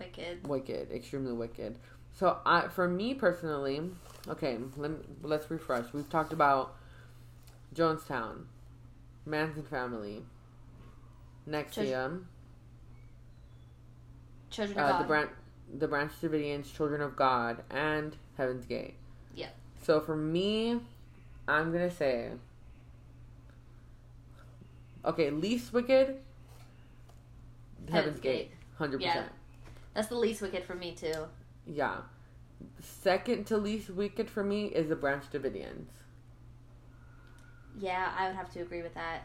Wicked. 0.00 0.46
wicked, 0.48 0.90
extremely 0.90 1.32
wicked. 1.32 1.78
So 2.12 2.38
I, 2.44 2.66
for 2.68 2.88
me 2.88 3.14
personally, 3.14 3.90
okay, 4.26 4.58
let 4.76 4.90
let's 5.22 5.50
refresh. 5.50 5.92
We've 5.92 6.08
talked 6.10 6.32
about 6.32 6.74
Jonestown, 7.74 8.44
Manson 9.24 9.62
family, 9.62 10.22
NXIVM, 11.48 12.24
Children 14.50 14.78
of 14.78 14.84
uh, 14.84 14.90
God. 14.92 15.02
the 15.02 15.06
branch, 15.06 15.30
the 15.78 15.88
Branch 15.88 16.12
Davidians, 16.22 16.72
Children 16.74 17.00
of 17.02 17.16
God, 17.16 17.62
and 17.70 18.16
Heaven's 18.36 18.64
Gate. 18.64 18.94
Yeah. 19.34 19.48
So 19.82 20.00
for 20.00 20.16
me, 20.16 20.80
I'm 21.46 21.72
gonna 21.72 21.90
say, 21.90 22.30
okay, 25.04 25.30
least 25.30 25.72
wicked, 25.72 26.16
Heaven's, 27.86 27.90
Heaven's 27.90 28.20
Gate, 28.20 28.48
Gate. 28.50 28.52
hundred 28.78 29.00
Yeah. 29.02 29.12
percent. 29.12 29.32
That's 29.94 30.08
the 30.08 30.16
least 30.16 30.42
wicked 30.42 30.64
for 30.64 30.74
me 30.74 30.94
too. 30.94 31.26
Yeah. 31.66 31.96
Second 32.80 33.46
to 33.46 33.56
least 33.56 33.90
wicked 33.90 34.28
for 34.30 34.42
me 34.42 34.66
is 34.66 34.88
the 34.88 34.96
Branch 34.96 35.24
Davidians. 35.30 35.86
Yeah, 37.78 38.12
I 38.16 38.26
would 38.26 38.36
have 38.36 38.50
to 38.54 38.60
agree 38.60 38.82
with 38.82 38.94
that. 38.94 39.22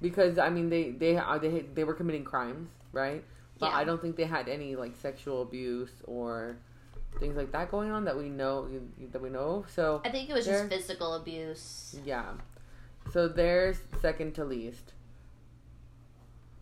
Because 0.00 0.38
I 0.38 0.50
mean 0.50 0.68
they 0.68 0.90
they 0.90 1.16
are 1.16 1.38
they 1.38 1.64
they 1.74 1.84
were 1.84 1.94
committing 1.94 2.24
crimes, 2.24 2.68
right? 2.92 3.24
But 3.58 3.70
Yeah. 3.70 3.76
I 3.78 3.84
don't 3.84 4.00
think 4.02 4.16
they 4.16 4.24
had 4.26 4.48
any 4.48 4.76
like 4.76 4.94
sexual 4.96 5.42
abuse 5.42 5.90
or 6.04 6.56
things 7.18 7.36
like 7.36 7.50
that 7.52 7.70
going 7.70 7.90
on 7.90 8.04
that 8.04 8.16
we 8.16 8.28
know 8.28 8.68
that 9.12 9.22
we 9.22 9.30
know. 9.30 9.64
So 9.74 10.02
I 10.04 10.10
think 10.10 10.28
it 10.28 10.34
was 10.34 10.44
just 10.44 10.68
physical 10.68 11.14
abuse. 11.14 11.96
yeah. 12.04 12.34
So 13.12 13.28
there's 13.28 13.78
second 14.02 14.34
to 14.34 14.44
least. 14.44 14.92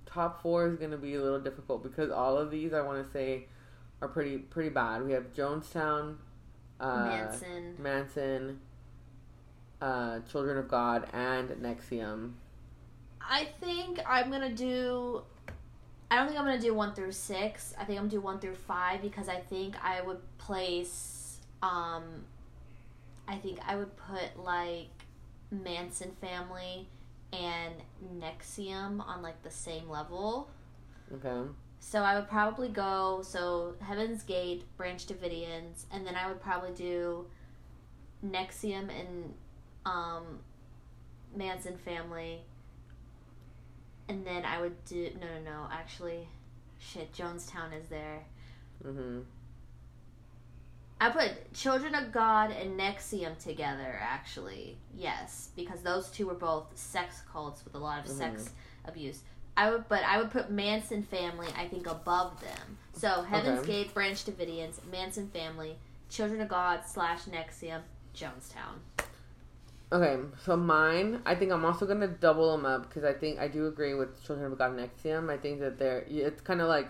Top 0.07 0.43
four 0.43 0.69
is 0.69 0.77
gonna 0.77 0.97
be 0.97 1.15
a 1.17 1.21
little 1.23 1.41
difficult 1.41 1.83
because 1.83 2.11
all 2.11 2.39
of 2.39 2.51
these 2.51 2.73
I 2.73 2.83
want 2.83 3.05
to 3.05 3.11
say 3.11 3.47
are 4.01 4.09
pretty 4.09 4.39
pretty 4.39 4.69
bad. 4.71 5.05
We 5.05 5.13
have 5.13 5.33
Jonestown, 5.33 6.17
uh, 6.79 7.05
Manson. 7.07 7.77
Manson, 7.79 8.61
uh, 9.81 10.21
Children 10.21 10.59
of 10.59 10.69
God, 10.69 11.09
and 11.13 11.49
NXIVM. 11.49 12.33
I 13.29 13.49
think 13.61 14.01
I'm 14.07 14.31
gonna 14.31 14.55
do. 14.55 15.23
I 16.11 16.17
don't 16.17 16.27
think 16.27 16.39
I'm 16.39 16.45
gonna 16.45 16.61
do 16.61 16.75
one 16.75 16.95
through 16.95 17.13
six. 17.13 17.75
I 17.79 17.85
think 17.85 17.99
I'm 17.99 18.05
gonna 18.05 18.11
do 18.11 18.21
one 18.21 18.39
through 18.39 18.55
five 18.55 19.03
because 19.03 19.29
I 19.29 19.37
think 19.37 19.75
I 19.83 20.03
would 20.03 20.21
place. 20.39 21.39
Um, 21.63 22.25
I 23.27 23.37
think 23.37 23.59
I 23.67 23.77
would 23.77 23.97
put 23.97 24.39
like 24.43 24.89
Manson 25.51 26.13
family 26.21 26.87
and 27.33 27.75
NXIVM 28.21 29.01
on 29.07 29.23
like 29.23 29.43
the 29.43 29.51
same 29.51 29.89
level. 29.89 30.51
Okay. 31.13 31.49
So 31.81 32.01
I 32.03 32.15
would 32.15 32.29
probably 32.29 32.69
go 32.69 33.21
so 33.23 33.75
Heaven's 33.81 34.23
Gate, 34.23 34.65
Branch 34.77 35.05
Davidians, 35.07 35.85
and 35.93 36.07
then 36.07 36.17
I 36.17 36.29
would 36.29 36.41
probably 36.41 36.73
do 36.73 37.27
NXIVM 38.27 38.89
and 38.89 39.35
um, 39.85 40.39
Manson 41.37 41.77
family, 41.77 42.41
and 44.09 44.27
then 44.27 44.45
I 44.45 44.61
would 44.61 44.85
do 44.85 45.11
no 45.21 45.27
no 45.27 45.51
no 45.51 45.69
actually, 45.71 46.29
shit 46.79 47.13
Jonestown 47.13 47.79
is 47.79 47.89
there. 47.89 48.25
Mhm. 48.85 49.25
I 51.01 51.11
put 51.11 51.53
Children 51.53 51.95
of 51.95 52.13
God 52.13 52.51
and 52.51 52.79
NXIVM 52.79 53.39
together, 53.39 53.99
actually. 54.01 54.79
Yes, 54.97 55.51
because 55.57 55.83
those 55.83 56.09
two 56.09 56.27
were 56.27 56.35
both 56.35 56.67
sex 56.77 57.23
cults 57.31 57.65
with 57.65 57.75
a 57.75 57.79
lot 57.79 58.05
of 58.05 58.11
sex 58.11 58.51
abuse. 58.85 59.23
I 59.57 59.71
would, 59.71 59.89
but 59.89 60.03
I 60.05 60.19
would 60.19 60.31
put 60.31 60.51
Manson 60.51 61.03
family, 61.03 61.49
I 61.57 61.69
think, 61.69 61.87
above 61.87 62.41
them. 62.41 62.79
So 62.93 63.23
Heaven's 63.23 63.61
Okay. 63.61 63.85
Gate, 63.85 63.95
Branch 63.95 64.25
Davidians, 64.25 64.85
Manson 64.91 65.29
family, 65.31 65.77
Children 66.09 66.41
of 66.41 66.49
God 66.49 66.81
slash 66.87 67.25
NXIVM, 67.25 67.83
Jonestown. 68.15 68.79
Okay, 69.95 70.19
so 70.45 70.57
mine, 70.57 71.23
I 71.25 71.37
think 71.37 71.53
I'm 71.53 71.65
also 71.65 71.87
gonna 71.87 72.09
double 72.09 72.51
them 72.51 72.67
up 72.67 72.89
because 72.89 73.05
I 73.05 73.13
think 73.13 73.39
I 73.39 73.47
do 73.47 73.69
agree 73.69 73.95
with 73.95 74.25
Children 74.27 74.51
of 74.51 74.59
God 74.59 74.77
and 74.77 74.91
NXIVM. 74.91 75.31
I 75.31 75.37
think 75.37 75.61
that 75.61 75.79
they're 75.79 76.05
it's 76.09 76.41
kind 76.41 76.61
of 76.61 76.67
like 76.67 76.89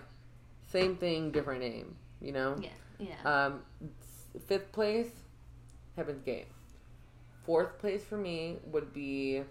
same 0.71 0.95
thing, 0.95 1.29
different 1.29 1.61
name. 1.61 1.97
You 2.19 2.31
know. 2.31 2.55
Yeah, 2.59 2.69
yeah. 2.97 3.21
Um, 3.23 3.61
fifth 4.47 4.71
place, 4.71 5.11
Heaven's 5.95 6.23
Gate. 6.23 6.47
Fourth 7.45 7.77
place 7.77 8.03
for 8.03 8.17
me 8.17 8.57
would 8.71 8.91
be 8.91 9.43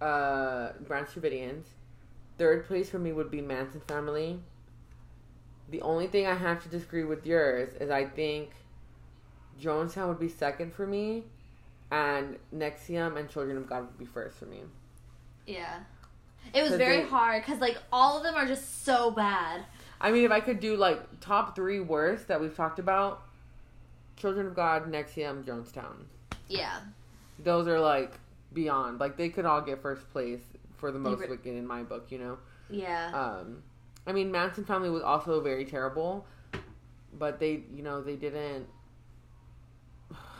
uh, 0.00 0.70
Branch 0.86 1.08
Davidians. 1.10 1.64
Third 2.38 2.66
place 2.66 2.88
for 2.88 2.98
me 2.98 3.12
would 3.12 3.30
be 3.30 3.42
Manson 3.42 3.82
Family. 3.86 4.40
The 5.68 5.82
only 5.82 6.06
thing 6.06 6.26
I 6.26 6.34
have 6.34 6.62
to 6.62 6.70
disagree 6.70 7.04
with 7.04 7.26
yours 7.26 7.74
is 7.74 7.90
I 7.90 8.06
think 8.06 8.52
Jonestown 9.62 10.08
would 10.08 10.18
be 10.18 10.28
second 10.28 10.74
for 10.74 10.86
me, 10.86 11.22
and 11.90 12.36
NXIVM 12.54 13.16
and 13.16 13.28
Children 13.28 13.56
of 13.56 13.68
God 13.68 13.82
would 13.86 13.98
be 13.98 14.04
first 14.04 14.38
for 14.38 14.46
me. 14.46 14.62
yeah. 15.46 15.80
It 16.52 16.62
was 16.64 16.72
very 16.72 17.02
they- 17.02 17.08
hard 17.08 17.42
because, 17.44 17.60
like, 17.60 17.78
all 17.92 18.16
of 18.16 18.24
them 18.24 18.34
are 18.34 18.46
just 18.46 18.84
so 18.84 19.12
bad. 19.12 19.64
I 20.00 20.10
mean, 20.10 20.24
if 20.24 20.32
I 20.32 20.40
could 20.40 20.58
do 20.58 20.76
like 20.76 21.20
top 21.20 21.54
three 21.54 21.78
worst 21.78 22.26
that 22.26 22.40
we've 22.40 22.54
talked 22.56 22.80
about, 22.80 23.22
Children 24.16 24.48
of 24.48 24.54
God, 24.56 24.90
NXIVM, 24.90 25.44
Jonestown. 25.44 26.06
Yeah. 26.48 26.80
Those 27.38 27.68
are 27.68 27.78
like 27.78 28.12
beyond. 28.52 28.98
Like 28.98 29.16
they 29.16 29.28
could 29.28 29.44
all 29.44 29.60
get 29.60 29.80
first 29.80 30.10
place 30.10 30.40
for 30.76 30.90
the 30.90 30.98
most 30.98 31.20
re- 31.20 31.28
wicked 31.28 31.54
in 31.54 31.64
my 31.66 31.84
book. 31.84 32.06
You 32.10 32.18
know. 32.18 32.38
Yeah. 32.68 33.12
Um, 33.14 33.62
I 34.06 34.12
mean, 34.12 34.32
Manson 34.32 34.64
family 34.64 34.90
was 34.90 35.02
also 35.02 35.40
very 35.40 35.64
terrible, 35.64 36.26
but 37.16 37.38
they, 37.38 37.62
you 37.72 37.82
know, 37.84 38.02
they 38.02 38.16
didn't. 38.16 38.66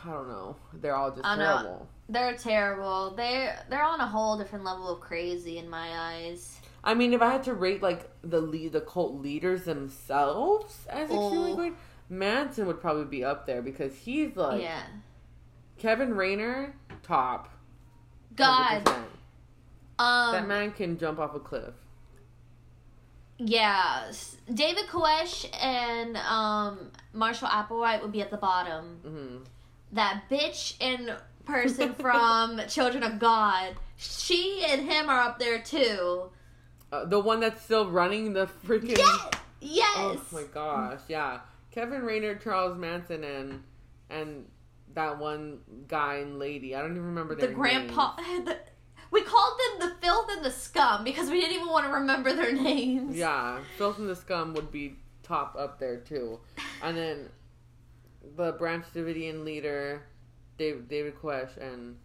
I 0.05 0.11
don't 0.11 0.27
know. 0.27 0.55
They're 0.73 0.95
all 0.95 1.11
just 1.11 1.25
I 1.25 1.35
know. 1.35 1.43
terrible. 1.43 1.87
They're 2.09 2.35
terrible. 2.35 3.13
They 3.15 3.53
they're 3.69 3.83
on 3.83 3.99
a 4.01 4.07
whole 4.07 4.37
different 4.37 4.65
level 4.65 4.89
of 4.89 4.99
crazy 4.99 5.57
in 5.57 5.69
my 5.69 5.89
eyes. 6.13 6.59
I 6.83 6.93
mean, 6.93 7.13
if 7.13 7.21
I 7.21 7.31
had 7.31 7.43
to 7.43 7.53
rate 7.53 7.81
like 7.81 8.09
the 8.21 8.41
lead, 8.41 8.73
the 8.73 8.81
cult 8.81 9.13
leaders 9.21 9.63
themselves 9.63 10.85
as 10.89 11.03
extremely 11.09 11.51
Oh. 11.53 11.55
good, 11.55 11.73
Manson 12.09 12.67
would 12.67 12.81
probably 12.81 13.05
be 13.05 13.23
up 13.23 13.45
there 13.47 13.61
because 13.61 13.95
he's 13.95 14.35
like 14.35 14.61
yeah. 14.61 14.83
Kevin 15.77 16.13
Rayner, 16.13 16.75
top. 17.01 17.49
God. 18.35 18.83
100%. 18.85 18.95
Um. 19.99 20.31
that 20.33 20.47
man 20.47 20.71
can 20.71 20.97
jump 20.97 21.19
off 21.19 21.33
a 21.35 21.39
cliff. 21.39 21.73
Yeah. 23.37 24.11
David 24.53 24.85
Koresh 24.87 25.47
and 25.61 26.17
um 26.17 26.91
Marshall 27.13 27.47
Applewhite 27.47 28.01
would 28.01 28.11
be 28.11 28.21
at 28.21 28.29
the 28.31 28.37
bottom. 28.37 28.99
hmm 29.03 29.37
That 29.93 30.23
bitch 30.29 30.75
in 30.79 31.11
person 31.45 31.93
from 31.99 32.61
Children 32.67 33.03
of 33.03 33.19
God. 33.19 33.75
She 33.97 34.65
and 34.67 34.89
him 34.89 35.09
are 35.09 35.21
up 35.21 35.39
there 35.39 35.61
too. 35.61 36.29
Uh, 36.91 37.05
the 37.05 37.19
one 37.19 37.39
that's 37.39 37.63
still 37.63 37.89
running 37.89 38.33
the 38.33 38.47
freaking. 38.65 38.97
Yes. 38.97 39.31
Yes. 39.61 39.87
Oh 39.95 40.21
my 40.31 40.43
gosh! 40.53 40.99
Yeah, 41.07 41.39
Kevin 41.71 42.03
Rayner, 42.03 42.35
Charles 42.35 42.77
Manson, 42.77 43.23
and 43.23 43.63
and 44.09 44.45
that 44.93 45.17
one 45.17 45.59
guy 45.87 46.15
and 46.15 46.37
lady. 46.37 46.75
I 46.75 46.81
don't 46.81 46.91
even 46.91 47.05
remember 47.05 47.35
the 47.35 47.47
their 47.47 47.55
grandpa. 47.55 48.15
The, 48.45 48.57
we 49.09 49.21
called 49.21 49.59
them 49.59 49.89
the 49.89 49.95
filth 50.05 50.27
and 50.31 50.43
the 50.43 50.51
scum 50.51 51.03
because 51.03 51.29
we 51.29 51.39
didn't 51.39 51.55
even 51.55 51.67
want 51.67 51.85
to 51.85 51.93
remember 51.93 52.33
their 52.33 52.51
names. 52.63 53.15
Yeah, 53.15 53.59
Filth 53.77 53.99
and 53.99 54.09
the 54.09 54.15
Scum 54.15 54.53
would 54.55 54.71
be 54.71 54.95
top 55.21 55.55
up 55.57 55.79
there 55.79 55.97
too, 55.97 56.39
and 56.81 56.97
then 56.97 57.29
the 58.35 58.53
Branch 58.53 58.85
Davidian 58.93 59.43
leader, 59.43 60.03
David 60.57 60.87
David 60.87 61.15
Koresh 61.15 61.55
and 61.57 61.97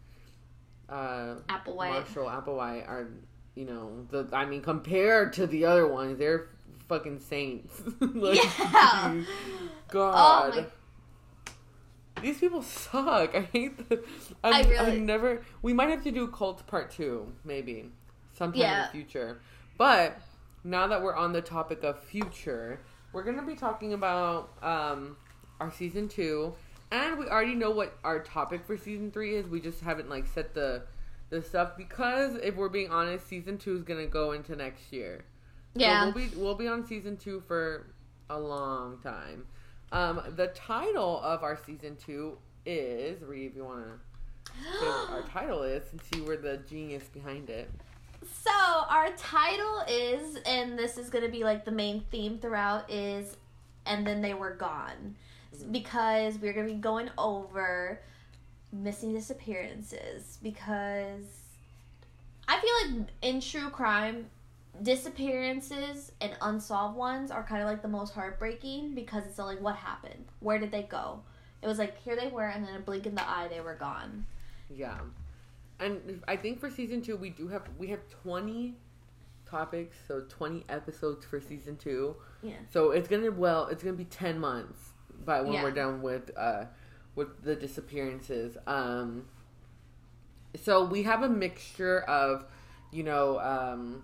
uh, 0.88 1.36
Applewhite. 1.48 1.90
Marshall 1.90 2.26
Applewhite 2.26 2.88
are, 2.88 3.08
you 3.54 3.64
know, 3.64 4.06
the 4.10 4.28
I 4.32 4.44
mean, 4.46 4.62
compared 4.62 5.32
to 5.34 5.46
the 5.46 5.64
other 5.66 5.86
ones, 5.86 6.18
they're 6.18 6.48
fucking 6.88 7.20
saints. 7.20 7.82
like, 8.00 8.38
Yeah. 8.58 9.22
God. 9.88 10.54
Oh 10.56 10.60
my- 10.60 12.22
These 12.22 12.38
people 12.38 12.62
suck. 12.62 13.34
I 13.34 13.42
hate 13.52 13.88
the. 13.88 14.02
I 14.42 14.62
really- 14.62 14.76
I'm 14.78 15.06
never. 15.06 15.42
We 15.62 15.72
might 15.72 15.88
have 15.90 16.02
to 16.04 16.10
do 16.10 16.26
cult 16.28 16.66
part 16.66 16.90
two, 16.90 17.32
maybe, 17.44 17.90
sometime 18.34 18.60
in 18.60 18.82
the 18.86 18.88
future. 18.92 19.40
But 19.76 20.20
now 20.64 20.88
that 20.88 21.00
we're 21.02 21.14
on 21.14 21.32
the 21.32 21.40
topic 21.42 21.84
of 21.84 22.02
future, 22.02 22.80
we're 23.12 23.22
gonna 23.22 23.46
be 23.46 23.54
talking 23.54 23.92
about 23.92 24.50
um, 24.62 25.16
our 25.60 25.70
season 25.72 26.08
two, 26.08 26.54
and 26.90 27.18
we 27.18 27.26
already 27.26 27.54
know 27.54 27.70
what 27.70 27.96
our 28.04 28.20
topic 28.20 28.64
for 28.66 28.76
season 28.76 29.10
three 29.10 29.34
is. 29.34 29.46
We 29.46 29.60
just 29.60 29.80
haven't 29.80 30.08
like 30.08 30.26
set 30.26 30.54
the 30.54 30.82
the 31.30 31.42
stuff 31.42 31.76
because 31.76 32.36
if 32.36 32.56
we're 32.56 32.68
being 32.68 32.90
honest, 32.90 33.28
season 33.28 33.58
two 33.58 33.76
is 33.76 33.82
gonna 33.82 34.06
go 34.06 34.32
into 34.32 34.56
next 34.56 34.92
year. 34.92 35.24
Yeah. 35.74 36.00
So 36.00 36.04
we'll 36.06 36.28
be 36.28 36.36
we'll 36.36 36.54
be 36.54 36.68
on 36.68 36.86
season 36.86 37.16
two 37.16 37.42
for 37.46 37.86
a 38.30 38.38
long 38.38 38.98
time. 39.02 39.46
Um, 39.92 40.20
the 40.36 40.48
title 40.48 41.20
of 41.20 41.42
our 41.42 41.58
season 41.66 41.96
two 41.96 42.38
is 42.66 43.22
Rhe. 43.22 43.46
If 43.46 43.56
you 43.56 43.64
want 43.64 43.84
to 43.84 44.52
say 44.80 44.86
our 44.86 45.22
title 45.32 45.62
is, 45.62 45.82
since 45.90 46.02
you 46.14 46.24
were 46.24 46.36
the 46.36 46.58
genius 46.68 47.04
behind 47.04 47.50
it. 47.50 47.70
So 48.42 48.50
our 48.50 49.10
title 49.16 49.82
is, 49.88 50.36
and 50.46 50.78
this 50.78 50.98
is 50.98 51.08
gonna 51.08 51.28
be 51.28 51.44
like 51.44 51.64
the 51.64 51.72
main 51.72 52.04
theme 52.10 52.38
throughout 52.38 52.90
is, 52.90 53.36
and 53.86 54.06
then 54.06 54.20
they 54.20 54.34
were 54.34 54.54
gone, 54.54 55.16
Mm-hmm. 55.56 55.72
because 55.72 56.38
we're 56.38 56.52
gonna 56.52 56.66
be 56.66 56.74
going 56.74 57.10
over 57.16 58.00
missing 58.70 59.14
disappearances 59.14 60.38
because 60.42 61.24
I 62.46 62.60
feel 62.60 62.96
like 62.98 63.08
in 63.22 63.40
true 63.40 63.70
crime, 63.70 64.26
disappearances 64.82 66.12
and 66.20 66.32
unsolved 66.42 66.96
ones 66.96 67.30
are 67.30 67.42
kind 67.42 67.62
of 67.62 67.68
like 67.68 67.82
the 67.82 67.88
most 67.88 68.12
heartbreaking 68.14 68.94
because 68.94 69.24
it's 69.26 69.38
like 69.38 69.60
what 69.60 69.76
happened, 69.76 70.26
where 70.40 70.58
did 70.58 70.70
they 70.70 70.82
go? 70.82 71.20
It 71.62 71.66
was 71.66 71.78
like 71.78 72.00
here 72.02 72.14
they 72.14 72.28
were, 72.28 72.46
and 72.46 72.64
then 72.64 72.74
a 72.76 72.80
blink 72.80 73.06
in 73.06 73.14
the 73.14 73.28
eye, 73.28 73.48
they 73.48 73.60
were 73.60 73.74
gone. 73.74 74.26
Yeah, 74.70 74.98
and 75.80 76.22
I 76.28 76.36
think 76.36 76.60
for 76.60 76.70
season 76.70 77.00
two 77.00 77.16
we 77.16 77.30
do 77.30 77.48
have 77.48 77.62
we 77.78 77.88
have 77.88 78.00
twenty 78.22 78.74
topics, 79.46 79.96
so 80.06 80.24
twenty 80.28 80.64
episodes 80.68 81.24
for 81.24 81.40
season 81.40 81.76
two. 81.76 82.16
Yeah. 82.42 82.52
So 82.70 82.90
it's 82.90 83.08
gonna 83.08 83.30
well, 83.30 83.66
it's 83.68 83.82
gonna 83.82 83.96
be 83.96 84.04
ten 84.04 84.38
months 84.38 84.87
by 85.24 85.40
when 85.40 85.52
Yeah. 85.54 85.62
we're 85.62 85.70
done 85.72 86.02
with 86.02 86.30
uh 86.36 86.64
with 87.14 87.42
the 87.42 87.56
disappearances. 87.56 88.56
Um 88.66 89.26
so 90.56 90.84
we 90.84 91.02
have 91.04 91.22
a 91.22 91.28
mixture 91.28 92.00
of, 92.02 92.44
you 92.92 93.02
know, 93.02 93.38
um 93.40 94.02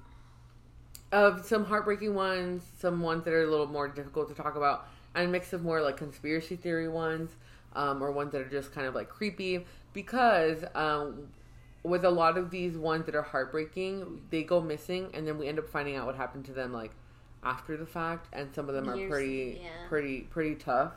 of 1.13 1.45
some 1.47 1.65
heartbreaking 1.67 2.15
ones, 2.15 2.63
some 2.79 3.01
ones 3.01 3.25
that 3.25 3.33
are 3.33 3.43
a 3.43 3.47
little 3.51 3.67
more 3.69 3.87
difficult 3.89 4.29
to 4.29 4.35
talk 4.35 4.57
about, 4.57 4.89
and 5.15 5.29
a 5.29 5.29
mix 5.31 5.53
of 5.53 5.63
more 5.63 5.81
like 5.81 5.97
conspiracy 5.97 6.57
theory 6.57 6.89
ones, 6.89 7.31
um, 7.75 8.03
or 8.03 8.11
ones 8.11 8.33
that 8.33 8.41
are 8.41 8.49
just 8.49 8.73
kind 8.73 8.87
of 8.87 8.95
like 8.95 9.09
creepy. 9.09 9.65
Because 9.93 10.65
um 10.75 11.29
with 11.85 12.05
a 12.05 12.11
lot 12.11 12.39
of 12.39 12.51
these 12.51 12.77
ones 12.79 13.05
that 13.07 13.15
are 13.15 13.23
heartbreaking, 13.23 14.23
they 14.31 14.43
go 14.43 14.61
missing 14.61 15.11
and 15.15 15.27
then 15.29 15.37
we 15.39 15.47
end 15.47 15.59
up 15.59 15.69
finding 15.69 15.97
out 15.97 16.07
what 16.07 16.17
happened 16.17 16.45
to 16.47 16.53
them 16.53 16.73
like 16.73 16.91
after 17.43 17.77
the 17.77 17.85
fact 17.85 18.27
and 18.33 18.55
some 18.55 18.71
of 18.71 18.75
them 18.75 18.89
are 18.89 18.97
Years- 18.97 19.11
pretty 19.11 19.61
yeah. 19.63 19.69
pretty 19.89 20.21
pretty 20.23 20.55
tough. 20.55 20.93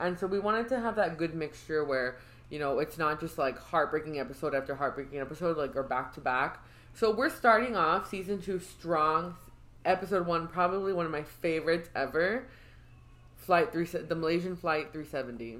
And 0.00 0.18
so 0.18 0.26
we 0.26 0.38
wanted 0.38 0.68
to 0.68 0.80
have 0.80 0.96
that 0.96 1.18
good 1.18 1.34
mixture 1.34 1.84
where, 1.84 2.16
you 2.48 2.58
know, 2.58 2.78
it's 2.78 2.98
not 2.98 3.20
just 3.20 3.38
like 3.38 3.58
heartbreaking 3.58 4.18
episode 4.18 4.54
after 4.54 4.74
heartbreaking 4.74 5.20
episode 5.20 5.56
like 5.56 5.76
or 5.76 5.82
back 5.82 6.14
to 6.14 6.20
back. 6.20 6.64
So 6.94 7.14
we're 7.14 7.30
starting 7.30 7.76
off 7.76 8.08
season 8.08 8.40
2 8.40 8.58
strong. 8.58 9.36
Episode 9.84 10.26
1 10.26 10.48
probably 10.48 10.92
one 10.92 11.06
of 11.06 11.12
my 11.12 11.22
favorites 11.22 11.88
ever. 11.94 12.46
Flight 13.36 13.72
3 13.72 13.84
the 13.84 14.14
Malaysian 14.14 14.56
flight 14.56 14.92
370. 14.92 15.58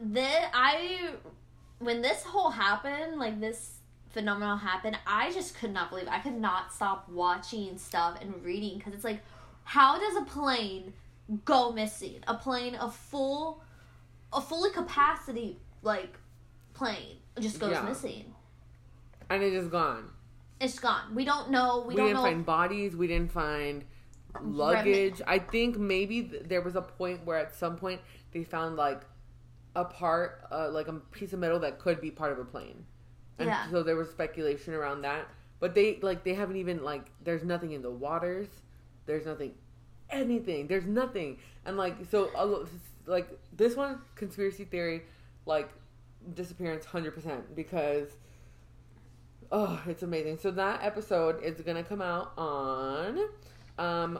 That 0.00 0.50
I 0.54 1.10
when 1.78 2.02
this 2.02 2.22
whole 2.24 2.50
happened, 2.50 3.18
like 3.18 3.40
this 3.40 3.78
phenomenon 4.10 4.58
happened, 4.58 4.98
I 5.06 5.30
just 5.32 5.56
could 5.58 5.72
not 5.72 5.90
believe. 5.90 6.08
I 6.08 6.18
could 6.18 6.34
not 6.34 6.72
stop 6.72 7.08
watching 7.08 7.78
stuff 7.78 8.18
and 8.20 8.42
reading 8.42 8.78
because 8.78 8.94
it's 8.94 9.04
like, 9.04 9.20
how 9.64 9.98
does 9.98 10.16
a 10.16 10.22
plane 10.22 10.92
go 11.44 11.72
missing? 11.72 12.20
A 12.26 12.34
plane, 12.34 12.74
a 12.74 12.90
full, 12.90 13.62
a 14.32 14.40
fully 14.40 14.70
capacity 14.70 15.58
like 15.82 16.18
plane 16.74 17.16
just 17.40 17.58
goes 17.60 17.72
Yeah. 17.72 17.82
missing. 17.82 18.34
And 19.30 19.42
it 19.42 19.52
is 19.52 19.68
gone. 19.68 20.10
It's 20.60 20.78
gone. 20.78 21.14
We 21.14 21.24
don't 21.24 21.50
know. 21.50 21.80
We, 21.86 21.94
We, 21.94 21.96
don't 21.96 22.06
didn't 22.06 22.16
know. 22.22 22.28
find 22.28 22.46
bodies, 22.46 22.96
we 22.96 23.06
didn't 23.06 23.30
find 23.32 23.84
luggage. 24.42 25.20
I 25.26 25.38
think 25.38 25.78
maybe 25.78 26.22
th- 26.22 26.42
there 26.46 26.62
was 26.62 26.76
a 26.76 26.82
point 26.82 27.24
where 27.24 27.38
at 27.38 27.54
some 27.54 27.76
point 27.76 28.00
they 28.32 28.44
found 28.44 28.76
like 28.76 29.02
a 29.76 29.84
part, 29.84 30.44
uh, 30.50 30.68
like 30.70 30.88
a 30.88 30.94
piece 30.94 31.32
of 31.32 31.38
metal 31.38 31.58
that 31.60 31.78
could 31.78 32.00
be 32.00 32.10
part 32.10 32.32
of 32.32 32.38
a 32.38 32.44
plane, 32.44 32.84
and 33.38 33.48
Yeah. 33.48 33.70
so 33.70 33.82
there 33.82 33.96
was 33.96 34.10
speculation 34.10 34.74
around 34.74 35.02
that. 35.02 35.28
But 35.60 35.74
they 35.74 35.98
like 36.02 36.24
they 36.24 36.34
haven't 36.34 36.56
even 36.56 36.82
like 36.82 37.06
there's 37.22 37.44
nothing 37.44 37.72
in 37.72 37.82
the 37.82 37.90
waters, 37.90 38.48
there's 39.06 39.26
nothing, 39.26 39.54
anything, 40.10 40.66
there's 40.66 40.86
nothing, 40.86 41.38
and 41.64 41.76
like 41.76 41.96
so 42.10 42.30
like 43.06 43.28
this 43.56 43.76
one 43.76 44.00
conspiracy 44.14 44.64
theory, 44.64 45.02
like 45.46 45.70
disappearance 46.34 46.84
hundred 46.84 47.14
percent 47.14 47.54
because. 47.54 48.08
Oh, 49.50 49.80
it's 49.86 50.02
amazing. 50.02 50.36
So 50.36 50.50
that 50.50 50.84
episode 50.84 51.42
is 51.42 51.62
gonna 51.62 51.82
come 51.82 52.02
out 52.02 52.32
on 52.36 53.18
um 53.78 54.18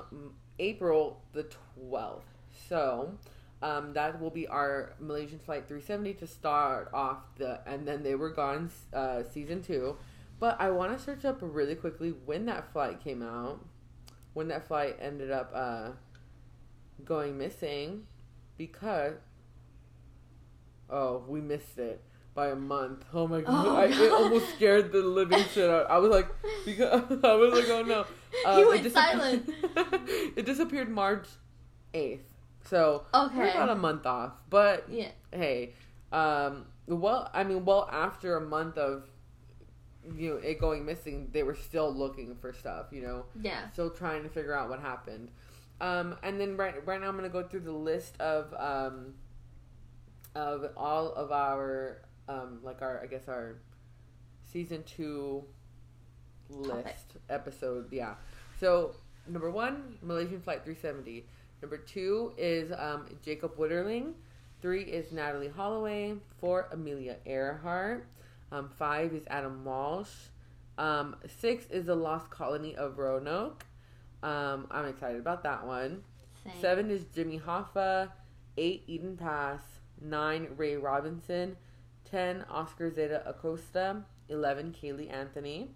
April 0.58 1.20
the 1.34 1.44
twelfth. 1.76 2.24
So 2.68 3.12
um 3.60 3.92
that 3.92 4.20
will 4.20 4.30
be 4.30 4.46
our 4.46 4.94
Malaysian 5.00 5.38
flight 5.38 5.68
370 5.68 6.14
to 6.14 6.26
start 6.26 6.90
off 6.94 7.18
the 7.36 7.60
and 7.66 7.86
then 7.86 8.02
they 8.02 8.14
were 8.14 8.30
gone 8.30 8.70
uh 8.94 9.22
season 9.22 9.62
two. 9.62 9.96
But 10.40 10.60
I 10.60 10.70
want 10.70 10.96
to 10.96 11.02
search 11.02 11.24
up 11.24 11.38
really 11.40 11.74
quickly 11.74 12.14
when 12.24 12.46
that 12.46 12.72
flight 12.72 13.02
came 13.02 13.22
out, 13.22 13.64
when 14.38 14.46
that 14.46 14.68
flight 14.68 14.96
ended 15.00 15.32
up 15.32 15.50
uh 15.52 15.88
going 17.04 17.36
missing, 17.36 18.04
because 18.56 19.14
oh 20.88 21.24
we 21.26 21.40
missed 21.40 21.76
it 21.76 22.00
by 22.34 22.46
a 22.50 22.54
month. 22.54 23.04
Oh 23.12 23.26
my 23.26 23.40
god! 23.40 23.66
Oh, 23.66 23.76
I, 23.76 23.86
it 23.86 24.12
almost 24.12 24.48
scared 24.54 24.92
the 24.92 24.98
living 25.02 25.42
shit 25.52 25.68
out. 25.68 25.90
I 25.90 25.98
was 25.98 26.10
like, 26.12 26.28
because 26.64 27.02
I 27.24 27.34
was 27.34 27.52
like, 27.52 27.68
oh 27.68 27.82
no. 27.82 28.06
It 28.60 28.68
went 28.68 28.84
disap- 28.84 28.92
silent. 28.92 29.50
it 30.36 30.46
disappeared 30.46 30.88
March 30.88 31.26
eighth, 31.92 32.32
so 32.64 33.02
we're 33.12 33.26
Okay. 33.26 33.50
about 33.50 33.70
a 33.70 33.74
month 33.74 34.06
off. 34.06 34.34
But 34.48 34.84
Yeah. 34.88 35.10
hey, 35.32 35.72
um, 36.12 36.66
well, 36.86 37.28
I 37.34 37.42
mean, 37.42 37.64
well, 37.64 37.88
after 37.90 38.36
a 38.36 38.40
month 38.40 38.78
of 38.78 39.02
you 40.16 40.30
know 40.30 40.36
it 40.36 40.58
going 40.60 40.84
missing, 40.86 41.28
they 41.32 41.42
were 41.42 41.54
still 41.54 41.92
looking 41.92 42.36
for 42.36 42.52
stuff. 42.52 42.86
You 42.92 43.02
know, 43.02 43.24
Yeah. 43.40 43.68
still 43.72 43.90
trying 43.90 44.22
to 44.22 44.28
figure 44.28 44.54
out 44.54 44.68
what 44.68 44.80
happened. 44.80 45.30
Um, 45.80 46.16
and 46.22 46.40
then 46.40 46.56
right 46.56 46.84
right 46.86 47.00
now 47.00 47.08
I'm 47.08 47.16
gonna 47.16 47.28
go 47.28 47.42
through 47.42 47.60
the 47.60 47.72
list 47.72 48.20
of 48.20 48.52
um, 48.54 49.14
of 50.34 50.70
all 50.76 51.12
of 51.12 51.32
our 51.32 52.02
um, 52.28 52.60
like 52.62 52.82
our 52.82 53.00
I 53.02 53.06
guess 53.06 53.28
our 53.28 53.56
season 54.52 54.82
two 54.84 55.44
list 56.50 56.70
Topic. 56.70 56.96
episode. 57.30 57.92
Yeah. 57.92 58.14
So 58.60 58.94
number 59.26 59.50
one, 59.50 59.98
Malaysian 60.02 60.40
Flight 60.40 60.64
370. 60.64 61.26
Number 61.60 61.76
two 61.76 62.32
is 62.38 62.72
um, 62.76 63.06
Jacob 63.22 63.56
Wetterling. 63.56 64.12
Three 64.62 64.82
is 64.82 65.06
Natalee 65.12 65.52
Holloway. 65.52 66.14
Four, 66.40 66.68
Amelia 66.72 67.16
Earhart. 67.26 68.06
Um, 68.50 68.70
five 68.78 69.12
is 69.12 69.24
Adam 69.28 69.64
Walsh. 69.64 70.10
Um, 70.78 71.16
six 71.40 71.66
is 71.70 71.86
the 71.86 71.94
Lost 71.94 72.30
Colony 72.30 72.76
of 72.76 72.98
Roanoke. 72.98 73.64
Um, 74.22 74.66
I'm 74.70 74.86
excited 74.86 75.20
about 75.20 75.42
that 75.42 75.66
one. 75.66 76.02
Same. 76.44 76.52
Seven 76.60 76.90
is 76.90 77.04
Jimmy 77.14 77.38
Hoffa. 77.38 78.10
Eight, 78.56 78.86
Etan 78.88 79.18
Patz. 79.18 79.62
Nine, 80.00 80.48
Ray 80.56 80.76
Robinson. 80.76 81.56
Ten, 82.04 82.44
Oscar 82.50 82.92
Zeta 82.92 83.22
Acosta. 83.26 84.04
Eleven, 84.28 84.72
Caylee 84.72 85.12
Anthony. 85.12 85.70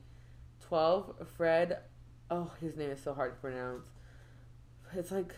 Twelve, 0.61 1.15
Fred. 1.37 1.79
Oh, 2.31 2.51
his 2.61 2.77
name 2.77 2.91
is 2.91 3.03
so 3.03 3.13
hard 3.13 3.35
to 3.35 3.41
pronounce. 3.41 3.89
It's 4.95 5.11
like 5.11 5.35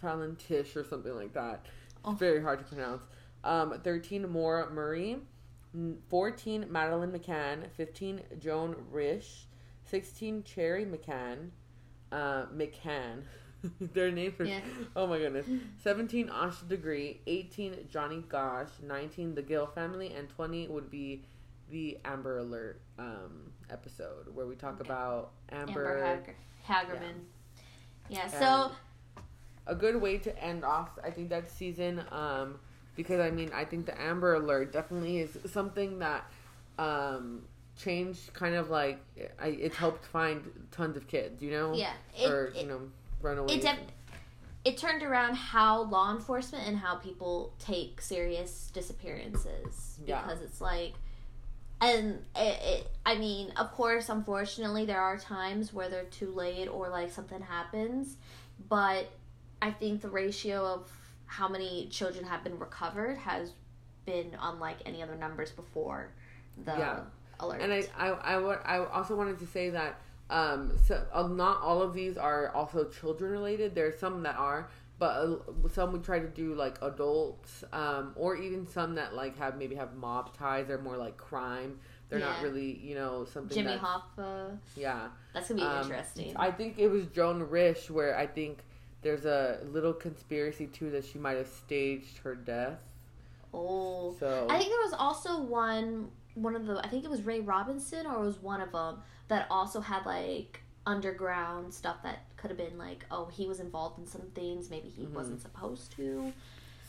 Fallon 0.00 0.36
Tish 0.36 0.76
or 0.76 0.84
something 0.84 1.14
like 1.14 1.32
that. 1.34 1.66
Oh. 2.04 2.12
Very 2.12 2.42
hard 2.42 2.58
to 2.60 2.64
pronounce. 2.64 3.02
Um, 3.42 3.80
Thirteen, 3.82 4.30
Maura 4.30 4.70
Murray. 4.70 5.18
N- 5.74 5.98
Fourteen, 6.08 6.66
Madeleine 6.70 7.12
McCann. 7.12 7.70
Fifteen, 7.76 8.20
Joan 8.38 8.74
Risch. 8.92 9.44
Sixteen, 9.84 10.42
Cherry 10.42 10.84
McCann. 10.84 11.50
Uh, 12.12 12.46
McCann. 12.46 13.22
Their 13.80 14.10
name 14.12 14.34
are 14.38 14.44
Yeah. 14.44 14.60
Oh 14.94 15.06
my 15.06 15.18
goodness. 15.18 15.46
17 15.82 16.28
Asha 16.28 16.68
Degree, 16.68 17.20
18 17.26 17.88
Johnny 17.88 18.22
Gosch, 18.28 18.68
19 18.86 19.34
the 19.34 19.42
Gill 19.42 19.66
family, 19.66 20.12
and 20.12 20.28
20 20.28 20.68
would 20.68 20.88
be 20.90 21.24
the 21.70 21.98
Amber 22.04 22.38
Alert 22.38 22.80
um, 22.98 23.50
episode 23.70 24.32
where 24.34 24.46
we 24.46 24.54
talk 24.54 24.80
Okay. 24.80 24.88
about 24.88 25.32
Amber. 25.50 25.98
Amber 25.98 26.22
Hager- 26.68 26.94
Hagerman. 26.94 27.14
Yeah. 28.08 28.28
so 28.28 28.70
a 29.66 29.74
good 29.74 30.00
way 30.00 30.18
to 30.18 30.38
end 30.44 30.64
off, 30.64 30.90
I 31.02 31.10
think, 31.10 31.30
that 31.30 31.50
season 31.50 32.04
um, 32.12 32.60
because 32.96 33.20
I 33.20 33.30
mean, 33.30 33.50
I 33.54 33.64
think 33.64 33.86
the 33.86 34.00
Amber 34.00 34.34
Alert 34.34 34.72
definitely 34.72 35.18
is 35.18 35.38
something 35.46 35.98
that 36.00 36.30
um, 36.78 37.42
changed 37.78 38.32
kind 38.32 38.54
of 38.54 38.70
like 38.70 38.98
I, 39.40 39.48
it 39.48 39.74
helped 39.74 40.04
find 40.06 40.42
tons 40.72 40.96
of 40.96 41.06
kids, 41.06 41.42
you 41.42 41.50
know? 41.50 41.74
yeah, 41.74 41.92
it, 42.18 42.30
or, 42.30 42.46
it, 42.46 42.62
you 42.62 42.66
know, 42.66 42.80
runaways. 43.22 43.56
it 43.56 43.62
def- 43.62 43.78
it 44.64 44.76
turned 44.76 45.04
around 45.04 45.36
how 45.36 45.82
law 45.82 46.10
enforcement 46.12 46.66
and 46.66 46.76
how 46.76 46.96
people 46.96 47.52
take 47.60 48.00
serious 48.00 48.70
disappearances 48.74 50.00
Yeah. 50.04 50.22
because 50.22 50.42
it's 50.42 50.60
like 50.60 50.94
and 51.80 52.24
it, 52.34 52.58
it 52.62 52.90
i 53.04 53.16
mean 53.16 53.52
of 53.58 53.70
course 53.72 54.08
unfortunately 54.08 54.84
there 54.86 55.00
are 55.00 55.18
times 55.18 55.72
where 55.72 55.88
they're 55.88 56.04
too 56.04 56.32
late 56.32 56.66
or 56.68 56.88
like 56.88 57.10
something 57.12 57.40
happens 57.42 58.16
but 58.68 59.10
i 59.60 59.70
think 59.70 60.00
the 60.00 60.08
ratio 60.08 60.64
of 60.64 60.90
how 61.26 61.48
many 61.48 61.88
children 61.90 62.24
have 62.24 62.42
been 62.44 62.58
recovered 62.58 63.18
has 63.18 63.52
been 64.04 64.36
unlike 64.40 64.78
any 64.86 65.02
other 65.02 65.16
numbers 65.16 65.50
before 65.50 66.12
the 66.64 66.72
Yeah. 66.78 67.00
alert 67.40 67.60
And 67.60 67.72
I, 67.72 67.84
I, 67.96 68.08
I, 68.10 68.54
I 68.78 68.86
also 68.90 69.16
wanted 69.16 69.38
to 69.40 69.46
say 69.46 69.70
that 69.70 70.00
um, 70.30 70.72
so, 70.86 71.04
uh, 71.12 71.26
not 71.28 71.60
all 71.62 71.82
of 71.82 71.94
these 71.94 72.16
are 72.16 72.48
also 72.50 72.84
children 72.84 73.30
related. 73.30 73.74
There 73.74 73.86
are 73.86 73.92
some 73.92 74.22
that 74.24 74.36
are, 74.36 74.68
but 74.98 75.06
uh, 75.06 75.36
some 75.72 75.92
we 75.92 76.00
try 76.00 76.18
to 76.18 76.26
do 76.26 76.54
like 76.54 76.78
adults, 76.82 77.62
um, 77.72 78.12
or 78.16 78.36
even 78.36 78.66
some 78.66 78.96
that 78.96 79.14
like 79.14 79.38
have 79.38 79.56
maybe 79.56 79.76
have 79.76 79.94
mob 79.94 80.36
ties. 80.36 80.66
They're 80.66 80.78
more 80.78 80.96
like 80.96 81.16
crime. 81.16 81.78
They're 82.08 82.18
not 82.20 82.40
really, 82.42 82.78
you 82.82 82.94
know, 82.96 83.24
something. 83.24 83.56
jimmy 83.56 83.76
hoffa 83.76 84.58
Yeah. 84.76 85.08
that's 85.32 85.48
gonna 85.48 85.60
be 85.60 85.66
Um, 85.66 85.82
interesting 85.82 86.32
I 86.36 86.50
think 86.50 86.78
it 86.78 86.88
was 86.88 87.06
Joan 87.06 87.46
Risch 87.46 87.90
where 87.90 88.16
I 88.16 88.26
think 88.26 88.58
there's 89.06 89.24
a 89.24 89.60
little 89.70 89.92
conspiracy 89.92 90.66
too 90.66 90.90
that 90.90 91.04
she 91.04 91.16
might 91.18 91.36
have 91.36 91.46
staged 91.46 92.18
her 92.18 92.34
death. 92.34 92.80
oh 93.54 94.16
So 94.18 94.48
I 94.50 94.58
think 94.58 94.70
there 94.70 94.80
was 94.80 94.94
also 94.98 95.40
one 95.40 96.10
one 96.34 96.56
of 96.56 96.66
the 96.66 96.78
I 96.84 96.88
think 96.88 97.04
it 97.04 97.10
was 97.10 97.22
Ray 97.22 97.38
Robinson 97.40 98.04
or 98.06 98.16
it 98.16 98.26
was 98.26 98.42
one 98.42 98.60
of 98.60 98.72
them 98.72 98.98
that 99.28 99.46
also 99.48 99.80
had 99.80 100.04
like 100.04 100.60
underground 100.86 101.72
stuff 101.72 102.02
that 102.02 102.24
could 102.36 102.50
have 102.50 102.58
been 102.58 102.76
like 102.78 103.06
oh 103.12 103.26
he 103.26 103.46
was 103.46 103.60
involved 103.60 103.98
in 104.00 104.06
some 104.06 104.22
things 104.34 104.70
maybe 104.70 104.88
he 104.88 105.04
Mhm. 105.04 105.12
wasn't 105.12 105.40
supposed 105.40 105.92
to 105.96 106.32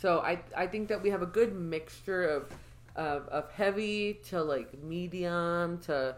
So 0.02 0.20
I 0.20 0.40
I 0.56 0.66
think 0.68 0.88
that 0.90 1.02
we 1.04 1.10
have 1.12 1.22
a 1.22 1.28
good 1.40 1.54
mixture 1.56 2.24
of 2.28 2.52
of, 2.96 3.28
of 3.28 3.52
heavy 3.52 4.16
to 4.30 4.42
like 4.42 4.70
medium 4.84 5.78
to 5.82 6.16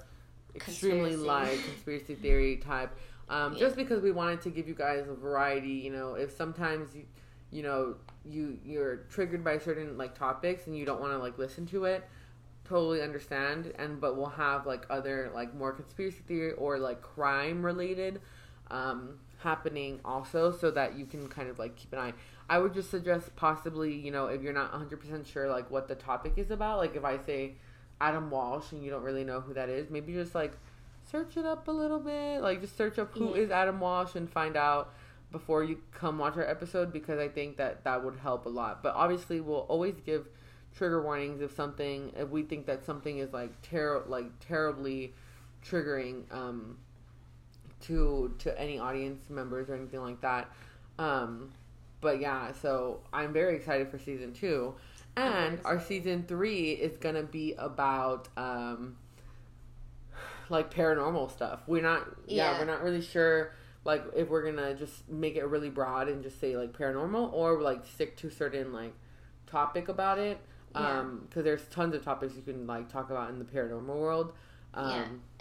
extremely 0.56 1.12
Conspiracy. 1.12 1.28
light 1.28 1.60
conspiracy 1.66 2.16
theory 2.16 2.56
type. 2.58 2.92
Um, 3.30 3.54
Yeah. 3.54 3.60
Just 3.60 3.76
because 3.76 4.02
we 4.02 4.12
wanted 4.12 4.42
to 4.42 4.50
give 4.50 4.68
you 4.68 4.74
guys 4.74 5.08
a 5.08 5.14
variety, 5.14 5.70
you 5.70 5.92
know, 5.92 6.16
if 6.16 6.36
sometimes 6.36 6.96
you, 6.96 7.06
you 7.52 7.64
know 7.64 7.96
you 8.26 8.60
you're 8.64 8.98
triggered 9.10 9.44
by 9.44 9.58
certain 9.58 9.98
like 9.98 10.18
topics 10.18 10.68
and 10.68 10.78
you 10.78 10.86
don't 10.86 11.00
want 11.00 11.14
to 11.14 11.18
like 11.20 11.38
listen 11.38 11.66
to 11.68 11.86
it, 11.86 12.08
totally 12.66 13.02
understand. 13.02 13.72
And 13.78 14.02
but 14.02 14.18
we'll 14.18 14.28
have 14.28 14.66
like 14.66 14.86
other 14.90 15.32
like 15.34 15.54
more 15.54 15.72
conspiracy 15.72 16.22
theory 16.28 16.54
or 16.54 16.80
like 16.80 17.02
crime 17.02 17.64
related 17.66 18.22
um, 18.72 19.20
happening 19.40 20.00
also, 20.06 20.52
so 20.52 20.72
that 20.72 20.98
you 20.98 21.06
can 21.06 21.28
kind 21.28 21.50
of 21.50 21.60
like 21.60 21.76
keep 21.76 21.94
an 21.94 22.00
eye. 22.00 22.14
I 22.50 22.58
would 22.58 22.74
just 22.74 22.90
suggest 22.90 23.36
possibly, 23.36 23.94
you 23.94 24.12
know, 24.12 24.28
if 24.28 24.42
you're 24.42 24.54
not 24.54 24.74
100% 24.74 25.26
sure 25.32 25.50
like 25.50 25.70
what 25.70 25.88
the 25.88 25.96
topic 25.96 26.34
is 26.38 26.50
about, 26.52 26.80
like 26.80 26.96
if 26.96 27.06
I 27.06 27.18
say 27.18 27.54
Adam 28.02 28.32
Walsh 28.32 28.72
and 28.72 28.84
you 28.84 28.90
don't 28.90 29.04
really 29.04 29.24
know 29.24 29.40
who 29.40 29.54
that 29.54 29.70
is, 29.70 29.90
maybe 29.90 30.14
just 30.14 30.34
like 30.34 30.54
search 31.10 31.38
it 31.38 31.46
up 31.46 31.68
a 31.68 31.72
little 31.72 32.00
bit. 32.00 32.42
Like 32.42 32.62
just 32.62 32.76
search 32.78 33.00
up 33.00 33.14
who 33.14 33.30
Yeah. 33.36 33.42
is 33.44 33.52
Adam 33.52 33.80
Walsh 33.80 34.16
and 34.16 34.30
find 34.30 34.56
out 34.56 34.94
before 35.32 35.64
you 35.64 35.80
come 35.92 36.18
watch 36.18 36.36
our 36.38 36.48
episode 36.48 36.92
because 36.92 37.20
I 37.20 37.28
think 37.28 37.58
that 37.58 37.84
that 37.84 38.04
would 38.04 38.16
help 38.18 38.46
a 38.46 38.50
lot. 38.50 38.82
But 38.82 38.96
obviously, 38.96 39.40
we'll 39.42 39.60
always 39.70 39.96
give 40.06 40.28
trigger 40.76 41.02
warnings 41.02 41.42
if 41.42 41.54
something 41.56 42.12
if 42.16 42.30
we 42.30 42.44
think 42.44 42.66
that 42.68 42.86
something 42.86 43.18
is 43.18 43.34
like 43.34 43.60
ter- 43.62 44.04
like 44.08 44.28
terribly 44.40 45.14
triggering 45.66 46.24
um 46.32 46.78
to 47.82 48.34
to 48.40 48.60
any 48.60 48.78
audience 48.80 49.30
members 49.30 49.70
or 49.70 49.76
anything 49.76 50.02
like 50.02 50.22
that. 50.22 50.50
Um 50.98 51.52
but 52.02 52.20
yeah, 52.22 52.52
so 52.62 53.02
I'm 53.12 53.34
very 53.34 53.56
excited 53.56 53.90
for 53.90 54.00
season 54.00 54.32
2. 54.34 54.74
And 55.18 55.60
our 55.66 55.82
season 55.82 56.24
3 56.26 56.72
is 56.72 56.96
going 56.98 57.16
to 57.16 57.24
be 57.24 57.54
about 57.58 58.30
um 58.38 58.96
like 60.52 60.74
paranormal 60.74 61.32
stuff. 61.32 61.62
We're 61.68 61.82
not 61.82 62.08
yeah, 62.28 62.52
Yeah. 62.54 62.60
we're 62.60 62.66
not 62.66 62.84
really 62.84 63.02
sure 63.02 63.54
like 63.86 64.04
if 64.16 64.28
we're 64.30 64.44
gonna 64.44 64.76
just 64.76 65.08
make 65.10 65.36
it 65.36 65.46
really 65.46 65.70
broad 65.70 66.08
and 66.10 66.22
just 66.24 66.40
say 66.40 66.56
like 66.58 66.74
paranormal 66.78 67.32
or 67.34 67.62
like 67.62 67.86
stick 67.86 68.18
to 68.18 68.30
certain 68.30 68.74
like 68.74 68.94
topic 69.48 69.88
about 69.88 70.20
it 70.20 70.40
Yeah. 70.76 71.00
um 71.00 71.26
because 71.28 71.44
there's 71.44 71.64
tons 71.70 71.96
of 71.96 72.04
topics 72.04 72.36
you 72.36 72.42
can 72.42 72.68
like 72.68 72.90
talk 72.92 73.10
about 73.10 73.30
in 73.30 73.40
the 73.40 73.46
paranormal 73.46 73.96
world 73.96 74.34
um 74.74 74.90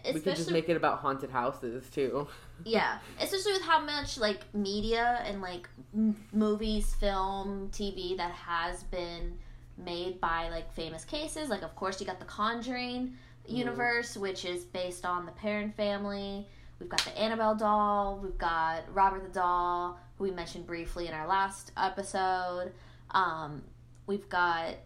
Yeah. 0.05 0.13
we 0.15 0.21
could 0.21 0.37
just 0.37 0.51
make 0.51 0.69
it 0.69 0.77
about 0.77 0.99
haunted 1.01 1.31
houses 1.31 1.89
too 1.91 2.27
Yeah, 2.65 2.99
especially 3.21 3.53
with 3.53 3.63
how 3.63 3.81
much 3.85 4.19
like 4.19 4.41
media 4.53 5.23
and 5.25 5.41
like 5.41 5.69
m- 5.95 6.17
movies, 6.33 6.93
film, 6.95 7.69
TV 7.73 8.17
that 8.17 8.33
has 8.33 8.83
been 8.85 9.39
made 9.77 10.21
by 10.21 10.49
like 10.49 10.73
famous 10.73 11.05
cases. 11.05 11.51
Like, 11.51 11.63
of 11.63 11.77
course, 11.77 12.01
you 12.01 12.07
got 12.07 12.19
the 12.19 12.25
Conjuring 12.25 13.15
universe, 13.49 14.17
which 14.17 14.45
is 14.45 14.65
based 14.65 15.05
on 15.05 15.27
the 15.27 15.33
Perron 15.33 15.73
family. 15.73 16.47
We've 16.79 16.89
got 16.89 17.05
the 17.05 17.19
Annabelle 17.19 17.57
doll. 17.57 18.21
We've 18.23 18.39
got 18.39 18.85
Robert 18.95 19.25
the 19.25 19.41
doll, 19.41 19.99
who 20.17 20.25
we 20.25 20.31
mentioned 20.31 20.67
briefly 20.67 21.09
in 21.09 21.15
our 21.15 21.27
last 21.27 21.73
episode. 21.77 22.73
Um, 23.11 23.63
we've 24.07 24.29
got 24.29 24.77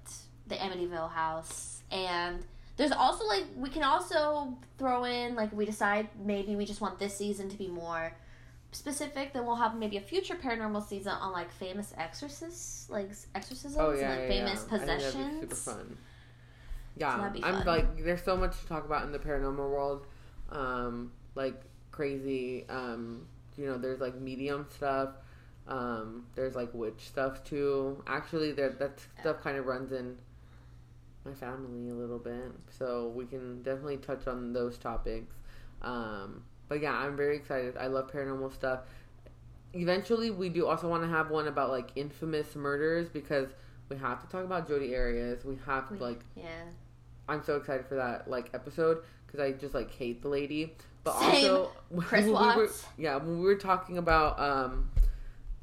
the 0.47 0.55
Amityville 0.55 1.11
house, 1.11 1.83
and 1.91 2.45
there's 2.77 2.93
also 2.93 3.27
like 3.27 3.45
we 3.57 3.69
can 3.69 3.83
also 3.83 4.57
throw 4.79 5.05
in 5.05 5.35
like 5.35 5.53
we 5.53 5.65
decide 5.65 6.09
maybe 6.25 6.57
we 6.57 6.65
just 6.65 6.81
want 6.81 6.99
this 6.99 7.17
season 7.17 7.49
to 7.49 7.57
be 7.57 7.69
more 7.69 8.13
specific 8.73 9.35
then 9.35 9.45
we'll 9.45 9.57
have 9.57 9.77
maybe 9.77 9.99
a 9.99 10.01
future 10.01 10.35
paranormal 10.35 10.87
season 10.87 11.13
on 11.13 11.33
like 11.33 11.51
famous 11.53 11.93
exorcists 11.99 12.89
like 12.89 13.11
exorcisms 13.35 13.77
oh 13.79 13.91
and 13.91 14.01
like 14.01 14.09
yeah, 14.09 14.29
famous 14.29 14.67
yeah. 14.69 14.77
I 14.77 14.79
think 14.79 14.87
that'd 14.87 14.99
be 14.99 15.05
possessions 15.05 15.41
super 15.41 15.55
fun 15.55 15.99
yeah 16.97 17.29
be 17.29 17.43
i'm 17.43 17.65
like 17.65 18.03
there's 18.05 18.23
so 18.23 18.37
much 18.37 18.59
to 18.61 18.67
talk 18.67 18.85
about 18.85 19.05
in 19.05 19.13
the 19.13 19.19
paranormal 19.19 19.57
world 19.71 20.07
um 20.51 21.11
like 21.35 21.63
crazy 21.91 22.65
um 22.69 23.27
you 23.57 23.67
know 23.67 23.79
there's 23.79 24.01
like 24.01 24.19
medium 24.21 24.67
stuff 24.75 25.11
um 25.69 26.25
there's 26.35 26.55
like 26.57 26.73
witch 26.75 27.01
stuff 27.07 27.45
too. 27.45 28.03
Actually 28.07 28.53
there 28.53 28.71
that 28.71 29.01
stuff 29.21 29.41
kind 29.43 29.57
of 29.57 29.67
runs 29.67 29.93
in 29.93 30.17
my 31.25 31.33
family 31.33 31.89
a 31.89 31.95
little 31.95 32.19
bit 32.19 32.51
so 32.69 33.13
we 33.15 33.25
can 33.25 33.63
definitely 33.63 33.97
touch 33.99 34.27
on 34.27 34.53
those 34.53 34.77
topics. 34.77 35.35
Um 35.83 36.43
but 36.69 36.81
yeah 36.81 36.93
i'm 36.95 37.17
very 37.17 37.37
excited. 37.37 37.77
I 37.77 37.87
love 37.87 38.11
paranormal 38.11 38.53
stuff. 38.53 38.81
Eventually 39.75 40.31
we 40.31 40.49
do 40.49 40.67
also 40.67 40.89
want 40.89 41.03
to 41.05 41.09
have 41.09 41.31
one 41.31 41.47
about 41.47 41.71
like 41.71 41.91
infamous 41.95 42.57
murders 42.57 43.09
because 43.09 43.49
we 43.89 43.97
have 43.99 44.21
to 44.23 44.29
talk 44.29 44.45
about 44.45 44.67
Jodi 44.67 44.97
Arias. 44.97 45.45
We 45.45 45.59
have 45.67 45.89
to 45.89 45.95
like 46.03 46.21
yeah 46.35 46.65
I'm 47.33 47.43
so 47.43 47.57
excited 47.57 47.87
for 47.87 47.97
that 47.97 48.29
like 48.29 48.51
episode 48.55 48.99
because 49.27 49.41
I 49.41 49.53
just 49.53 49.75
like 49.75 49.91
hate 49.91 50.23
the 50.23 50.29
lady. 50.29 50.75
But 51.05 51.19
Same. 51.19 51.51
also 51.51 51.73
Chris 51.99 52.25
when 52.25 52.27
we 52.27 52.33
were, 52.33 52.63
Watts. 52.65 52.87
yeah, 52.97 53.17
when 53.17 53.39
we 53.39 53.45
were 53.45 53.57
talking 53.57 53.99
about 53.99 54.39
um 54.39 54.91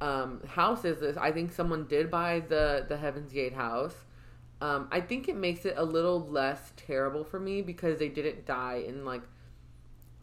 um 0.02 0.42
houses, 0.48 1.00
this 1.00 1.18
I 1.18 1.32
think 1.32 1.52
someone 1.52 1.86
did 1.86 2.10
buy 2.10 2.42
the 2.42 2.86
the 2.88 2.98
Heaven's 2.98 3.32
Gate 3.32 3.54
house. 3.54 3.96
Um, 4.62 4.90
I 4.92 5.00
think 5.00 5.30
it 5.30 5.38
makes 5.38 5.66
it 5.66 5.76
a 5.78 5.84
little 5.86 6.20
less 6.28 6.74
terrible 6.76 7.24
for 7.24 7.40
me 7.40 7.62
because 7.62 7.98
they 7.98 8.10
didn't 8.10 8.46
die 8.46 8.84
in 8.86 9.06
like 9.06 9.22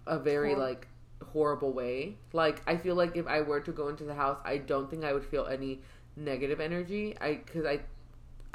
a 0.06 0.18
very 0.18 0.52
Hor- 0.52 0.62
like 0.62 0.89
horrible 1.32 1.73
way. 1.73 2.16
Like 2.32 2.60
I 2.66 2.77
feel 2.77 2.94
like 2.94 3.16
if 3.16 3.27
I 3.27 3.40
were 3.40 3.60
to 3.60 3.73
go 3.73 3.89
into 3.89 4.05
the 4.05 4.14
house, 4.14 4.39
I 4.44 4.59
don't 4.59 4.90
think 4.90 5.05
I 5.05 5.12
would 5.12 5.24
feel 5.24 5.47
any 5.47 5.81
negative 6.16 6.60
energy. 6.60 7.16
I 7.20 7.35
because 7.35 7.64
I 7.64 7.81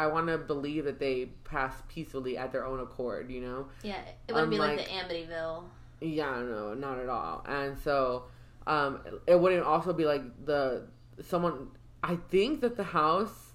I 0.01 0.07
want 0.07 0.27
to 0.27 0.37
believe 0.39 0.85
that 0.85 0.99
they 0.99 1.25
passed 1.43 1.87
peacefully 1.87 2.35
at 2.35 2.51
their 2.51 2.65
own 2.65 2.79
accord. 2.79 3.29
You 3.29 3.41
know. 3.41 3.67
yeah 3.83 3.99
it 4.27 4.33
wouldn't 4.33 4.49
be 4.49 4.57
like 4.57 4.79
Unlike- 4.79 5.09
the 5.09 5.15
amityville 5.15 5.63
Yeah, 5.99 6.41
no, 6.41 6.73
not 6.73 6.97
at 6.97 7.07
all. 7.07 7.45
And 7.47 7.77
so, 7.77 8.25
um, 8.65 8.99
it 9.27 9.39
wouldn't 9.39 9.63
also 9.63 9.93
be 9.93 10.05
like 10.05 10.23
the 10.45 10.87
someone. 11.21 11.69
I 12.03 12.15
think 12.29 12.61
that 12.61 12.75
the 12.77 12.83
house 12.83 13.53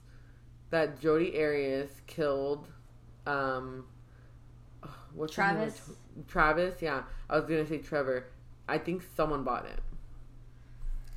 that 0.70 1.00
Jodi 1.00 1.36
Arias 1.36 1.90
killed, 2.06 2.68
um, 3.26 3.86
what's 5.14 5.34
travis 5.34 5.90
Travis. 6.28 6.80
Yeah, 6.80 7.02
I 7.28 7.36
was 7.36 7.46
gonna 7.46 7.66
say 7.66 7.78
Trevor. 7.78 8.26
I 8.68 8.78
think 8.78 9.02
someone 9.16 9.42
bought 9.42 9.66
it. 9.66 9.80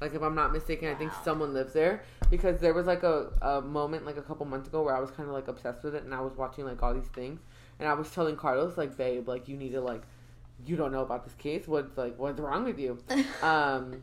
Like 0.02 0.14
if 0.14 0.22
I'm 0.22 0.36
not 0.36 0.52
mistaken, 0.54 0.88
I 0.90 0.96
think 0.96 1.12
someone 1.24 1.54
lives 1.54 1.74
there 1.74 2.04
because 2.30 2.60
there 2.60 2.74
was 2.74 2.88
like 2.88 3.04
a, 3.04 3.32
a 3.42 3.62
moment 3.62 4.06
like 4.06 4.18
a 4.18 4.22
couple 4.22 4.46
months 4.46 4.68
ago 4.68 4.82
where 4.82 4.96
I 4.96 5.00
was 5.00 5.12
kind 5.12 5.28
of 5.28 5.36
like 5.36 5.48
obsessed 5.48 5.84
with 5.84 5.96
it 5.96 6.04
and 6.04 6.14
I 6.14 6.22
was 6.22 6.36
watching 6.38 6.66
like 6.66 6.82
all 6.82 6.94
these 6.94 7.10
things 7.10 7.42
and 7.80 7.88
I 7.88 7.94
was 7.94 8.10
telling 8.12 8.36
Carlos 8.36 8.78
like, 8.78 8.98
babe, 8.98 9.28
like 9.28 9.48
you 9.48 9.58
need 9.58 9.72
to 9.72 9.82
like, 9.82 10.04
you 10.66 10.76
don't 10.76 10.92
know 10.92 11.02
about 11.02 11.26
this 11.26 11.34
case. 11.36 11.68
What's 11.68 11.98
like, 11.98 12.18
what's 12.18 12.40
wrong 12.40 12.64
with 12.64 12.80
you? 12.80 12.98
Um, 13.42 14.02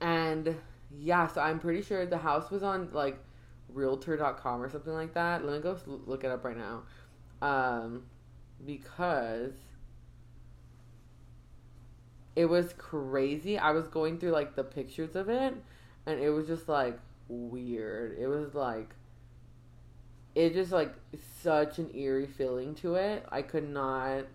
and 0.00 0.56
yeah, 0.98 1.26
so 1.26 1.40
I'm 1.40 1.58
pretty 1.58 1.82
sure 1.82 2.04
the 2.06 2.18
house 2.18 2.50
was 2.50 2.62
on 2.62 2.88
like 2.92 3.18
Realtor.com 3.72 4.62
or 4.62 4.68
something 4.68 4.92
like 4.92 5.14
that. 5.14 5.44
Let 5.44 5.56
me 5.56 5.60
go 5.60 5.76
look 5.86 6.24
it 6.24 6.30
up 6.30 6.44
right 6.44 6.56
now, 6.56 6.82
um, 7.42 8.04
because 8.64 9.52
it 12.38 12.48
was 12.48 12.72
crazy. 12.78 13.58
I 13.58 13.72
was 13.72 13.88
going 13.88 14.18
through 14.20 14.30
like 14.30 14.54
the 14.54 14.62
pictures 14.62 15.16
of 15.16 15.28
it, 15.28 15.54
and 16.06 16.20
it 16.20 16.30
was 16.30 16.46
just 16.46 16.68
like 16.68 16.96
weird. 17.26 18.16
It 18.16 18.28
was 18.28 18.54
like 18.54 18.90
it 20.36 20.52
just 20.54 20.70
like 20.70 20.94
such 21.42 21.80
an 21.80 21.90
eerie 21.96 22.28
feeling 22.28 22.76
to 22.76 22.94
it. 22.94 23.26
I 23.28 23.42
could 23.42 23.68
not. 23.68 24.26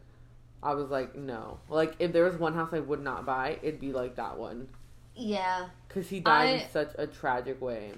I 0.62 0.74
was 0.74 0.90
like, 0.90 1.16
no. 1.16 1.60
Like 1.70 1.96
if 2.00 2.12
there 2.12 2.26
was 2.26 2.36
one 2.36 2.54
house 2.56 2.74
I 2.74 2.82
would 2.82 3.02
not 3.02 3.26
buy, 3.26 3.58
it'd 3.64 3.80
be 3.80 3.94
like 3.94 4.18
that 4.18 4.38
one. 4.38 4.68
yeah 5.16 5.70
Cause 5.88 6.10
he 6.10 6.20
died 6.20 6.50
I- 6.50 6.52
in 6.64 6.70
such 6.72 6.92
a 6.98 7.08
tragic 7.08 7.62
way. 7.62 7.94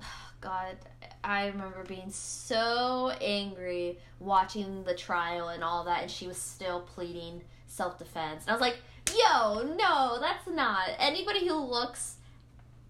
God, 0.40 0.76
I 1.24 1.46
remember 1.48 1.82
being 1.82 2.10
so 2.10 3.10
angry 3.20 3.98
watching 4.20 4.84
the 4.84 4.94
trial 4.94 5.48
and 5.48 5.64
all 5.64 5.82
that, 5.86 6.02
and 6.02 6.10
she 6.10 6.28
was 6.28 6.36
still 6.38 6.82
pleading 6.82 7.42
self 7.66 7.98
defense. 7.98 8.44
And 8.44 8.50
I 8.50 8.52
was 8.52 8.60
like, 8.60 8.76
yo, 9.16 9.74
no, 9.76 10.18
that's 10.20 10.46
not. 10.48 10.88
Anybody 10.98 11.46
who 11.46 11.54
looks 11.54 12.16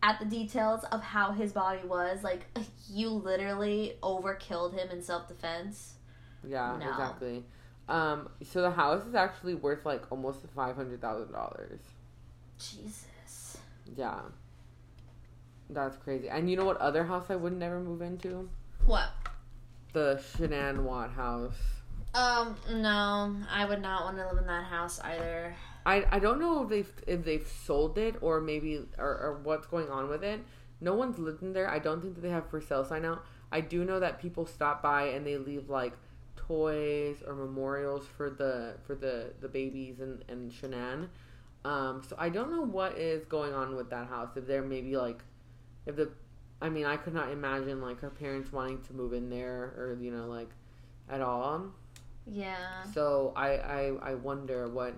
at 0.02 0.18
the 0.18 0.24
details 0.24 0.84
of 0.84 1.02
how 1.02 1.32
his 1.32 1.52
body 1.52 1.86
was, 1.86 2.22
like, 2.22 2.46
you 2.90 3.08
literally 3.10 3.94
overkilled 4.02 4.74
him 4.74 4.90
in 4.90 5.02
self 5.02 5.28
defense. 5.28 5.94
Yeah, 6.46 6.76
No. 6.80 6.88
exactly. 6.90 7.44
Um, 7.88 8.28
so 8.42 8.62
the 8.62 8.70
house 8.70 9.04
is 9.04 9.14
actually 9.14 9.54
worth 9.56 9.84
like 9.84 10.10
almost 10.12 10.40
five 10.54 10.76
hundred 10.76 11.00
thousand 11.00 11.32
dollars. 11.32 11.80
Jesus. 12.58 13.58
Yeah, 13.96 14.20
that's 15.68 15.96
crazy. 15.96 16.28
And 16.28 16.48
you 16.48 16.56
know 16.56 16.64
what 16.64 16.76
other 16.76 17.04
house 17.04 17.26
I 17.30 17.36
would 17.36 17.52
never 17.56 17.80
move 17.80 18.00
into? 18.00 18.48
What? 18.86 19.08
The 19.92 20.22
Shanann 20.36 20.82
Watt 20.84 21.10
house. 21.10 21.56
Um, 22.14 22.56
no, 22.70 23.34
I 23.50 23.64
would 23.64 23.82
not 23.82 24.04
want 24.04 24.16
to 24.18 24.26
live 24.28 24.38
in 24.38 24.46
that 24.46 24.64
house 24.64 25.00
either. 25.00 25.54
I 25.86 26.04
I 26.10 26.18
don't 26.18 26.38
know 26.38 26.62
if 26.62 26.68
they've 26.68 26.92
if 27.06 27.24
they've 27.24 27.46
sold 27.46 27.98
it 27.98 28.16
or 28.20 28.40
maybe 28.40 28.82
or, 28.98 29.06
or 29.06 29.40
what's 29.42 29.66
going 29.66 29.88
on 29.88 30.08
with 30.08 30.24
it. 30.24 30.40
No 30.80 30.94
one's 30.94 31.18
lived 31.18 31.42
in 31.42 31.52
there. 31.52 31.68
I 31.68 31.78
don't 31.78 32.00
think 32.00 32.14
that 32.14 32.22
they 32.22 32.30
have 32.30 32.48
for 32.48 32.60
sale 32.60 32.84
sign 32.84 33.04
out. 33.04 33.24
I 33.52 33.60
do 33.60 33.84
know 33.84 34.00
that 34.00 34.20
people 34.20 34.46
stop 34.46 34.82
by 34.82 35.08
and 35.08 35.26
they 35.26 35.36
leave 35.36 35.68
like 35.68 35.92
toys 36.36 37.22
or 37.26 37.34
memorials 37.34 38.06
for 38.16 38.30
the 38.30 38.74
for 38.86 38.94
the 38.94 39.32
the 39.40 39.48
babies 39.48 40.00
and 40.00 40.24
and 40.28 40.50
Shanann. 40.50 41.08
Um, 41.64 42.02
so 42.08 42.16
I 42.18 42.30
don't 42.30 42.50
know 42.50 42.62
what 42.62 42.96
is 42.96 43.24
going 43.26 43.52
on 43.52 43.76
with 43.76 43.90
that 43.90 44.08
house. 44.08 44.30
If 44.36 44.46
they're 44.46 44.62
maybe 44.62 44.96
like, 44.96 45.22
if 45.84 45.94
the, 45.96 46.10
I 46.62 46.70
mean, 46.70 46.86
I 46.86 46.96
could 46.96 47.12
not 47.12 47.30
imagine 47.30 47.82
like 47.82 48.00
her 48.00 48.08
parents 48.08 48.50
wanting 48.50 48.80
to 48.84 48.94
move 48.94 49.12
in 49.12 49.28
there 49.28 49.74
or 49.76 49.98
you 50.00 50.10
know 50.10 50.26
like, 50.26 50.48
at 51.08 51.20
all. 51.20 51.66
Yeah. 52.26 52.84
So 52.94 53.32
I, 53.36 53.48
I 53.56 53.92
I 54.02 54.14
wonder 54.14 54.68
what 54.68 54.94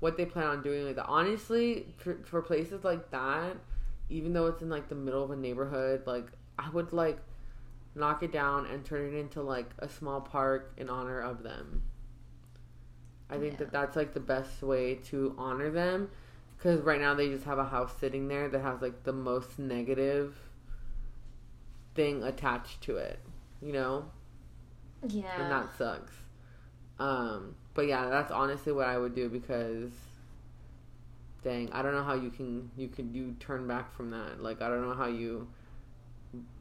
what 0.00 0.16
they 0.16 0.26
plan 0.26 0.46
on 0.46 0.62
doing 0.62 0.84
with 0.84 0.98
it. 0.98 1.04
Honestly, 1.06 1.86
for, 1.98 2.18
for 2.24 2.42
places 2.42 2.84
like 2.84 3.10
that, 3.10 3.56
even 4.08 4.32
though 4.32 4.46
it's 4.46 4.62
in 4.62 4.68
like 4.68 4.88
the 4.88 4.94
middle 4.94 5.22
of 5.24 5.30
a 5.30 5.36
neighborhood, 5.36 6.02
like 6.06 6.26
I 6.58 6.68
would 6.70 6.92
like 6.92 7.18
knock 7.94 8.22
it 8.22 8.32
down 8.32 8.66
and 8.66 8.84
turn 8.84 9.14
it 9.14 9.18
into 9.18 9.42
like 9.42 9.70
a 9.78 9.88
small 9.88 10.20
park 10.20 10.72
in 10.76 10.88
honor 10.90 11.20
of 11.20 11.42
them. 11.42 11.82
I 13.30 13.38
think 13.38 13.54
Yeah. 13.54 13.58
that 13.58 13.72
that's 13.72 13.96
like 13.96 14.14
the 14.14 14.20
best 14.20 14.62
way 14.62 14.96
to 15.10 15.34
honor 15.38 15.70
them 15.70 16.10
because 16.56 16.80
right 16.82 17.00
now 17.00 17.14
they 17.14 17.28
just 17.28 17.44
have 17.44 17.58
a 17.58 17.64
house 17.64 17.92
sitting 17.98 18.28
there 18.28 18.48
that 18.48 18.60
has 18.60 18.80
like 18.82 19.02
the 19.04 19.12
most 19.12 19.58
negative 19.58 20.36
thing 21.94 22.22
attached 22.22 22.82
to 22.82 22.96
it, 22.96 23.18
you 23.60 23.72
know? 23.72 24.10
Yeah. 25.08 25.40
and 25.40 25.50
that 25.50 25.76
sucks. 25.76 26.12
Um, 26.98 27.54
but 27.74 27.86
yeah, 27.86 28.08
that's 28.08 28.32
honestly 28.32 28.72
what 28.72 28.86
I 28.86 28.96
would 28.98 29.14
do 29.14 29.28
because, 29.28 29.90
dang, 31.44 31.70
I 31.72 31.82
don't 31.82 31.92
know 31.92 32.04
how 32.04 32.14
you 32.14 32.30
can 32.30 32.70
you 32.76 32.88
can 32.88 33.12
you 33.14 33.36
turn 33.40 33.66
back 33.66 33.94
from 33.94 34.10
that. 34.10 34.42
Like 34.42 34.62
I 34.62 34.68
don't 34.68 34.86
know 34.88 34.94
how 34.94 35.06
you 35.06 35.48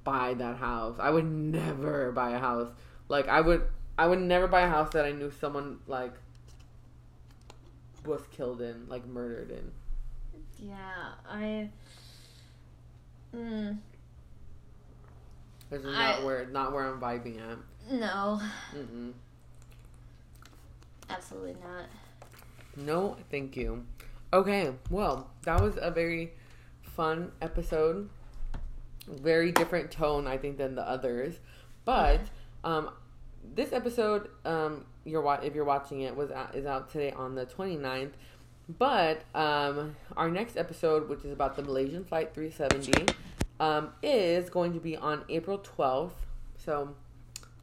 buy 0.03 0.33
that 0.35 0.57
house. 0.57 0.97
I 0.99 1.09
would 1.09 1.25
never 1.25 2.11
buy 2.11 2.31
a 2.31 2.39
house. 2.39 2.69
Like 3.07 3.27
I 3.27 3.41
would 3.41 3.63
I 3.97 4.07
would 4.07 4.19
never 4.19 4.47
buy 4.47 4.61
a 4.61 4.69
house 4.69 4.91
that 4.93 5.05
I 5.05 5.11
knew 5.13 5.31
someone 5.31 5.79
like 5.87 6.13
was 8.05 8.21
killed 8.31 8.61
in, 8.61 8.87
like 8.89 9.05
murdered 9.07 9.51
in. 9.51 9.71
Yeah, 10.67 11.13
I. 11.29 11.69
Mm, 13.35 13.77
This 15.69 15.81
is 15.83 15.95
I- 15.95 16.11
not 16.17 16.23
where 16.23 16.45
not 16.47 16.71
where 16.73 16.85
I'm 16.85 16.99
vibing 17.01 17.39
at. 17.41 17.57
no, 17.91 18.39
Mm-mm. 18.75 19.13
Absolutely 21.09 21.55
not. 21.61 21.85
No, 22.75 23.17
thank 23.31 23.55
you. 23.55 23.85
Okay, 24.33 24.71
well, 24.89 25.29
that 25.43 25.61
was 25.61 25.77
a 25.81 25.91
very 25.91 26.33
fun 26.81 27.31
episode. 27.41 28.09
Very 29.07 29.51
different 29.51 29.91
tone, 29.91 30.27
I 30.27 30.37
think, 30.37 30.57
than 30.57 30.75
the 30.75 30.81
others. 30.87 31.35
But 31.85 32.21
um, 32.63 32.89
this 33.53 33.71
episode, 33.71 34.29
um, 34.43 34.85
you're 35.05 35.21
wa- 35.21 35.39
if 35.41 35.53
you're 35.53 35.63
watching 35.65 36.01
it, 36.01 36.15
was 36.15 36.31
out, 36.31 36.55
is 36.55 36.65
out 36.65 36.89
today 36.89 37.11
on 37.11 37.35
the 37.35 37.45
29th. 37.45 38.11
But 38.67 39.21
um, 39.35 39.95
our 40.17 40.29
next 40.29 40.57
episode, 40.57 41.07
which 41.07 41.23
is 41.23 41.31
about 41.31 41.55
the 41.55 41.61
Malaysian 41.61 42.03
Flight 42.03 42.33
370, 42.33 43.13
um, 43.59 43.89
is 44.01 44.49
going 44.49 44.73
to 44.73 44.79
be 44.79 44.97
on 44.97 45.23
April 45.29 45.59
12th. 45.59 46.13
So 46.57 46.95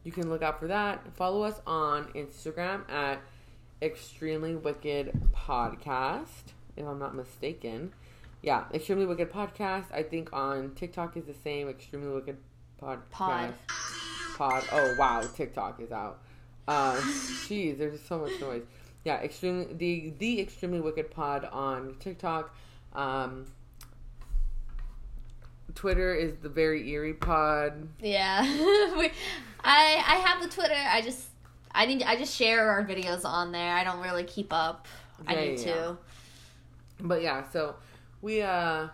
you 0.03 0.11
can 0.11 0.29
look 0.29 0.41
out 0.41 0.59
for 0.59 0.67
that. 0.67 1.05
Follow 1.15 1.43
us 1.43 1.59
on 1.67 2.05
Instagram 2.13 2.89
at 2.89 3.21
Extremely 3.83 4.55
Wicked 4.55 5.11
Podcast, 5.35 6.53
if 6.77 6.87
I'm 6.87 6.99
not 6.99 7.15
mistaken. 7.15 7.91
Yeah, 8.41 8.63
Extremely 8.73 9.05
Wicked 9.05 9.29
Podcast. 9.29 9.91
I 9.93 10.03
think 10.03 10.31
on 10.31 10.73
TikTok 10.75 11.17
is 11.17 11.25
the 11.25 11.33
same. 11.33 11.67
Extremely 11.67 12.13
Wicked 12.13 12.37
Podcast. 12.81 13.09
Pod. 13.11 13.53
Pod. 14.37 14.63
Oh 14.71 14.95
wow, 14.97 15.21
TikTok 15.35 15.81
is 15.81 15.91
out. 15.91 16.19
Um, 16.67 16.95
jeez, 16.95 17.77
there's 17.77 18.01
so 18.01 18.19
much 18.19 18.39
noise. 18.39 18.63
Yeah, 19.03 19.17
extremely 19.17 19.73
the 19.73 20.13
the 20.17 20.39
Extremely 20.39 20.79
Wicked 20.79 21.11
Pod 21.11 21.43
on 21.51 21.97
TikTok. 21.99 22.55
Um, 22.93 23.47
Twitter 25.75 26.15
is 26.15 26.35
the 26.41 26.49
very 26.49 26.89
eerie 26.89 27.13
pod. 27.13 27.89
Yeah, 28.01 28.43
we, 28.97 29.11
I 29.61 30.03
I 30.07 30.23
have 30.25 30.41
the 30.41 30.47
Twitter. 30.47 30.73
I 30.73 31.01
just 31.01 31.27
I 31.75 31.85
need 31.85 32.03
I 32.03 32.15
just 32.15 32.35
share 32.35 32.69
our 32.69 32.83
videos 32.85 33.25
on 33.25 33.51
there. 33.51 33.73
I 33.73 33.83
don't 33.83 33.99
really 34.01 34.23
keep 34.23 34.53
up. 34.53 34.87
I 35.27 35.35
need 35.35 35.59
yeah, 35.59 35.73
to. 35.73 35.97
But 37.01 37.21
yeah, 37.21 37.49
so 37.51 37.75
we 38.21 38.41
uh 38.41 38.87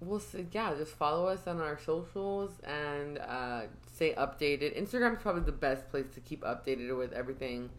we'll 0.00 0.20
see, 0.20 0.46
yeah, 0.52 0.74
just 0.74 0.92
follow 0.94 1.26
us 1.26 1.46
on 1.46 1.60
our 1.60 1.78
socials 1.78 2.52
and 2.64 3.18
uh 3.18 3.62
stay 3.92 4.14
updated. 4.14 4.78
Instagram's 4.80 5.22
probably 5.22 5.42
the 5.42 5.52
best 5.52 5.88
place 5.90 6.06
to 6.14 6.20
keep 6.20 6.42
updated 6.42 6.96
with 6.96 7.12
everything 7.12 7.70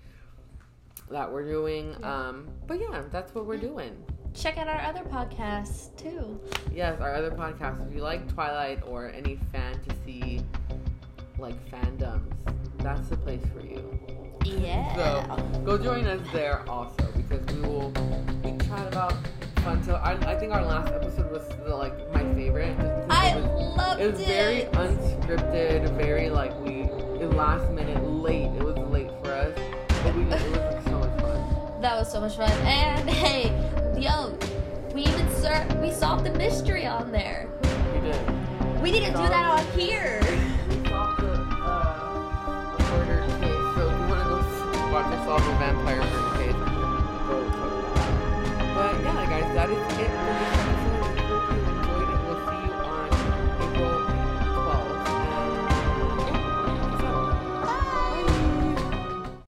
that 1.10 1.32
we're 1.32 1.48
doing. 1.48 1.96
Yeah. 2.00 2.28
Um 2.30 2.48
but 2.68 2.80
yeah, 2.80 3.04
that's 3.12 3.34
what 3.36 3.46
we're 3.46 3.56
Yeah. 3.56 3.62
doing. 3.62 4.04
Check 4.34 4.58
out 4.58 4.70
our 4.70 4.80
other 4.80 5.04
podcasts 5.04 5.94
too. 5.98 6.40
Yes, 6.74 7.02
our 7.02 7.14
other 7.14 7.32
podcasts. 7.32 7.86
If 7.90 7.94
you 7.94 8.02
like 8.02 8.32
Twilight 8.34 8.82
or 8.88 9.10
any 9.10 9.38
fantasy 9.52 10.42
like 11.38 11.56
fandoms, 11.70 12.32
that's 12.84 13.10
the 13.10 13.18
place 13.18 13.42
for 13.54 13.62
you. 13.66 14.00
Yeah. 14.44 14.96
So 14.96 15.62
go 15.64 15.78
join 15.78 16.06
us 16.06 16.22
there 16.34 16.68
also 16.68 17.08
because 17.16 17.46
we 17.56 17.62
will 17.62 17.92
we 18.44 18.58
chat 18.66 18.88
about 18.88 19.14
fun. 19.58 19.84
So 19.84 19.96
I, 19.96 20.14
I 20.32 20.36
think 20.36 20.52
our 20.52 20.66
last 20.66 20.92
episode 20.92 21.32
was 21.32 21.48
the, 21.64 21.76
like 21.76 21.94
my 22.14 22.22
favorite. 22.34 22.76
I 23.10 23.30
it 23.30 23.42
was, 23.42 23.78
loved 23.78 24.02
it 24.02 24.12
was 24.12 24.22
very 24.22 24.62
unscripted, 24.74 25.96
very 25.96 26.30
like 26.30 26.58
we 26.62 26.82
it 27.22 27.32
last 27.34 27.70
minute 27.72 28.04
late. 28.04 28.52
It 28.58 28.64
was 28.64 28.78
late 28.90 29.12
for 29.24 29.32
us, 29.32 29.58
but 30.04 30.16
we 30.16 30.24
it 30.24 30.28
was 30.30 30.44
like, 30.44 30.84
so 30.84 31.00
much 31.00 31.22
fun. 31.22 31.82
That 31.82 31.98
was 31.98 32.12
so 32.12 32.20
much 32.20 32.36
fun. 32.36 32.52
And 32.64 33.10
hey, 33.10 33.52
yo, 34.00 34.38
we 34.94 35.04
even 35.04 35.30
ser- 35.36 35.68
we 35.82 35.92
solved 35.92 36.26
the 36.26 36.34
mystery 36.34 36.88
on 36.88 37.12
there. 37.12 37.48
We 37.94 38.02
did. 38.02 38.82
We 38.82 38.92
to 38.92 39.00
do 39.00 39.12
that 39.12 39.60
on 39.60 39.80
here. 39.80 40.22
watch 44.92 45.06
us 45.06 45.26
solve 45.26 45.48
a 45.48 45.56
vampire 45.58 46.02
case. 46.36 46.54
But 48.76 49.02
yeah, 49.02 49.26
guys, 49.30 49.56
that 49.56 49.70
is 49.70 50.58
it 50.58 50.61